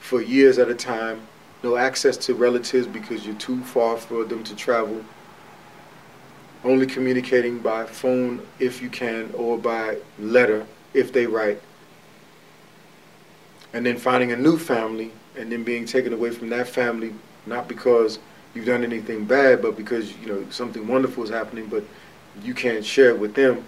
for 0.00 0.20
years 0.22 0.58
at 0.58 0.68
a 0.68 0.74
time, 0.74 1.20
no 1.62 1.76
access 1.76 2.16
to 2.16 2.34
relatives 2.34 2.86
because 2.86 3.26
you're 3.26 3.34
too 3.36 3.62
far 3.62 3.96
for 3.96 4.24
them 4.24 4.44
to 4.44 4.54
travel, 4.54 5.04
only 6.64 6.86
communicating 6.86 7.58
by 7.58 7.84
phone 7.84 8.40
if 8.58 8.80
you 8.82 8.88
can 8.88 9.30
or 9.34 9.58
by 9.58 9.96
letter 10.18 10.66
if 10.94 11.12
they 11.12 11.26
write, 11.26 11.60
and 13.72 13.84
then 13.84 13.96
finding 13.96 14.32
a 14.32 14.36
new 14.36 14.56
family 14.56 15.12
and 15.38 15.50
then 15.52 15.62
being 15.62 15.86
taken 15.86 16.12
away 16.12 16.30
from 16.30 16.48
that 16.50 16.68
family, 16.68 17.14
not 17.46 17.68
because 17.68 18.18
you've 18.54 18.66
done 18.66 18.82
anything 18.82 19.24
bad, 19.24 19.62
but 19.62 19.76
because 19.76 20.16
you 20.18 20.26
know 20.26 20.44
something 20.50 20.86
wonderful 20.86 21.22
is 21.22 21.30
happening, 21.30 21.66
but 21.66 21.84
you 22.42 22.54
can't 22.54 22.84
share 22.84 23.10
it 23.10 23.18
with 23.18 23.34
them, 23.34 23.64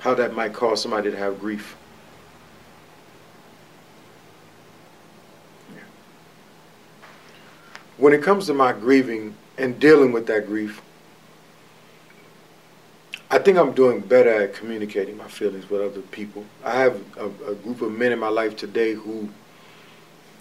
how 0.00 0.14
that 0.14 0.34
might 0.34 0.52
cause 0.52 0.82
somebody 0.82 1.10
to 1.10 1.16
have 1.16 1.40
grief. 1.40 1.76
Yeah. 5.74 5.80
When 7.96 8.12
it 8.12 8.22
comes 8.22 8.46
to 8.46 8.54
my 8.54 8.72
grieving 8.72 9.34
and 9.56 9.80
dealing 9.80 10.12
with 10.12 10.26
that 10.26 10.46
grief, 10.46 10.82
I 13.30 13.38
think 13.38 13.58
I'm 13.58 13.72
doing 13.72 14.00
better 14.00 14.30
at 14.42 14.54
communicating 14.54 15.16
my 15.16 15.28
feelings 15.28 15.68
with 15.68 15.82
other 15.82 16.00
people. 16.00 16.44
I 16.64 16.76
have 16.80 17.02
a, 17.18 17.26
a 17.26 17.54
group 17.54 17.82
of 17.82 17.92
men 17.92 18.12
in 18.12 18.18
my 18.18 18.28
life 18.28 18.56
today 18.56 18.94
who 18.94 19.28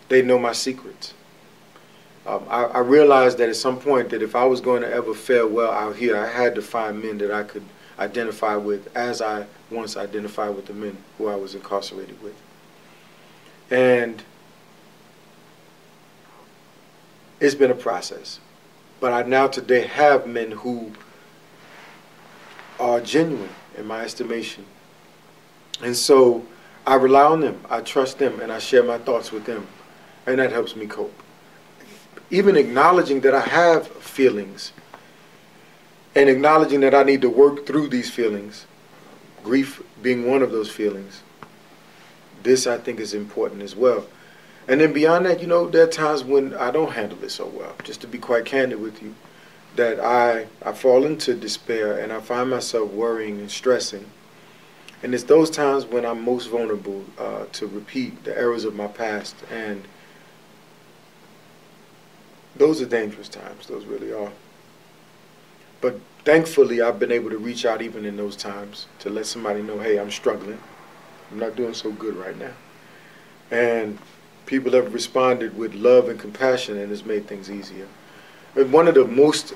they 0.10 0.22
know 0.22 0.40
my 0.40 0.54
secrets. 0.54 1.14
Um, 2.26 2.44
I, 2.50 2.64
I, 2.64 2.80
realized 2.80 3.38
that 3.38 3.48
at 3.48 3.56
some 3.56 3.80
point 3.80 4.10
that 4.10 4.22
if 4.22 4.36
I 4.36 4.44
was 4.44 4.60
going 4.60 4.82
to 4.82 4.92
ever 4.92 5.14
fare 5.14 5.48
well 5.48 5.72
out 5.72 5.96
here, 5.96 6.18
I 6.18 6.28
had 6.28 6.56
to 6.56 6.62
find 6.62 7.02
men 7.02 7.18
that 7.20 7.32
I 7.32 7.44
could 7.44 7.64
identify 7.98 8.58
with 8.58 8.96
as 8.98 9.22
I 9.22 9.46
once 9.72 9.96
identified 9.96 10.54
with 10.56 10.66
the 10.66 10.74
men 10.74 10.98
who 11.18 11.28
I 11.28 11.36
was 11.36 11.56
incarcerated 11.56 12.22
with. 12.22 12.36
And 13.72 14.22
it's 17.40 17.56
been 17.56 17.72
a 17.72 17.76
process. 17.76 18.40
But 19.00 19.14
I 19.14 19.24
now 19.24 19.48
today 19.48 19.88
have 19.88 20.28
men 20.28 20.52
who 20.52 20.92
are 22.80 23.00
genuine 23.00 23.50
in 23.78 23.86
my 23.86 24.02
estimation. 24.02 24.66
And 25.82 25.96
so 25.96 26.46
I 26.86 26.96
rely 26.96 27.24
on 27.24 27.42
them, 27.42 27.62
I 27.70 27.82
trust 27.82 28.20
them, 28.20 28.40
and 28.40 28.52
I 28.52 28.60
share 28.60 28.84
my 28.84 28.98
thoughts 28.98 29.32
with 29.32 29.46
them. 29.46 29.68
And 30.28 30.38
that 30.40 30.52
helps 30.52 30.76
me 30.76 30.86
cope 30.86 31.24
even 32.30 32.58
acknowledging 32.58 33.22
that 33.22 33.34
I 33.34 33.42
have 33.42 33.88
feelings 33.88 34.74
and 36.16 36.30
acknowledging 36.30 36.82
that 36.82 36.94
I 36.94 37.04
need 37.04 37.22
to 37.22 37.30
work 37.30 37.66
through 37.66 37.90
these 37.90 38.10
feelings, 38.10 38.66
grief 39.44 39.82
being 40.02 40.30
one 40.30 40.42
of 40.42 40.52
those 40.52 40.70
feelings, 40.70 41.22
this 42.44 42.68
I 42.68 42.78
think 42.78 43.00
is 43.00 43.14
important 43.14 43.62
as 43.62 43.76
well. 43.76 44.06
And 44.68 44.82
then 44.82 44.92
beyond 44.92 45.26
that, 45.26 45.40
you 45.40 45.48
know, 45.48 45.70
there 45.70 45.84
are 45.84 45.92
times 45.92 46.24
when 46.24 46.54
I 46.56 46.72
don't 46.72 46.92
handle 46.92 47.24
it 47.24 47.30
so 47.30 47.48
well, 47.48 47.76
just 47.84 48.02
to 48.02 48.08
be 48.08 48.18
quite 48.18 48.46
candid 48.46 48.82
with 48.82 49.02
you, 49.02 49.16
that 49.78 50.00
I, 50.00 50.48
I 50.62 50.74
fall 50.74 51.06
into 51.06 51.34
despair 51.36 52.00
and 52.00 52.12
I 52.12 52.20
find 52.20 52.50
myself 52.50 52.92
worrying 52.92 53.40
and 53.40 53.50
stressing. 53.50 54.06
And 55.04 55.14
it's 55.14 55.24
those 55.24 55.50
times 55.50 55.86
when 55.86 56.06
I'm 56.06 56.24
most 56.24 56.48
vulnerable 56.48 57.06
uh, 57.18 57.46
to 57.54 57.68
repeat 57.68 58.24
the 58.24 58.38
errors 58.38 58.66
of 58.66 58.76
my 58.76 58.88
past 58.88 59.36
and 59.52 59.88
those 62.58 62.82
are 62.82 62.86
dangerous 62.86 63.30
times. 63.30 63.68
Those 63.68 63.86
really 63.86 64.14
are. 64.14 64.32
But 65.82 66.00
thankfully, 66.26 66.82
I've 66.82 67.00
been 67.00 67.12
able 67.12 67.30
to 67.30 67.38
reach 67.38 67.66
out 67.66 67.82
even 67.82 68.06
in 68.06 68.18
those 68.18 68.36
times 68.36 68.88
to 69.00 69.10
let 69.10 69.26
somebody 69.26 69.62
know, 69.62 69.80
hey, 69.80 70.00
I'm 70.00 70.12
struggling. 70.12 70.60
I'm 71.32 71.40
not 71.40 71.56
doing 71.56 71.74
so 71.74 71.92
good 71.92 72.16
right 72.16 72.38
now. 72.38 72.54
And 73.52 73.98
people 74.46 74.72
have 74.74 74.94
responded 74.94 75.58
with 75.58 75.74
love 75.76 76.10
and 76.10 76.20
compassion, 76.20 76.78
and 76.78 76.92
it's 76.92 77.06
made 77.06 77.28
things 77.28 77.52
easier. 77.52 77.88
And 78.56 78.72
one 78.74 78.88
of 78.88 78.96
the 78.96 79.06
most 79.06 79.54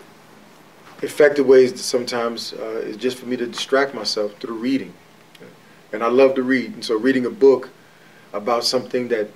effective 1.02 1.48
ways 1.48 1.84
sometimes 1.84 2.54
uh, 2.54 2.82
is 2.84 2.98
just 2.98 3.18
for 3.18 3.26
me 3.26 3.36
to 3.38 3.48
distract 3.48 3.96
myself 3.96 4.34
through 4.40 4.58
reading. 4.58 4.94
And 5.94 6.04
I 6.04 6.08
love 6.08 6.36
to 6.36 6.44
read. 6.44 6.74
And 6.74 6.86
so, 6.86 6.98
reading 6.98 7.26
a 7.26 7.30
book 7.30 7.70
about 8.34 8.64
something 8.64 9.10
that 9.10 9.28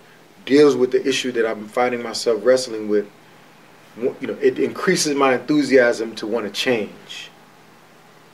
deals 0.45 0.75
with 0.75 0.91
the 0.91 1.05
issue 1.05 1.31
that 1.33 1.45
I'm 1.45 1.67
finding 1.67 2.01
myself 2.01 2.45
wrestling 2.45 2.87
with 2.87 3.07
you 3.97 4.27
know, 4.27 4.37
it 4.41 4.59
increases 4.59 5.15
my 5.15 5.35
enthusiasm 5.35 6.15
to 6.15 6.27
want 6.27 6.45
to 6.45 6.51
change 6.51 7.29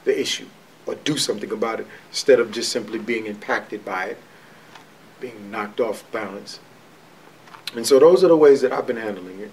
the 0.04 0.20
issue 0.20 0.48
or 0.86 0.96
do 0.96 1.18
something 1.18 1.52
about 1.52 1.80
it 1.80 1.88
instead 2.10 2.40
of 2.40 2.52
just 2.52 2.72
simply 2.72 2.98
being 2.98 3.28
impacted 3.28 3.86
by 3.86 4.06
it, 4.06 4.18
being 5.20 5.52
knocked 5.52 5.80
off 5.80 6.10
balance. 6.12 6.60
And 7.76 7.86
so 7.86 8.00
those 8.00 8.24
are 8.24 8.28
the 8.28 8.38
ways 8.38 8.62
that 8.62 8.72
I've 8.72 8.88
been 8.88 8.98
handling 8.98 9.40
it. 9.40 9.52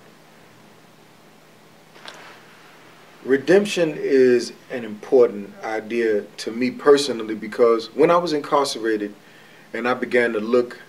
Redemption 3.25 3.95
is 3.97 4.53
an 4.71 4.85
important 4.85 5.53
idea 5.63 6.23
to 6.23 6.51
me 6.51 6.71
personally 6.71 7.35
because 7.35 7.95
when 7.95 8.11
I 8.11 8.17
was 8.17 8.33
incarcerated 8.33 9.15
and 9.75 9.87
I 9.87 9.95
began 9.95 10.33
to 10.33 10.41
look 10.41 10.81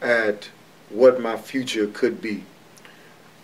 at 0.00 0.48
what 0.88 1.20
my 1.20 1.36
future 1.36 1.86
could 1.88 2.22
be, 2.22 2.44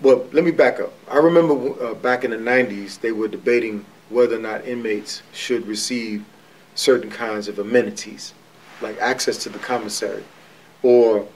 well, 0.01 0.27
let 0.33 0.45
me 0.45 0.51
back 0.51 0.81
up. 0.81 0.93
I 1.11 1.19
remember 1.19 1.83
uh, 1.83 1.95
back 1.95 2.25
in 2.25 2.31
the 2.31 2.37
90s, 2.37 3.01
they 3.01 3.13
were 3.13 3.29
debating 3.29 3.85
whether 4.11 4.37
or 4.37 4.41
not 4.41 4.67
inmates 4.67 5.23
should 5.33 5.67
receive 5.67 6.25
certain 6.75 7.11
kinds 7.11 7.49
of 7.49 7.59
amenities, 7.59 8.35
like 8.81 8.99
access 9.01 9.39
to 9.45 9.49
the 9.49 9.59
commissary 9.59 10.25
or 10.83 11.27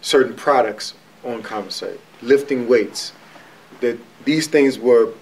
certain 0.00 0.34
products 0.34 0.94
on 1.24 1.42
commissary, 1.42 1.98
lifting 2.20 2.68
weights. 2.68 3.12
That 3.80 3.98
these 4.24 4.46
things 4.46 4.78
were 4.78 5.12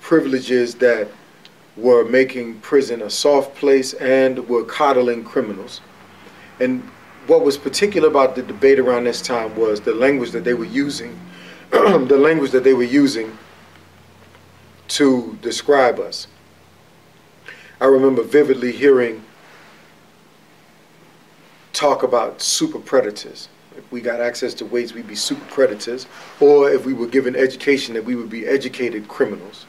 privileges 0.00 0.76
that 0.76 1.08
were 1.76 2.04
making 2.04 2.60
prison 2.60 3.02
a 3.02 3.10
soft 3.10 3.54
place 3.56 3.92
and 3.94 4.48
were 4.48 4.64
coddling 4.64 5.24
criminals. 5.24 5.80
And 6.60 6.88
what 7.26 7.44
was 7.44 7.56
particular 7.56 8.08
about 8.08 8.36
the 8.36 8.42
debate 8.42 8.78
around 8.78 9.04
this 9.04 9.20
time 9.20 9.54
was 9.56 9.80
the 9.80 9.94
language 9.94 10.30
that 10.30 10.44
they 10.44 10.54
were 10.54 10.64
using, 10.64 11.18
the 11.70 12.18
language 12.18 12.52
that 12.52 12.64
they 12.64 12.74
were 12.74 12.84
using 12.84 13.36
to 14.88 15.36
describe 15.42 15.98
us. 15.98 16.28
I 17.80 17.86
remember 17.86 18.22
vividly 18.22 18.72
hearing 18.72 19.22
talk 21.72 22.02
about 22.02 22.40
super 22.40 22.78
predators. 22.78 23.48
If 23.76 23.90
we 23.92 24.00
got 24.00 24.20
access 24.20 24.54
to 24.54 24.64
weights, 24.64 24.94
we'd 24.94 25.06
be 25.06 25.14
super 25.14 25.44
predators, 25.46 26.06
or 26.40 26.70
if 26.70 26.86
we 26.86 26.94
were 26.94 27.06
given 27.06 27.36
education, 27.36 27.94
that 27.94 28.04
we 28.04 28.14
would 28.14 28.30
be 28.30 28.46
educated 28.46 29.08
criminals 29.08 29.66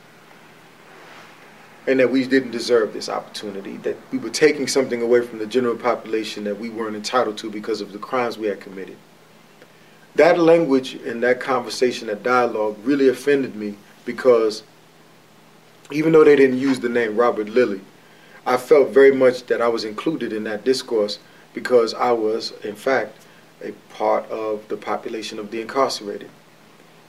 and 1.87 1.99
that 2.01 2.11
we 2.11 2.27
didn't 2.27 2.51
deserve 2.51 2.93
this 2.93 3.07
opportunity, 3.07 3.77
that 3.77 3.95
we 4.11 4.17
were 4.17 4.29
taking 4.29 4.67
something 4.67 5.01
away 5.01 5.25
from 5.25 5.39
the 5.39 5.47
general 5.47 5.75
population 5.75 6.43
that 6.43 6.59
we 6.59 6.69
weren't 6.69 6.97
entitled 6.97 7.37
to 7.37 7.49
because 7.49 7.79
of 7.79 7.93
the 7.93 7.97
crimes 7.97 8.37
we 8.37 8.47
had 8.47 8.59
committed. 8.59 8.97
That 10.15 10.37
language 10.37 10.95
and 10.95 11.23
that 11.23 11.39
conversation, 11.39 12.07
that 12.07 12.23
dialogue 12.23 12.77
really 12.83 13.07
offended 13.07 13.55
me 13.55 13.75
because 14.03 14.63
even 15.91 16.11
though 16.11 16.25
they 16.25 16.35
didn't 16.35 16.57
use 16.57 16.79
the 16.79 16.89
name 16.89 17.15
Robert 17.15 17.47
Lilly, 17.47 17.79
I 18.45 18.57
felt 18.57 18.89
very 18.89 19.11
much 19.11 19.45
that 19.45 19.61
I 19.61 19.69
was 19.69 19.85
included 19.85 20.33
in 20.33 20.43
that 20.43 20.65
discourse 20.65 21.19
because 21.53 21.93
I 21.93 22.11
was, 22.11 22.51
in 22.63 22.75
fact, 22.75 23.15
a 23.63 23.71
part 23.93 24.29
of 24.29 24.67
the 24.67 24.77
population 24.77 25.39
of 25.39 25.51
the 25.51 25.61
incarcerated. 25.61 26.29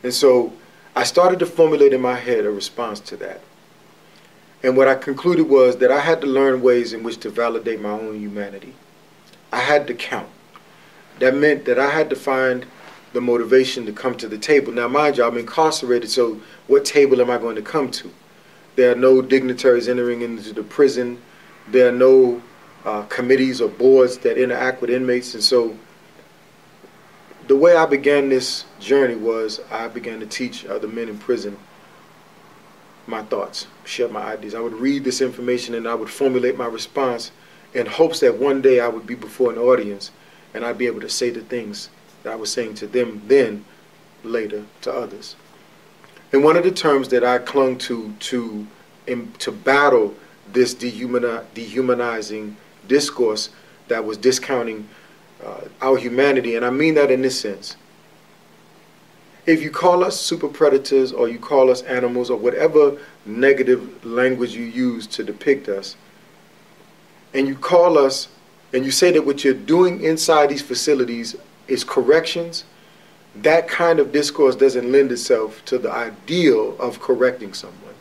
And 0.04 0.14
so 0.14 0.52
I 0.94 1.02
started 1.02 1.40
to 1.40 1.46
formulate 1.46 1.92
in 1.92 2.00
my 2.00 2.16
head 2.16 2.44
a 2.44 2.50
response 2.50 3.00
to 3.00 3.16
that. 3.16 3.40
And 4.62 4.76
what 4.76 4.88
I 4.88 4.94
concluded 4.94 5.48
was 5.48 5.76
that 5.76 5.92
I 5.92 6.00
had 6.00 6.20
to 6.20 6.26
learn 6.26 6.62
ways 6.62 6.92
in 6.92 7.02
which 7.02 7.18
to 7.20 7.30
validate 7.30 7.80
my 7.80 7.90
own 7.90 8.20
humanity. 8.20 8.74
I 9.52 9.60
had 9.60 9.86
to 9.86 9.94
count. 9.94 10.28
That 11.20 11.34
meant 11.34 11.64
that 11.66 11.78
I 11.78 11.90
had 11.90 12.10
to 12.10 12.16
find 12.16 12.66
the 13.12 13.20
motivation 13.20 13.86
to 13.86 13.92
come 13.92 14.16
to 14.16 14.28
the 14.28 14.38
table. 14.38 14.72
Now, 14.72 14.88
mind 14.88 15.16
you, 15.16 15.24
I'm 15.24 15.38
incarcerated, 15.38 16.10
so 16.10 16.40
what 16.66 16.84
table 16.84 17.20
am 17.20 17.30
I 17.30 17.38
going 17.38 17.56
to 17.56 17.62
come 17.62 17.90
to? 17.92 18.10
There 18.76 18.92
are 18.92 18.96
no 18.96 19.22
dignitaries 19.22 19.88
entering 19.88 20.22
into 20.22 20.52
the 20.52 20.62
prison. 20.62 21.20
There 21.68 21.88
are 21.88 21.92
no 21.92 22.42
uh, 22.84 23.02
committees 23.04 23.60
or 23.60 23.68
boards 23.68 24.18
that 24.18 24.38
interact 24.38 24.80
with 24.80 24.90
inmates, 24.90 25.34
and 25.34 25.42
so 25.42 25.76
the 27.46 27.56
way 27.56 27.76
I 27.76 27.86
began 27.86 28.28
this 28.28 28.66
journey 28.78 29.14
was 29.14 29.60
I 29.70 29.88
began 29.88 30.20
to 30.20 30.26
teach 30.26 30.66
other 30.66 30.86
men 30.86 31.08
in 31.08 31.18
prison 31.18 31.56
my 33.08 33.22
thoughts, 33.22 33.66
share 33.84 34.08
my 34.08 34.22
ideas. 34.22 34.54
I 34.54 34.60
would 34.60 34.74
read 34.74 35.04
this 35.04 35.20
information 35.20 35.74
and 35.74 35.88
I 35.88 35.94
would 35.94 36.10
formulate 36.10 36.56
my 36.56 36.66
response 36.66 37.32
in 37.74 37.86
hopes 37.86 38.20
that 38.20 38.38
one 38.38 38.62
day 38.62 38.80
I 38.80 38.88
would 38.88 39.06
be 39.06 39.14
before 39.14 39.50
an 39.52 39.58
audience 39.58 40.10
and 40.54 40.64
I'd 40.64 40.78
be 40.78 40.86
able 40.86 41.00
to 41.00 41.08
say 41.08 41.30
the 41.30 41.40
things 41.40 41.88
that 42.22 42.32
I 42.32 42.36
was 42.36 42.52
saying 42.52 42.74
to 42.74 42.86
them 42.86 43.22
then, 43.26 43.64
later 44.24 44.64
to 44.82 44.92
others. 44.92 45.36
And 46.32 46.44
one 46.44 46.56
of 46.56 46.64
the 46.64 46.70
terms 46.70 47.08
that 47.08 47.24
I 47.24 47.38
clung 47.38 47.78
to 47.78 48.12
to 48.18 48.66
to 49.38 49.52
battle 49.52 50.14
this 50.52 50.74
dehumani- 50.74 51.44
dehumanizing 51.54 52.56
discourse 52.86 53.50
that 53.88 54.04
was 54.04 54.18
discounting 54.18 54.86
uh, 55.42 55.62
our 55.80 55.96
humanity, 55.96 56.56
and 56.56 56.64
I 56.64 56.70
mean 56.70 56.94
that 56.94 57.10
in 57.10 57.22
this 57.22 57.40
sense. 57.40 57.76
If 59.48 59.62
you 59.62 59.70
call 59.70 60.04
us 60.04 60.20
super 60.20 60.46
predators 60.46 61.10
or 61.10 61.26
you 61.26 61.38
call 61.38 61.70
us 61.70 61.80
animals 61.80 62.28
or 62.28 62.36
whatever 62.36 62.98
negative 63.24 64.04
language 64.04 64.54
you 64.54 64.64
use 64.64 65.06
to 65.06 65.24
depict 65.24 65.70
us, 65.70 65.96
and 67.32 67.48
you 67.48 67.54
call 67.54 67.96
us 67.96 68.28
and 68.74 68.84
you 68.84 68.90
say 68.90 69.10
that 69.10 69.24
what 69.24 69.44
you're 69.44 69.54
doing 69.54 70.02
inside 70.02 70.50
these 70.50 70.60
facilities 70.60 71.34
is 71.66 71.82
corrections, 71.82 72.64
that 73.36 73.66
kind 73.68 73.98
of 73.98 74.12
discourse 74.12 74.54
doesn't 74.54 74.92
lend 74.92 75.12
itself 75.12 75.64
to 75.64 75.78
the 75.78 75.90
ideal 75.90 76.76
of 76.78 77.00
correcting 77.00 77.54
someone. 77.54 77.94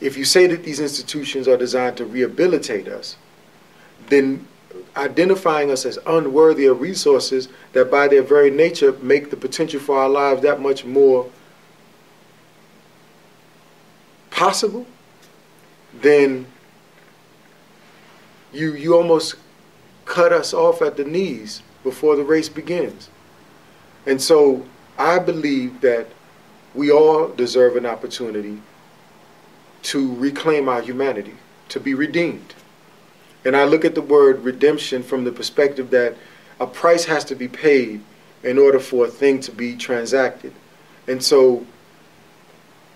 If 0.00 0.16
you 0.16 0.24
say 0.24 0.48
that 0.48 0.64
these 0.64 0.80
institutions 0.80 1.46
are 1.46 1.56
designed 1.56 1.96
to 1.98 2.04
rehabilitate 2.04 2.88
us, 2.88 3.16
then 4.08 4.48
identifying 4.96 5.70
us 5.70 5.84
as 5.86 5.98
unworthy 6.06 6.66
of 6.66 6.80
resources 6.80 7.48
that 7.72 7.90
by 7.90 8.08
their 8.08 8.22
very 8.22 8.50
nature 8.50 8.92
make 9.02 9.30
the 9.30 9.36
potential 9.36 9.80
for 9.80 9.98
our 9.98 10.08
lives 10.08 10.42
that 10.42 10.60
much 10.60 10.84
more 10.84 11.30
possible, 14.30 14.86
then 15.94 16.46
you 18.52 18.74
you 18.74 18.96
almost 18.96 19.34
cut 20.04 20.32
us 20.32 20.54
off 20.54 20.80
at 20.80 20.96
the 20.96 21.04
knees 21.04 21.62
before 21.82 22.16
the 22.16 22.24
race 22.24 22.48
begins. 22.48 23.10
And 24.06 24.20
so 24.20 24.64
I 24.98 25.18
believe 25.18 25.80
that 25.82 26.06
we 26.74 26.90
all 26.90 27.28
deserve 27.28 27.76
an 27.76 27.86
opportunity 27.86 28.60
to 29.82 30.14
reclaim 30.16 30.68
our 30.68 30.80
humanity, 30.80 31.34
to 31.68 31.80
be 31.80 31.94
redeemed. 31.94 32.54
And 33.44 33.56
I 33.56 33.64
look 33.64 33.84
at 33.84 33.94
the 33.94 34.02
word 34.02 34.44
redemption 34.44 35.02
from 35.02 35.24
the 35.24 35.32
perspective 35.32 35.90
that 35.90 36.14
a 36.60 36.66
price 36.66 37.04
has 37.04 37.24
to 37.26 37.34
be 37.34 37.48
paid 37.48 38.00
in 38.42 38.58
order 38.58 38.78
for 38.78 39.06
a 39.06 39.08
thing 39.08 39.40
to 39.40 39.52
be 39.52 39.76
transacted. 39.76 40.52
And 41.06 41.22
so 41.22 41.66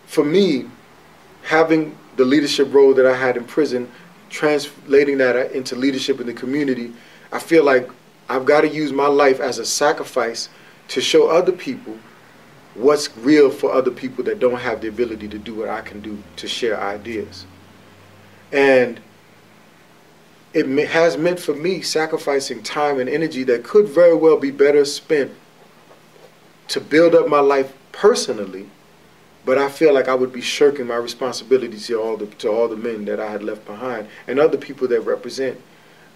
for 0.07 0.24
me, 0.24 0.66
having 1.43 1.97
the 2.16 2.24
leadership 2.24 2.72
role 2.72 2.95
that 2.95 3.07
I 3.07 3.16
had 3.16 3.36
in 3.36 3.45
prison, 3.45 3.90
translating 4.30 5.18
that 5.18 5.36
uh, 5.36 5.49
into 5.51 5.76
leadership 5.76 6.20
in 6.20 6.26
the 6.26 6.34
community, 6.34 6.93
I 7.32 7.38
feel 7.38 7.64
like 7.64 7.88
I've 8.28 8.45
got 8.45 8.62
to 8.62 8.68
use 8.68 8.93
my 8.93 9.07
life 9.07 9.40
as 9.40 9.59
a 9.59 9.64
sacrifice 9.64 10.49
to 10.88 11.01
show 11.01 11.28
other 11.28 11.53
people 11.53 11.97
what's 12.74 13.14
real 13.18 13.51
for 13.51 13.72
other 13.72 13.90
people 13.90 14.24
that 14.24 14.38
don't 14.38 14.59
have 14.59 14.80
the 14.80 14.88
ability 14.88 15.28
to 15.28 15.38
do 15.38 15.55
what 15.55 15.68
I 15.68 15.80
can 15.82 16.01
do 16.01 16.22
to 16.36 16.49
share 16.49 16.80
ideas. 16.80 17.47
And 18.51 19.01
it 20.55 20.66
has 20.88 21.16
meant 21.16 21.40
for 21.40 21.55
me 21.55 21.80
sacrificing 21.80 22.62
time 22.62 23.00
and 23.00 23.09
energy 23.09 23.42
that 23.44 23.64
could 23.64 23.88
very 23.88 24.14
well 24.14 24.36
be 24.36 24.50
better 24.50 24.84
spent 24.84 25.30
to 26.68 26.80
build 26.80 27.14
up 27.14 27.28
my 27.28 27.40
life 27.40 27.72
personally, 27.90 28.68
but 29.44 29.59
I 29.59 29.68
feel 29.68 29.94
like 29.94 30.09
I 30.09 30.14
would 30.14 30.32
be 30.32 30.40
shirking 30.40 30.86
my 30.86 30.96
responsibilities 30.96 31.86
to 31.86 32.00
all 32.00 32.16
the 32.16 32.26
to 32.26 32.48
all 32.48 32.68
the 32.68 32.76
men 32.76 33.05
that 33.07 33.18
I 33.18 33.30
had 33.30 33.42
left 33.42 33.66
behind 33.66 34.09
and 34.26 34.38
other 34.38 34.59
people 34.59 34.88
that 34.88 35.00
represent 35.00 35.61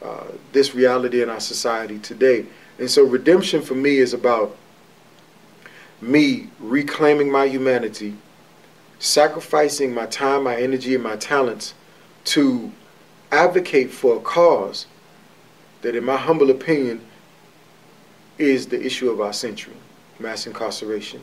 uh, 0.02 0.26
this 0.52 0.74
reality 0.74 1.22
in 1.22 1.30
our 1.30 1.40
society 1.40 1.98
today. 1.98 2.46
And 2.78 2.90
so 2.90 3.04
redemption 3.04 3.62
for 3.62 3.74
me 3.74 3.98
is 3.98 4.12
about 4.12 4.56
me 6.00 6.48
reclaiming 6.60 7.30
my 7.30 7.46
humanity, 7.46 8.14
sacrificing 8.98 9.94
my 9.94 10.06
time, 10.06 10.44
my 10.44 10.56
energy, 10.56 10.94
and 10.94 11.02
my 11.02 11.16
talents 11.16 11.72
to 12.24 12.70
advocate 13.32 13.90
for 13.90 14.16
a 14.16 14.20
cause 14.20 14.86
that, 15.82 15.94
in 15.94 16.04
my 16.04 16.16
humble 16.16 16.50
opinion, 16.50 17.00
is 18.38 18.66
the 18.66 18.84
issue 18.84 19.10
of 19.10 19.20
our 19.20 19.32
century 19.32 19.74
mass 20.18 20.46
incarceration. 20.46 21.20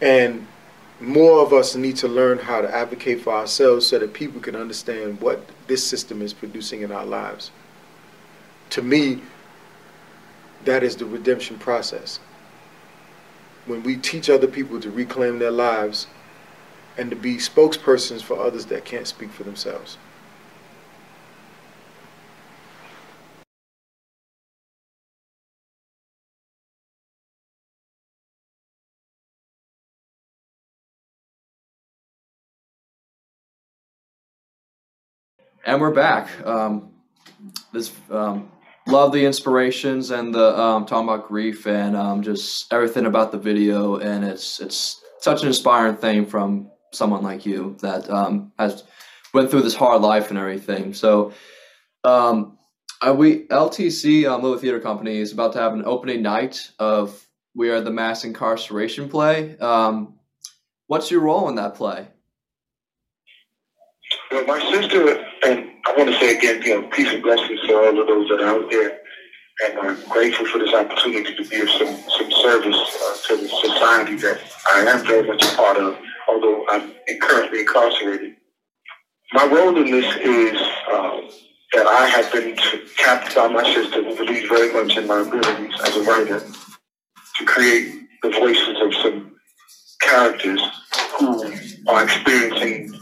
And 0.00 0.46
more 1.00 1.40
of 1.40 1.52
us 1.52 1.74
need 1.76 1.96
to 1.96 2.08
learn 2.08 2.38
how 2.38 2.60
to 2.60 2.74
advocate 2.74 3.20
for 3.20 3.32
ourselves 3.32 3.86
so 3.86 3.98
that 3.98 4.12
people 4.12 4.40
can 4.40 4.56
understand 4.56 5.20
what 5.20 5.44
this 5.66 5.84
system 5.84 6.22
is 6.22 6.32
producing 6.32 6.82
in 6.82 6.92
our 6.92 7.04
lives. 7.04 7.50
To 8.70 8.82
me, 8.82 9.20
that 10.64 10.82
is 10.82 10.96
the 10.96 11.04
redemption 11.04 11.58
process. 11.58 12.20
When 13.66 13.82
we 13.82 13.96
teach 13.96 14.30
other 14.30 14.46
people 14.46 14.80
to 14.80 14.90
reclaim 14.90 15.38
their 15.38 15.50
lives 15.50 16.06
and 16.96 17.10
to 17.10 17.16
be 17.16 17.36
spokespersons 17.36 18.22
for 18.22 18.38
others 18.38 18.66
that 18.66 18.84
can't 18.84 19.06
speak 19.06 19.30
for 19.30 19.44
themselves. 19.44 19.98
And 35.64 35.80
we're 35.80 35.92
back. 35.92 36.28
Um, 36.44 36.90
this 37.72 37.92
um, 38.10 38.50
love 38.88 39.12
the 39.12 39.24
inspirations 39.24 40.10
and 40.10 40.34
the 40.34 40.58
um, 40.58 40.86
talking 40.86 41.08
about 41.08 41.28
grief 41.28 41.68
and 41.68 41.94
um, 41.94 42.22
just 42.22 42.72
everything 42.72 43.06
about 43.06 43.30
the 43.30 43.38
video, 43.38 43.96
and 43.96 44.24
it's 44.24 44.58
it's 44.60 45.00
such 45.20 45.42
an 45.42 45.46
inspiring 45.46 45.96
thing 45.96 46.26
from 46.26 46.68
someone 46.90 47.22
like 47.22 47.46
you 47.46 47.76
that 47.80 48.10
um, 48.10 48.50
has 48.58 48.82
went 49.32 49.52
through 49.52 49.62
this 49.62 49.76
hard 49.76 50.02
life 50.02 50.30
and 50.30 50.38
everything. 50.38 50.94
So, 50.94 51.32
um, 52.02 52.58
we 53.14 53.46
LTC 53.46 54.28
um, 54.28 54.42
Lilly 54.42 54.58
Theater 54.58 54.80
Company 54.80 55.18
is 55.18 55.30
about 55.32 55.52
to 55.52 55.60
have 55.60 55.74
an 55.74 55.84
opening 55.84 56.22
night 56.22 56.72
of 56.80 57.24
We 57.54 57.70
Are 57.70 57.80
the 57.80 57.92
Mass 57.92 58.24
Incarceration 58.24 59.08
play. 59.08 59.56
Um, 59.58 60.14
what's 60.88 61.08
your 61.08 61.20
role 61.20 61.48
in 61.48 61.54
that 61.54 61.76
play? 61.76 62.08
Well, 64.32 64.44
my 64.44 64.58
sister, 64.58 65.24
and 65.44 65.70
I 65.86 65.94
want 65.96 66.10
to 66.10 66.18
say 66.18 66.36
again, 66.36 66.62
you 66.62 66.80
know, 66.80 66.88
peace 66.88 67.12
and 67.12 67.22
blessings 67.22 67.60
to 67.66 67.74
all 67.76 68.00
of 68.00 68.06
those 68.06 68.28
that 68.28 68.40
are 68.40 68.46
out 68.60 68.70
there. 68.70 68.98
And 69.64 69.78
I'm 69.78 70.08
grateful 70.08 70.46
for 70.46 70.58
this 70.58 70.72
opportunity 70.74 71.34
to 71.36 71.48
be 71.48 71.60
of 71.60 71.70
some, 71.70 71.96
some 72.18 72.30
service 72.42 72.76
uh, 72.76 73.28
to 73.28 73.36
the 73.36 73.48
society 73.48 74.16
that 74.16 74.40
I 74.72 74.80
am 74.80 75.06
very 75.06 75.26
much 75.26 75.44
a 75.44 75.56
part 75.56 75.76
of, 75.76 75.98
although 76.28 76.64
I'm 76.70 76.92
currently 77.20 77.60
incarcerated. 77.60 78.36
My 79.32 79.46
role 79.46 79.76
in 79.76 79.90
this 79.90 80.16
is 80.16 80.60
uh, 80.92 81.20
that 81.74 81.86
I 81.86 82.06
have 82.06 82.32
been 82.32 82.56
tapped 82.98 83.34
by 83.34 83.48
my 83.48 83.64
sister, 83.74 84.02
who 84.02 84.16
believes 84.16 84.48
very 84.48 84.72
much 84.72 84.96
in 84.96 85.06
my 85.06 85.20
abilities 85.20 85.74
as 85.84 85.96
a 85.96 86.02
writer, 86.02 86.40
to 86.40 87.44
create 87.44 87.94
the 88.22 88.30
voices 88.30 88.76
of 88.82 88.94
some 89.02 89.36
characters 90.00 90.62
who 91.18 91.44
are 91.88 92.04
experiencing 92.04 92.94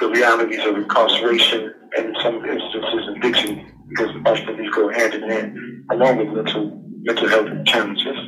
the 0.00 0.08
realities 0.08 0.64
of 0.64 0.76
incarceration 0.76 1.74
and 1.96 2.06
in 2.06 2.14
some 2.22 2.44
instances 2.44 3.08
addiction, 3.16 3.72
because 3.88 4.10
often 4.26 4.56
these 4.56 4.70
go 4.70 4.88
hand 4.88 5.14
in 5.14 5.22
hand, 5.30 5.58
along 5.90 6.18
with 6.18 6.28
mental 6.28 6.82
mental 7.02 7.28
health 7.28 7.48
challenges. 7.66 8.18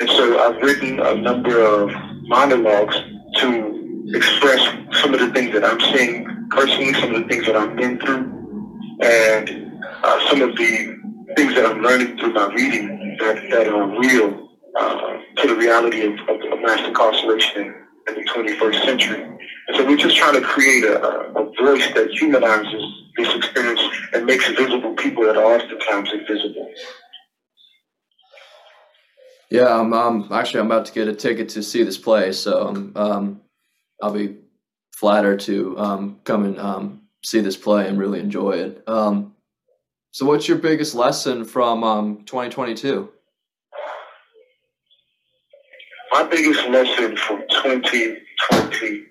And 0.00 0.08
so 0.10 0.38
I've 0.38 0.62
written 0.62 1.00
a 1.00 1.14
number 1.16 1.60
of 1.60 1.90
monologues 2.22 2.96
to 3.38 4.04
express 4.14 4.60
some 5.02 5.12
of 5.12 5.20
the 5.20 5.30
things 5.32 5.52
that 5.52 5.64
I'm 5.64 5.80
seeing 5.92 6.48
personally, 6.50 6.94
some 6.94 7.14
of 7.14 7.22
the 7.22 7.28
things 7.28 7.46
that 7.46 7.56
I've 7.56 7.76
been 7.76 7.98
through, 7.98 8.24
and 9.02 9.72
uh, 10.04 10.30
some 10.30 10.40
of 10.42 10.56
the 10.56 10.96
things 11.36 11.54
that 11.54 11.66
I'm 11.66 11.82
learning 11.82 12.16
through 12.18 12.32
my 12.32 12.46
reading 12.54 13.16
that, 13.20 13.42
that 13.50 13.68
are 13.68 13.98
real 13.98 14.48
uh, 14.78 15.18
to 15.38 15.48
the 15.48 15.56
reality 15.56 16.02
of, 16.02 16.12
of, 16.12 16.52
of 16.52 16.60
mass 16.62 16.86
incarceration 16.86 17.74
in 18.08 18.14
the 18.14 18.30
21st 18.30 18.84
century. 18.84 19.22
And 19.22 19.76
so 19.76 19.86
we're 19.86 19.96
just 19.96 20.16
trying 20.16 20.34
to 20.34 20.40
create 20.40 20.84
a, 20.84 21.00
a 21.00 21.44
voice 21.62 21.86
that 21.94 22.10
humanizes 22.10 22.82
this 23.16 23.34
experience 23.34 23.80
and 24.12 24.24
makes 24.26 24.48
visible 24.48 24.94
people 24.94 25.24
that 25.24 25.36
are 25.36 25.56
oftentimes 25.56 26.10
invisible. 26.12 26.72
Yeah, 29.50 29.78
I'm, 29.78 29.92
um, 29.92 30.28
actually 30.32 30.60
I'm 30.60 30.66
about 30.66 30.86
to 30.86 30.92
get 30.92 31.08
a 31.08 31.14
ticket 31.14 31.48
to 31.50 31.62
see 31.62 31.82
this 31.82 31.98
play, 31.98 32.32
so 32.32 32.68
um, 32.68 32.92
um 32.96 33.40
I'll 34.02 34.12
be 34.12 34.36
flattered 34.94 35.40
to 35.40 35.78
um, 35.78 36.20
come 36.24 36.44
and 36.44 36.58
um, 36.58 37.02
see 37.24 37.40
this 37.40 37.56
play 37.56 37.88
and 37.88 37.98
really 37.98 38.20
enjoy 38.20 38.52
it. 38.52 38.82
Um, 38.86 39.34
so, 40.10 40.26
what's 40.26 40.48
your 40.48 40.58
biggest 40.58 40.94
lesson 40.94 41.44
from 41.44 41.84
um, 41.84 42.24
2022? 42.24 43.10
My 46.18 46.28
biggest 46.28 46.66
lesson 46.68 47.16
from 47.16 47.44
2022 47.48 49.06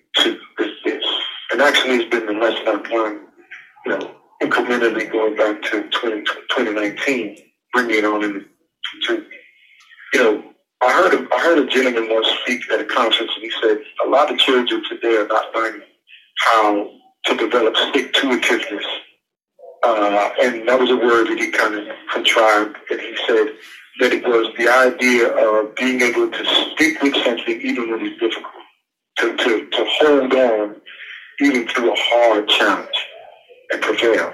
is 0.60 0.72
this, 0.84 1.04
and 1.52 1.62
actually 1.62 1.96
it's 1.96 2.10
been 2.10 2.26
the 2.26 2.34
lesson 2.34 2.68
I've 2.68 2.92
learned, 2.92 3.22
you 3.86 3.92
know, 3.94 4.12
incrementally 4.44 5.10
going 5.10 5.38
back 5.38 5.62
to 5.72 5.84
20, 5.90 6.24
2019, 6.24 7.38
bringing 7.72 8.00
it 8.00 8.04
on 8.04 8.26
into, 8.26 9.26
you 10.14 10.20
know, 10.22 10.44
I 10.82 10.92
heard 10.92 11.14
a, 11.14 11.34
I 11.34 11.40
heard 11.40 11.60
a 11.60 11.68
gentleman 11.68 12.14
once 12.14 12.28
speak 12.42 12.70
at 12.74 12.82
a 12.82 12.86
conference, 12.86 13.32
and 13.36 13.44
he 13.44 13.52
said 13.62 13.78
a 14.06 14.10
lot 14.10 14.30
of 14.30 14.38
children 14.38 14.84
today 14.90 15.16
are 15.16 15.28
not 15.28 15.56
learning 15.56 15.88
how 16.40 16.92
to 17.28 17.38
develop 17.38 17.78
stick-to-itiveness. 17.90 18.86
Uh, 19.82 20.30
and 20.42 20.68
that 20.68 20.78
was 20.78 20.90
a 20.90 20.98
word 20.98 21.28
that 21.28 21.40
he 21.40 21.52
kind 21.52 21.76
of 21.76 21.88
contrived, 22.12 22.76
and 22.92 23.00
he 23.00 23.16
said 23.26 23.56
that 24.00 24.14
it 24.14 24.24
was 24.28 24.48
the 24.58 24.68
idea 24.70 25.28
of 25.30 25.76
being 25.76 26.02
able 26.02 26.30
to 26.30 26.46
stick 26.46 27.02
with 27.02 27.16
something 27.24 27.60
even 27.62 27.92
when 27.92 28.06
it's 28.06 28.20
difficult, 28.20 28.54
to, 29.20 29.36
to, 29.36 29.70
to 29.70 29.86
hold 30.00 30.34
on 30.34 30.76
even 31.42 31.68
through 31.68 31.92
a 31.92 31.96
hard 31.98 32.48
challenge 32.48 33.06
and 33.72 33.82
prevail. 33.82 34.34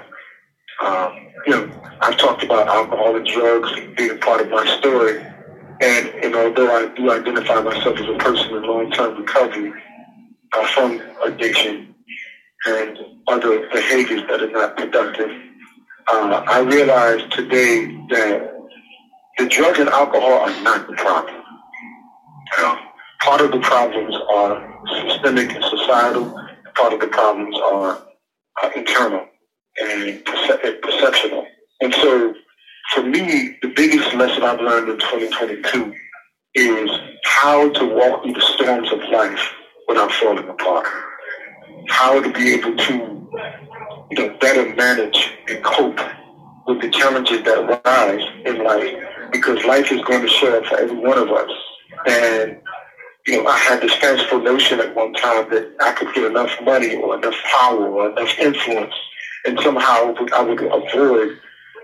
Um, 0.84 1.12
you 1.46 1.52
know, 1.52 1.82
I've 2.00 2.16
talked 2.16 2.42
about 2.42 2.68
alcohol 2.68 3.16
and 3.16 3.26
drugs 3.26 3.70
being 3.96 4.18
part 4.18 4.40
of 4.40 4.50
my 4.50 4.66
story, 4.78 5.18
and, 5.80 6.08
and 6.08 6.34
although 6.34 6.74
I 6.74 6.86
do 6.94 7.10
identify 7.10 7.60
myself 7.60 7.98
as 7.98 8.08
a 8.08 8.18
person 8.18 8.54
in 8.54 8.62
long-term 8.62 9.16
recovery 9.16 9.72
uh, 10.52 10.66
from 10.68 11.00
addiction 11.24 11.94
and 12.66 12.98
other 13.28 13.68
behaviors 13.72 14.22
that 14.28 14.42
are 14.42 14.50
not 14.50 14.76
productive, 14.76 15.30
uh, 16.08 16.42
I 16.46 16.60
realize 16.60 17.22
today 17.30 17.86
that 18.10 18.53
the 19.38 19.48
drug 19.48 19.78
and 19.78 19.88
alcohol 19.88 20.32
are 20.32 20.62
not 20.62 20.86
the 20.86 20.94
problem. 20.94 21.42
You 22.56 22.62
know, 22.62 22.78
part 23.20 23.40
of 23.40 23.52
the 23.52 23.60
problems 23.60 24.14
are 24.32 24.80
systemic 25.08 25.52
and 25.52 25.64
societal. 25.64 26.40
Part 26.74 26.92
of 26.92 27.00
the 27.00 27.08
problems 27.08 27.56
are 27.56 28.02
uh, 28.62 28.70
internal 28.76 29.26
and 29.80 30.24
perce- 30.24 30.76
perceptional. 30.82 31.46
And 31.80 31.94
so 31.94 32.34
for 32.92 33.02
me, 33.02 33.56
the 33.62 33.72
biggest 33.74 34.14
lesson 34.14 34.42
I've 34.42 34.60
learned 34.60 34.88
in 34.88 34.98
2022 34.98 35.94
is 36.54 36.90
how 37.24 37.70
to 37.70 37.86
walk 37.86 38.22
through 38.22 38.34
the 38.34 38.40
storms 38.40 38.92
of 38.92 39.00
life 39.10 39.52
without 39.88 40.12
falling 40.12 40.48
apart. 40.48 40.86
How 41.88 42.20
to 42.20 42.32
be 42.32 42.54
able 42.54 42.76
to, 42.76 42.92
you 44.10 44.18
know, 44.18 44.36
better 44.40 44.74
manage 44.74 45.32
and 45.48 45.62
cope 45.64 46.00
with 46.66 46.80
the 46.80 46.90
challenges 46.90 47.42
that 47.42 47.58
arise 47.58 48.24
in 48.46 48.62
life 48.62 48.94
because 49.34 49.64
life 49.64 49.90
is 49.90 50.00
going 50.02 50.22
to 50.22 50.28
show 50.28 50.56
up 50.56 50.64
for 50.66 50.78
every 50.78 50.96
one 50.96 51.18
of 51.18 51.28
us. 51.28 51.50
And, 52.06 52.58
you 53.26 53.42
know, 53.42 53.48
I 53.48 53.58
had 53.58 53.82
this 53.82 53.94
fanciful 53.96 54.40
notion 54.40 54.78
at 54.80 54.94
one 54.94 55.12
time 55.14 55.50
that 55.50 55.74
I 55.80 55.92
could 55.92 56.14
get 56.14 56.24
enough 56.24 56.52
money 56.62 56.94
or 56.94 57.18
enough 57.18 57.34
power 57.52 57.88
or 57.88 58.10
enough 58.10 58.38
influence 58.38 58.94
and 59.44 59.58
somehow 59.60 60.14
I 60.34 60.40
would 60.42 60.62
avoid 60.62 61.38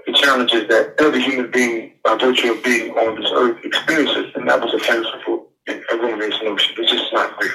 the 0.06 0.12
challenges 0.12 0.68
that 0.68 0.94
every 0.98 1.20
human 1.20 1.50
being, 1.50 1.92
by 2.04 2.16
virtue 2.16 2.52
of 2.52 2.64
being 2.64 2.92
on 2.92 3.20
this 3.20 3.30
earth, 3.34 3.58
experiences. 3.64 4.32
And 4.34 4.48
that 4.48 4.60
was 4.60 4.72
a 4.72 4.78
fanciful 4.78 5.48
and 5.66 5.82
erroneous 5.92 6.40
notion. 6.42 6.74
It's 6.78 6.90
just 6.90 7.12
not 7.12 7.38
real, 7.42 7.52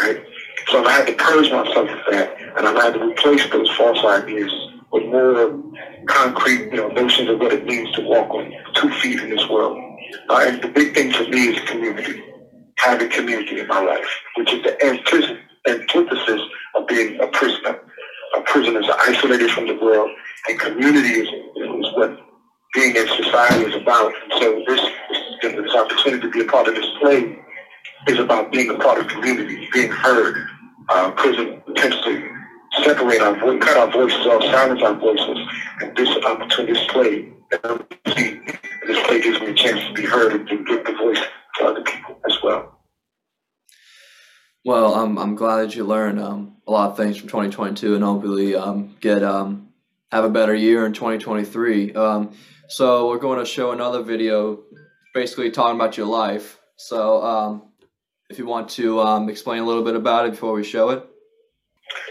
right? 0.00 0.22
So 0.68 0.84
I 0.84 0.92
had 0.92 1.06
to 1.06 1.14
purge 1.14 1.50
myself 1.50 1.88
of 1.88 1.98
that, 2.10 2.36
and 2.58 2.68
I 2.68 2.84
had 2.84 2.94
to 2.94 3.04
replace 3.08 3.48
those 3.50 3.70
false 3.76 4.04
ideas 4.04 4.52
with 4.92 5.04
more 5.06 5.62
concrete, 6.06 6.70
you 6.70 6.76
know, 6.76 6.88
notions 6.88 7.28
of 7.28 7.38
what 7.38 7.52
it 7.52 7.64
means 7.64 7.90
to 7.94 8.02
walk 8.02 8.30
on 8.30 8.52
two 8.74 8.90
feet 9.00 9.20
in 9.20 9.30
this 9.30 9.48
world. 9.48 9.76
Uh, 10.28 10.44
and 10.46 10.62
the 10.62 10.68
big 10.68 10.94
thing 10.94 11.12
for 11.12 11.24
me 11.24 11.48
is 11.48 11.68
community, 11.68 12.22
having 12.76 13.10
community 13.10 13.60
in 13.60 13.66
my 13.66 13.80
life, 13.80 14.08
which 14.36 14.52
is 14.52 14.62
the 14.62 14.84
antithesis 14.84 16.40
of 16.74 16.86
being 16.86 17.20
a 17.20 17.26
prisoner. 17.28 17.80
A 18.36 18.40
prisoner 18.42 18.80
is 18.80 18.88
isolated 19.06 19.50
from 19.50 19.66
the 19.66 19.74
world, 19.74 20.10
and 20.48 20.58
community 20.58 21.20
is, 21.20 21.28
is 21.28 21.86
what 21.94 22.18
being 22.74 22.94
in 22.96 23.06
society 23.08 23.64
is 23.64 23.74
about. 23.74 24.12
So 24.38 24.62
this, 24.66 24.80
this, 25.42 25.74
opportunity 25.74 26.22
to 26.22 26.30
be 26.30 26.40
a 26.40 26.44
part 26.44 26.68
of 26.68 26.74
this 26.74 26.86
play 27.00 27.38
is 28.06 28.18
about 28.18 28.52
being 28.52 28.70
a 28.70 28.78
part 28.78 28.98
of 28.98 29.08
community, 29.08 29.68
being 29.72 29.90
heard. 29.90 30.46
Uh, 30.90 31.10
prison 31.10 31.60
to 31.76 32.37
separate 32.84 33.20
our 33.20 33.38
voice, 33.38 33.62
cut 33.62 33.76
our 33.76 33.90
voices 33.90 34.26
off, 34.26 34.42
silence 34.44 34.82
our 34.82 34.94
voices. 34.94 35.38
And 35.80 35.96
this 35.96 36.16
opportunity, 36.24 36.72
this 36.72 36.86
play, 36.88 37.32
this 38.86 39.06
play 39.06 39.20
gives 39.20 39.40
me 39.40 39.50
a 39.50 39.54
chance 39.54 39.84
to 39.86 39.92
be 39.94 40.04
heard 40.04 40.32
and 40.32 40.48
to 40.48 40.64
give 40.64 40.84
the 40.84 40.92
voice 40.92 41.20
to 41.58 41.64
other 41.64 41.82
people 41.82 42.18
as 42.26 42.38
well. 42.42 42.78
Well, 44.64 44.94
um, 44.94 45.18
I'm 45.18 45.34
glad 45.34 45.62
that 45.62 45.76
you 45.76 45.84
learned 45.84 46.20
um, 46.20 46.56
a 46.66 46.70
lot 46.70 46.90
of 46.90 46.96
things 46.96 47.16
from 47.16 47.28
2022 47.28 47.94
and 47.94 48.04
hopefully 48.04 48.54
um, 48.54 48.96
get 49.00 49.22
um, 49.22 49.68
have 50.12 50.24
a 50.24 50.30
better 50.30 50.54
year 50.54 50.84
in 50.84 50.92
2023. 50.92 51.94
Um, 51.94 52.34
so 52.68 53.08
we're 53.08 53.18
going 53.18 53.38
to 53.38 53.46
show 53.46 53.72
another 53.72 54.02
video, 54.02 54.60
basically 55.14 55.50
talking 55.50 55.76
about 55.76 55.96
your 55.96 56.06
life. 56.06 56.58
So 56.76 57.22
um, 57.22 57.62
if 58.28 58.38
you 58.38 58.46
want 58.46 58.68
to 58.70 59.00
um, 59.00 59.28
explain 59.28 59.62
a 59.62 59.66
little 59.66 59.84
bit 59.84 59.96
about 59.96 60.26
it 60.26 60.32
before 60.32 60.52
we 60.52 60.64
show 60.64 60.90
it. 60.90 61.08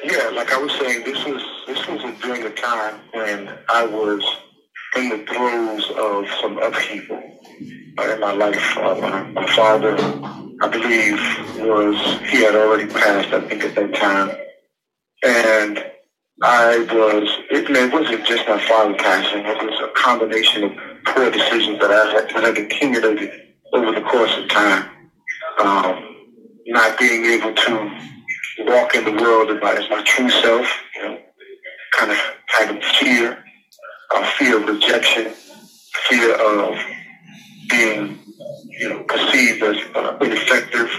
Yeah, 0.03 0.29
like 0.29 0.51
I 0.51 0.57
was 0.57 0.71
saying, 0.73 1.03
this 1.03 1.23
was 1.25 1.43
this 1.67 1.87
was 1.87 2.01
during 2.21 2.43
a 2.43 2.49
time 2.51 2.99
when 3.13 3.49
I 3.69 3.85
was 3.85 4.23
in 4.95 5.09
the 5.09 5.25
throes 5.25 5.89
of 5.97 6.25
some 6.41 6.57
upheaval 6.57 7.21
in 7.99 8.19
my 8.19 8.31
life. 8.31 8.77
Uh, 8.77 8.95
my, 8.95 9.23
my 9.31 9.47
father, 9.55 9.95
I 10.61 10.67
believe, 10.67 11.19
was 11.67 11.95
he 12.29 12.43
had 12.43 12.55
already 12.55 12.87
passed. 12.87 13.33
I 13.33 13.41
think 13.47 13.63
at 13.63 13.75
that 13.75 13.93
time, 13.95 14.37
and 15.23 15.83
I 16.43 16.79
was. 16.79 17.29
It, 17.49 17.69
it 17.69 17.93
wasn't 17.93 18.25
just 18.25 18.47
my 18.47 18.59
father 18.67 18.95
passing. 18.95 19.45
It 19.45 19.63
was 19.63 19.79
a 19.79 19.91
combination 19.99 20.63
of 20.63 20.71
poor 21.05 21.31
decisions 21.31 21.79
that 21.79 21.91
I 21.91 22.11
had, 22.11 22.29
that 22.29 22.43
had 22.43 22.57
accumulated 22.57 23.31
over 23.73 23.91
the 23.91 24.01
course 24.01 24.35
of 24.37 24.47
time. 24.49 24.89
Um, 25.59 26.03
not 26.67 26.99
being 26.99 27.25
able 27.25 27.53
to 27.53 28.16
walk 28.65 28.95
in 28.95 29.05
the 29.05 29.21
world 29.21 29.49
as 29.51 29.61
my, 29.61 29.73
as 29.73 29.89
my 29.89 30.01
true 30.03 30.29
self, 30.29 30.67
you 30.95 31.01
know, 31.03 31.19
kind 31.93 32.11
of 32.11 32.17
having 32.47 32.81
fear, 32.99 33.43
uh, 34.15 34.31
fear 34.37 34.57
of 34.57 34.67
rejection, 34.67 35.33
fear 36.09 36.35
of 36.35 36.77
being, 37.69 38.19
you 38.79 38.89
know, 38.89 39.03
perceived 39.03 39.63
as 39.63 39.77
uh, 39.95 40.17
ineffective, 40.21 40.89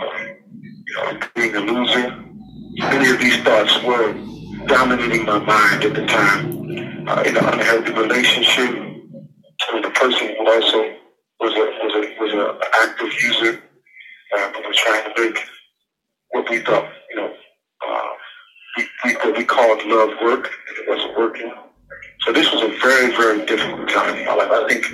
uh, 0.00 0.18
you 0.58 0.94
know, 0.94 1.18
being 1.34 1.54
a 1.56 1.60
loser. 1.60 2.24
Many 2.78 3.10
of 3.10 3.18
these 3.20 3.42
thoughts 3.42 3.82
were 3.82 4.12
dominating 4.66 5.24
my 5.24 5.38
mind 5.38 5.84
at 5.84 5.94
the 5.94 6.06
time. 6.06 6.56
Uh, 7.08 7.22
in 7.24 7.36
an 7.36 7.44
unhealthy 7.44 7.92
relationship 7.92 8.68
with 9.72 9.84
a 9.84 9.90
person 9.90 10.26
who 10.26 10.50
also 10.50 10.92
was 11.38 11.54
a 11.54 11.64
was 11.84 11.94
a 11.94 12.20
was 12.20 12.32
an 12.32 12.68
active 12.82 13.12
user 13.22 13.62
uh, 14.36 14.52
were 14.56 14.74
trying 14.74 15.14
to 15.14 15.22
make 15.22 15.38
what 16.36 16.50
we 16.50 16.58
thought, 16.58 16.86
you 17.10 17.16
know, 17.16 17.32
uh, 17.88 18.08
we, 18.76 18.88
we, 19.04 19.14
what 19.14 19.36
we 19.38 19.44
called 19.44 19.82
love 19.86 20.10
work, 20.22 20.50
and 20.68 20.78
it 20.78 20.88
wasn't 20.88 21.16
working. 21.16 21.50
So 22.20 22.32
this 22.32 22.52
was 22.52 22.62
a 22.62 22.68
very, 22.82 23.10
very 23.16 23.46
difficult 23.46 23.88
time 23.88 24.16
in 24.16 24.26
my 24.26 24.34
life. 24.34 24.50
I 24.50 24.68
think, 24.68 24.84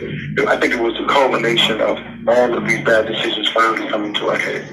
I 0.49 0.57
think 0.57 0.75
it 0.75 0.81
was 0.81 0.95
the 0.95 1.07
culmination 1.07 1.81
of 1.81 1.99
all 2.29 2.57
of 2.57 2.69
these 2.69 2.85
bad 2.85 3.07
decisions 3.07 3.49
finally 3.51 3.89
coming 3.89 4.15
to 4.15 4.29
a 4.29 4.39
head. 4.39 4.69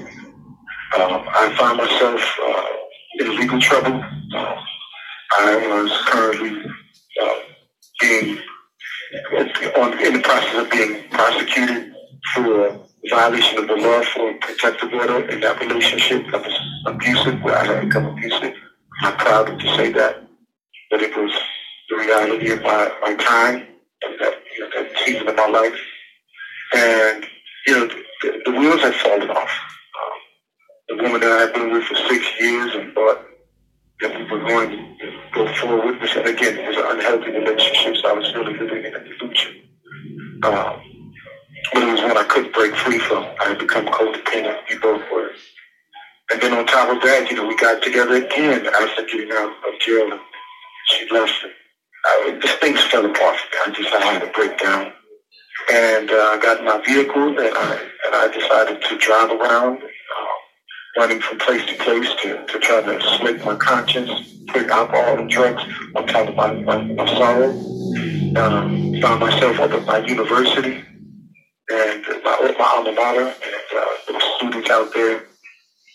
Um, 0.94 1.24
I 1.28 1.54
found 1.58 1.78
myself 1.78 2.38
uh, 2.42 2.66
in 3.20 3.36
legal 3.36 3.60
trouble. 3.60 4.04
Uh, 4.34 4.56
I 5.32 5.66
was 5.66 5.90
currently 6.06 6.70
uh, 7.22 7.38
being 8.00 8.38
in 9.32 10.12
the 10.14 10.20
process 10.22 10.54
of 10.64 10.70
being 10.70 11.08
prosecuted 11.10 11.92
for 12.34 12.78
violation 13.08 13.58
of 13.58 13.68
the 13.68 13.76
law 13.76 14.02
for 14.02 14.34
protective 14.34 14.92
order 14.92 15.28
in 15.28 15.40
that 15.40 15.60
relationship 15.60 16.26
that 16.30 16.42
was 16.42 16.60
abusive, 16.86 17.44
I 17.46 17.64
had 17.64 17.80
become 17.80 18.06
abusive. 18.06 18.54
I'm 19.02 19.16
proud 19.16 19.58
to 19.58 19.76
say 19.76 19.92
that, 19.92 20.22
that 20.90 21.00
it 21.00 21.16
was 21.16 21.32
the 21.88 21.96
reality 21.96 22.50
of 22.52 22.62
my, 22.62 22.92
my 23.00 23.14
time, 23.14 23.66
that, 24.02 24.34
you 24.56 24.60
know, 24.60 24.70
that 24.76 24.98
season 25.04 25.28
of 25.28 25.36
my 25.36 25.46
life. 25.46 25.80
And, 26.74 27.26
you 27.66 27.74
know, 27.74 27.86
the, 28.22 28.42
the 28.44 28.52
wheels 28.52 28.80
had 28.80 28.94
fallen 28.94 29.30
off. 29.30 29.50
Um, 29.98 30.96
the 30.96 31.02
woman 31.02 31.20
that 31.22 31.32
I 31.32 31.40
had 31.42 31.54
been 31.54 31.72
with 31.72 31.84
for 31.84 31.96
six 32.08 32.26
years 32.38 32.74
and 32.74 32.92
thought 32.92 33.24
that 34.02 34.16
we 34.16 34.24
were 34.30 34.46
going 34.46 34.70
to 34.70 35.12
go 35.32 35.52
forward 35.54 36.00
with, 36.00 36.16
and 36.16 36.26
again, 36.26 36.58
it 36.58 36.68
was 36.68 36.76
an 36.76 36.98
unhealthy 36.98 37.30
relationship, 37.30 37.96
so 37.96 38.08
I 38.08 38.12
was 38.12 38.32
really 38.34 38.58
living 38.58 38.84
in 38.84 38.94
a 38.94 39.04
delusion. 39.04 39.62
Um, 40.42 40.89
but 41.72 41.82
it 41.82 41.92
was 41.92 42.00
one 42.02 42.16
I 42.16 42.24
couldn't 42.24 42.54
break 42.54 42.74
free 42.76 42.98
from. 42.98 43.24
I 43.40 43.48
had 43.50 43.58
become 43.58 43.86
codependent. 43.86 44.58
We 44.70 44.78
both 44.78 45.02
were. 45.12 45.30
And 46.32 46.40
then 46.42 46.54
on 46.54 46.66
top 46.66 46.94
of 46.94 47.02
that, 47.02 47.30
you 47.30 47.36
know, 47.36 47.46
we 47.46 47.56
got 47.56 47.82
together 47.82 48.16
again 48.16 48.66
after 48.66 49.04
getting 49.04 49.32
out 49.32 49.52
of 49.68 49.80
jail. 49.80 50.10
And 50.12 50.20
she 50.88 51.08
left. 51.10 51.34
And 51.44 51.52
I, 52.06 52.38
just 52.40 52.58
things 52.60 52.82
fell 52.84 53.04
apart 53.06 53.36
for 53.38 53.70
me. 53.70 53.74
I 53.74 53.82
just 53.82 53.94
I 53.94 54.00
had 54.00 54.22
a 54.22 54.32
breakdown. 54.32 54.92
and 55.72 56.10
uh, 56.10 56.14
I 56.14 56.38
got 56.42 56.58
in 56.60 56.64
my 56.64 56.82
vehicle 56.84 57.28
and 57.28 57.40
I, 57.40 57.74
and 58.06 58.14
I 58.14 58.28
decided 58.32 58.82
to 58.82 58.98
drive 58.98 59.30
around, 59.30 59.82
uh, 59.82 60.98
running 60.98 61.20
from 61.20 61.38
place 61.38 61.64
to 61.66 61.74
place 61.76 62.08
to, 62.22 62.46
to 62.46 62.58
try 62.60 62.82
to 62.82 63.18
slake 63.18 63.44
my 63.44 63.56
conscience, 63.56 64.10
put 64.48 64.68
alcohol 64.68 65.18
and 65.18 65.30
drugs 65.30 65.62
on 65.96 66.06
top 66.06 66.28
of 66.28 66.34
my, 66.36 66.52
my, 66.54 66.82
my 66.82 67.06
sorrow. 67.16 67.50
Um, 68.36 69.00
found 69.00 69.20
myself 69.20 69.58
up 69.60 69.72
at 69.72 69.86
my 69.86 69.98
university 70.06 70.84
and 71.70 72.04
my, 72.24 72.54
my 72.58 72.64
alma 72.64 72.92
mater, 72.92 73.26
and 73.26 74.16
uh, 74.16 74.20
students 74.36 74.70
out 74.70 74.92
there, 74.92 75.24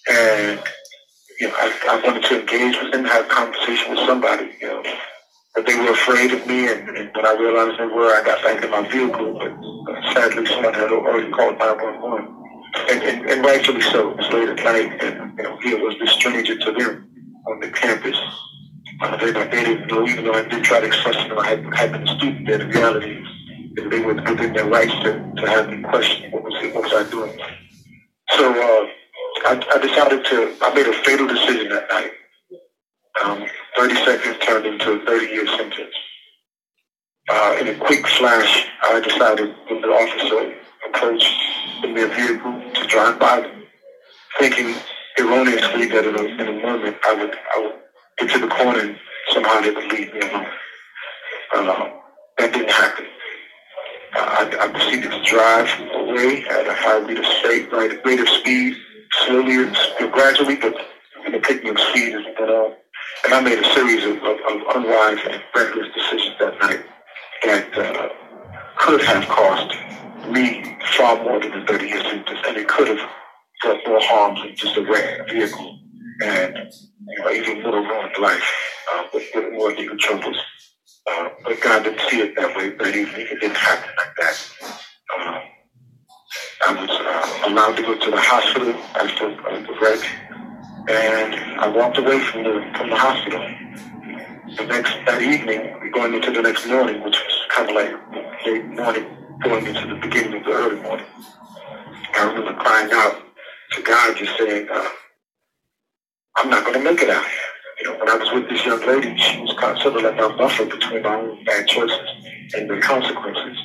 and 0.09 0.63
you 1.39 1.47
know, 1.47 1.53
I, 1.57 1.71
I 1.89 2.01
wanted 2.05 2.23
to 2.23 2.39
engage 2.39 2.81
with 2.81 2.93
them, 2.93 3.03
have 3.05 3.25
a 3.25 3.29
conversation 3.29 3.91
with 3.91 4.05
somebody, 4.05 4.51
you 4.61 4.67
know. 4.67 4.83
But 5.53 5.65
they 5.65 5.75
were 5.77 5.91
afraid 5.91 6.31
of 6.33 6.45
me, 6.47 6.67
and, 6.71 6.89
and 6.89 7.15
when 7.15 7.25
I 7.25 7.33
realized 7.33 7.79
they 7.79 7.85
were, 7.85 8.13
I 8.13 8.23
got 8.23 8.43
back 8.43 8.63
in 8.63 8.69
my 8.69 8.87
vehicle. 8.87 9.33
But 9.33 9.51
uh, 9.51 10.13
sadly, 10.13 10.45
someone 10.45 10.73
had 10.73 10.91
already 10.91 11.31
called 11.31 11.57
911. 11.57 12.35
And, 12.89 13.03
and, 13.03 13.29
and 13.29 13.45
rightfully 13.45 13.81
so. 13.81 14.11
It 14.11 14.17
was 14.17 14.33
late 14.33 14.49
at 14.49 14.57
night, 14.57 15.01
and 15.01 15.37
you 15.37 15.43
know, 15.43 15.57
here 15.61 15.79
was 15.79 15.95
this 15.99 16.11
stranger 16.11 16.57
to 16.57 16.71
them 16.71 17.09
on 17.47 17.59
the 17.59 17.69
campus. 17.69 18.17
Uh, 19.01 19.17
they, 19.17 19.31
they 19.31 19.63
didn't 19.63 19.87
know, 19.87 20.07
even 20.07 20.25
though 20.25 20.33
I 20.33 20.43
did 20.43 20.63
try 20.63 20.79
to 20.79 20.87
express 20.87 21.15
to 21.23 21.29
them 21.29 21.39
I 21.39 21.47
had, 21.47 21.73
had 21.73 21.91
been 21.91 22.07
a 22.07 22.17
student 22.17 22.47
there, 22.47 22.57
the 22.59 22.67
reality 22.67 23.11
is 23.11 23.34
they 23.75 23.99
were 23.99 24.13
within 24.13 24.53
their 24.53 24.65
rights 24.65 24.93
to, 25.03 25.31
to 25.35 25.47
have 25.47 25.69
me 25.69 25.81
question 25.83 26.31
what 26.31 26.43
was, 26.43 26.53
what 26.73 26.83
was 26.83 26.93
I 26.93 27.09
doing. 27.09 27.37
So 28.31 28.49
uh, 28.51 28.87
I, 29.45 29.65
I 29.73 29.77
decided 29.79 30.25
to, 30.25 30.55
I 30.61 30.73
made 30.73 30.87
a 30.87 30.93
fatal 31.03 31.27
decision 31.27 31.69
that 31.69 31.87
night. 31.89 32.11
Um, 33.23 33.45
30 33.77 33.95
seconds 34.05 34.37
turned 34.45 34.65
into 34.65 34.91
a 34.93 35.05
30 35.05 35.25
year 35.27 35.47
sentence. 35.47 35.93
Uh, 37.29 37.57
in 37.59 37.67
a 37.69 37.75
quick 37.75 38.07
flash, 38.07 38.67
I 38.83 38.99
decided 38.99 39.53
when 39.67 39.81
the 39.81 39.87
officer 39.87 40.55
approached 40.87 41.33
in 41.83 41.93
their 41.95 42.07
vehicle 42.07 42.61
to 42.73 42.87
drive 42.87 43.19
by 43.19 43.41
them, 43.41 43.63
thinking 44.39 44.75
erroneously 45.19 45.87
that 45.87 46.05
in 46.05 46.15
a, 46.15 46.23
in 46.23 46.47
a 46.47 46.61
moment 46.61 46.97
I 47.05 47.13
would, 47.13 47.35
I 47.55 47.61
would 47.61 47.75
get 48.19 48.29
to 48.31 48.39
the 48.39 48.47
corner 48.47 48.79
and 48.79 48.97
somehow 49.33 49.59
they 49.61 49.71
would 49.71 49.91
leave 49.91 50.13
me 50.13 50.19
alone. 50.21 50.47
Uh, 51.53 51.89
that 52.37 52.53
didn't 52.53 52.69
happen. 52.69 53.05
I, 54.15 54.49
I 54.59 54.67
proceeded 54.69 55.11
to 55.11 55.23
drive 55.23 55.69
away 55.93 56.45
at 56.49 56.67
a 56.67 56.73
high 56.73 56.99
rate 56.99 57.19
of, 57.19 57.25
state, 57.25 57.71
rate 57.71 58.19
of 58.19 58.29
speed, 58.29 58.77
slowly, 59.25 59.71
gradually, 60.11 60.55
but 60.55 60.75
in 61.25 61.31
the 61.33 61.39
picking 61.39 61.75
speed 61.77 62.15
we 62.15 62.23
went. 62.39 62.75
And 63.25 63.33
I 63.33 63.41
made 63.41 63.59
a 63.59 63.73
series 63.73 64.03
of, 64.05 64.17
of, 64.17 64.37
of 64.49 64.75
unwise 64.75 65.19
and 65.29 65.41
reckless 65.55 65.87
decisions 65.93 66.35
that 66.39 66.59
night 66.59 66.85
that 67.43 67.77
uh, 67.77 68.09
could 68.77 69.01
have 69.01 69.27
cost 69.27 69.75
me 70.29 70.77
far 70.97 71.23
more 71.23 71.39
than 71.39 71.51
the 71.59 71.65
30 71.65 71.87
year 71.87 72.01
sentence, 72.03 72.39
and 72.47 72.57
it 72.57 72.67
could 72.67 72.87
have 72.87 73.09
done 73.63 73.79
more 73.87 74.01
harm 74.01 74.35
than 74.35 74.55
just 74.55 74.77
a 74.77 74.81
wrecked 74.81 75.31
vehicle 75.31 75.79
and 76.23 76.57
you 77.07 77.19
know, 77.19 77.31
even 77.31 77.61
more 77.63 77.81
ruined 77.81 78.15
life 78.21 78.53
uh, 78.93 79.03
with, 79.13 79.23
with 79.33 79.53
more 79.53 79.71
legal 79.73 79.97
troubles. 79.97 80.37
Uh, 81.09 81.29
but 81.43 81.61
God 81.61 81.83
didn't 81.83 82.01
see 82.09 82.21
it 82.21 82.35
that 82.37 82.55
way 82.57 82.69
that 82.71 82.95
evening. 82.95 83.27
It 83.31 83.39
didn't 83.41 83.57
happen 83.57 83.89
like 83.97 84.15
that. 84.21 84.51
Um, 85.17 85.41
I 86.67 86.73
was 86.81 86.89
uh, 86.89 87.49
allowed 87.51 87.75
to 87.77 87.83
go 87.83 87.97
to 87.99 88.11
the 88.11 88.19
hospital 88.21 88.73
after 88.95 89.27
uh, 89.27 89.61
the 89.61 89.77
wreck, 89.81 90.01
and 90.89 91.35
I 91.61 91.67
walked 91.69 91.97
away 91.99 92.19
from 92.19 92.43
the 92.43 92.73
from 92.77 92.89
the 92.89 92.97
hospital. 92.97 93.41
The 94.57 94.65
next 94.65 94.93
that 95.05 95.21
evening, 95.21 95.91
going 95.93 96.13
into 96.15 96.31
the 96.31 96.41
next 96.41 96.67
morning, 96.67 97.03
which 97.03 97.17
was 97.17 97.35
kind 97.49 97.69
of 97.69 97.75
like 97.75 98.45
late 98.47 98.65
morning, 98.65 99.05
going 99.43 99.67
into 99.67 99.87
the 99.87 99.95
beginning 99.95 100.39
of 100.39 100.45
the 100.45 100.51
early 100.51 100.81
morning, 100.81 101.05
I 102.15 102.23
remember 102.25 102.53
crying 102.61 102.89
out 102.93 103.21
to 103.73 103.81
God, 103.83 104.17
just 104.17 104.37
saying, 104.39 104.67
uh, 104.71 104.89
"I'm 106.37 106.49
not 106.49 106.65
going 106.65 106.77
to 106.79 106.83
make 106.83 107.01
it 107.01 107.09
out 107.09 107.25
here." 107.25 107.44
You 107.81 107.91
know, 107.91 107.99
when 107.99 108.09
I 108.09 108.15
was 108.15 108.31
with 108.31 108.49
this 108.49 108.65
young 108.65 108.79
lady, 108.87 109.17
she 109.17 109.41
was 109.41 109.53
considered 109.59 110.03
like 110.03 110.15
my 110.15 110.35
buffer 110.37 110.65
between 110.65 111.01
my 111.01 111.15
own 111.15 111.43
bad 111.43 111.67
choices 111.67 111.99
and 112.55 112.69
the 112.69 112.79
consequences. 112.79 113.57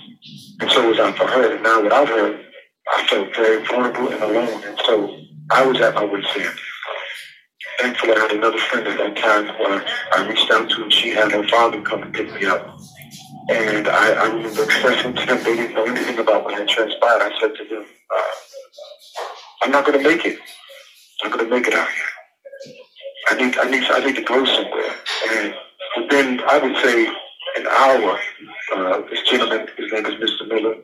And 0.60 0.70
so 0.70 0.88
was 0.88 0.98
I 0.98 1.12
for 1.12 1.26
her. 1.26 1.54
And 1.54 1.62
now 1.62 1.82
without 1.82 2.08
her, 2.08 2.40
I 2.92 3.06
felt 3.06 3.34
very 3.36 3.64
vulnerable 3.64 4.08
and 4.08 4.22
alone. 4.22 4.64
And 4.64 4.80
so 4.84 5.16
I 5.50 5.64
was 5.64 5.80
at 5.80 5.94
my 5.94 6.04
wit's 6.04 6.26
end. 6.36 6.58
Thankfully, 7.78 8.14
I 8.14 8.18
had 8.18 8.32
another 8.32 8.58
friend 8.58 8.86
at 8.88 8.98
that 8.98 9.16
time 9.16 9.46
where 9.58 9.86
I 10.12 10.28
reached 10.28 10.50
out 10.50 10.68
to, 10.70 10.82
and 10.82 10.92
she 10.92 11.10
had 11.10 11.30
her 11.32 11.46
father 11.48 11.80
come 11.82 12.02
and 12.02 12.12
pick 12.12 12.32
me 12.34 12.46
up. 12.46 12.78
And 13.50 13.88
I, 13.88 14.12
I 14.12 14.26
remember 14.26 14.64
expressing 14.64 15.14
to 15.14 15.26
them, 15.26 15.42
they 15.44 15.56
didn't 15.56 15.74
know 15.74 15.84
anything 15.84 16.18
about 16.18 16.44
what 16.44 16.58
had 16.58 16.68
transpired. 16.68 17.22
I 17.22 17.30
said 17.40 17.52
to 17.56 17.64
them, 17.64 17.86
uh, 18.14 18.22
I'm 19.62 19.70
not 19.70 19.86
going 19.86 19.98
to 19.98 20.04
make 20.04 20.24
it. 20.26 20.38
I'm 21.22 21.30
going 21.30 21.44
to 21.44 21.50
make 21.50 21.66
it 21.66 21.74
out 21.74 21.88
here. 21.88 22.19
I 23.28 23.34
need, 23.34 23.58
I 23.58 23.70
need, 23.70 23.84
I 23.84 24.04
need 24.04 24.16
to 24.16 24.22
go 24.22 24.44
somewhere. 24.44 24.94
And 25.28 25.54
within, 25.96 26.40
I 26.48 26.58
would 26.58 26.76
say, 26.82 27.06
an 27.56 27.66
hour, 27.66 28.18
uh, 28.74 29.02
this 29.10 29.20
gentleman, 29.28 29.66
his 29.76 29.92
name 29.92 30.06
is 30.06 30.14
Mr. 30.14 30.48
Miller, 30.48 30.76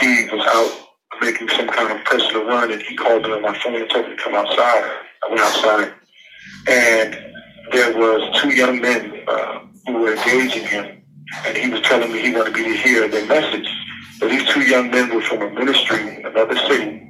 he 0.00 0.28
was 0.30 0.46
out 0.46 0.88
making 1.20 1.48
some 1.50 1.68
kind 1.68 1.96
of 1.96 2.04
personal 2.04 2.44
run, 2.44 2.72
and 2.72 2.82
he 2.82 2.96
called 2.96 3.22
me 3.22 3.32
on 3.32 3.42
my 3.42 3.56
phone 3.58 3.76
and 3.76 3.88
told 3.90 4.08
me 4.08 4.16
to 4.16 4.22
come 4.22 4.34
outside. 4.34 4.90
I 5.22 5.28
went 5.28 5.40
outside, 5.40 5.92
and 6.68 7.32
there 7.72 7.96
was 7.96 8.40
two 8.40 8.50
young 8.50 8.80
men 8.80 9.22
uh, 9.28 9.60
who 9.86 9.92
were 9.94 10.14
engaging 10.14 10.64
him, 10.64 11.02
and 11.46 11.56
he 11.56 11.68
was 11.68 11.80
telling 11.82 12.12
me 12.12 12.20
he 12.20 12.34
wanted 12.34 12.54
me 12.54 12.64
to 12.64 12.76
hear 12.76 13.08
their 13.08 13.26
message. 13.26 13.68
But 14.18 14.30
these 14.30 14.48
two 14.48 14.62
young 14.62 14.90
men 14.90 15.14
were 15.14 15.22
from 15.22 15.42
a 15.42 15.50
ministry 15.50 16.00
in 16.00 16.26
another 16.26 16.56
city, 16.56 17.02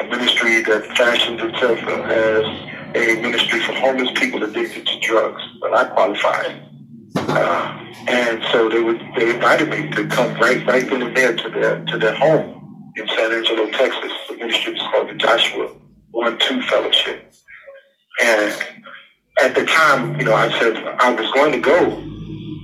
a 0.00 0.04
ministry 0.04 0.62
that 0.62 0.96
fashions 0.96 1.40
itself 1.42 1.78
as 1.78 2.75
a 2.96 3.20
ministry 3.20 3.60
for 3.60 3.72
homeless 3.72 4.10
people 4.18 4.42
addicted 4.42 4.86
to 4.86 5.00
drugs. 5.00 5.42
But 5.60 5.74
I 5.74 5.84
qualified. 5.84 6.62
Uh, 7.16 7.86
and 8.08 8.42
so 8.52 8.68
they 8.68 8.80
would 8.80 9.00
they 9.16 9.34
invited 9.34 9.68
me 9.68 9.90
to 9.90 10.06
come 10.08 10.34
right 10.34 10.64
right 10.66 10.88
then 10.88 11.02
and 11.02 11.16
there 11.16 11.34
to 11.34 11.48
their 11.48 11.84
to 11.84 11.98
their 11.98 12.14
home 12.14 12.92
in 12.96 13.06
San 13.08 13.32
Angelo, 13.32 13.70
Texas. 13.70 14.12
The 14.28 14.36
ministry 14.36 14.74
was 14.74 14.82
called 14.90 15.08
the 15.08 15.14
Joshua 15.14 15.68
One 16.10 16.38
Two 16.38 16.62
Fellowship. 16.62 17.32
And 18.22 18.54
at 19.42 19.54
the 19.54 19.64
time, 19.66 20.18
you 20.18 20.24
know, 20.24 20.34
I 20.34 20.50
said 20.58 20.76
I 20.76 21.12
was 21.14 21.30
going 21.32 21.52
to 21.52 21.58
go. 21.58 22.02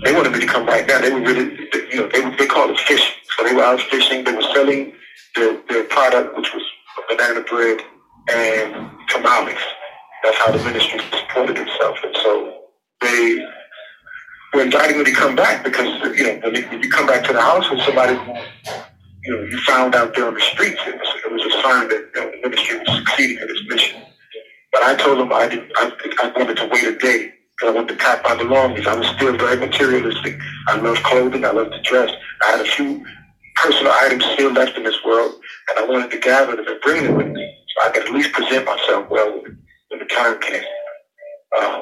They 0.05 0.15
wanted 0.15 0.33
me 0.33 0.41
to 0.41 0.47
come 0.47 0.67
right 0.67 0.87
now. 0.87 1.01
They 1.01 1.13
were 1.13 1.21
really, 1.21 1.69
you 1.91 1.97
know, 1.97 2.09
they 2.09 2.37
they 2.37 2.47
called 2.47 2.71
it 2.71 2.81
fishing. 2.81 3.15
So 3.37 3.45
they 3.45 3.55
were 3.55 3.63
out 3.63 3.81
fishing. 3.81 4.25
They 4.25 4.33
were 4.33 4.49
selling 4.55 4.95
their 5.35 5.61
their 5.69 5.85
product, 5.85 6.37
which 6.37 6.53
was 6.53 6.63
banana 7.09 7.43
bread 7.43 7.81
and 8.31 8.91
tamales. 9.09 9.59
That's 10.23 10.39
how 10.39 10.53
the 10.53 10.63
ministry 10.65 11.01
supported 11.11 11.59
itself. 11.59 11.99
And 12.05 12.17
so 12.23 12.63
they 13.01 13.47
were 14.55 14.63
inviting 14.63 14.99
me 14.99 15.05
to 15.05 15.13
come 15.13 15.37
back 15.37 15.65
because, 15.65 15.87
you 16.17 16.25
know, 16.25 16.41
when 16.43 16.83
you 16.83 16.91
come 16.91 17.07
back 17.07 17.25
to 17.27 17.33
the 17.33 17.41
house 17.41 17.71
with 17.71 17.81
somebody 17.83 18.19
you 19.25 19.37
know, 19.37 19.43
you 19.45 19.59
found 19.61 19.95
out 19.95 20.15
there 20.15 20.27
on 20.27 20.35
the 20.35 20.41
streets, 20.41 20.81
it 20.87 20.99
was, 20.99 21.09
it 21.25 21.33
was 21.33 21.43
a 21.45 21.63
sign 21.63 21.89
that 21.89 22.11
you 22.15 22.21
know, 22.21 22.31
the 22.31 22.49
ministry 22.49 22.79
was 22.79 22.99
succeeding 22.99 23.39
in 23.39 23.51
its 23.51 23.63
mission. 23.69 24.03
But 24.73 24.83
I 24.83 24.97
told 24.97 25.19
them 25.19 25.33
I, 25.33 25.49
did, 25.49 25.71
I, 25.77 25.93
I 26.23 26.33
wanted 26.39 26.57
to 26.57 26.69
wait 26.73 26.85
a 26.85 26.99
day 26.99 27.33
because 27.57 27.71
I 27.71 27.77
wanted 27.77 27.91
to 27.91 27.97
pack 27.97 28.25
my 28.25 28.37
belongings. 28.37 28.87
I 28.87 28.95
was 28.97 29.07
still 29.09 29.37
very 29.37 29.57
materialistic. 29.59 30.39
I 30.69 30.77
love 30.77 30.97
clothing. 31.05 31.45
I 31.45 31.53
love 31.53 31.71
to 31.71 31.83
dress. 31.83 32.11
I 32.43 32.53
had 32.53 32.61
a 32.61 32.65
few 32.71 33.05
personal 33.57 33.93
items 33.93 34.25
still 34.25 34.51
left 34.53 34.77
in 34.77 34.83
this 34.85 34.99
world, 35.05 35.35
and 35.71 35.79
I 35.79 35.87
wanted 35.89 36.11
to 36.11 36.19
gather 36.19 36.57
them 36.57 36.67
and 36.67 36.81
bring 36.81 37.05
them 37.05 37.17
with 37.17 37.29
me 37.29 37.57
so 37.69 37.89
I 37.89 37.93
could 37.93 38.05
at 38.05 38.13
least 38.13 38.33
present 38.33 38.65
myself 38.67 39.09
well 39.11 39.31
when, 39.33 39.45
when 39.45 39.62
the 39.99 40.39
came. 40.41 40.63
Uh, 41.57 41.81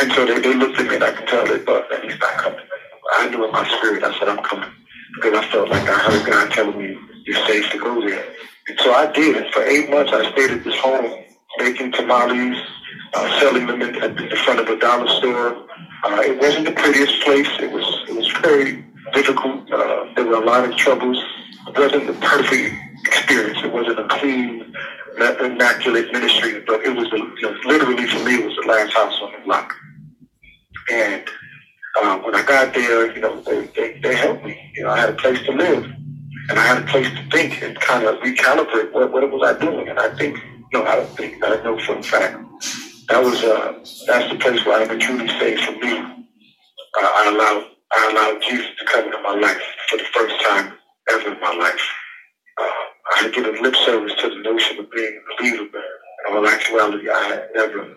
and 0.00 0.12
so 0.12 0.26
they, 0.26 0.40
they 0.40 0.54
looked 0.54 0.78
at 0.78 0.86
me, 0.86 0.94
and 0.96 1.04
I 1.04 1.12
could 1.12 1.28
tell 1.28 1.46
they 1.46 1.58
thought 1.58 1.88
that 1.90 2.04
he's 2.04 2.18
not 2.18 2.32
coming. 2.34 2.60
I 3.14 3.28
knew 3.28 3.44
in 3.44 3.52
my 3.52 3.66
spirit, 3.76 4.02
I 4.02 4.18
said, 4.18 4.28
I'm 4.28 4.42
coming 4.42 4.70
because 5.14 5.38
I 5.38 5.50
felt 5.50 5.68
like 5.68 5.88
I 5.88 5.98
heard 5.98 6.26
God 6.26 6.50
telling 6.50 6.78
me 6.78 6.96
you're 7.26 7.46
safe 7.46 7.70
to 7.70 7.78
go 7.78 8.00
there. 8.00 8.24
And 8.68 8.80
so 8.80 8.92
I 8.92 9.10
did. 9.12 9.36
And 9.36 9.52
for 9.52 9.62
eight 9.62 9.90
months, 9.90 10.12
I 10.12 10.30
stayed 10.32 10.50
at 10.50 10.64
this 10.64 10.78
home 10.78 11.24
making 11.58 11.92
tamales, 11.92 12.58
uh, 13.14 13.40
selling 13.40 13.66
them 13.66 13.82
in, 13.82 13.96
at 14.02 14.16
the 14.16 14.36
front 14.44 14.60
of 14.60 14.68
a 14.68 14.78
dollar 14.78 15.08
store. 15.08 15.66
Uh, 16.04 16.22
it 16.24 16.40
wasn't 16.40 16.64
the 16.66 16.72
prettiest 16.72 17.22
place. 17.22 17.48
It 17.60 17.70
was 17.70 17.84
it 18.08 18.16
was 18.16 18.30
very 18.42 18.84
difficult. 19.12 19.70
Uh, 19.70 20.06
there 20.16 20.24
were 20.24 20.42
a 20.42 20.44
lot 20.44 20.68
of 20.68 20.76
troubles. 20.76 21.22
It 21.68 21.78
wasn't 21.78 22.06
the 22.06 22.14
perfect 22.14 22.74
experience. 23.06 23.58
It 23.62 23.72
wasn't 23.72 23.98
a 24.00 24.08
clean, 24.08 24.74
immaculate 25.16 26.12
ministry, 26.12 26.60
but 26.66 26.84
it 26.84 26.94
was 26.94 27.06
a, 27.12 27.16
you 27.16 27.42
know, 27.42 27.56
literally 27.64 28.06
for 28.06 28.24
me, 28.24 28.34
it 28.36 28.44
was 28.44 28.56
the 28.60 28.68
last 28.68 28.92
house 28.92 29.18
on 29.22 29.32
the 29.32 29.44
block. 29.44 29.72
And 30.90 31.24
um, 32.02 32.24
when 32.24 32.34
I 32.34 32.42
got 32.42 32.74
there, 32.74 33.14
you 33.14 33.20
know, 33.20 33.40
they, 33.42 33.66
they, 33.76 34.00
they 34.00 34.14
helped 34.16 34.44
me. 34.44 34.72
You 34.74 34.84
know, 34.84 34.90
I 34.90 34.98
had 34.98 35.10
a 35.10 35.14
place 35.14 35.40
to 35.46 35.52
live, 35.52 35.84
and 35.84 36.58
I 36.58 36.66
had 36.66 36.82
a 36.82 36.86
place 36.86 37.08
to 37.08 37.30
think 37.30 37.62
and 37.62 37.78
kind 37.78 38.06
of 38.06 38.16
recalibrate 38.16 38.92
what, 38.92 39.12
what 39.12 39.30
was 39.30 39.42
I 39.54 39.58
doing. 39.58 39.88
And 39.88 39.98
I 39.98 40.14
think, 40.16 40.38
you 40.72 40.78
know, 40.78 40.84
I 40.84 40.96
don't 40.96 41.16
think, 41.16 41.44
I 41.44 41.62
know 41.62 41.78
for 41.78 41.96
a 41.96 42.02
fact, 42.02 42.38
that 43.08 43.22
was, 43.22 43.42
uh, 43.44 43.72
that's 44.06 44.32
the 44.32 44.38
place 44.38 44.64
where 44.66 44.82
I 44.82 44.86
can 44.86 44.98
truly 44.98 45.28
say 45.28 45.56
for 45.64 45.72
me, 45.72 45.92
uh, 45.92 47.00
I 47.00 47.32
allowed, 47.32 47.70
I 47.92 48.10
allowed 48.10 48.42
Jesus 48.42 48.70
to 48.78 48.84
come 48.86 49.04
into 49.04 49.20
my 49.22 49.34
life 49.36 49.62
for 49.88 49.98
the 49.98 50.04
first 50.12 50.40
time 50.42 50.74
ever 51.12 51.34
in 51.34 51.40
my 51.40 51.54
life. 51.54 51.88
Uh, 52.58 52.62
I 52.62 53.22
had 53.22 53.34
given 53.34 53.62
lip 53.62 53.74
service 53.84 54.12
to 54.20 54.28
the 54.28 54.36
notion 54.36 54.78
of 54.78 54.90
being 54.90 55.20
a 55.20 55.42
believer, 55.42 55.64
but 55.72 55.82
in 56.28 56.36
all 56.36 56.46
actuality, 56.46 57.08
I 57.08 57.22
had 57.24 57.48
never 57.54 57.96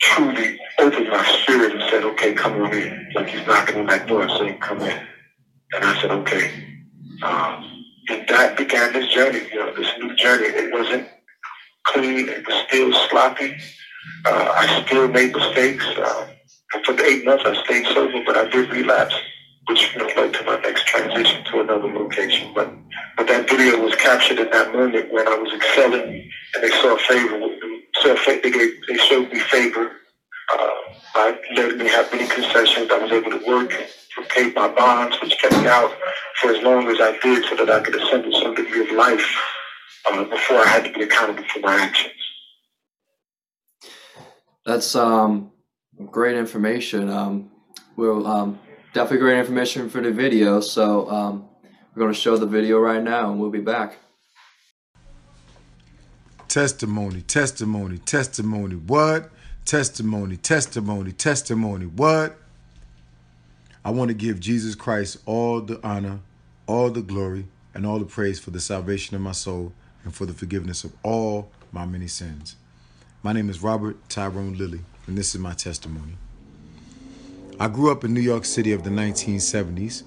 truly 0.00 0.58
opened 0.78 1.08
my 1.08 1.24
spirit 1.42 1.72
and 1.72 1.82
said, 1.90 2.04
okay, 2.04 2.34
come 2.34 2.60
on 2.62 2.72
in. 2.72 3.12
Like 3.14 3.28
he's 3.28 3.46
knocking 3.46 3.80
on 3.80 3.86
that 3.86 4.06
door 4.06 4.22
and 4.22 4.30
saying, 4.32 4.58
come 4.58 4.80
in. 4.80 4.98
And 5.72 5.84
I 5.84 6.00
said, 6.00 6.10
okay. 6.10 6.50
Um, 7.22 7.84
and 8.08 8.28
that 8.28 8.56
began 8.56 8.92
this 8.92 9.08
journey, 9.12 9.40
you 9.52 9.58
know, 9.58 9.74
this 9.74 9.90
new 9.98 10.14
journey. 10.16 10.46
It 10.48 10.72
wasn't 10.72 11.08
clean. 11.86 12.28
It 12.28 12.46
was 12.46 12.56
still 12.68 12.92
sloppy. 13.08 13.56
Uh, 14.26 14.52
I 14.56 14.84
still 14.84 15.08
made 15.08 15.34
mistakes. 15.34 15.84
Uh, 15.96 16.26
for 16.84 16.94
the 16.94 17.04
eight 17.04 17.24
months, 17.24 17.44
I 17.46 17.62
stayed 17.64 17.86
sober, 17.86 18.22
but 18.26 18.36
I 18.36 18.48
did 18.48 18.70
relapse, 18.70 19.14
which 19.68 19.96
led 19.96 20.34
to 20.34 20.44
my 20.44 20.58
next 20.60 20.86
transition 20.86 21.44
to 21.44 21.60
another 21.60 21.88
location. 21.88 22.52
But 22.54 22.72
but 23.16 23.26
that 23.28 23.48
video 23.48 23.82
was 23.82 23.94
captured 23.96 24.38
in 24.38 24.50
that 24.50 24.72
moment 24.72 25.12
when 25.12 25.28
I 25.28 25.34
was 25.36 25.52
excelling, 25.52 26.30
and 26.54 26.62
they 26.62 26.70
saw 26.70 26.96
favor. 26.96 27.48
Saw 27.96 28.16
they 28.26 28.50
gave, 28.50 28.70
they 28.88 28.96
showed 28.96 29.30
me 29.30 29.38
favor 29.38 29.92
uh, 30.52 30.68
by 31.14 31.38
letting 31.54 31.78
me 31.78 31.88
have 31.88 32.10
many 32.12 32.26
concessions. 32.26 32.90
I 32.90 32.98
was 32.98 33.12
able 33.12 33.38
to 33.38 33.46
work, 33.46 33.72
pay 34.30 34.50
my 34.52 34.68
bonds, 34.68 35.16
which 35.20 35.38
kept 35.38 35.56
me 35.58 35.66
out 35.68 35.92
for 36.40 36.50
as 36.50 36.62
long 36.62 36.88
as 36.88 37.00
I 37.00 37.18
did, 37.22 37.44
so 37.44 37.56
that 37.56 37.70
I 37.70 37.80
could 37.80 37.94
assemble 37.94 38.32
some 38.40 38.54
degree 38.54 38.88
of 38.88 38.96
life 38.96 39.26
uh, 40.10 40.24
before 40.24 40.58
I 40.58 40.66
had 40.66 40.84
to 40.84 40.92
be 40.92 41.02
accountable 41.02 41.44
for 41.52 41.60
my 41.60 41.74
actions. 41.74 42.12
That's 44.64 44.94
um, 44.94 45.52
great 46.10 46.36
information. 46.36 47.10
Um, 47.10 47.50
we'll 47.96 48.26
um, 48.26 48.58
definitely 48.92 49.18
great 49.18 49.38
information 49.38 49.88
for 49.88 50.00
the 50.00 50.10
video. 50.10 50.60
So 50.60 51.10
um, 51.10 51.48
we're 51.94 52.00
going 52.00 52.12
to 52.12 52.18
show 52.18 52.36
the 52.36 52.46
video 52.46 52.78
right 52.78 53.02
now, 53.02 53.30
and 53.30 53.40
we'll 53.40 53.50
be 53.50 53.60
back. 53.60 53.98
Testimony, 56.48 57.22
testimony, 57.22 57.98
testimony. 57.98 58.76
What? 58.76 59.30
Testimony, 59.64 60.36
testimony, 60.36 61.12
testimony. 61.12 61.86
What? 61.86 62.38
I 63.84 63.90
want 63.90 64.08
to 64.08 64.14
give 64.14 64.38
Jesus 64.38 64.74
Christ 64.74 65.18
all 65.24 65.60
the 65.60 65.80
honor, 65.82 66.20
all 66.66 66.90
the 66.90 67.00
glory, 67.00 67.46
and 67.74 67.86
all 67.86 67.98
the 67.98 68.04
praise 68.04 68.38
for 68.38 68.50
the 68.50 68.60
salvation 68.60 69.16
of 69.16 69.22
my 69.22 69.32
soul 69.32 69.72
and 70.04 70.14
for 70.14 70.26
the 70.26 70.32
forgiveness 70.32 70.84
of 70.84 70.92
all 71.02 71.50
my 71.72 71.86
many 71.86 72.06
sins. 72.06 72.56
My 73.22 73.32
name 73.32 73.48
is 73.48 73.62
Robert 73.62 73.96
Tyrone 74.08 74.58
Lilly, 74.58 74.80
and 75.06 75.16
this 75.16 75.34
is 75.34 75.40
my 75.40 75.54
testimony. 75.54 76.16
I 77.62 77.68
grew 77.68 77.92
up 77.92 78.02
in 78.02 78.12
New 78.12 78.20
York 78.20 78.44
City 78.44 78.72
of 78.72 78.82
the 78.82 78.90
1970s. 78.90 80.02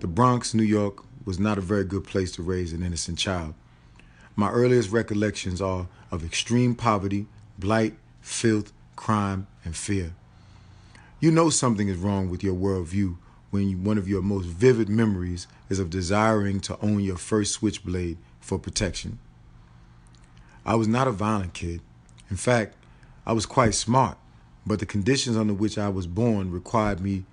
The 0.00 0.06
Bronx, 0.06 0.52
New 0.52 0.64
York, 0.64 1.02
was 1.24 1.38
not 1.38 1.56
a 1.56 1.62
very 1.62 1.82
good 1.82 2.04
place 2.04 2.30
to 2.32 2.42
raise 2.42 2.74
an 2.74 2.82
innocent 2.82 3.18
child. 3.18 3.54
My 4.36 4.50
earliest 4.50 4.90
recollections 4.90 5.62
are 5.62 5.86
of 6.10 6.22
extreme 6.22 6.74
poverty, 6.74 7.24
blight, 7.58 7.94
filth, 8.20 8.70
crime, 8.96 9.46
and 9.64 9.74
fear. 9.74 10.12
You 11.20 11.30
know 11.30 11.48
something 11.48 11.88
is 11.88 11.96
wrong 11.96 12.28
with 12.28 12.44
your 12.44 12.54
worldview 12.54 13.16
when 13.50 13.70
you, 13.70 13.78
one 13.78 13.96
of 13.96 14.06
your 14.06 14.20
most 14.20 14.44
vivid 14.44 14.90
memories 14.90 15.46
is 15.70 15.78
of 15.78 15.88
desiring 15.88 16.60
to 16.60 16.78
own 16.82 17.00
your 17.00 17.16
first 17.16 17.54
switchblade 17.54 18.18
for 18.40 18.58
protection. 18.58 19.18
I 20.66 20.74
was 20.74 20.86
not 20.86 21.08
a 21.08 21.12
violent 21.12 21.54
kid. 21.54 21.80
In 22.28 22.36
fact, 22.36 22.76
I 23.24 23.32
was 23.32 23.46
quite 23.46 23.72
smart, 23.72 24.18
but 24.66 24.78
the 24.78 24.86
conditions 24.86 25.36
under 25.36 25.54
which 25.54 25.78
I 25.78 25.88
was 25.88 26.06
born 26.06 26.50
required 26.50 27.00
me 27.00 27.24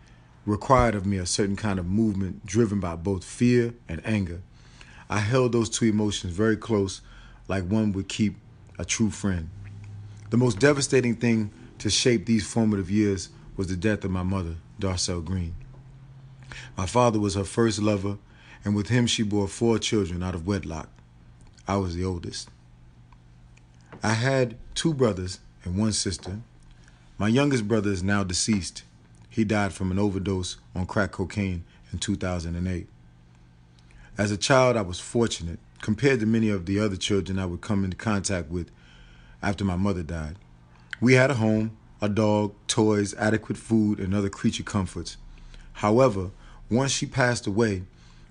required 0.46 0.96
of 0.96 1.06
me 1.06 1.18
a 1.18 1.26
certain 1.26 1.56
kind 1.56 1.78
of 1.78 1.86
movement 1.86 2.46
driven 2.46 2.80
by 2.80 2.96
both 2.96 3.24
fear 3.24 3.74
and 3.88 4.02
anger. 4.06 4.42
I 5.10 5.20
held 5.20 5.52
those 5.52 5.70
two 5.70 5.86
emotions 5.86 6.34
very 6.34 6.58
close, 6.58 7.02
like 7.48 7.64
one 7.66 7.92
would 7.92 8.08
keep 8.08 8.38
a 8.80 8.86
true 8.86 9.10
friend. 9.10 9.50
The 10.30 10.38
most 10.38 10.60
devastating 10.60 11.16
thing 11.16 11.52
to 11.80 11.90
shape 11.90 12.26
these 12.26 12.48
formative 12.48 12.90
years 12.90 13.30
was 13.56 13.68
the 13.68 13.76
death 13.76 14.04
of 14.04 14.12
my 14.12 14.24
mother, 14.24 14.56
Darcel 14.80 15.24
Green. 15.24 15.54
My 16.78 16.86
father 16.86 17.20
was 17.20 17.36
her 17.36 17.44
first 17.44 17.80
lover, 17.80 18.18
and 18.64 18.76
with 18.76 18.90
him 18.90 19.06
she 19.08 19.24
bore 19.24 19.48
four 19.48 19.78
children 19.78 20.24
out 20.24 20.36
of 20.36 20.48
wedlock. 20.48 20.90
I 21.68 21.78
was 21.78 21.96
the 21.96 22.06
oldest. 22.06 22.50
I 24.02 24.14
had 24.14 24.58
two 24.74 24.94
brothers 24.94 25.40
and 25.64 25.78
one 25.78 25.92
sister. 25.92 26.40
My 27.22 27.28
youngest 27.28 27.68
brother 27.68 27.92
is 27.92 28.02
now 28.02 28.24
deceased. 28.24 28.82
He 29.30 29.44
died 29.44 29.74
from 29.74 29.92
an 29.92 30.00
overdose 30.00 30.58
on 30.76 30.88
crack 30.88 31.12
cocaine 31.12 31.64
in 31.94 32.00
2008. 32.00 32.88
As 34.18 34.32
a 34.32 34.38
child, 34.38 34.76
I 34.76 34.82
was 34.82 35.00
fortunate 35.00 35.60
compared 35.82 36.20
to 36.22 36.26
many 36.26 36.50
of 36.50 36.66
the 36.66 36.80
other 36.80 36.96
children 36.96 37.38
I 37.38 37.46
would 37.46 37.62
come 37.62 37.84
into 37.84 37.96
contact 37.96 38.50
with 38.50 38.72
after 39.40 39.64
my 39.64 39.76
mother 39.76 40.02
died. 40.02 40.38
We 41.00 41.14
had 41.14 41.30
a 41.30 41.36
home, 41.36 41.78
a 42.02 42.10
dog, 42.10 42.56
toys, 42.66 43.14
adequate 43.14 43.60
food, 43.60 44.00
and 44.00 44.16
other 44.16 44.30
creature 44.32 44.64
comforts. 44.64 45.18
However, 45.74 46.32
once 46.72 46.92
she 46.92 47.06
passed 47.06 47.46
away, 47.46 47.84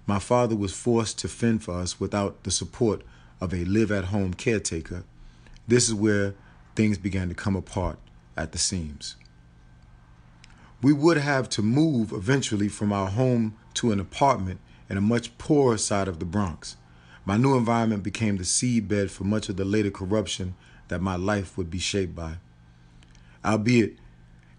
my 0.05 0.18
father 0.18 0.57
was 0.57 0.72
forced 0.72 1.16
to 1.20 1.28
fend 1.28 1.62
for 1.62 1.74
us 1.74 2.01
without 2.01 2.43
the 2.43 2.51
support 2.51 3.03
of 3.41 3.55
a 3.55 3.64
live 3.66 3.93
at 3.93 4.07
home 4.07 4.34
caretaker 4.34 5.05
this 5.68 5.86
is 5.86 5.95
where 5.95 6.34
things 6.74 6.99
began 6.99 7.28
to 7.28 7.34
come 7.36 7.55
apart 7.55 7.97
at 8.41 8.53
the 8.53 8.59
seams. 8.59 9.16
We 10.82 10.93
would 10.93 11.18
have 11.18 11.49
to 11.51 11.62
move 11.62 12.12
eventually 12.12 12.68
from 12.68 12.93
our 12.93 13.09
home 13.09 13.57
to 13.74 13.93
an 13.93 14.01
apartment 14.01 14.61
in 14.88 14.97
a 14.97 15.03
much 15.03 15.36
poorer 15.38 15.76
side 15.76 16.09
of 16.09 16.18
the 16.18 16.24
Bronx. 16.24 16.76
My 17.24 17.36
new 17.36 17.57
environment 17.57 18.03
became 18.03 18.38
the 18.38 18.45
seedbed 18.45 19.11
for 19.11 19.24
much 19.24 19.49
of 19.49 19.57
the 19.57 19.64
later 19.64 19.91
corruption 19.91 20.55
that 20.88 21.03
my 21.03 21.16
life 21.16 21.57
would 21.57 21.70
be 21.70 21.78
shaped 21.78 22.14
by. 22.14 22.38
Albeit, 23.45 23.97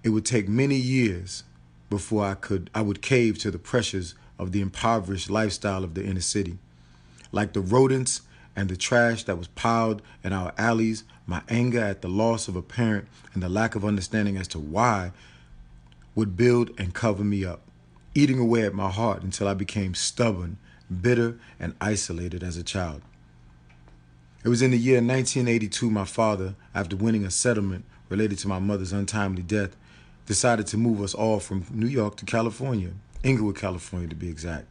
it 0.03 0.09
would 0.09 0.25
take 0.25 0.47
many 0.47 0.75
years 0.75 1.43
before 1.89 2.25
I 2.25 2.35
could 2.35 2.69
I 2.73 2.81
would 2.81 3.01
cave 3.01 3.37
to 3.39 3.51
the 3.51 3.59
pressures 3.59 4.15
of 4.39 4.51
the 4.51 4.61
impoverished 4.61 5.29
lifestyle 5.29 5.83
of 5.83 5.93
the 5.93 6.03
inner 6.05 6.21
city. 6.21 6.57
Like 7.31 7.53
the 7.53 7.61
rodents 7.61 8.21
and 8.55 8.69
the 8.69 8.77
trash 8.77 9.23
that 9.23 9.37
was 9.37 9.47
piled 9.47 10.01
in 10.23 10.33
our 10.33 10.53
alleys, 10.57 11.03
my 11.31 11.41
anger 11.47 11.79
at 11.79 12.01
the 12.01 12.09
loss 12.09 12.49
of 12.49 12.57
a 12.57 12.61
parent 12.61 13.07
and 13.33 13.41
the 13.41 13.47
lack 13.47 13.73
of 13.73 13.85
understanding 13.85 14.35
as 14.35 14.49
to 14.49 14.59
why 14.59 15.11
would 16.13 16.35
build 16.35 16.69
and 16.77 16.93
cover 16.93 17.23
me 17.23 17.45
up, 17.45 17.61
eating 18.13 18.37
away 18.37 18.63
at 18.65 18.73
my 18.73 18.91
heart 18.91 19.23
until 19.23 19.47
I 19.47 19.53
became 19.53 19.95
stubborn, 19.95 20.57
bitter, 21.01 21.39
and 21.57 21.73
isolated 21.79 22.43
as 22.43 22.57
a 22.57 22.63
child. 22.63 23.01
It 24.43 24.49
was 24.49 24.61
in 24.61 24.71
the 24.71 24.77
year 24.77 24.97
1982 24.97 25.89
my 25.89 26.03
father, 26.03 26.55
after 26.75 26.97
winning 26.97 27.23
a 27.23 27.31
settlement 27.31 27.85
related 28.09 28.37
to 28.39 28.49
my 28.49 28.59
mother's 28.59 28.91
untimely 28.91 29.41
death, 29.41 29.77
decided 30.25 30.67
to 30.67 30.77
move 30.77 31.01
us 31.01 31.13
all 31.13 31.39
from 31.39 31.65
New 31.71 31.87
York 31.87 32.17
to 32.17 32.25
California, 32.25 32.91
Inglewood, 33.23 33.55
California 33.55 34.09
to 34.09 34.15
be 34.15 34.27
exact. 34.27 34.67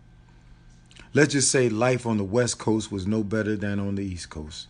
Let's 1.14 1.32
just 1.32 1.50
say 1.50 1.70
life 1.70 2.04
on 2.04 2.18
the 2.18 2.24
West 2.24 2.58
Coast 2.58 2.92
was 2.92 3.06
no 3.06 3.24
better 3.24 3.56
than 3.56 3.80
on 3.80 3.94
the 3.94 4.04
East 4.04 4.28
Coast. 4.28 4.66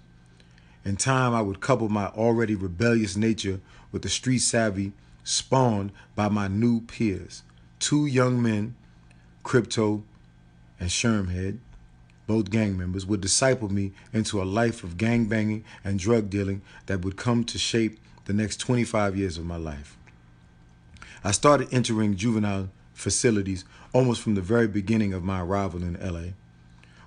In 0.85 0.97
time, 0.97 1.35
I 1.35 1.43
would 1.43 1.61
couple 1.61 1.89
my 1.89 2.07
already 2.07 2.55
rebellious 2.55 3.17
nature 3.17 3.61
with 3.93 4.03
the 4.03 4.09
street 4.09 4.39
savvy 4.39 4.93
spawned 5.25 5.93
by 6.15 6.29
my 6.29 6.49
new 6.49 6.81
peers. 6.81 7.43
Two 7.79 8.07
young 8.07 8.43
men, 8.43 8.77
Crypto 9.43 10.05
and 10.79 10.91
Shermhead, 10.91 11.59
both 12.27 12.51
gang 12.51 12.79
members, 12.79 13.05
would 13.05 13.21
disciple 13.21 13.71
me 13.71 13.93
into 14.13 14.41
a 14.41 14.45
life 14.45 14.85
of 14.85 14.97
gang 14.97 15.27
banging 15.27 15.65
and 15.85 15.99
drug 15.99 16.31
dealing 16.31 16.63
that 16.87 17.05
would 17.05 17.17
come 17.17 17.45
to 17.45 17.59
shape 17.59 17.99
the 18.25 18.33
next 18.33 18.59
25 18.59 19.17
years 19.17 19.37
of 19.37 19.45
my 19.45 19.57
life. 19.57 19.99
I 21.23 21.33
started 21.33 21.69
entering 21.73 22.17
juvenile 22.17 22.71
facilities 22.95 23.65
almost 23.93 24.23
from 24.23 24.35
the 24.35 24.41
very 24.41 24.69
beginning 24.69 25.13
of 25.13 25.25
my 25.25 25.41
arrival 25.41 25.83
in 25.83 25.99
LA. 26.01 26.33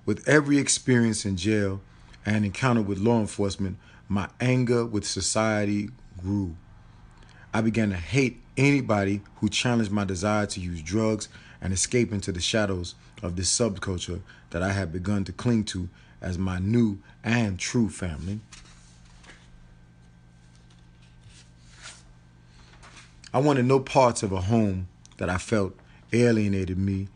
With 0.06 0.28
every 0.28 0.58
experience 0.58 1.26
in 1.26 1.38
jail 1.38 1.82
and 2.26 2.46
encounter 2.46 2.82
with 2.82 3.00
law 3.00 3.20
enforcement, 3.20 3.78
my 4.08 4.30
anger 4.40 4.86
with 4.86 5.06
society 5.06 5.90
grew. 6.22 6.56
I 7.54 7.62
began 7.62 7.90
to 7.90 7.96
hate 7.96 8.42
anybody 8.58 9.22
who 9.38 9.50
challenged 9.50 9.92
my 9.92 10.06
desire 10.06 10.46
to 10.48 10.60
use 10.60 10.82
drugs 10.82 11.30
and 11.62 11.74
escape 11.74 12.12
into 12.12 12.32
the 12.32 12.42
shadows 12.42 12.96
of 13.22 13.36
this 13.36 13.50
subculture 13.50 14.22
that 14.50 14.62
I 14.62 14.72
had 14.72 14.92
begun 14.92 15.24
to 15.26 15.32
cling 15.32 15.64
to 15.66 15.90
as 16.22 16.38
my 16.38 16.60
new 16.60 17.00
and 17.24 17.60
true 17.60 17.90
family. 17.90 18.40
I 23.34 23.40
wanted 23.40 23.66
no 23.66 23.80
parts 23.80 24.22
of 24.24 24.32
a 24.32 24.42
home 24.42 24.88
that 25.18 25.30
I 25.30 25.38
felt 25.38 25.76
alienated 26.12 26.78
me 26.78 27.08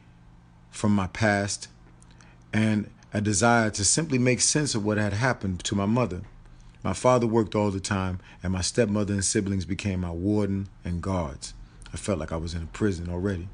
from 0.72 0.93
my 0.93 1.08
past 1.08 1.68
and 2.51 2.89
a 3.18 3.22
desire 3.22 3.72
to 3.72 3.84
simply 3.84 4.20
make 4.20 4.39
sense 4.39 4.76
of 4.76 4.86
what 4.86 4.99
had 4.99 5.11
happened 5.11 5.63
to 5.63 5.74
my 5.74 5.88
mother. 5.88 6.22
My 6.84 6.93
father 6.93 7.26
worked 7.26 7.55
all 7.55 7.72
the 7.72 7.80
time, 7.80 8.20
and 8.43 8.53
my 8.53 8.61
stepmother 8.61 9.11
and 9.11 9.26
siblings 9.26 9.65
became 9.65 10.01
my 10.01 10.11
warden 10.11 10.68
and 10.86 11.01
guards. 11.01 11.55
I 11.91 11.97
felt 11.97 12.20
like 12.20 12.32
I 12.32 12.38
was 12.38 12.53
in 12.53 12.61
a 12.61 12.68
prison 12.68 13.09
already. 13.09 13.49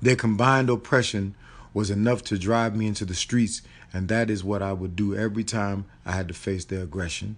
Their 0.00 0.16
combined 0.16 0.70
oppression 0.70 1.34
was 1.74 1.90
enough 1.90 2.24
to 2.24 2.38
drive 2.38 2.74
me 2.74 2.86
into 2.86 3.04
the 3.04 3.14
streets, 3.14 3.60
and 3.92 4.08
that 4.08 4.30
is 4.30 4.42
what 4.42 4.62
I 4.62 4.72
would 4.72 4.96
do 4.96 5.14
every 5.14 5.44
time 5.44 5.84
I 6.06 6.12
had 6.12 6.28
to 6.28 6.34
face 6.34 6.64
their 6.64 6.84
aggression. 6.84 7.36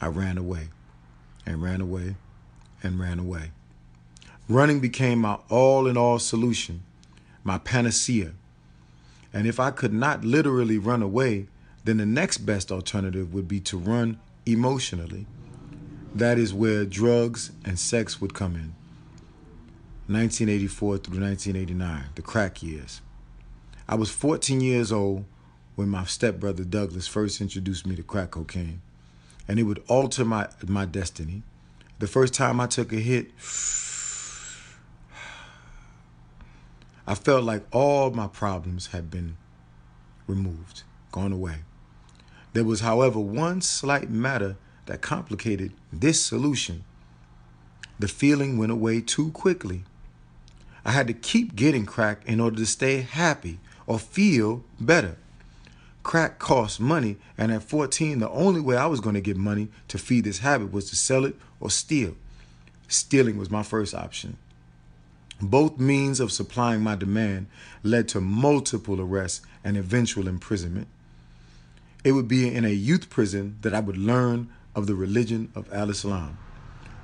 I 0.00 0.08
ran 0.08 0.36
away 0.36 0.70
and 1.46 1.62
ran 1.62 1.80
away 1.80 2.16
and 2.82 2.98
ran 2.98 3.20
away. 3.20 3.52
Running 4.48 4.80
became 4.80 5.20
my 5.20 5.38
all 5.48 5.86
in 5.86 5.96
all 5.96 6.18
solution, 6.18 6.82
my 7.44 7.58
panacea. 7.58 8.32
And 9.32 9.46
if 9.46 9.58
I 9.58 9.70
could 9.70 9.92
not 9.92 10.24
literally 10.24 10.78
run 10.78 11.02
away, 11.02 11.48
then 11.84 11.96
the 11.96 12.06
next 12.06 12.38
best 12.38 12.70
alternative 12.70 13.32
would 13.32 13.48
be 13.48 13.60
to 13.60 13.78
run 13.78 14.20
emotionally. 14.46 15.26
That 16.14 16.38
is 16.38 16.52
where 16.52 16.84
drugs 16.84 17.52
and 17.64 17.78
sex 17.78 18.20
would 18.20 18.34
come 18.34 18.54
in. 18.54 18.74
1984 20.08 20.98
through 20.98 21.20
1989, 21.20 22.04
the 22.14 22.22
crack 22.22 22.62
years. 22.62 23.00
I 23.88 23.94
was 23.94 24.10
14 24.10 24.60
years 24.60 24.92
old 24.92 25.24
when 25.74 25.88
my 25.88 26.04
stepbrother 26.04 26.64
Douglas 26.64 27.06
first 27.06 27.40
introduced 27.40 27.86
me 27.86 27.96
to 27.96 28.02
crack 28.02 28.32
cocaine, 28.32 28.82
and 29.48 29.58
it 29.58 29.62
would 29.62 29.82
alter 29.88 30.24
my, 30.24 30.48
my 30.66 30.84
destiny. 30.84 31.42
The 31.98 32.06
first 32.06 32.34
time 32.34 32.60
I 32.60 32.66
took 32.66 32.92
a 32.92 32.96
hit, 32.96 33.30
I 37.06 37.14
felt 37.14 37.44
like 37.44 37.64
all 37.72 38.10
my 38.10 38.28
problems 38.28 38.88
had 38.88 39.10
been 39.10 39.36
removed, 40.26 40.82
gone 41.10 41.32
away. 41.32 41.58
There 42.52 42.64
was, 42.64 42.80
however, 42.80 43.18
one 43.18 43.60
slight 43.60 44.10
matter 44.10 44.56
that 44.86 45.00
complicated 45.00 45.72
this 45.92 46.24
solution. 46.24 46.84
The 47.98 48.08
feeling 48.08 48.58
went 48.58 48.72
away 48.72 49.00
too 49.00 49.30
quickly. 49.30 49.84
I 50.84 50.92
had 50.92 51.06
to 51.08 51.12
keep 51.12 51.56
getting 51.56 51.86
crack 51.86 52.22
in 52.26 52.40
order 52.40 52.56
to 52.56 52.66
stay 52.66 53.00
happy 53.00 53.58
or 53.86 53.98
feel 53.98 54.64
better. 54.80 55.16
Crack 56.02 56.38
costs 56.38 56.80
money, 56.80 57.16
and 57.38 57.52
at 57.52 57.62
14, 57.62 58.18
the 58.18 58.30
only 58.30 58.60
way 58.60 58.76
I 58.76 58.86
was 58.86 59.00
going 59.00 59.14
to 59.14 59.20
get 59.20 59.36
money 59.36 59.68
to 59.88 59.98
feed 59.98 60.24
this 60.24 60.40
habit 60.40 60.72
was 60.72 60.90
to 60.90 60.96
sell 60.96 61.24
it 61.24 61.36
or 61.60 61.70
steal. 61.70 62.16
Stealing 62.88 63.38
was 63.38 63.50
my 63.50 63.62
first 63.62 63.94
option. 63.94 64.36
Both 65.42 65.78
means 65.78 66.20
of 66.20 66.30
supplying 66.30 66.82
my 66.82 66.94
demand 66.94 67.48
led 67.82 68.06
to 68.10 68.20
multiple 68.20 69.00
arrests 69.00 69.44
and 69.64 69.76
eventual 69.76 70.28
imprisonment. 70.28 70.86
It 72.04 72.12
would 72.12 72.28
be 72.28 72.52
in 72.54 72.64
a 72.64 72.68
youth 72.68 73.10
prison 73.10 73.58
that 73.62 73.74
I 73.74 73.80
would 73.80 73.96
learn 73.96 74.50
of 74.76 74.86
the 74.86 74.94
religion 74.94 75.50
of 75.56 75.72
Al 75.72 75.90
Islam 75.90 76.38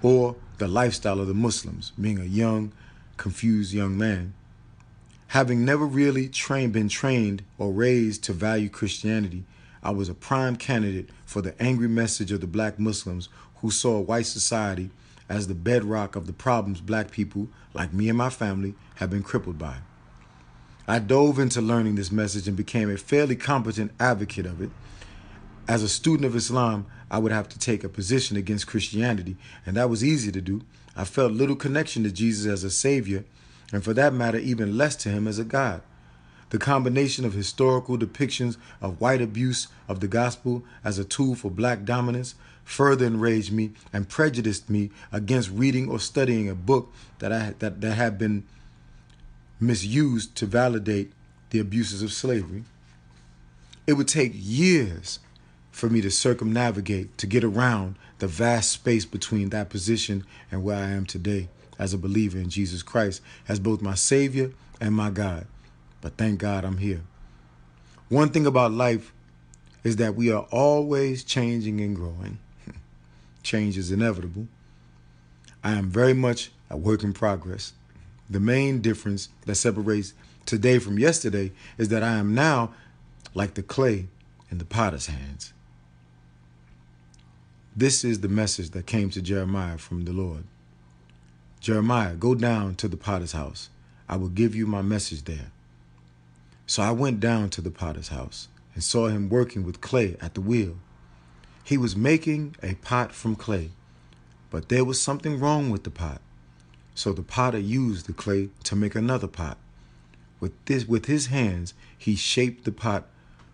or 0.02 0.36
the 0.58 0.68
lifestyle 0.68 1.20
of 1.20 1.26
the 1.26 1.34
Muslims, 1.34 1.90
being 2.00 2.20
a 2.20 2.24
young, 2.24 2.72
confused 3.16 3.74
young 3.74 3.98
man. 3.98 4.34
Having 5.28 5.64
never 5.64 5.84
really 5.84 6.28
trained, 6.28 6.72
been 6.72 6.88
trained 6.88 7.42
or 7.58 7.72
raised 7.72 8.22
to 8.24 8.32
value 8.32 8.68
Christianity, 8.68 9.44
I 9.82 9.90
was 9.90 10.08
a 10.08 10.14
prime 10.14 10.54
candidate 10.54 11.10
for 11.26 11.42
the 11.42 11.60
angry 11.60 11.88
message 11.88 12.30
of 12.30 12.40
the 12.40 12.46
black 12.46 12.78
Muslims 12.78 13.28
who 13.56 13.72
saw 13.72 13.98
white 13.98 14.26
society 14.26 14.90
as 15.28 15.46
the 15.46 15.54
bedrock 15.54 16.16
of 16.16 16.26
the 16.26 16.32
problems 16.32 16.80
black 16.80 17.10
people, 17.10 17.48
like 17.74 17.92
me 17.92 18.08
and 18.08 18.18
my 18.18 18.30
family, 18.30 18.74
have 18.96 19.10
been 19.10 19.22
crippled 19.22 19.58
by. 19.58 19.78
I 20.86 20.98
dove 20.98 21.38
into 21.38 21.60
learning 21.60 21.96
this 21.96 22.10
message 22.10 22.48
and 22.48 22.56
became 22.56 22.90
a 22.90 22.96
fairly 22.96 23.36
competent 23.36 23.92
advocate 24.00 24.46
of 24.46 24.62
it. 24.62 24.70
As 25.68 25.82
a 25.82 25.88
student 25.88 26.24
of 26.24 26.34
Islam, 26.34 26.86
I 27.10 27.18
would 27.18 27.32
have 27.32 27.48
to 27.50 27.58
take 27.58 27.84
a 27.84 27.90
position 27.90 28.38
against 28.38 28.66
Christianity, 28.66 29.36
and 29.66 29.76
that 29.76 29.90
was 29.90 30.02
easy 30.02 30.32
to 30.32 30.40
do. 30.40 30.62
I 30.96 31.04
felt 31.04 31.32
little 31.32 31.56
connection 31.56 32.04
to 32.04 32.10
Jesus 32.10 32.46
as 32.46 32.64
a 32.64 32.70
savior, 32.70 33.24
and 33.70 33.84
for 33.84 33.92
that 33.94 34.14
matter, 34.14 34.38
even 34.38 34.78
less 34.78 34.96
to 34.96 35.10
him 35.10 35.28
as 35.28 35.38
a 35.38 35.44
God. 35.44 35.82
The 36.50 36.58
combination 36.58 37.26
of 37.26 37.34
historical 37.34 37.98
depictions 37.98 38.56
of 38.80 38.98
white 38.98 39.20
abuse 39.20 39.68
of 39.86 40.00
the 40.00 40.08
gospel 40.08 40.64
as 40.82 40.98
a 40.98 41.04
tool 41.04 41.34
for 41.34 41.50
black 41.50 41.84
dominance 41.84 42.34
further 42.68 43.06
enraged 43.06 43.50
me 43.50 43.70
and 43.94 44.10
prejudiced 44.10 44.68
me 44.68 44.90
against 45.10 45.50
reading 45.50 45.88
or 45.88 45.98
studying 45.98 46.50
a 46.50 46.54
book 46.54 46.92
that 47.18 47.32
I 47.32 47.54
that, 47.60 47.80
that 47.80 47.94
had 47.94 48.18
been 48.18 48.44
misused 49.58 50.36
to 50.36 50.44
validate 50.44 51.10
the 51.48 51.60
abuses 51.60 52.02
of 52.02 52.12
slavery. 52.12 52.64
It 53.86 53.94
would 53.94 54.06
take 54.06 54.32
years 54.34 55.18
for 55.72 55.88
me 55.88 56.02
to 56.02 56.10
circumnavigate 56.10 57.16
to 57.16 57.26
get 57.26 57.42
around 57.42 57.96
the 58.18 58.26
vast 58.26 58.70
space 58.70 59.06
between 59.06 59.48
that 59.48 59.70
position 59.70 60.26
and 60.52 60.62
where 60.62 60.76
I 60.76 60.90
am 60.90 61.06
today 61.06 61.48
as 61.78 61.94
a 61.94 61.98
believer 61.98 62.36
in 62.36 62.50
Jesus 62.50 62.82
Christ 62.82 63.22
as 63.48 63.58
both 63.58 63.80
my 63.80 63.94
Savior 63.94 64.52
and 64.78 64.94
my 64.94 65.08
God. 65.08 65.46
But 66.02 66.18
thank 66.18 66.38
God 66.38 66.66
I'm 66.66 66.78
here. 66.78 67.00
One 68.10 68.28
thing 68.28 68.44
about 68.44 68.72
life 68.72 69.14
is 69.84 69.96
that 69.96 70.16
we 70.16 70.30
are 70.30 70.46
always 70.50 71.24
changing 71.24 71.80
and 71.80 71.96
growing. 71.96 72.38
Change 73.48 73.78
is 73.78 73.90
inevitable. 73.90 74.46
I 75.64 75.72
am 75.72 75.88
very 75.88 76.12
much 76.12 76.50
a 76.68 76.76
work 76.76 77.02
in 77.02 77.14
progress. 77.14 77.72
The 78.28 78.40
main 78.40 78.82
difference 78.82 79.30
that 79.46 79.54
separates 79.54 80.12
today 80.44 80.78
from 80.78 80.98
yesterday 80.98 81.52
is 81.78 81.88
that 81.88 82.02
I 82.02 82.18
am 82.18 82.34
now 82.34 82.74
like 83.32 83.54
the 83.54 83.62
clay 83.62 84.08
in 84.50 84.58
the 84.58 84.66
potter's 84.66 85.06
hands. 85.06 85.54
This 87.74 88.04
is 88.04 88.20
the 88.20 88.28
message 88.28 88.72
that 88.72 88.84
came 88.84 89.08
to 89.08 89.22
Jeremiah 89.22 89.78
from 89.78 90.04
the 90.04 90.12
Lord. 90.12 90.44
Jeremiah, 91.58 92.16
go 92.16 92.34
down 92.34 92.74
to 92.74 92.86
the 92.86 92.98
potter's 92.98 93.32
house. 93.32 93.70
I 94.10 94.16
will 94.16 94.28
give 94.28 94.54
you 94.54 94.66
my 94.66 94.82
message 94.82 95.24
there. 95.24 95.52
So 96.66 96.82
I 96.82 96.90
went 96.90 97.18
down 97.18 97.48
to 97.48 97.62
the 97.62 97.70
potter's 97.70 98.08
house 98.08 98.48
and 98.74 98.84
saw 98.84 99.08
him 99.08 99.30
working 99.30 99.64
with 99.64 99.80
clay 99.80 100.18
at 100.20 100.34
the 100.34 100.42
wheel. 100.42 100.76
He 101.68 101.76
was 101.76 101.94
making 101.94 102.56
a 102.62 102.76
pot 102.76 103.12
from 103.12 103.36
clay, 103.36 103.72
but 104.48 104.70
there 104.70 104.86
was 104.86 105.02
something 105.02 105.38
wrong 105.38 105.68
with 105.68 105.84
the 105.84 105.90
pot. 105.90 106.22
So 106.94 107.12
the 107.12 107.22
potter 107.22 107.58
used 107.58 108.06
the 108.06 108.14
clay 108.14 108.48
to 108.64 108.74
make 108.74 108.94
another 108.94 109.26
pot. 109.26 109.58
With 110.40 110.52
this 110.64 110.88
with 110.88 111.04
his 111.04 111.26
hands, 111.26 111.74
he 111.98 112.16
shaped 112.16 112.64
the 112.64 112.72
pot 112.72 113.06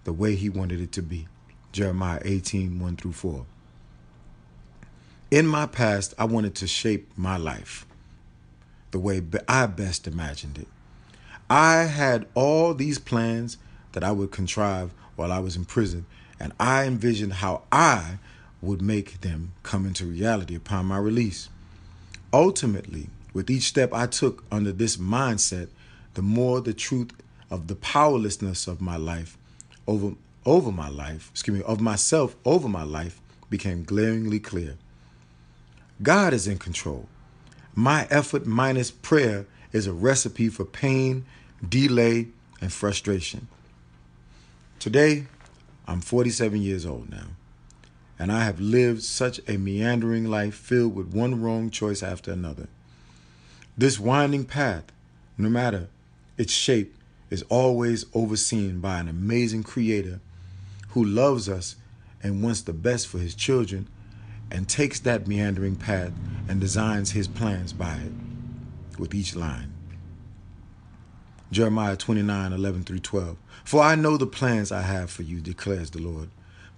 the 0.05 0.13
way 0.13 0.37
he 0.37 0.49
wanted 0.49 0.81
it 0.81 0.93
to 0.93 1.03
be. 1.03 1.27
Jeremiah 1.73 2.23
18, 2.25 2.79
1 2.79 2.97
through 2.99 3.15
4. 3.15 3.47
In 5.33 5.49
my 5.49 5.67
past, 5.67 6.15
I 6.17 6.25
wanted 6.25 6.55
to 6.55 6.69
shape 6.69 7.11
my 7.17 7.37
life 7.37 7.85
the 8.93 9.01
way 9.01 9.21
I 9.49 9.67
best 9.67 10.07
imagined 10.07 10.59
it. 10.59 10.69
I 11.51 11.87
had 11.87 12.29
all 12.35 12.75
these 12.75 13.01
plans 13.01 13.59
that 13.91 14.05
I 14.05 14.13
would 14.13 14.31
contrive 14.31 14.95
while 15.17 15.33
I 15.33 15.41
was 15.41 15.57
in 15.57 15.65
prison, 15.65 16.07
and 16.41 16.53
I 16.59 16.85
envisioned 16.85 17.35
how 17.35 17.63
I 17.71 18.19
would 18.61 18.83
make 18.83 19.21
them 19.21 19.53
come 19.63 19.87
into 19.87 20.07
reality 20.07 20.55
upon 20.55 20.87
my 20.87 20.99
release. 20.99 21.49
Ultimately, 22.33 23.09
with 23.33 23.51
each 23.51 23.65
step 23.65 23.93
I 23.93 24.07
took 24.07 24.45
under 24.51 24.73
this 24.73 24.97
mindset, 24.97 25.69
the 26.15 26.23
more 26.23 26.61
the 26.61 26.73
truth 26.73 27.11
of 27.51 27.67
the 27.67 27.77
powerlessness 27.77 28.67
of 28.67 28.81
my 28.81 28.97
life 28.97 29.37
over 29.87 30.15
over 30.47 30.71
my 30.71 30.89
life, 30.89 31.31
excuse 31.33 31.59
me, 31.59 31.65
of 31.65 31.81
myself 31.81 32.37
over 32.45 32.69
my 32.69 32.83
life 32.83 33.21
became 33.49 33.83
glaringly 33.83 34.39
clear. 34.39 34.77
God 36.03 36.35
is 36.35 36.47
in 36.47 36.59
control. 36.59 37.09
My 37.75 38.07
effort 38.11 38.45
minus 38.45 38.91
prayer 38.91 39.47
is 39.73 39.87
a 39.87 39.93
recipe 39.93 40.49
for 40.49 40.65
pain, 40.65 41.25
delay, 41.67 42.29
and 42.61 42.73
frustration. 42.73 43.49
Today, 44.79 45.27
I'm 45.87 46.01
47 46.01 46.63
years 46.63 46.87
old 46.87 47.11
now, 47.11 47.27
and 48.19 48.33
I 48.33 48.45
have 48.45 48.59
lived 48.59 49.03
such 49.03 49.41
a 49.47 49.59
meandering 49.59 50.25
life 50.25 50.55
filled 50.55 50.95
with 50.95 51.13
one 51.13 51.43
wrong 51.43 51.69
choice 51.69 52.03
after 52.03 52.33
another. 52.33 52.69
This 53.77 53.99
winding 54.01 54.45
path, 54.47 54.85
no 55.37 55.51
matter 55.51 55.89
its 56.39 56.53
shape, 56.53 56.97
is 57.29 57.43
always 57.51 58.07
overseen 58.15 58.81
by 58.81 58.99
an 58.99 59.09
amazing 59.09 59.63
creator 59.63 60.21
who 60.91 61.05
loves 61.05 61.49
us 61.49 61.77
and 62.23 62.43
wants 62.43 62.63
the 62.63 62.73
best 62.73 63.07
for 63.07 63.19
his 63.19 63.35
children 63.35 63.87
and 64.51 64.69
takes 64.69 65.01
that 65.01 65.27
meandering 65.27 65.77
path 65.77 66.13
and 66.49 66.61
designs 66.61 67.11
his 67.11 67.29
plans 67.29 67.73
by 67.73 67.95
it 67.97 68.99
with 68.99 69.15
each 69.15 69.37
line. 69.37 69.74
Jeremiah 71.55 71.95
29 71.95 72.53
11 72.53 72.83
through 72.83 72.99
12. 72.99 73.37
For 73.63 73.81
I 73.81 73.95
know 73.95 74.17
the 74.17 74.27
plans 74.27 74.73
I 74.73 74.83
have 74.83 75.09
for 75.09 75.23
you, 75.23 75.41
declares 75.41 75.91
the 75.91 76.03
Lord 76.03 76.29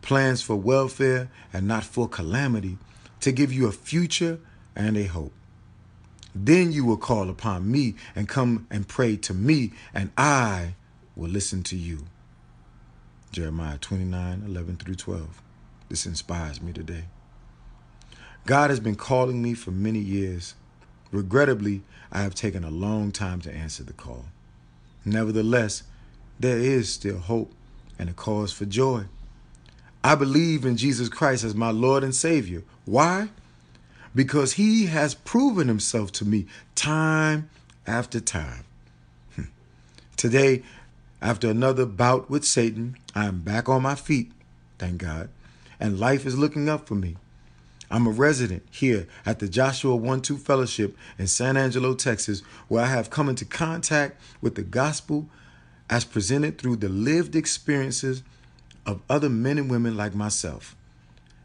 plans 0.03 0.43
for 0.43 0.55
welfare 0.55 1.31
and 1.51 1.66
not 1.66 1.83
for 1.83 2.07
calamity, 2.07 2.77
to 3.20 3.33
give 3.33 3.53
you 3.53 3.66
a 3.66 3.72
future 3.72 4.39
and 4.77 4.99
a 4.99 5.05
hope. 5.05 5.33
Then 6.35 6.72
you 6.72 6.85
will 6.85 6.99
call 6.99 7.31
upon 7.31 7.72
me 7.72 7.95
and 8.14 8.29
come 8.29 8.66
and 8.70 8.87
pray 8.87 9.16
to 9.16 9.33
me, 9.33 9.72
and 9.95 10.11
I 10.18 10.74
will 11.16 11.31
listen 11.31 11.62
to 11.64 11.77
you. 11.77 12.05
Jeremiah 13.33 13.79
29 13.79 14.43
11 14.47 14.77
through 14.77 14.95
12. 14.95 15.43
This 15.89 16.05
inspires 16.05 16.61
me 16.61 16.74
today. 16.74 17.05
God 18.45 18.68
has 18.68 18.79
been 18.79 18.95
calling 18.95 19.43
me 19.43 19.55
for 19.55 19.70
many 19.70 20.01
years. 20.01 20.55
Regrettably, 21.11 21.83
I 22.12 22.20
have 22.20 22.35
taken 22.35 22.62
a 22.62 22.70
long 22.70 23.11
time 23.11 23.41
to 23.41 23.53
answer 23.53 23.83
the 23.83 23.95
call. 23.95 24.27
Nevertheless, 25.07 25.84
there 26.40 26.59
is 26.59 26.92
still 26.92 27.18
hope 27.18 27.52
and 27.96 28.11
a 28.11 28.12
cause 28.12 28.52
for 28.52 28.64
joy. 28.64 29.04
I 30.02 30.16
believe 30.16 30.64
in 30.64 30.76
Jesus 30.76 31.09
Christ 31.09 31.44
as 31.44 31.54
my 31.54 31.70
Lord 31.70 32.02
and 32.02 32.14
Savior. 32.14 32.64
Why? 32.84 33.28
Because 34.14 34.54
he 34.54 34.86
has 34.86 35.14
proven 35.14 35.68
himself 35.68 36.11
to 36.12 36.24
me 36.24 36.46
time 36.74 37.48
after 37.86 38.18
time. 38.18 38.64
Hmm. 39.36 39.42
Today, 40.16 40.64
after 41.22 41.48
another 41.48 41.86
bout 41.86 42.28
with 42.28 42.44
Satan, 42.44 42.96
I 43.14 43.26
am 43.26 43.40
back 43.40 43.68
on 43.68 43.82
my 43.82 43.94
feet, 43.94 44.32
thank 44.78 44.98
God, 44.98 45.28
and 45.78 46.00
life 46.00 46.26
is 46.26 46.36
looking 46.36 46.68
up 46.68 46.88
for 46.88 46.96
me. 46.96 47.16
I'm 47.91 48.07
a 48.07 48.11
resident 48.11 48.64
here 48.70 49.07
at 49.24 49.39
the 49.39 49.49
Joshua 49.49 49.95
1 49.95 50.22
2 50.22 50.39
Fellowship 50.39 50.97
in 51.18 51.26
San 51.26 51.57
Angelo, 51.57 51.95
Texas, 51.95 52.41
where 52.68 52.84
I 52.84 52.89
have 52.89 53.11
come 53.11 53.28
into 53.28 53.45
contact 53.45 54.20
with 54.41 54.57
the 54.57 54.62
gospel 54.62 55.28
as 55.89 56.05
presented 56.05 56.59
through 56.59 56.76
the 56.76 56.89
lived 56.89 57.37
experiences 57.37 58.22
of 58.84 59.03
other 59.09 59.28
men 59.28 59.59
and 59.59 59.70
women 59.70 59.97
like 59.97 60.14
myself. 60.14 60.74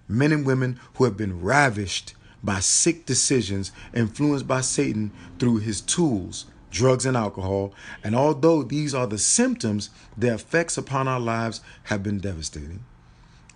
Men 0.08 0.32
and 0.32 0.46
women 0.46 0.80
who 0.96 1.04
have 1.04 1.16
been 1.16 1.42
ravished 1.42 2.16
by 2.44 2.60
sick 2.60 3.06
decisions 3.06 3.72
influenced 3.94 4.48
by 4.48 4.62
Satan 4.62 5.12
through 5.38 5.58
his 5.58 5.80
tools, 5.80 6.46
drugs 6.72 7.06
and 7.06 7.16
alcohol. 7.16 7.74
And 8.04 8.16
although 8.16 8.64
these 8.64 8.96
are 8.96 9.08
the 9.08 9.20
symptoms, 9.20 9.92
their 10.18 10.36
effects 10.36 10.78
upon 10.78 11.08
our 11.08 11.20
lives 11.20 11.62
have 11.84 12.02
been 12.02 12.20
devastating. 12.20 12.84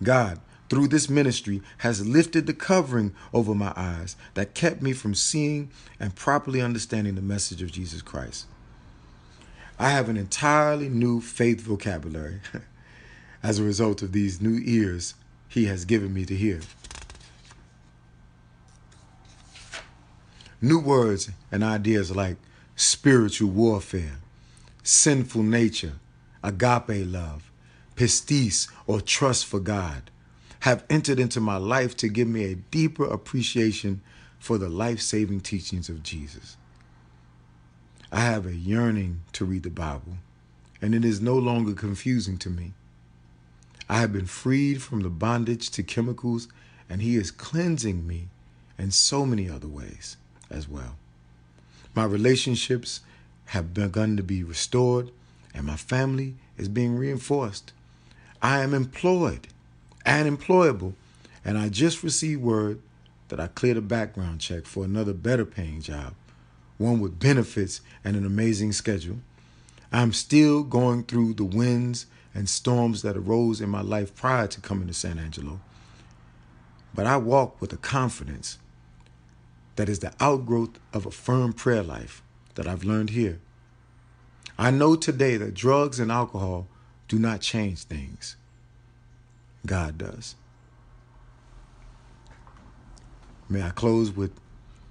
God, 0.04 0.40
through 0.70 0.88
this 0.88 1.10
ministry, 1.10 1.62
has 1.80 2.08
lifted 2.08 2.48
the 2.48 2.54
covering 2.54 3.14
over 3.34 3.54
my 3.54 3.74
eyes 3.76 4.16
that 4.34 4.56
kept 4.56 4.82
me 4.82 4.94
from 4.94 5.14
seeing 5.14 5.70
and 6.00 6.16
properly 6.16 6.62
understanding 6.62 7.16
the 7.16 7.22
message 7.22 7.62
of 7.62 7.72
Jesus 7.72 8.02
Christ. 8.02 8.46
I 9.78 9.90
have 9.90 10.10
an 10.10 10.18
entirely 10.18 10.90
new 10.90 11.22
faith 11.22 11.62
vocabulary 11.62 12.40
as 13.44 13.60
a 13.60 13.64
result 13.64 14.02
of 14.02 14.12
these 14.12 14.42
new 14.42 14.62
ears 14.64 15.16
he 15.48 15.66
has 15.66 15.86
given 15.86 16.14
me 16.14 16.26
to 16.26 16.36
hear. 16.36 16.62
New 20.62 20.80
words 20.80 21.30
and 21.52 21.64
ideas 21.64 22.16
like 22.16 22.38
spiritual 22.76 23.50
warfare, 23.50 24.18
sinful 24.84 25.44
nature, 25.44 25.94
agape 26.44 27.06
love, 27.06 27.52
pistis 27.96 28.70
or 28.88 29.02
trust 29.02 29.46
for 29.46 29.60
God 29.60 30.10
have 30.62 30.86
entered 30.90 31.20
into 31.20 31.40
my 31.40 31.58
life 31.58 31.96
to 31.98 32.08
give 32.08 32.28
me 32.28 32.46
a 32.46 32.56
deeper 32.56 33.06
appreciation 33.06 34.02
for 34.40 34.58
the 34.58 34.70
life 34.70 35.02
saving 35.02 35.42
teachings 35.42 35.90
of 35.90 36.04
Jesus. 36.04 36.58
I 38.12 38.22
have 38.22 38.46
a 38.46 38.56
yearning 38.56 39.22
to 39.34 39.46
read 39.46 39.64
the 39.64 39.70
Bible, 39.70 40.18
and 40.82 40.94
it 40.94 41.04
is 41.04 41.22
no 41.22 41.36
longer 41.36 41.74
confusing 41.74 42.38
to 42.40 42.50
me. 42.50 42.74
I 43.90 44.00
have 44.00 44.14
been 44.14 44.26
freed 44.26 44.82
from 44.82 45.02
the 45.02 45.10
bondage 45.10 45.70
to 45.72 45.84
chemicals, 45.84 46.48
and 46.90 47.02
He 47.02 47.16
is 47.16 47.32
cleansing 47.32 48.08
me 48.08 48.30
in 48.78 48.92
so 48.92 49.26
many 49.26 49.50
other 49.50 49.68
ways 49.68 50.18
as 50.50 50.68
well. 50.68 50.98
My 51.96 52.06
relationships 52.06 53.02
have 53.46 53.74
begun 53.74 54.18
to 54.18 54.24
be 54.24 54.44
restored, 54.44 55.12
and 55.54 55.66
my 55.66 55.76
family 55.76 56.36
is 56.58 56.68
being 56.68 56.98
reinforced. 56.98 57.74
I 58.42 58.60
am 58.60 58.74
employed 58.74 59.48
and 60.06 60.30
employable. 60.30 60.94
And 61.44 61.58
I 61.58 61.70
just 61.70 62.04
received 62.04 62.42
word 62.42 62.82
that 63.28 63.40
I 63.40 63.48
cleared 63.48 63.78
a 63.78 63.82
background 63.82 64.40
check 64.40 64.66
for 64.66 64.86
another 64.86 65.14
better 65.14 65.46
paying 65.46 65.82
job, 65.82 66.14
one 66.78 67.00
with 67.00 67.20
benefits 67.20 67.82
and 68.04 68.16
an 68.16 68.26
amazing 68.26 68.72
schedule. 68.72 69.18
I'm 69.92 70.14
still 70.14 70.64
going 70.64 71.04
through 71.04 71.36
the 71.36 71.44
winds 71.44 72.06
and 72.34 72.50
storms 72.50 73.02
that 73.02 73.18
arose 73.18 73.62
in 73.62 73.70
my 73.70 73.82
life 73.82 74.14
prior 74.16 74.48
to 74.48 74.62
coming 74.62 74.88
to 74.88 74.94
San 74.94 75.18
Angelo. 75.18 75.60
But 76.94 77.08
I 77.08 77.18
walk 77.18 77.60
with 77.62 77.74
a 77.74 77.78
confidence 77.78 78.58
that 79.76 79.90
is 79.90 80.00
the 80.00 80.14
outgrowth 80.20 80.80
of 80.94 81.06
a 81.06 81.12
firm 81.12 81.54
prayer 81.54 81.84
life 81.84 82.22
that 82.56 82.68
I've 82.68 82.84
learned 82.84 83.12
here. 83.12 83.40
I 84.58 84.72
know 84.72 84.96
today 84.96 85.38
that 85.38 85.54
drugs 85.54 86.00
and 86.00 86.12
alcohol 86.12 86.68
do 87.08 87.20
not 87.20 87.42
change 87.42 87.84
things. 87.84 88.38
God 89.66 89.98
does. 89.98 90.36
May 93.50 93.62
I 93.62 93.70
close 93.70 94.12
with 94.12 94.32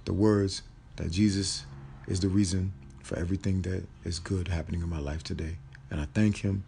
the 0.05 0.13
words 0.13 0.61
that 0.95 1.11
Jesus 1.11 1.65
is 2.07 2.21
the 2.21 2.29
reason 2.29 2.73
for 3.03 3.17
everything 3.17 3.61
that 3.63 3.85
is 4.03 4.19
good 4.19 4.47
happening 4.47 4.81
in 4.81 4.89
my 4.89 4.99
life 4.99 5.23
today. 5.23 5.57
And 5.91 5.99
I 5.99 6.07
thank 6.13 6.37
him 6.37 6.63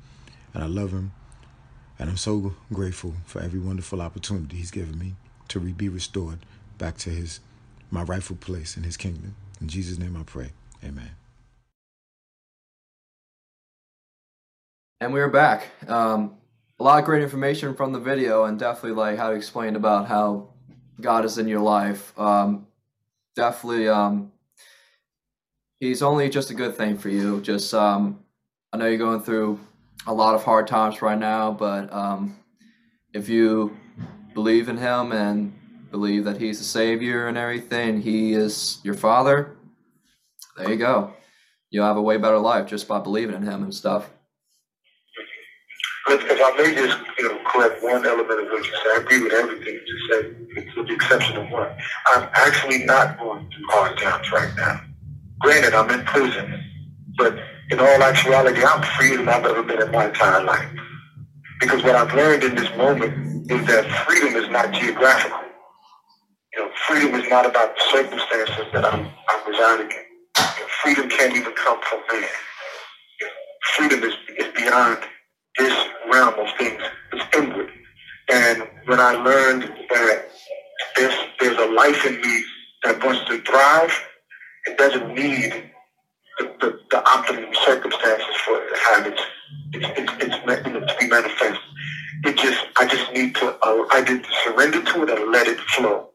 and 0.54 0.64
I 0.64 0.68
love 0.68 0.92
him. 0.92 1.14
And 2.00 2.10
I'm 2.10 2.18
so 2.18 2.54
grateful 2.72 3.16
for 3.26 3.42
every 3.42 3.60
wonderful 3.60 4.02
opportunity 4.02 4.58
he's 4.58 4.72
given 4.72 5.00
me 5.00 5.16
to 5.50 5.60
be 5.60 5.90
restored 5.90 6.40
back 6.78 6.98
to 6.98 7.10
his 7.10 7.40
my 7.90 8.04
rightful 8.04 8.36
place 8.36 8.76
in 8.76 8.84
his 8.84 8.98
kingdom. 8.98 9.36
In 9.62 9.70
Jesus' 9.70 9.98
name 9.98 10.18
I 10.18 10.24
pray. 10.24 10.52
Amen. 10.84 11.12
And 15.00 15.14
we're 15.14 15.30
back. 15.30 15.68
Um, 15.88 16.36
a 16.80 16.84
lot 16.84 17.00
of 17.00 17.06
great 17.06 17.24
information 17.24 17.74
from 17.74 17.92
the 17.92 18.00
video 18.00 18.44
and 18.44 18.60
definitely 18.60 18.92
like 18.92 19.18
how 19.18 19.32
you 19.32 19.38
explained 19.38 19.76
about 19.76 20.08
how 20.08 20.50
God 21.02 21.26
is 21.26 21.38
in 21.38 21.48
your 21.48 21.60
life. 21.60 22.18
Um, 22.20 22.68
definitely, 23.36 23.88
um, 23.88 24.32
he's 25.80 26.02
only 26.02 26.30
just 26.30 26.52
a 26.52 26.54
good 26.54 26.76
thing 26.76 26.98
for 26.98 27.10
you. 27.10 27.42
Just, 27.42 27.74
um, 27.74 28.20
I 28.72 28.78
know 28.78 28.88
you're 28.88 28.98
going 28.98 29.22
through 29.22 29.60
a 30.06 30.14
lot 30.14 30.36
of 30.36 30.44
hard 30.44 30.68
times 30.68 31.02
right 31.02 31.18
now, 31.18 31.52
but 31.52 31.92
um, 31.92 32.38
if 33.14 33.28
you 33.28 33.76
believe 34.34 34.70
in 34.70 34.78
him 34.78 35.12
and 35.12 35.54
believe 35.90 36.26
that 36.26 36.38
he's 36.40 36.60
the 36.60 36.66
savior 36.66 37.28
and 37.28 37.38
everything, 37.38 38.02
he 38.02 38.34
is 38.34 38.80
your 38.84 38.94
father, 38.94 39.56
there 40.58 40.70
you 40.70 40.78
go. 40.78 41.14
You'll 41.70 41.86
have 41.86 41.98
a 41.98 42.02
way 42.02 42.18
better 42.18 42.38
life 42.38 42.68
just 42.68 42.88
by 42.88 43.00
believing 43.00 43.36
in 43.36 43.42
him 43.42 43.64
and 43.64 43.74
stuff. 43.74 44.10
If, 46.10 46.24
if 46.32 46.40
I 46.42 46.58
may 46.58 46.76
just, 46.76 46.98
you 47.20 47.30
know, 47.30 47.40
correct 47.46 47.84
one 47.84 48.06
element 48.06 48.40
of 48.42 48.48
what 48.48 48.66
you 48.66 48.72
said, 48.72 48.94
I 48.96 49.02
agree 49.02 49.24
with 49.24 49.34
everything 49.34 49.80
you 49.86 50.00
said, 50.10 50.76
with 50.78 50.88
the 50.88 50.94
exception 50.94 51.38
of 51.38 51.50
one. 51.52 51.70
I'm 52.08 52.30
actually 52.34 52.86
not 52.86 53.20
going 53.20 53.50
through 53.50 53.66
hard 53.70 53.98
times 53.98 54.32
right 54.32 54.52
now. 54.58 54.82
Granted, 55.40 55.74
I'm 55.74 55.90
in 55.92 56.06
prison, 56.06 56.64
but 57.18 57.38
in 57.72 57.80
all 57.80 58.04
actuality, 58.04 58.62
I'm 58.64 58.84
freer 58.98 59.18
than 59.18 59.30
I've 59.30 59.46
ever 59.46 59.64
been 59.64 59.82
in 59.82 59.92
my 59.92 60.08
entire 60.08 60.44
life. 60.44 60.70
Because 61.60 61.84
what 61.84 61.96
I've 61.96 62.14
learned 62.14 62.44
in 62.44 62.56
this 62.56 62.70
moment 62.78 63.52
is 63.52 63.66
that 63.68 63.86
freedom 64.08 64.42
is 64.42 64.50
not 64.50 64.72
geographical. 64.74 65.40
You 66.54 66.62
know, 66.62 66.72
freedom 66.88 67.16
is 67.20 67.30
not 67.30 67.46
about 67.46 67.76
the 67.76 67.82
circumstances 67.92 68.66
that 68.74 68.86
I'm, 68.86 69.08
I'm 69.30 69.48
residing 69.52 69.92
in. 69.92 69.98
You 70.38 70.44
know, 70.44 70.68
freedom 70.84 71.10
can't 71.10 71.36
even 71.36 71.54
come 71.54 71.80
from 71.84 72.00
man. 72.12 72.30
You 73.22 73.28
know, 73.28 73.34
freedom 73.76 74.04
is, 74.04 74.14
is 74.38 74.54
beyond 74.56 75.00
this 75.58 75.74
realm 76.12 76.34
of 76.40 76.48
things. 76.58 76.82
is 77.14 77.22
inward. 77.36 77.70
And 78.30 78.64
when 78.86 79.00
I 79.00 79.14
learned 79.14 79.64
that 79.90 80.26
there's, 80.96 81.16
there's 81.40 81.58
a 81.58 81.72
life 81.74 82.06
in 82.06 82.20
me 82.22 82.44
that 82.84 83.04
wants 83.04 83.26
to 83.30 83.42
thrive, 83.42 83.94
it 84.66 84.78
doesn't 84.78 85.14
need 85.14 85.72
the, 86.40 86.54
the, 86.60 86.80
the 86.92 87.10
optimum 87.10 87.54
circumstances 87.66 88.36
for 88.46 88.62
it 88.62 88.70
to 88.70 88.80
have 88.90 89.08
its, 89.08 89.22
it's, 89.74 90.00
it's, 90.00 90.14
it's 90.24 90.36
to 90.46 90.96
be 91.00 91.08
manifest. 91.08 91.60
It 92.26 92.38
just, 92.38 92.66
I 92.78 92.86
just 92.86 93.12
need 93.14 93.36
to, 93.36 93.50
uh, 93.64 93.86
I 93.92 94.02
need 94.02 94.24
to 94.24 94.30
surrender 94.44 94.84
to 94.84 95.04
it 95.04 95.10
and 95.10 95.32
let 95.32 95.48
it 95.48 95.60
flow. 95.60 96.10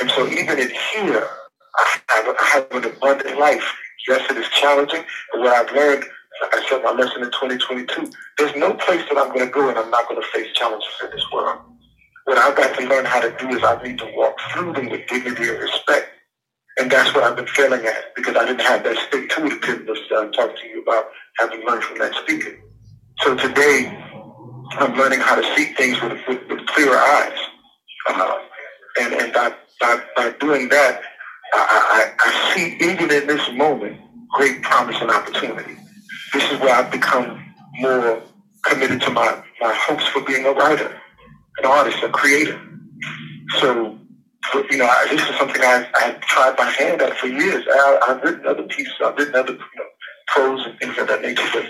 And 0.00 0.10
so 0.10 0.26
even 0.28 0.58
in 0.58 0.70
here, 0.70 1.28
I 1.76 1.98
have, 2.08 2.28
I 2.28 2.44
have 2.52 2.72
an 2.72 2.84
abundant 2.84 3.38
life. 3.38 3.74
Yes, 4.08 4.30
it 4.30 4.36
is 4.36 4.48
challenging, 4.50 5.04
but 5.32 5.40
what 5.40 5.52
I've 5.52 5.74
learned 5.74 6.04
I 6.42 6.66
said 6.68 6.82
my 6.82 6.92
lesson 6.92 7.22
in 7.22 7.30
2022. 7.30 8.12
There's 8.38 8.56
no 8.56 8.74
place 8.74 9.02
that 9.08 9.18
I'm 9.18 9.28
going 9.32 9.46
to 9.46 9.52
go 9.52 9.68
and 9.68 9.78
I'm 9.78 9.90
not 9.90 10.08
going 10.08 10.20
to 10.20 10.28
face 10.28 10.52
challenges 10.54 10.88
in 11.02 11.10
this 11.10 11.24
world. 11.32 11.60
What 12.24 12.38
I've 12.38 12.56
got 12.56 12.78
to 12.78 12.86
learn 12.86 13.04
how 13.04 13.20
to 13.20 13.34
do 13.38 13.48
is 13.50 13.62
I 13.62 13.82
need 13.82 13.98
to 13.98 14.10
walk 14.14 14.36
through 14.52 14.74
them 14.74 14.90
with 14.90 15.06
dignity 15.06 15.48
and 15.48 15.60
respect. 15.60 16.08
And 16.78 16.90
that's 16.90 17.14
what 17.14 17.24
I've 17.24 17.36
been 17.36 17.46
failing 17.46 17.86
at 17.86 18.14
because 18.14 18.36
I 18.36 18.44
didn't 18.44 18.60
have 18.60 18.84
that 18.84 18.96
stick 19.08 19.30
to 19.30 19.36
itiveness 19.42 19.98
that 20.10 20.18
I'm 20.18 20.32
talking 20.32 20.56
to 20.56 20.68
you 20.68 20.82
about 20.82 21.06
having 21.38 21.64
learned 21.64 21.84
from 21.84 21.98
that 21.98 22.14
speaker. 22.16 22.58
So 23.20 23.34
today, 23.34 23.96
I'm 24.72 24.94
learning 24.96 25.20
how 25.20 25.36
to 25.36 25.56
see 25.56 25.72
things 25.74 26.00
with, 26.02 26.20
with, 26.28 26.40
with 26.48 26.66
clearer 26.66 26.98
eyes. 26.98 27.38
Uh, 28.08 28.38
and 29.00 29.14
and 29.14 29.32
by, 29.32 29.54
by, 29.80 30.02
by 30.14 30.30
doing 30.40 30.68
that, 30.68 31.00
I, 31.54 32.12
I, 32.20 32.28
I 32.28 32.54
see 32.54 32.76
even 32.80 33.10
in 33.10 33.26
this 33.26 33.50
moment 33.52 34.00
great 34.32 34.62
promise 34.62 34.96
and 35.00 35.10
opportunity 35.10 35.76
this 36.36 36.52
is 36.52 36.60
where 36.60 36.74
I've 36.74 36.92
become 36.92 37.42
more 37.78 38.22
committed 38.62 39.00
to 39.02 39.10
my, 39.10 39.42
my 39.58 39.72
hopes 39.72 40.06
for 40.08 40.20
being 40.20 40.44
a 40.44 40.52
writer, 40.52 41.00
an 41.58 41.64
artist, 41.64 42.02
a 42.02 42.10
creator. 42.10 42.60
So, 43.58 43.98
you 44.70 44.76
know, 44.76 44.84
I, 44.84 45.06
this 45.10 45.22
is 45.22 45.34
something 45.36 45.62
I, 45.62 45.88
I've 45.94 46.20
tried 46.20 46.58
my 46.58 46.68
hand 46.70 47.00
at 47.00 47.16
for 47.16 47.28
years. 47.28 47.64
I, 47.66 48.00
have 48.08 48.22
written 48.22 48.46
other 48.46 48.64
pieces, 48.64 48.92
I've 49.02 49.16
written 49.16 49.34
other 49.34 49.52
you 49.52 49.58
know, 49.58 49.84
prose 50.26 50.66
and 50.66 50.78
things 50.78 50.98
of 50.98 51.08
that 51.08 51.22
nature, 51.22 51.48
but 51.54 51.64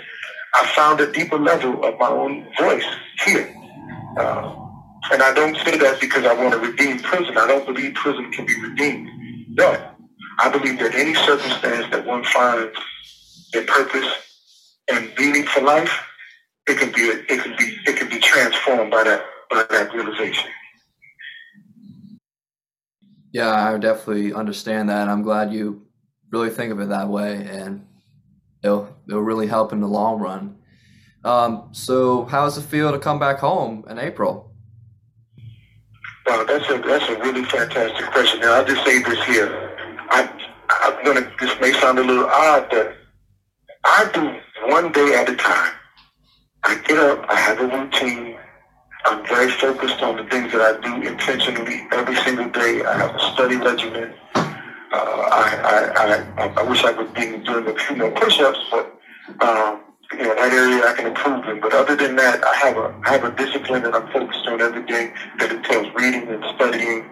I 0.55 0.67
found 0.75 0.99
a 0.99 1.11
deeper 1.13 1.37
level 1.37 1.85
of 1.85 1.97
my 1.97 2.09
own 2.09 2.45
voice 2.59 2.85
here. 3.25 3.53
Uh, 4.17 4.53
and 5.13 5.23
I 5.23 5.33
don't 5.33 5.55
say 5.63 5.77
that 5.77 6.01
because 6.01 6.25
I 6.25 6.33
want 6.33 6.51
to 6.51 6.59
redeem 6.59 6.99
prison. 6.99 7.37
I 7.37 7.47
don't 7.47 7.65
believe 7.65 7.93
prison 7.93 8.29
can 8.33 8.45
be 8.45 8.61
redeemed. 8.61 9.09
But 9.55 9.95
I 10.39 10.49
believe 10.49 10.77
that 10.79 10.93
any 10.93 11.13
circumstance 11.15 11.89
that 11.91 12.05
one 12.05 12.25
finds 12.25 12.77
a 13.55 13.61
purpose 13.61 14.26
and 14.89 15.11
meaning 15.17 15.45
for 15.45 15.61
life, 15.61 15.91
it 16.67 16.77
can 16.77 16.91
be 16.91 17.01
it 17.01 17.41
can 17.41 17.55
be 17.57 17.77
it 17.85 17.97
can 17.97 18.09
be 18.09 18.19
transformed 18.19 18.91
by 18.91 19.03
that 19.03 19.23
by 19.49 19.65
that 19.69 19.93
realization. 19.93 20.49
Yeah, 23.31 23.53
I 23.53 23.77
definitely 23.77 24.33
understand 24.33 24.89
that. 24.89 25.07
I'm 25.07 25.21
glad 25.21 25.53
you 25.53 25.85
really 26.31 26.49
think 26.49 26.71
of 26.71 26.79
it 26.79 26.89
that 26.89 27.07
way, 27.09 27.47
and 27.49 27.85
it'll 28.63 28.95
it'll 29.07 29.21
really 29.21 29.47
help 29.47 29.71
in 29.71 29.79
the 29.79 29.87
long 29.87 30.19
run. 30.19 30.57
Um, 31.23 31.69
so, 31.71 32.25
how 32.25 32.45
does 32.45 32.57
it 32.57 32.63
feel 32.63 32.91
to 32.91 32.99
come 32.99 33.19
back 33.19 33.39
home 33.39 33.85
in 33.89 33.99
April? 33.99 34.51
Wow, 36.25 36.43
that's 36.45 36.69
a 36.69 36.77
that's 36.77 37.09
a 37.09 37.19
really 37.19 37.43
fantastic 37.45 38.05
question. 38.11 38.39
Now, 38.41 38.55
I'll 38.55 38.65
just 38.65 38.85
say 38.85 39.01
this 39.03 39.23
here. 39.25 39.75
I 40.09 40.29
I'm 40.69 41.03
gonna. 41.03 41.31
This 41.39 41.51
may 41.59 41.73
sound 41.73 41.99
a 41.99 42.03
little 42.03 42.25
odd, 42.25 42.67
but 42.69 42.95
I 43.83 44.09
do 44.13 44.39
one 44.65 44.91
day 44.91 45.13
at 45.15 45.29
a 45.29 45.35
time. 45.35 45.73
I 46.63 46.75
get 46.87 46.97
up. 46.97 47.25
I 47.29 47.35
have 47.35 47.59
a 47.59 47.67
routine. 47.67 48.37
I'm 49.05 49.25
very 49.25 49.51
focused 49.51 50.01
on 50.01 50.17
the 50.17 50.23
things 50.25 50.51
that 50.51 50.61
I 50.61 50.81
do 50.81 51.07
intentionally 51.07 51.87
every 51.91 52.15
single 52.17 52.49
day. 52.49 52.83
I 52.83 52.97
have 52.97 53.15
a 53.15 53.19
study 53.33 53.55
regimen. 53.55 54.13
Uh, 54.35 54.39
I, 54.91 55.93
I, 56.37 56.43
I, 56.43 56.53
I 56.57 56.63
wish 56.63 56.83
I 56.83 56.91
would 56.91 57.13
be 57.13 57.37
doing 57.37 57.67
a 57.67 57.75
few 57.75 57.95
more 57.95 58.11
push-ups, 58.11 58.59
but 58.71 58.99
um, 59.41 59.81
you 60.11 60.23
know 60.23 60.35
that 60.35 60.51
area 60.51 60.85
I 60.85 60.93
can 60.93 61.07
improve 61.07 61.45
in. 61.47 61.59
But 61.61 61.73
other 61.73 61.95
than 61.95 62.15
that, 62.17 62.43
I 62.43 62.55
have 62.57 62.77
a 62.77 63.01
I 63.05 63.11
have 63.11 63.23
a 63.23 63.31
discipline 63.31 63.83
that 63.83 63.93
I'm 63.93 64.11
focused 64.11 64.47
on 64.47 64.61
every 64.61 64.85
day 64.85 65.13
that 65.39 65.51
entails 65.51 65.87
reading 65.95 66.27
and 66.27 66.43
studying, 66.55 67.05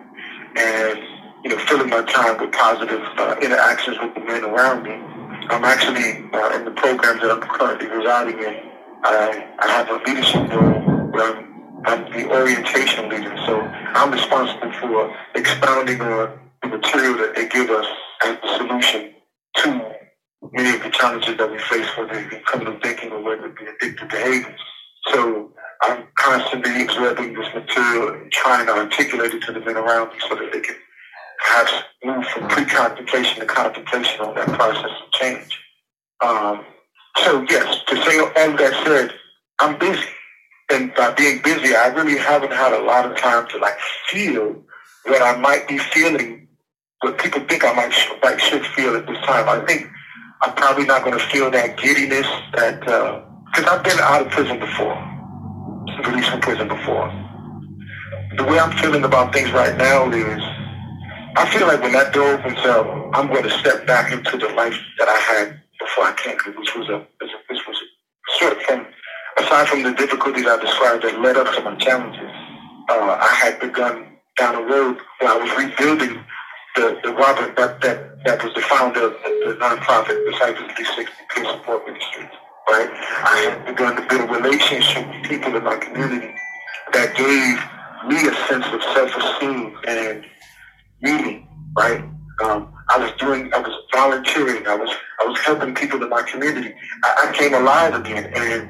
and 0.58 1.00
you 1.44 1.50
know 1.52 1.58
filling 1.66 1.90
my 1.90 2.02
time 2.04 2.40
with 2.40 2.52
positive 2.54 3.04
uh, 3.18 3.36
interactions 3.42 3.98
with 4.02 4.14
the 4.16 4.22
men 4.22 4.44
around 4.44 4.84
me. 4.84 5.15
I'm 5.50 5.64
actually 5.66 6.30
uh, 6.34 6.58
in 6.58 6.66
the 6.66 6.72
programs 6.72 7.22
that 7.22 7.32
I'm 7.32 7.42
currently 7.42 7.88
residing 7.88 8.40
in. 8.40 8.56
I, 9.04 9.48
I 9.60 9.68
have 9.70 9.90
a 9.90 10.02
leadership 10.08 10.50
role 10.52 10.82
where 11.12 11.38
I'm 11.38 11.54
I'm 11.86 12.12
the 12.12 12.28
orientation 12.32 13.10
leader, 13.10 13.36
so 13.46 13.62
I'm 13.62 14.12
responsible 14.12 14.72
for 14.74 15.16
expounding 15.36 16.02
on 16.02 16.40
the 16.64 16.70
material 16.70 17.18
that 17.20 17.36
they 17.36 17.48
give 17.48 17.70
us 17.70 17.86
as 18.26 18.38
the 18.42 18.58
solution 18.58 19.14
to 19.58 19.92
many 20.52 20.76
of 20.78 20.84
the 20.84 20.90
challenges 20.90 21.38
that 21.38 21.52
we 21.52 21.60
face, 21.60 21.88
whether 21.98 22.14
it 22.16 22.32
be 22.32 22.38
criminal 22.40 22.80
thinking 22.84 23.12
or 23.12 23.22
whether 23.22 23.46
it 23.48 23.56
be 23.56 23.66
addictive 23.66 24.10
behavior. 24.10 24.56
So 25.14 25.52
I'm 25.84 26.08
constantly 26.18 26.84
absorbing 26.84 27.34
this 27.36 27.54
material 27.54 28.16
and 28.16 28.32
trying 28.32 28.66
to 28.68 28.74
articulate 28.74 29.34
it 29.36 29.44
to 29.44 29.54
the 29.54 29.62
men 29.62 29.78
around 29.78 30.10
me 30.10 30.20
so 30.28 30.36
that 30.36 30.52
they 30.54 30.62
can 30.62 30.76
perhaps 31.40 31.74
move 32.04 32.26
from 32.28 32.48
pre-contemplation 32.48 33.40
to 33.40 33.46
contemplation 33.46 34.22
on 34.22 34.36
that 34.36 34.48
process 34.50 34.92
of 35.06 35.12
change. 35.14 35.60
Um, 36.24 36.66
so 37.18 37.46
yes, 37.50 37.82
to 37.88 37.96
say 38.04 38.20
all 38.20 38.58
that 38.58 38.84
said, 38.86 39.14
I'm 39.60 39.78
busy 39.80 40.08
and 40.72 40.94
by 40.96 41.12
being 41.12 41.42
busy, 41.44 41.76
I 41.76 41.88
really 41.88 42.18
haven't 42.18 42.52
had 42.52 42.74
a 42.74 42.84
lot 42.84 43.10
of 43.10 43.18
time 43.18 43.48
to 43.50 43.58
like 43.60 43.78
feel 44.10 44.56
what 45.06 45.22
I 45.22 45.38
might 45.38 45.68
be 45.68 45.78
feeling, 45.78 46.48
what 47.02 47.20
people 47.20 47.42
think 47.42 47.64
I 47.64 47.74
might 47.74 47.94
like 48.24 48.40
should 48.40 48.66
feel 48.68 48.96
at 48.96 49.06
this 49.06 49.18
time. 49.26 49.48
I 49.48 49.64
think 49.66 49.88
I'm 50.42 50.56
probably 50.56 50.86
not 50.86 51.04
going 51.04 51.18
to 51.18 51.24
feel 51.28 51.52
that 51.52 51.78
giddiness 51.78 52.28
that 52.56 52.80
because 52.80 53.66
uh, 53.66 53.70
I've 53.72 53.84
been 53.84 54.00
out 54.00 54.26
of 54.26 54.32
prison 54.32 54.60
before, 54.60 54.98
released 56.10 56.30
from 56.30 56.42
prison 56.42 56.68
before. 56.68 57.14
The 58.38 58.44
way 58.44 58.58
I'm 58.58 58.76
feeling 58.80 59.04
about 59.04 59.34
things 59.34 59.52
right 59.52 59.78
now 59.78 60.10
is 60.12 60.42
I 61.38 61.50
feel 61.52 61.68
like 61.68 61.82
when 61.82 61.92
that 61.94 62.14
door 62.14 62.34
opens 62.34 62.60
up, 62.60 62.88
I'm 63.14 63.28
going 63.28 63.44
to 63.44 63.50
step 63.60 63.86
back 63.86 64.12
into 64.12 64.38
the 64.38 64.48
life 64.54 64.78
that 64.98 65.10
I 65.10 65.18
had 65.18 65.62
before 65.80 66.06
I 66.06 66.14
came, 66.16 66.38
which 66.56 66.76
was 66.76 66.90
a 66.90 67.06
which 67.20 67.62
was 67.68 67.78
sort 68.40 68.54
of 68.54 68.62
from 68.64 68.88
aside 69.38 69.68
from 69.68 69.84
the 69.84 69.92
difficulties 69.94 70.46
I 70.48 70.60
described 70.62 71.04
that 71.04 71.20
led 71.20 71.38
up 71.38 71.54
to 71.56 71.62
my 71.62 71.76
challenges, 71.76 72.32
uh, 72.90 73.18
I 73.20 73.34
had 73.36 73.60
begun 73.60 74.18
down 74.38 74.56
a 74.56 74.62
road 74.62 74.98
where 75.20 75.32
I 75.32 75.38
was 75.38 75.52
rebuilding 75.58 76.24
the, 76.76 77.00
the 77.04 77.14
Robert 77.14 77.56
that, 77.56 77.82
that, 77.82 78.24
that 78.26 78.44
was 78.44 78.54
the 78.54 78.62
founder 78.62 79.06
of 79.06 79.14
the, 79.24 79.58
nonprofit 79.60 80.16
Disciples 80.32 80.72
360 80.76 81.14
Peer 81.34 81.46
Support 81.46 81.86
Ministry. 81.88 82.30
Right? 82.68 82.90
I 82.92 83.38
had 83.50 83.66
begun 83.66 83.96
to 83.96 84.08
build 84.08 84.30
a 84.30 84.34
relationship 84.34 85.08
with 85.08 85.24
people 85.30 85.56
in 85.56 85.64
my 85.64 85.78
community 85.78 86.34
that 86.94 87.16
gave 87.16 87.60
me 88.08 88.28
a 88.28 88.34
sense 88.48 88.66
of 88.74 88.82
self-esteem 88.94 89.78
and 89.88 90.26
meaning, 91.06 91.48
right? 91.78 92.02
Um, 92.44 92.74
I 92.90 92.98
was 93.00 93.12
doing, 93.20 93.54
I 93.54 93.60
was 93.60 93.74
volunteering, 93.94 94.68
I 94.68 94.76
was, 94.76 94.90
I 95.22 95.26
was 95.30 95.40
helping 95.40 95.74
people 95.76 96.02
in 96.04 96.10
my 96.10 96.24
community. 96.24 96.74
I, 97.04 97.30
I 97.30 97.38
came 97.38 97.54
alive 97.54 97.94
again, 97.96 98.26
and 98.36 98.70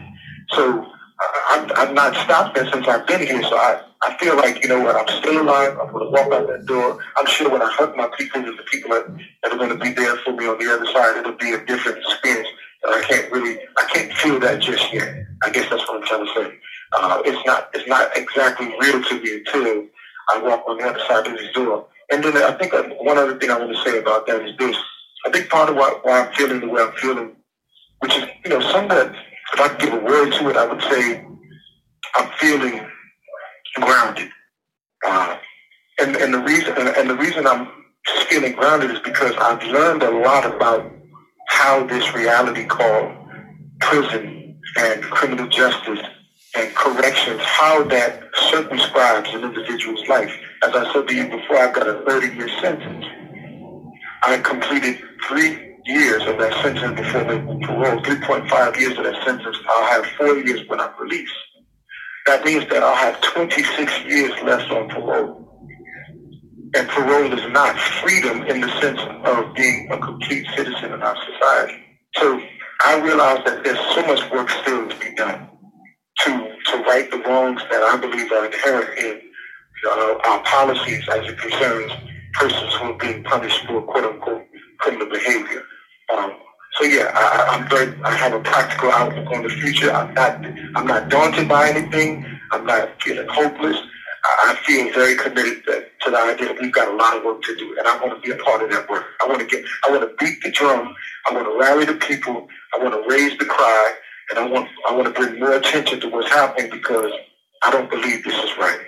so 0.52 0.86
I, 1.20 1.72
I've 1.78 1.94
not 1.94 2.14
stopped 2.26 2.56
that 2.56 2.72
since 2.74 2.88
I've 2.88 3.08
been 3.08 3.26
here. 3.26 3.44
So 3.44 3.56
I, 3.58 3.82
I 4.04 4.18
feel 4.20 4.36
like, 4.38 4.62
you 4.64 4.70
know 4.70 4.82
what, 4.82 4.96
I'm 4.96 5.08
still 5.20 5.42
alive. 5.42 5.78
I'm 5.80 5.92
going 5.92 6.06
to 6.06 6.12
walk 6.12 6.32
out 6.34 6.48
that 6.48 6.66
door. 6.66 7.00
I'm 7.18 7.28
sure 7.28 7.50
when 7.50 7.62
I 7.62 7.72
hug 7.72 7.96
my 7.96 8.10
people 8.18 8.42
and 8.44 8.58
the 8.60 8.64
people 8.72 8.92
that, 8.92 9.06
that 9.44 9.54
are 9.54 9.58
going 9.58 9.72
to 9.78 9.84
be 9.84 9.92
there 9.94 10.16
for 10.18 10.34
me 10.34 10.48
on 10.48 10.60
the 10.60 10.72
other 10.74 10.86
side, 10.88 11.18
it'll 11.18 11.38
be 11.38 11.54
a 11.54 11.66
different 11.66 12.00
experience. 12.00 12.50
And 12.84 12.94
I 12.96 13.02
can't 13.08 13.32
really, 13.32 13.60
I 13.78 13.86
can't 13.94 14.14
feel 14.14 14.40
that 14.42 14.62
just 14.62 14.94
yet. 14.94 15.10
I 15.44 15.50
guess 15.50 15.70
that's 15.70 15.88
what 15.88 16.02
I'm 16.02 16.08
trying 16.08 16.26
to 16.28 16.34
say. 16.36 16.58
Uh, 16.94 17.22
it's 17.26 17.46
not, 17.46 17.70
it's 17.74 17.88
not 17.88 18.16
exactly 18.18 18.68
real 18.80 19.04
to 19.04 19.22
me 19.22 19.38
until 19.40 19.88
I 20.34 20.42
walk 20.42 20.66
on 20.68 20.78
the 20.78 20.86
other 20.86 21.02
side 21.08 21.28
of 21.28 21.34
this 21.38 21.52
door. 21.54 21.88
And 22.12 22.24
then 22.24 22.38
I 22.38 22.54
think 22.58 22.74
one 23.02 23.18
other 23.18 23.38
thing 23.40 23.50
I 23.52 23.60
want 23.60 23.76
to 23.76 23.84
say 23.90 24.00
about 24.00 24.28
that 24.28 24.42
is 24.48 24.58
this. 24.58 24.78
I 25.26 25.32
think 25.32 25.50
part 25.50 25.70
of 25.70 25.76
why, 25.76 25.98
why 26.04 26.22
I'm 26.22 26.34
feeling 26.34 26.62
the 26.62 26.70
way 26.70 26.82
I'm 26.82 26.94
feeling, 26.94 27.36
which 28.00 28.16
is, 28.16 28.26
you 28.44 28.52
know, 28.52 28.62
somewhat 28.72 29.14
if 29.54 29.60
I 29.62 29.70
could 29.70 29.80
give 29.80 29.94
a 29.94 30.00
word 30.06 30.32
to 30.34 30.50
it, 30.50 30.58
I 30.58 30.66
would 30.68 30.82
say 30.84 31.26
I'm 32.16 32.30
feeling 32.40 32.88
grounded. 33.76 34.30
Uh, 35.06 35.38
and, 36.00 36.16
and 36.18 36.34
the 36.34 36.40
reason 36.40 36.74
and 36.78 37.10
the 37.10 37.16
reason 37.16 37.48
I'm 37.48 37.70
feeling 38.30 38.54
grounded 38.54 38.92
is 38.92 39.00
because 39.00 39.34
I've 39.38 39.64
learned 39.64 40.04
a 40.04 40.12
lot 40.12 40.46
about 40.46 40.92
how 41.48 41.86
this 41.86 42.14
reality 42.14 42.66
called 42.66 43.14
prison 43.80 44.60
and 44.78 45.04
criminal 45.04 45.48
justice 45.48 46.00
and 46.58 46.74
corrections, 46.76 47.42
how 47.42 47.84
that 47.84 48.24
circumscribes 48.52 49.34
an 49.34 49.44
individual's 49.44 50.08
life. 50.08 50.34
As 50.66 50.76
I 50.76 50.94
said 50.94 51.08
to 51.08 51.16
you 51.16 51.30
before, 51.30 51.58
I've 51.58 51.76
got 51.76 51.88
a 51.88 51.94
30-year 51.94 52.50
sentence. 52.62 53.06
I 54.24 54.40
completed 54.40 54.98
three 55.28 55.76
years 55.86 56.24
of 56.28 56.40
that 56.40 56.54
sentence 56.64 57.00
before 57.00 57.26
making 57.26 57.62
parole, 57.62 58.02
3.5 58.02 58.78
years 58.78 58.98
of 58.98 59.06
that 59.06 59.24
sentence, 59.26 59.58
I'll 59.70 59.88
have 59.88 60.06
four 60.18 60.38
years 60.40 60.68
when 60.68 60.80
I'm 60.82 60.92
released. 61.00 61.34
That 62.26 62.46
means 62.46 62.66
that 62.70 62.84
I'll 62.84 62.96
have 62.96 63.22
26 63.22 64.06
years 64.06 64.34
left 64.44 64.72
on 64.72 64.90
parole. 64.90 65.58
And 66.76 66.90
parole 66.90 67.34
is 67.34 67.54
not 67.54 67.78
freedom 67.80 68.44
in 68.44 68.62
the 68.62 68.70
sense 68.82 69.00
of 69.26 69.56
being 69.56 69.90
a 69.92 70.00
complete 70.00 70.48
citizen 70.58 70.94
in 70.94 71.02
our 71.02 71.18
society. 71.32 71.84
So 72.16 72.42
I 72.84 73.00
realize 73.02 73.44
that 73.46 73.64
there's 73.64 73.80
so 73.96 74.06
much 74.08 74.30
work 74.32 74.50
still 74.50 74.90
to 74.90 74.96
be 75.00 75.16
done 75.16 75.50
to, 76.22 76.32
to 76.68 76.78
right 76.84 77.10
the 77.12 77.20
wrongs 77.20 77.62
that 77.72 77.84
I 77.84 77.98
believe 77.98 78.32
are 78.32 78.46
inherent 78.48 79.00
in 79.00 79.22
uh, 79.88 80.20
our 80.26 80.44
policies 80.44 81.04
as 81.10 81.28
it 81.28 81.38
concerns 81.40 81.92
persons 82.34 82.74
who 82.76 82.86
are 82.92 82.98
being 82.98 83.24
punished 83.24 83.66
for 83.68 83.82
quote 83.84 84.06
unquote 84.06 84.46
criminal 84.80 85.10
behavior. 85.10 85.64
Um, 86.16 86.34
so 86.80 86.86
yeah, 86.86 87.12
I, 87.14 87.56
I'm 87.58 87.70
very. 87.70 87.94
I 88.04 88.12
have 88.16 88.34
a 88.34 88.40
practical 88.42 88.92
outlook 88.92 89.32
on 89.32 89.44
the 89.44 89.50
future. 89.50 89.92
I'm 89.92 90.14
not. 90.14 90.46
I'm 90.76 90.88
not 90.88 91.10
daunted 91.10 91.48
by 91.50 91.70
anything. 91.70 92.26
I'm 92.52 92.66
not 92.66 93.02
feeling 93.02 93.28
hopeless. 93.30 93.78
I, 94.24 94.52
I 94.54 94.56
feel 94.66 94.94
very 94.94 95.16
committed 95.16 95.66
to, 95.66 95.86
to 96.04 96.12
the 96.12 96.18
idea 96.18 96.48
that 96.48 96.62
we've 96.62 96.74
got 96.74 96.90
a 96.90 96.96
lot 96.96 97.18
of 97.18 97.24
work 97.24 97.44
to 97.44 97.56
do, 97.56 97.76
and 97.80 97.88
I 97.88 97.98
want 98.04 98.16
to 98.16 98.28
be 98.28 98.34
a 98.36 98.44
part 98.44 98.64
of 98.64 98.72
that 98.72 98.90
work. 98.90 99.06
I 99.24 99.28
want 99.28 99.40
to 99.42 99.46
get. 99.48 99.66
I 99.88 99.92
want 99.92 100.04
to 100.04 100.16
beat 100.26 100.44
the 100.44 100.52
drum. 100.52 100.96
I 101.30 101.34
want 101.34 101.48
to 101.48 101.60
rally 101.60 101.86
the 101.86 101.96
people. 101.96 102.48
I 102.76 102.84
want 102.84 102.94
to 102.96 103.10
raise 103.10 103.38
the 103.38 103.46
cry, 103.46 103.94
and 104.32 104.40
I 104.40 104.48
want. 104.48 104.70
I 104.90 104.96
want 104.96 105.08
to 105.08 105.14
bring 105.20 105.40
more 105.40 105.54
attention 105.54 106.00
to 106.02 106.10
what's 106.10 106.30
happening 106.30 106.72
because 106.72 107.12
I 107.64 107.72
don't 107.72 107.90
believe 107.90 108.24
this 108.24 108.36
is 108.44 108.58
right. 108.58 108.80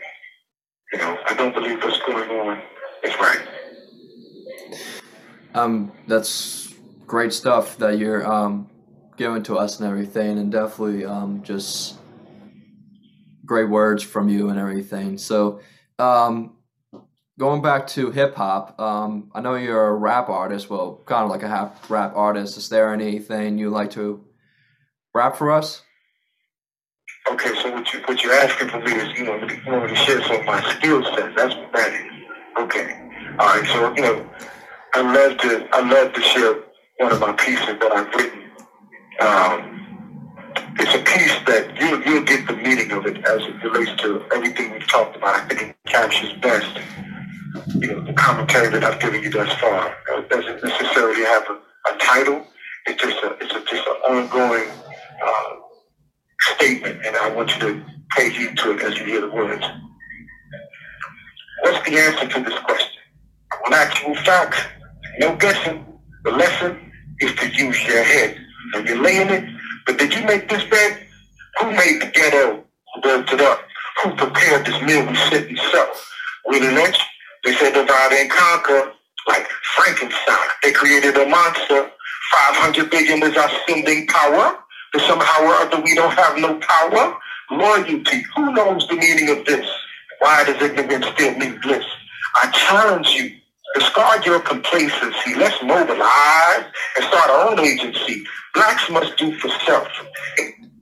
You 0.93 0.99
know, 0.99 1.17
I 1.25 1.33
don't 1.33 1.53
believe 1.53 1.83
what's 1.83 1.99
going 1.99 2.29
on 2.29 2.61
is 3.03 3.13
right. 3.19 3.47
Um, 5.53 5.91
that's 6.07 6.73
great 7.05 7.33
stuff 7.33 7.77
that 7.79 7.97
you're 7.97 8.25
um, 8.25 8.69
giving 9.17 9.43
to 9.43 9.57
us 9.57 9.79
and 9.79 9.89
everything, 9.89 10.37
and 10.37 10.49
definitely 10.49 11.03
um, 11.03 11.43
just 11.43 11.97
great 13.45 13.69
words 13.69 14.01
from 14.01 14.29
you 14.29 14.49
and 14.49 14.57
everything. 14.57 15.17
So, 15.17 15.59
um, 15.99 16.55
going 17.37 17.61
back 17.61 17.87
to 17.87 18.11
hip 18.11 18.35
hop, 18.35 18.79
um, 18.79 19.29
I 19.35 19.41
know 19.41 19.55
you're 19.55 19.87
a 19.87 19.93
rap 19.93 20.29
artist. 20.29 20.69
Well, 20.69 21.01
kind 21.05 21.25
of 21.25 21.29
like 21.29 21.43
a 21.43 21.49
half 21.49 21.89
rap 21.89 22.13
artist. 22.15 22.55
Is 22.57 22.69
there 22.69 22.93
anything 22.93 23.57
you 23.57 23.71
like 23.71 23.91
to 23.91 24.23
rap 25.13 25.35
for 25.35 25.51
us? 25.51 25.81
Okay, 27.31 27.53
so 27.61 27.71
what 27.71 27.93
you 27.93 27.99
what 28.05 28.23
you're 28.23 28.33
asking 28.33 28.69
for 28.69 28.79
me 28.79 28.93
is 28.93 29.17
you 29.17 29.25
know 29.25 29.35
you 29.37 29.59
want 29.67 29.83
me 29.83 29.89
to 29.89 29.95
share 29.95 30.21
some 30.23 30.37
of 30.37 30.45
my 30.45 30.61
skill 30.75 31.03
set. 31.03 31.35
That's 31.35 31.55
what 31.55 31.71
that 31.73 31.93
is. 31.93 32.11
Okay. 32.59 33.09
All 33.39 33.47
right. 33.47 33.67
So 33.67 33.93
you 33.95 34.01
know, 34.01 34.29
I 34.93 35.01
love 35.01 35.37
to 35.39 35.67
I 35.73 35.89
love 35.89 36.13
to 36.13 36.21
share 36.21 36.55
one 36.99 37.11
of 37.11 37.19
my 37.19 37.33
pieces 37.33 37.65
that 37.67 37.91
I've 37.91 38.13
written. 38.15 38.43
Um, 39.19 39.77
it's 40.79 40.95
a 40.95 40.99
piece 40.99 41.35
that 41.47 41.79
you 41.81 42.03
you'll 42.05 42.23
get 42.23 42.47
the 42.47 42.55
meaning 42.55 42.91
of 42.91 43.05
it 43.05 43.17
as 43.25 43.41
it 43.41 43.63
relates 43.63 44.01
to 44.03 44.23
everything 44.33 44.71
we've 44.71 44.87
talked 44.87 45.15
about. 45.17 45.35
I 45.35 45.47
think 45.47 45.61
it 45.61 45.77
captures 45.85 46.33
best, 46.41 46.79
you 47.75 47.87
know, 47.87 48.05
the 48.05 48.13
commentary 48.13 48.69
that 48.69 48.83
I've 48.83 48.99
given 49.01 49.23
you 49.23 49.31
thus 49.31 49.53
far. 49.59 49.95
It 50.09 50.29
doesn't 50.29 50.63
necessarily 50.63 51.23
have 51.25 51.43
a, 51.49 51.93
a 51.93 51.97
title. 51.99 52.47
It's 52.87 53.01
just 53.01 53.23
a 53.23 53.37
it's 53.41 53.53
a, 53.53 53.61
just 53.65 53.87
an 53.87 53.95
ongoing 54.15 54.69
uh, 55.25 55.55
statement, 56.55 57.05
and 57.05 57.15
I 57.15 57.29
want 57.29 57.53
you 57.55 57.59
to 57.61 57.85
pay 58.15 58.29
heed 58.29 58.57
to 58.57 58.71
it 58.71 58.81
as 58.81 58.97
you 58.97 59.05
hear 59.05 59.21
the 59.21 59.29
words. 59.29 59.65
What's 61.63 61.89
the 61.89 61.97
answer 61.97 62.27
to 62.27 62.43
this 62.43 62.59
question? 62.59 63.01
On 63.65 63.73
actual 63.73 64.15
facts, 64.15 64.59
no 65.19 65.35
guessing. 65.35 65.85
The 66.23 66.31
lesson 66.31 66.91
is 67.19 67.33
to 67.35 67.49
use 67.49 67.83
your 67.85 68.03
head. 68.03 68.37
And 68.73 68.87
you're 68.87 69.01
laying 69.01 69.29
it 69.29 69.57
but 69.87 69.97
did 69.97 70.13
you 70.13 70.23
make 70.25 70.49
this 70.49 70.63
bed? 70.65 70.99
Who 71.59 71.71
made 71.71 72.01
the 72.01 72.11
ghetto? 72.13 72.63
Who 72.93 73.01
built 73.01 73.31
it 73.31 73.41
up? 73.41 73.61
Who 74.03 74.11
prepared 74.15 74.65
this 74.65 74.79
meal 74.81 75.07
we 75.07 75.15
sit 75.15 75.47
and 75.47 75.57
sup? 75.71 75.95
Willie 76.45 76.75
Lynch, 76.75 76.99
they 77.45 77.55
said 77.55 77.73
divide 77.73 78.11
and 78.11 78.29
conquer 78.29 78.91
like 79.27 79.47
Frankenstein. 79.75 80.47
They 80.61 80.73
created 80.73 81.15
a 81.15 81.25
monster. 81.25 81.89
500 82.31 82.91
billion 82.91 83.23
is 83.23 83.37
our 83.37 83.49
spending 83.61 84.07
power. 84.07 84.59
But 84.93 85.01
somehow 85.03 85.43
or 85.43 85.53
other 85.55 85.81
we 85.81 85.95
don't 85.95 86.13
have 86.13 86.37
no 86.37 86.59
power. 86.59 87.17
Loyalty. 87.51 88.23
Who 88.35 88.53
knows 88.53 88.87
the 88.87 88.95
meaning 88.95 89.29
of 89.29 89.45
this? 89.45 89.67
Why 90.19 90.43
does 90.43 90.61
ignorance 90.61 91.05
still 91.13 91.35
mean 91.35 91.59
bliss? 91.61 91.85
I 92.43 92.51
challenge 92.51 93.09
you 93.09 93.37
Discard 93.75 94.25
your 94.25 94.39
complacency. 94.39 95.35
Let's 95.35 95.61
mobilize 95.61 96.65
and 96.95 97.05
start 97.05 97.29
our 97.29 97.51
own 97.51 97.59
agency. 97.59 98.23
Blacks 98.53 98.89
must 98.89 99.17
do 99.17 99.37
for 99.37 99.49
self. 99.65 99.87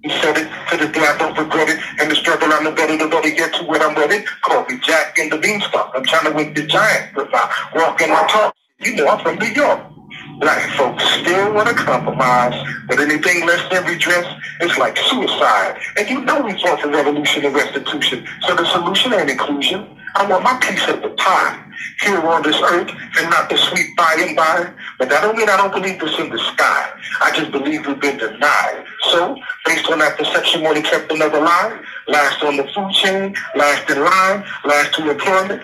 He 0.04 0.10
said 0.22 0.38
it 0.38 0.50
to 0.70 0.78
the 0.78 0.92
day 0.94 1.06
I 1.06 1.18
don't 1.18 1.38
regret 1.38 1.70
it. 1.70 1.80
And 2.00 2.12
the 2.12 2.16
struggle 2.16 2.54
I'm 2.54 2.64
the 2.64 2.72
better 2.72 2.98
to 2.98 3.10
better 3.10 3.32
get 3.32 3.54
to 3.56 3.66
where 3.66 3.82
I'm 3.82 3.96
ready. 3.96 4.24
Call 4.44 4.66
me 4.68 4.80
Jack 4.82 5.18
in 5.20 5.30
the 5.30 5.38
Beanstalk. 5.38 5.94
I'm 5.96 6.06
trying 6.06 6.26
to 6.26 6.32
wake 6.32 6.56
the 6.56 6.64
giant 6.64 7.18
if 7.18 7.30
I 7.34 7.70
walk 7.76 8.02
and 8.02 8.14
I 8.14 8.28
talk. 8.28 8.56
You 8.80 8.96
know 8.96 9.08
I'm 9.08 9.20
from 9.24 9.40
New 9.40 9.48
York. 9.48 9.95
Black 10.40 10.70
folks 10.76 11.04
still 11.22 11.54
want 11.54 11.70
to 11.70 11.74
compromise, 11.74 12.56
but 12.88 13.00
anything 13.00 13.46
less 13.46 13.70
than 13.72 13.86
redress 13.86 14.26
is 14.62 14.78
like 14.78 14.98
suicide. 14.98 15.80
And 15.98 16.10
you 16.10 16.22
know 16.22 16.42
we 16.42 16.52
fought 16.62 16.82
for 16.82 16.90
revolution 16.90 17.46
and 17.46 17.56
restitution. 17.56 18.28
So 18.48 18.56
the 18.56 18.66
solution 18.66 19.14
ain't 19.14 19.30
inclusion. 19.30 19.98
I 20.16 20.26
want 20.26 20.44
my 20.44 20.58
piece 20.60 20.88
of 20.90 21.02
the 21.02 21.10
pie 21.10 21.64
here 22.02 22.20
on 22.20 22.44
this 22.44 22.60
earth 22.62 22.92
and 23.18 23.30
not 23.30 23.50
the 23.50 23.58
sweet 23.58 23.96
by 23.96 24.16
and 24.20 24.36
by. 24.36 24.74
But 25.00 25.10
that 25.10 25.22
don't 25.22 25.38
mean 25.38 25.50
I 25.50 25.58
don't 25.58 25.72
believe 25.72 26.00
this 26.00 26.18
in 26.20 26.30
the 26.30 26.40
sky. 26.40 26.92
I 27.22 27.32
just 27.36 27.52
believe 27.52 27.88
we've 27.88 28.00
been 28.00 28.18
denied. 28.18 28.86
So, 29.12 29.38
based 29.66 29.90
on 29.90 30.00
that 30.00 30.18
perception, 30.18 30.64
when 30.64 30.76
he 30.76 30.82
kept 30.82 31.12
another 31.12 31.40
line, 31.40 31.80
last 32.08 32.44
on 32.44 32.58
the 32.58 32.68
food 32.74 32.92
chain, 32.92 33.36
last 33.56 33.90
in 33.90 34.04
line, 34.04 34.46
last 34.66 34.96
to 34.96 35.10
employment. 35.10 35.62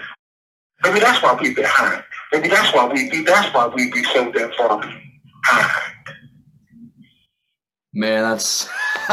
Maybe 0.84 1.00
that's 1.00 1.22
why 1.22 1.38
we're 1.40 1.54
behind. 1.54 2.04
Maybe 2.32 2.48
that's 2.48 2.74
why 2.74 2.88
we 2.88 3.10
be. 3.10 3.24
That's 3.24 3.54
why 3.54 3.68
we 3.68 3.92
be 3.92 4.04
so 4.04 4.32
damn 4.32 4.52
far 4.54 4.80
behind. 4.80 5.02
Man, 7.94 8.24
that's 8.24 8.68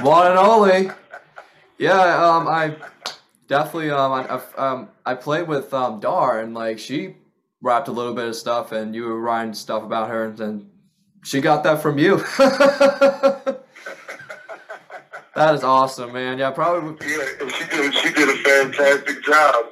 one 0.00 0.26
and 0.30 0.38
only. 0.38 0.90
Yeah, 1.78 2.26
um, 2.26 2.48
I 2.48 2.76
definitely 3.46 3.90
um 3.90 4.12
I 4.12 4.40
um 4.56 4.88
I 5.06 5.14
played 5.14 5.46
with 5.46 5.72
um 5.72 6.00
Dar 6.00 6.40
and 6.40 6.54
like 6.54 6.78
she 6.78 7.16
rapped 7.60 7.86
a 7.88 7.92
little 7.92 8.14
bit 8.14 8.26
of 8.26 8.34
stuff 8.34 8.72
and 8.72 8.94
you 8.94 9.04
were 9.04 9.20
writing 9.20 9.54
stuff 9.54 9.84
about 9.84 10.08
her 10.08 10.24
and 10.24 10.36
then 10.36 10.70
she 11.22 11.40
got 11.40 11.62
that 11.62 11.80
from 11.80 11.98
you. 11.98 12.16
that 12.38 13.54
is 15.54 15.62
awesome, 15.62 16.12
man. 16.12 16.38
Yeah, 16.38 16.50
probably. 16.50 16.96
Yeah, 17.08 17.48
she 17.48 17.64
did. 17.68 17.94
She 17.94 18.12
did 18.12 18.28
a 18.28 18.36
fantastic 18.42 19.22
job. 19.24 19.66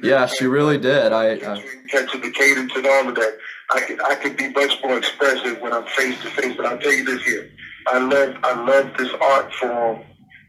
Yeah, 0.00 0.26
she 0.26 0.46
really 0.46 0.78
did. 0.78 1.12
I 1.12 1.36
uh, 1.36 1.60
catching 1.88 2.20
the 2.20 2.30
cadence 2.30 2.72
and 2.74 2.86
all 2.86 3.08
of 3.08 3.14
that. 3.16 3.38
I 3.74 3.80
could 3.80 4.00
I 4.02 4.14
could 4.14 4.36
be 4.36 4.48
much 4.50 4.78
more 4.82 4.96
expressive 4.96 5.60
when 5.60 5.72
I'm 5.72 5.84
face 5.86 6.20
to 6.22 6.30
face, 6.30 6.56
but 6.56 6.66
I'll 6.66 6.78
tell 6.78 6.92
you 6.92 7.04
this 7.04 7.22
here. 7.24 7.50
I 7.88 7.98
love 7.98 8.36
I 8.42 8.64
love 8.64 8.96
this 8.96 9.10
art 9.20 9.52
form. 9.54 10.02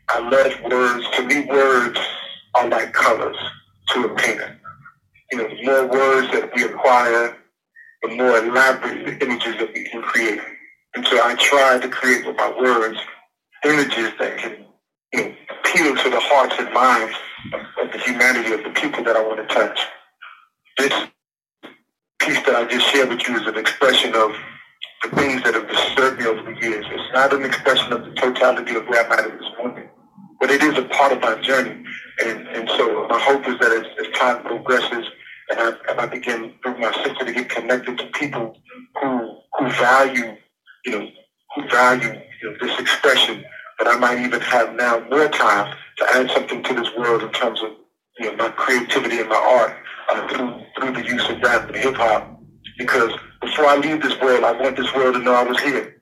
I 0.10 0.20
love 0.20 0.72
words. 0.72 1.06
To 1.18 1.24
me, 1.24 1.45
words 1.45 1.99
are 2.56 2.70
like 2.70 2.94
colors 2.94 3.38
to 3.90 4.06
a 4.06 4.15
painter. 4.15 4.60
You 5.32 5.38
know, 5.40 5.49
the 5.49 5.64
more 5.64 5.88
words 5.88 6.32
that 6.34 6.52
we 6.56 6.64
acquire, 6.64 7.38
the 8.03 8.10
more 8.15 8.38
elaborate 8.38 9.06
the 9.06 9.26
images 9.26 9.56
that 9.57 9.74
we 9.74 9.84
can 9.86 10.02
create. 10.02 10.40
And 10.95 11.06
so 11.07 11.20
I 11.24 11.36
try 11.36 11.80
to 11.80 11.90
create 11.90 12.26
with 12.26 12.38
my 12.38 12.52
words 12.60 12.99
images 13.65 14.11
that 14.20 14.38
can 14.38 14.62
appeal 15.14 15.95
to 15.95 16.10
the 16.10 16.19
hearts 16.19 16.56
and 16.60 16.73
minds 16.73 17.15
of, 17.53 17.85
of 17.85 17.91
the 17.91 17.99
humanity 17.99 18.53
of 18.53 18.64
the 18.64 18.72
people 18.72 19.03
that 19.03 19.15
I 19.15 19.22
want 19.26 19.48
to 19.48 19.53
touch. 19.53 19.80
This 20.77 20.94
piece 22.19 22.41
that 22.45 22.56
I 22.56 22.65
just 22.65 22.88
shared 22.90 23.10
with 23.10 23.27
you 23.27 23.38
is 23.40 23.48
an 23.48 23.57
expression 23.57 24.15
of 24.15 24.31
the 25.03 25.10
things 25.15 25.44
that 25.44 25.53
have 25.53 25.68
disturbed 25.68 26.19
me 26.19 26.27
over 26.27 26.44
the 26.44 26.60
years. 26.61 26.85
It's 26.90 27.14
not 27.14 27.34
an 27.34 27.44
expression 27.44 27.94
of 27.94 28.06
the 28.06 28.11
totality 28.14 28.76
of 28.76 28.88
where 28.88 29.06
I'm 29.06 29.11
at 29.11 29.40
this 29.40 29.49
moment, 29.57 29.90
but 30.40 30.49
it 30.49 30.64
is 30.64 30.77
a 30.77 30.84
part 30.85 31.11
of 31.11 31.22
my 31.22 31.40
journey. 31.41 31.84
And, 32.26 32.48
and 32.48 32.69
so 32.69 33.07
my 33.10 33.19
hope 33.19 33.48
is 33.48 33.60
that 33.60 33.72
as, 33.72 34.06
as 34.06 34.14
time 34.19 34.44
progresses 34.44 35.06
and 35.49 35.60
I, 35.60 35.72
and 35.90 35.99
I 35.99 36.06
begin 36.07 36.53
through 36.64 36.77
my 36.80 36.91
sister 37.03 37.26
to 37.26 37.34
get 37.34 37.49
connected 37.49 37.98
to 37.99 38.06
people 38.07 38.56
who, 39.02 39.38
who 39.60 39.69
value, 39.72 40.35
you 40.85 40.91
know, 40.91 41.07
who 41.56 41.68
value 41.69 42.22
you 42.41 42.52
know, 42.52 42.57
this 42.61 42.80
expression, 42.80 43.44
that 43.80 43.88
I 43.88 43.98
might 43.98 44.20
even 44.20 44.41
have 44.41 44.76
now 44.76 45.00
more 45.10 45.28
time 45.30 45.76
to 45.98 46.06
add 46.14 46.30
something 46.32 46.64
to 46.64 46.74
this 46.74 46.90
world 46.98 47.24
in 47.24 47.32
terms 47.32 47.62
of 47.62 47.72
you 48.20 48.32
know, 48.32 48.36
my 48.38 48.50
creativity 48.50 49.20
and 49.20 49.30
my 49.30 49.36
art 49.36 49.78
uh, 50.10 50.28
through, 50.28 50.62
through 50.78 50.94
the 50.94 51.08
use 51.08 51.28
of 51.30 51.41
rap 51.41 51.68
and 51.68 51.76
hip 51.76 51.95
hop. 51.95 52.40
Because 52.78 53.12
before 53.41 53.66
I 53.66 53.78
leave 53.78 54.02
this 54.02 54.20
world, 54.20 54.44
I 54.44 54.52
want 54.52 54.78
this 54.78 54.94
world 54.94 55.16
to 55.16 55.20
know 55.20 55.34
I 55.34 55.44
was 55.44 55.60
here. 55.60 56.02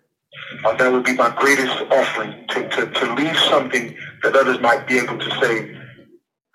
Uh, 0.65 0.76
that 0.76 0.91
would 0.91 1.03
be 1.03 1.14
my 1.14 1.34
greatest 1.38 1.76
offering 1.91 2.48
to, 2.49 2.69
to, 2.69 2.91
to 2.91 3.14
leave 3.15 3.38
something 3.38 3.95
that 4.23 4.35
others 4.35 4.60
might 4.60 4.88
be 4.88 4.98
able 4.98 5.18
to 5.18 5.31
say, 5.41 5.77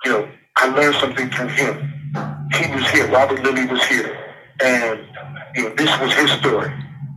you 0.04 0.10
know, 0.10 0.28
I 0.56 0.68
learned 0.68 0.96
something 0.96 1.30
from 1.30 1.48
him. 1.48 1.92
He 2.52 2.72
was 2.72 2.88
here. 2.90 3.08
Robert 3.08 3.42
Lilly 3.42 3.66
was 3.66 3.84
here. 3.84 4.16
And, 4.60 5.06
you 5.54 5.64
know, 5.64 5.74
this 5.74 6.00
was 6.00 6.12
his 6.14 6.30
story. 6.32 6.72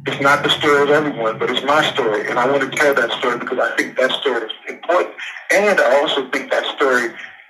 It's 0.08 0.22
not 0.22 0.44
the 0.44 0.50
story 0.50 0.84
of 0.84 0.90
everyone, 0.90 1.38
but 1.38 1.50
it's 1.50 1.64
my 1.64 1.84
story. 1.92 2.28
And 2.30 2.40
I 2.40 2.50
want 2.50 2.62
to 2.62 2.78
tell 2.78 2.94
that 2.94 3.12
story 3.20 3.38
because 3.38 3.60
I 3.60 3.76
think 3.76 3.98
that 3.98 4.12
story 4.12 4.46
is 4.46 4.52
important. 4.68 5.16
And 5.52 5.80
I 5.80 6.00
also 6.00 6.30
think 6.30 6.50
that 6.52 6.66
story 6.76 7.06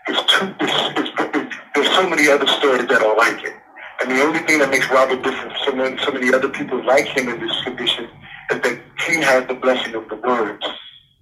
is 0.07 0.17
too, 0.27 0.55
it's, 0.59 0.99
it's, 0.99 1.55
there's 1.75 1.89
so 1.95 2.09
many 2.09 2.27
other 2.27 2.47
stories 2.47 2.87
that 2.87 3.01
are 3.01 3.15
like 3.17 3.43
it. 3.43 3.53
And 4.01 4.11
the 4.11 4.21
only 4.23 4.39
thing 4.39 4.59
that 4.59 4.69
makes 4.69 4.89
Robert 4.89 5.21
different 5.21 5.57
from 5.57 5.97
so 5.97 6.11
many, 6.11 6.33
other 6.33 6.49
people 6.49 6.83
like 6.85 7.05
him 7.05 7.29
in 7.29 7.39
this 7.39 7.63
condition 7.63 8.05
is 8.51 8.61
that 8.61 8.81
he 9.07 9.21
has 9.21 9.47
the 9.47 9.53
blessing 9.53 9.93
of 9.95 10.07
the 10.09 10.15
words. 10.15 10.65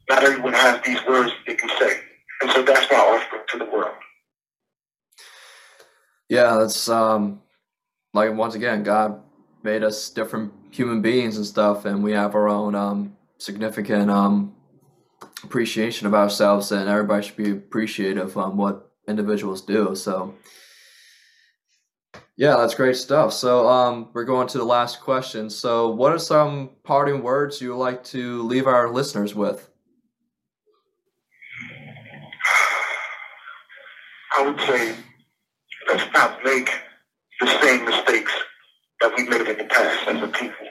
Not 0.10 0.24
everyone 0.24 0.54
has 0.54 0.82
these 0.86 1.00
words 1.08 1.32
they 1.46 1.56
can 1.56 1.70
say. 1.80 2.00
And 2.42 2.52
so 2.52 2.62
that's 2.64 2.90
my 2.92 2.98
offering 2.98 3.42
to 3.50 3.58
the 3.58 3.66
world. 3.66 3.96
Yeah, 6.30 6.58
that's 6.58 6.88
um 6.88 7.42
like 8.14 8.34
once 8.34 8.56
again, 8.56 8.84
God 8.84 9.22
made 9.64 9.84
us 9.84 10.10
different 10.10 10.54
human 10.78 11.02
beings 11.02 11.38
and 11.38 11.46
stuff 11.46 11.86
and 11.86 12.04
we 12.04 12.12
have 12.12 12.36
our 12.36 12.48
own 12.48 12.76
um 12.76 13.18
significant 13.40 14.12
um 14.12 14.56
appreciation 15.44 16.06
of 16.06 16.14
ourselves 16.14 16.72
and 16.72 16.88
everybody 16.88 17.26
should 17.26 17.36
be 17.36 17.50
appreciative 17.50 18.38
on 18.38 18.58
what 18.58 18.92
individuals 19.08 19.62
do. 19.64 19.96
So 19.96 20.36
yeah, 22.36 22.58
that's 22.58 22.76
great 22.76 22.96
stuff. 22.96 23.34
So 23.34 23.68
um 23.68 24.10
we're 24.14 24.24
going 24.24 24.48
to 24.50 24.60
the 24.60 24.64
last 24.64 25.02
question. 25.02 25.50
So 25.50 25.90
what 25.90 26.12
are 26.12 26.20
some 26.20 26.70
parting 26.84 27.24
words 27.24 27.60
you 27.60 27.70
would 27.70 27.78
like 27.78 28.04
to 28.06 28.44
leave 28.44 28.68
our 28.68 28.92
listeners 28.92 29.34
with? 29.34 29.68
I 34.38 34.46
would 34.46 34.60
say 34.60 34.96
let's 35.88 36.14
not 36.14 36.44
make 36.44 36.70
the 37.40 37.48
same 37.62 37.86
mistakes 37.86 38.32
that 39.02 39.14
we 39.18 39.24
made 39.26 39.48
in 39.48 39.58
the 39.58 39.66
past 39.66 40.08
as 40.10 40.22
a 40.24 40.28
people. 40.28 40.68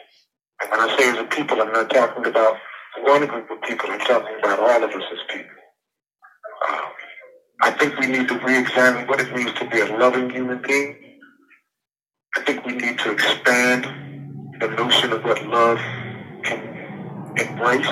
And 0.62 0.70
when 0.70 0.80
I 0.80 0.96
say 0.98 1.10
as 1.10 1.18
a 1.18 1.24
people, 1.24 1.60
I'm 1.62 1.72
not 1.72 1.90
talking 1.90 2.26
about 2.26 2.56
one 3.02 3.26
group 3.26 3.50
of 3.50 3.62
people. 3.62 3.90
I'm 3.90 4.00
talking 4.00 4.36
about 4.40 4.60
all 4.60 4.84
of 4.84 4.90
us 4.90 5.04
as 5.12 5.18
people. 5.28 5.56
Um, 6.68 6.80
I 7.62 7.70
think 7.72 7.98
we 7.98 8.06
need 8.06 8.28
to 8.28 8.38
re-examine 8.38 9.06
what 9.06 9.20
it 9.20 9.34
means 9.34 9.52
to 9.54 9.66
be 9.66 9.80
a 9.80 9.86
loving 9.98 10.30
human 10.30 10.62
being. 10.62 10.96
I 12.36 12.40
think 12.42 12.64
we 12.66 12.74
need 12.74 12.98
to 13.00 13.10
expand 13.12 13.86
the 14.60 14.68
notion 14.68 15.12
of 15.12 15.24
what 15.24 15.44
love 15.46 15.78
can 16.44 17.34
embrace. 17.38 17.88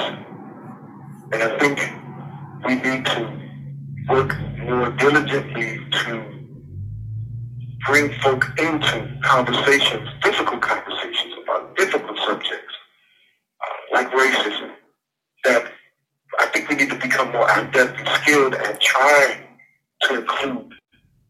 And 1.32 1.42
I 1.42 1.58
think 1.58 1.80
we 2.66 2.76
need 2.76 3.06
to 3.06 3.40
work 4.08 4.36
more 4.58 4.90
diligently 4.90 5.78
to 5.92 6.33
bring 7.86 8.12
folk 8.20 8.44
into 8.58 9.18
conversations, 9.22 10.08
difficult 10.22 10.62
conversations 10.62 11.34
about 11.42 11.76
difficult 11.76 12.18
subjects, 12.18 12.74
uh, 13.60 13.94
like 13.94 14.10
racism, 14.10 14.70
that 15.44 15.72
I 16.38 16.46
think 16.46 16.68
we 16.68 16.76
need 16.76 16.90
to 16.90 16.98
become 16.98 17.32
more 17.32 17.48
adept 17.50 17.98
and 17.98 18.08
skilled 18.22 18.54
at 18.54 18.80
trying 18.80 19.42
to 20.02 20.20
include 20.20 20.72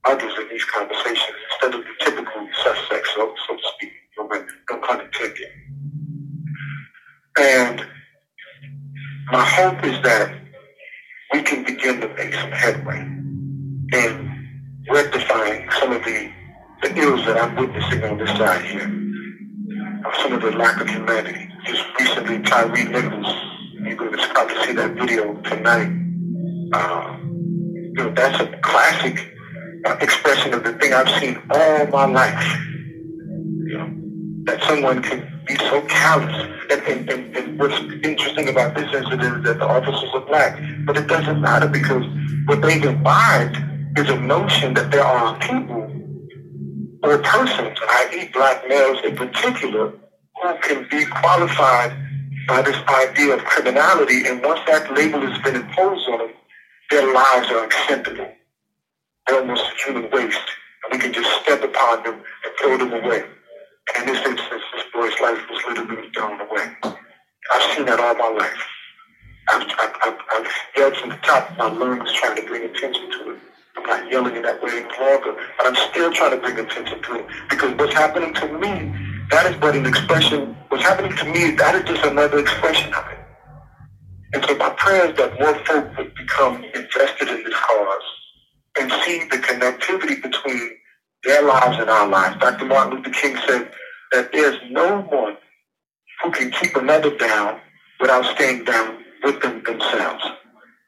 others 0.05 0.33
in 0.41 0.49
these 0.51 0.65
conversations 0.65 1.37
instead 1.53 1.75
of 1.75 1.85
the 1.85 2.05
typical 2.05 2.49
suspects, 2.63 3.11
so, 3.15 3.35
so 3.49 3.57
to 3.57 3.63
speak, 3.75 3.93
no, 4.19 4.29
pun 4.79 5.01
intended. 5.01 5.49
And 7.39 7.87
my 9.33 9.45
hope 9.45 9.85
is 9.85 10.01
that 10.03 10.35
we 11.33 11.43
can 11.43 11.65
begin 11.65 12.01
to 12.01 12.09
make 12.15 12.35
some 12.35 12.53
headway 12.53 13.01
in 13.93 14.85
rectifying 14.91 15.69
some 15.81 15.93
of 15.93 16.05
the, 16.05 16.31
the 16.85 17.01
ills 17.01 17.25
that 17.25 17.43
I'm 17.43 17.57
witnessing 17.57 18.05
on 18.05 18.19
this 18.19 18.29
side 18.31 18.63
here. 18.63 18.91
Some 20.21 20.35
of 20.35 20.43
the 20.43 20.51
lack 20.51 20.81
of 20.83 20.89
humanity. 20.89 21.49
Just 21.65 21.83
recently, 21.99 22.43
Tyre 22.43 22.69
Nichols, 22.69 23.35
you're 23.81 23.97
going 23.97 24.13
to 24.13 24.29
probably 24.29 24.67
see 24.67 24.73
that 24.75 24.93
video 24.93 25.35
tonight. 25.43 25.91
Uh, 26.75 27.17
you 27.23 27.95
know, 27.95 28.11
that's 28.11 28.39
a 28.41 28.59
classic 28.59 29.33
uh, 29.87 29.97
expression 30.03 30.53
of 30.53 30.63
the 30.63 30.75
thing 30.75 30.93
I've 30.93 31.09
seen 31.21 31.41
all 31.51 31.87
my 31.87 32.05
life. 32.05 32.59
You 32.69 33.79
know, 33.79 33.91
that 34.45 34.63
someone 34.65 35.03
can 35.03 35.43
be 35.47 35.57
so 35.57 35.81
callous. 35.83 36.37
And, 36.71 36.83
and, 36.83 37.11
and, 37.11 37.37
and 37.37 37.59
what's 37.59 37.79
interesting 38.05 38.51
about 38.51 38.75
this 38.75 38.93
incident 38.95 39.39
is 39.39 39.45
that 39.45 39.59
the 39.59 39.67
officers 39.67 40.11
are 40.13 40.21
black. 40.21 40.61
But 40.85 40.99
it 40.99 41.07
doesn't 41.07 41.41
matter 41.41 41.67
because 41.67 42.05
what 42.45 42.61
they've 42.61 42.85
imbibed 42.85 43.57
is 43.97 44.11
a 44.11 44.21
notion 44.21 44.75
that 44.75 44.91
there 44.91 45.05
are 45.05 45.39
people 45.39 45.84
or 47.05 47.19
persons, 47.19 47.79
i.e. 47.87 48.31
black 48.33 48.67
males 48.67 48.99
in 49.05 49.15
particular, 49.15 49.93
who 50.43 50.59
can 50.63 50.89
be 50.91 51.05
qualified 51.05 51.93
by 52.49 52.63
this 52.63 52.77
idea 52.89 53.35
of 53.35 53.45
criminality. 53.45 54.27
And 54.27 54.43
once 54.43 54.61
that 54.67 54.93
label 54.95 55.21
has 55.21 55.39
been 55.43 55.57
imposed 55.57 56.09
on 56.09 56.19
them, 56.19 56.31
their 56.91 57.13
lives 57.13 57.51
are 57.51 57.65
acceptable. 57.65 58.33
They're 59.27 59.41
almost 59.41 59.65
human 59.85 60.11
waste. 60.11 60.49
And 60.85 60.93
we 60.93 60.99
can 60.99 61.13
just 61.13 61.31
step 61.43 61.63
upon 61.63 62.05
them 62.05 62.15
and 62.15 62.53
throw 62.59 62.79
them 62.79 62.93
away. 62.93 63.25
And 63.97 64.09
in 64.09 64.15
this 64.15 64.27
instance, 64.27 64.63
this 64.75 64.85
boy's 64.93 65.21
life 65.21 65.41
was 65.51 65.63
literally 65.69 66.11
thrown 66.17 66.41
away. 66.41 66.73
I've 66.85 67.77
seen 67.77 67.85
that 67.87 68.01
all 68.01 68.15
my 68.15 68.39
life. 68.39 68.65
I've, 69.49 69.63
I've, 69.79 69.97
I've, 70.05 70.19
I've 70.33 70.53
yelled 70.77 70.97
from 70.97 71.11
the 71.11 71.17
top 71.17 71.51
of 71.51 71.59
my 71.59 71.69
lungs 71.69 72.13
trying 72.13 72.37
to 72.37 72.43
bring 72.43 72.65
attention 72.65 73.11
to 73.11 73.31
it. 73.33 73.39
I'm 73.77 73.85
not 73.85 74.11
yelling 74.11 74.37
in 74.37 74.43
that 74.43 74.63
way 74.63 74.73
any 74.73 75.01
longer, 75.01 75.35
but 75.59 75.67
I'm 75.67 75.77
still 75.91 76.13
trying 76.13 76.33
to 76.33 76.39
bring 76.39 76.59
attention 76.59 77.03
to 77.03 77.15
it. 77.17 77.27
Because 77.51 77.75
what's 77.77 77.95
happening 77.95 78.35
to 78.35 78.49
me, 78.59 78.95
that 79.31 79.47
is 79.51 79.57
but 79.59 79.77
an 79.77 79.87
expression. 79.87 80.57
What's 80.71 80.85
happening 80.85 81.17
to 81.17 81.25
me, 81.27 81.53
that 81.53 81.75
is 81.77 81.85
just 81.85 82.05
another 82.05 82.39
expression 82.41 82.95
of 82.95 83.05
it. 83.11 83.19
And 84.35 84.45
so 84.47 84.57
my 84.57 84.71
prayer 84.71 85.11
is 85.11 85.17
that 85.19 85.41
more 85.41 85.55
folk 85.67 85.99
would 85.99 86.15
become 86.15 86.65
invested 86.65 87.29
in 87.29 87.45
this 87.45 87.55
cause 87.55 88.03
and 88.81 88.93
see 89.05 89.21
the 89.31 89.39
connectivity 89.39 90.23
between 90.23 90.71
their 91.25 91.43
lives 91.43 91.79
and 91.79 91.91
our 91.91 92.09
lives. 92.09 92.37
Dr. 92.41 92.67
Martin 92.67 92.99
Luther 92.99 93.11
King 93.11 93.37
said 93.47 93.71
that 94.13 94.33
there's 94.33 94.59
no 94.71 95.03
one 95.03 95.37
who 96.23 96.31
can 96.33 96.51
keep 96.53 96.77
another 96.77 97.17
down 97.17 97.61
without 98.01 98.25
staying 98.37 98.65
down 98.65 99.05
with 99.25 99.41
them 99.43 99.63
themselves, 99.65 100.25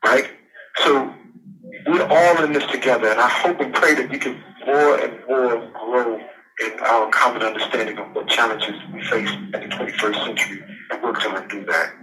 right? 0.05 0.27
So 0.85 1.15
we're 1.87 2.07
all 2.07 2.45
in 2.45 2.53
this 2.53 2.67
together, 2.67 3.09
and 3.09 3.21
I 3.21 3.29
hope 3.29 3.61
and 3.61 3.73
pray 3.73 3.95
that 3.95 4.11
we 4.11 4.19
can 4.19 4.43
more 4.67 4.99
and 4.99 5.27
more 5.29 5.71
grow 5.73 6.17
in 6.17 6.81
our 6.81 7.11
common 7.11 7.43
understanding 7.43 7.99
of 7.99 8.15
what 8.15 8.29
challenges 8.29 8.75
we 8.93 9.03
face 9.05 9.31
in 9.31 9.51
the 9.53 9.59
21st 9.59 10.25
century 10.25 10.65
and 10.91 11.03
work 11.03 11.21
to 11.21 11.35
undo 11.35 11.65
that. 11.67 11.95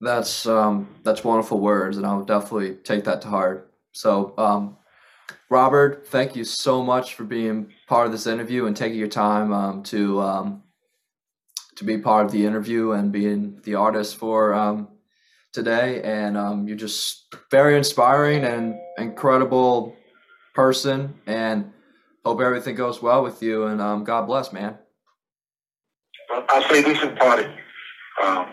That's 0.00 0.46
um, 0.46 0.88
that's 1.02 1.24
wonderful 1.24 1.60
words, 1.60 1.96
and 1.96 2.06
I'll 2.06 2.24
definitely 2.24 2.74
take 2.74 3.04
that 3.04 3.22
to 3.22 3.28
heart. 3.28 3.72
So, 3.92 4.34
um, 4.36 4.76
Robert, 5.48 6.06
thank 6.06 6.36
you 6.36 6.44
so 6.44 6.82
much 6.82 7.14
for 7.14 7.24
being 7.24 7.72
part 7.86 8.06
of 8.06 8.12
this 8.12 8.26
interview 8.26 8.66
and 8.66 8.76
taking 8.76 8.98
your 8.98 9.08
time 9.08 9.52
um, 9.52 9.82
to 9.84 10.20
um, 10.20 10.62
to 11.76 11.84
be 11.84 11.98
part 11.98 12.26
of 12.26 12.32
the 12.32 12.44
interview 12.44 12.92
and 12.92 13.12
being 13.12 13.60
the 13.62 13.76
artist 13.76 14.16
for 14.16 14.52
um, 14.52 14.88
today. 15.54 16.02
And 16.02 16.36
um, 16.36 16.68
you're 16.68 16.76
just 16.76 17.34
very 17.50 17.78
inspiring 17.78 18.44
and 18.44 18.74
incredible 18.98 19.96
person. 20.54 21.14
And 21.26 21.72
hope 22.24 22.40
everything 22.40 22.74
goes 22.74 23.00
well 23.00 23.22
with 23.22 23.42
you. 23.42 23.64
And 23.64 23.80
um, 23.80 24.04
God 24.04 24.26
bless, 24.26 24.52
man. 24.52 24.76
I'll 26.30 26.68
say 26.68 26.82
this 26.82 27.02
in 27.02 27.16
parting. 27.16 27.50
Um, 28.22 28.46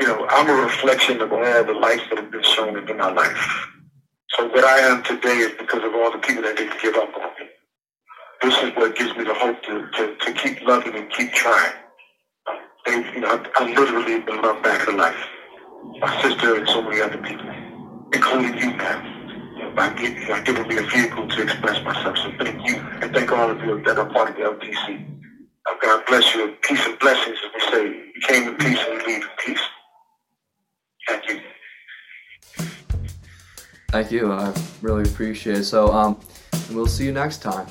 you 0.00 0.06
know, 0.06 0.26
I'm 0.30 0.48
a 0.48 0.62
reflection 0.62 1.20
of 1.20 1.32
all 1.32 1.64
the 1.64 1.72
lights 1.74 2.02
that 2.08 2.18
have 2.18 2.30
been 2.30 2.42
shown 2.42 2.76
into 2.76 2.94
my 2.94 3.12
life. 3.12 3.68
So 4.30 4.48
what 4.48 4.64
I 4.64 4.78
am 4.78 5.02
today 5.02 5.36
is 5.36 5.52
because 5.58 5.84
of 5.84 5.94
all 5.94 6.10
the 6.10 6.18
people 6.18 6.42
that 6.42 6.56
didn't 6.56 6.80
give 6.80 6.94
up 6.96 7.14
on 7.14 7.30
me. 7.38 7.50
This 8.40 8.56
is 8.62 8.74
what 8.76 8.96
gives 8.96 9.14
me 9.16 9.24
the 9.24 9.34
hope 9.34 9.62
to, 9.64 9.88
to, 9.90 10.16
to 10.16 10.32
keep 10.32 10.62
loving 10.62 10.94
and 10.96 11.10
keep 11.10 11.32
trying. 11.32 11.74
You 12.86 13.20
know, 13.20 13.28
I, 13.28 13.50
I 13.56 13.74
literally 13.74 14.24
loved 14.24 14.62
back 14.62 14.86
to 14.86 14.96
life. 14.96 15.28
My 16.00 16.22
sister 16.22 16.56
and 16.56 16.68
so 16.68 16.82
many 16.82 17.00
other 17.00 17.18
people, 17.18 17.50
including 18.12 18.58
you. 18.58 18.70
You 18.70 19.64
know, 19.64 19.72
by, 19.74 19.92
giving, 19.94 20.28
by 20.28 20.40
giving 20.40 20.66
me 20.68 20.78
a 20.78 20.82
vehicle 20.82 21.28
to 21.28 21.42
express 21.42 21.82
myself. 21.84 22.16
So 22.18 22.32
thank 22.38 22.66
you, 22.66 22.76
and 22.76 23.12
thank 23.14 23.30
all 23.32 23.50
of 23.50 23.60
you 23.60 23.82
that 23.84 23.98
are 23.98 24.08
part 24.10 24.30
of 24.30 24.36
the 24.36 24.42
LTC. 24.42 25.12
God 25.82 26.04
bless 26.06 26.34
you. 26.34 26.54
Peace 26.62 26.86
and 26.86 26.98
blessings, 27.00 27.38
as 27.44 27.50
we 27.54 27.60
say. 27.70 27.88
We 27.88 28.20
came 28.22 28.48
in 28.48 28.56
peace 28.56 28.78
and 28.88 28.98
we 28.98 29.12
leave 29.12 29.22
in 29.22 29.28
peace. 29.44 29.60
Thank 31.08 31.28
you. 31.28 31.40
Thank 33.88 34.10
you. 34.12 34.32
I 34.32 34.54
really 34.80 35.02
appreciate 35.02 35.58
it. 35.58 35.64
So, 35.64 35.92
um, 35.92 36.20
we'll 36.70 36.86
see 36.86 37.04
you 37.04 37.12
next 37.12 37.42
time. 37.42 37.66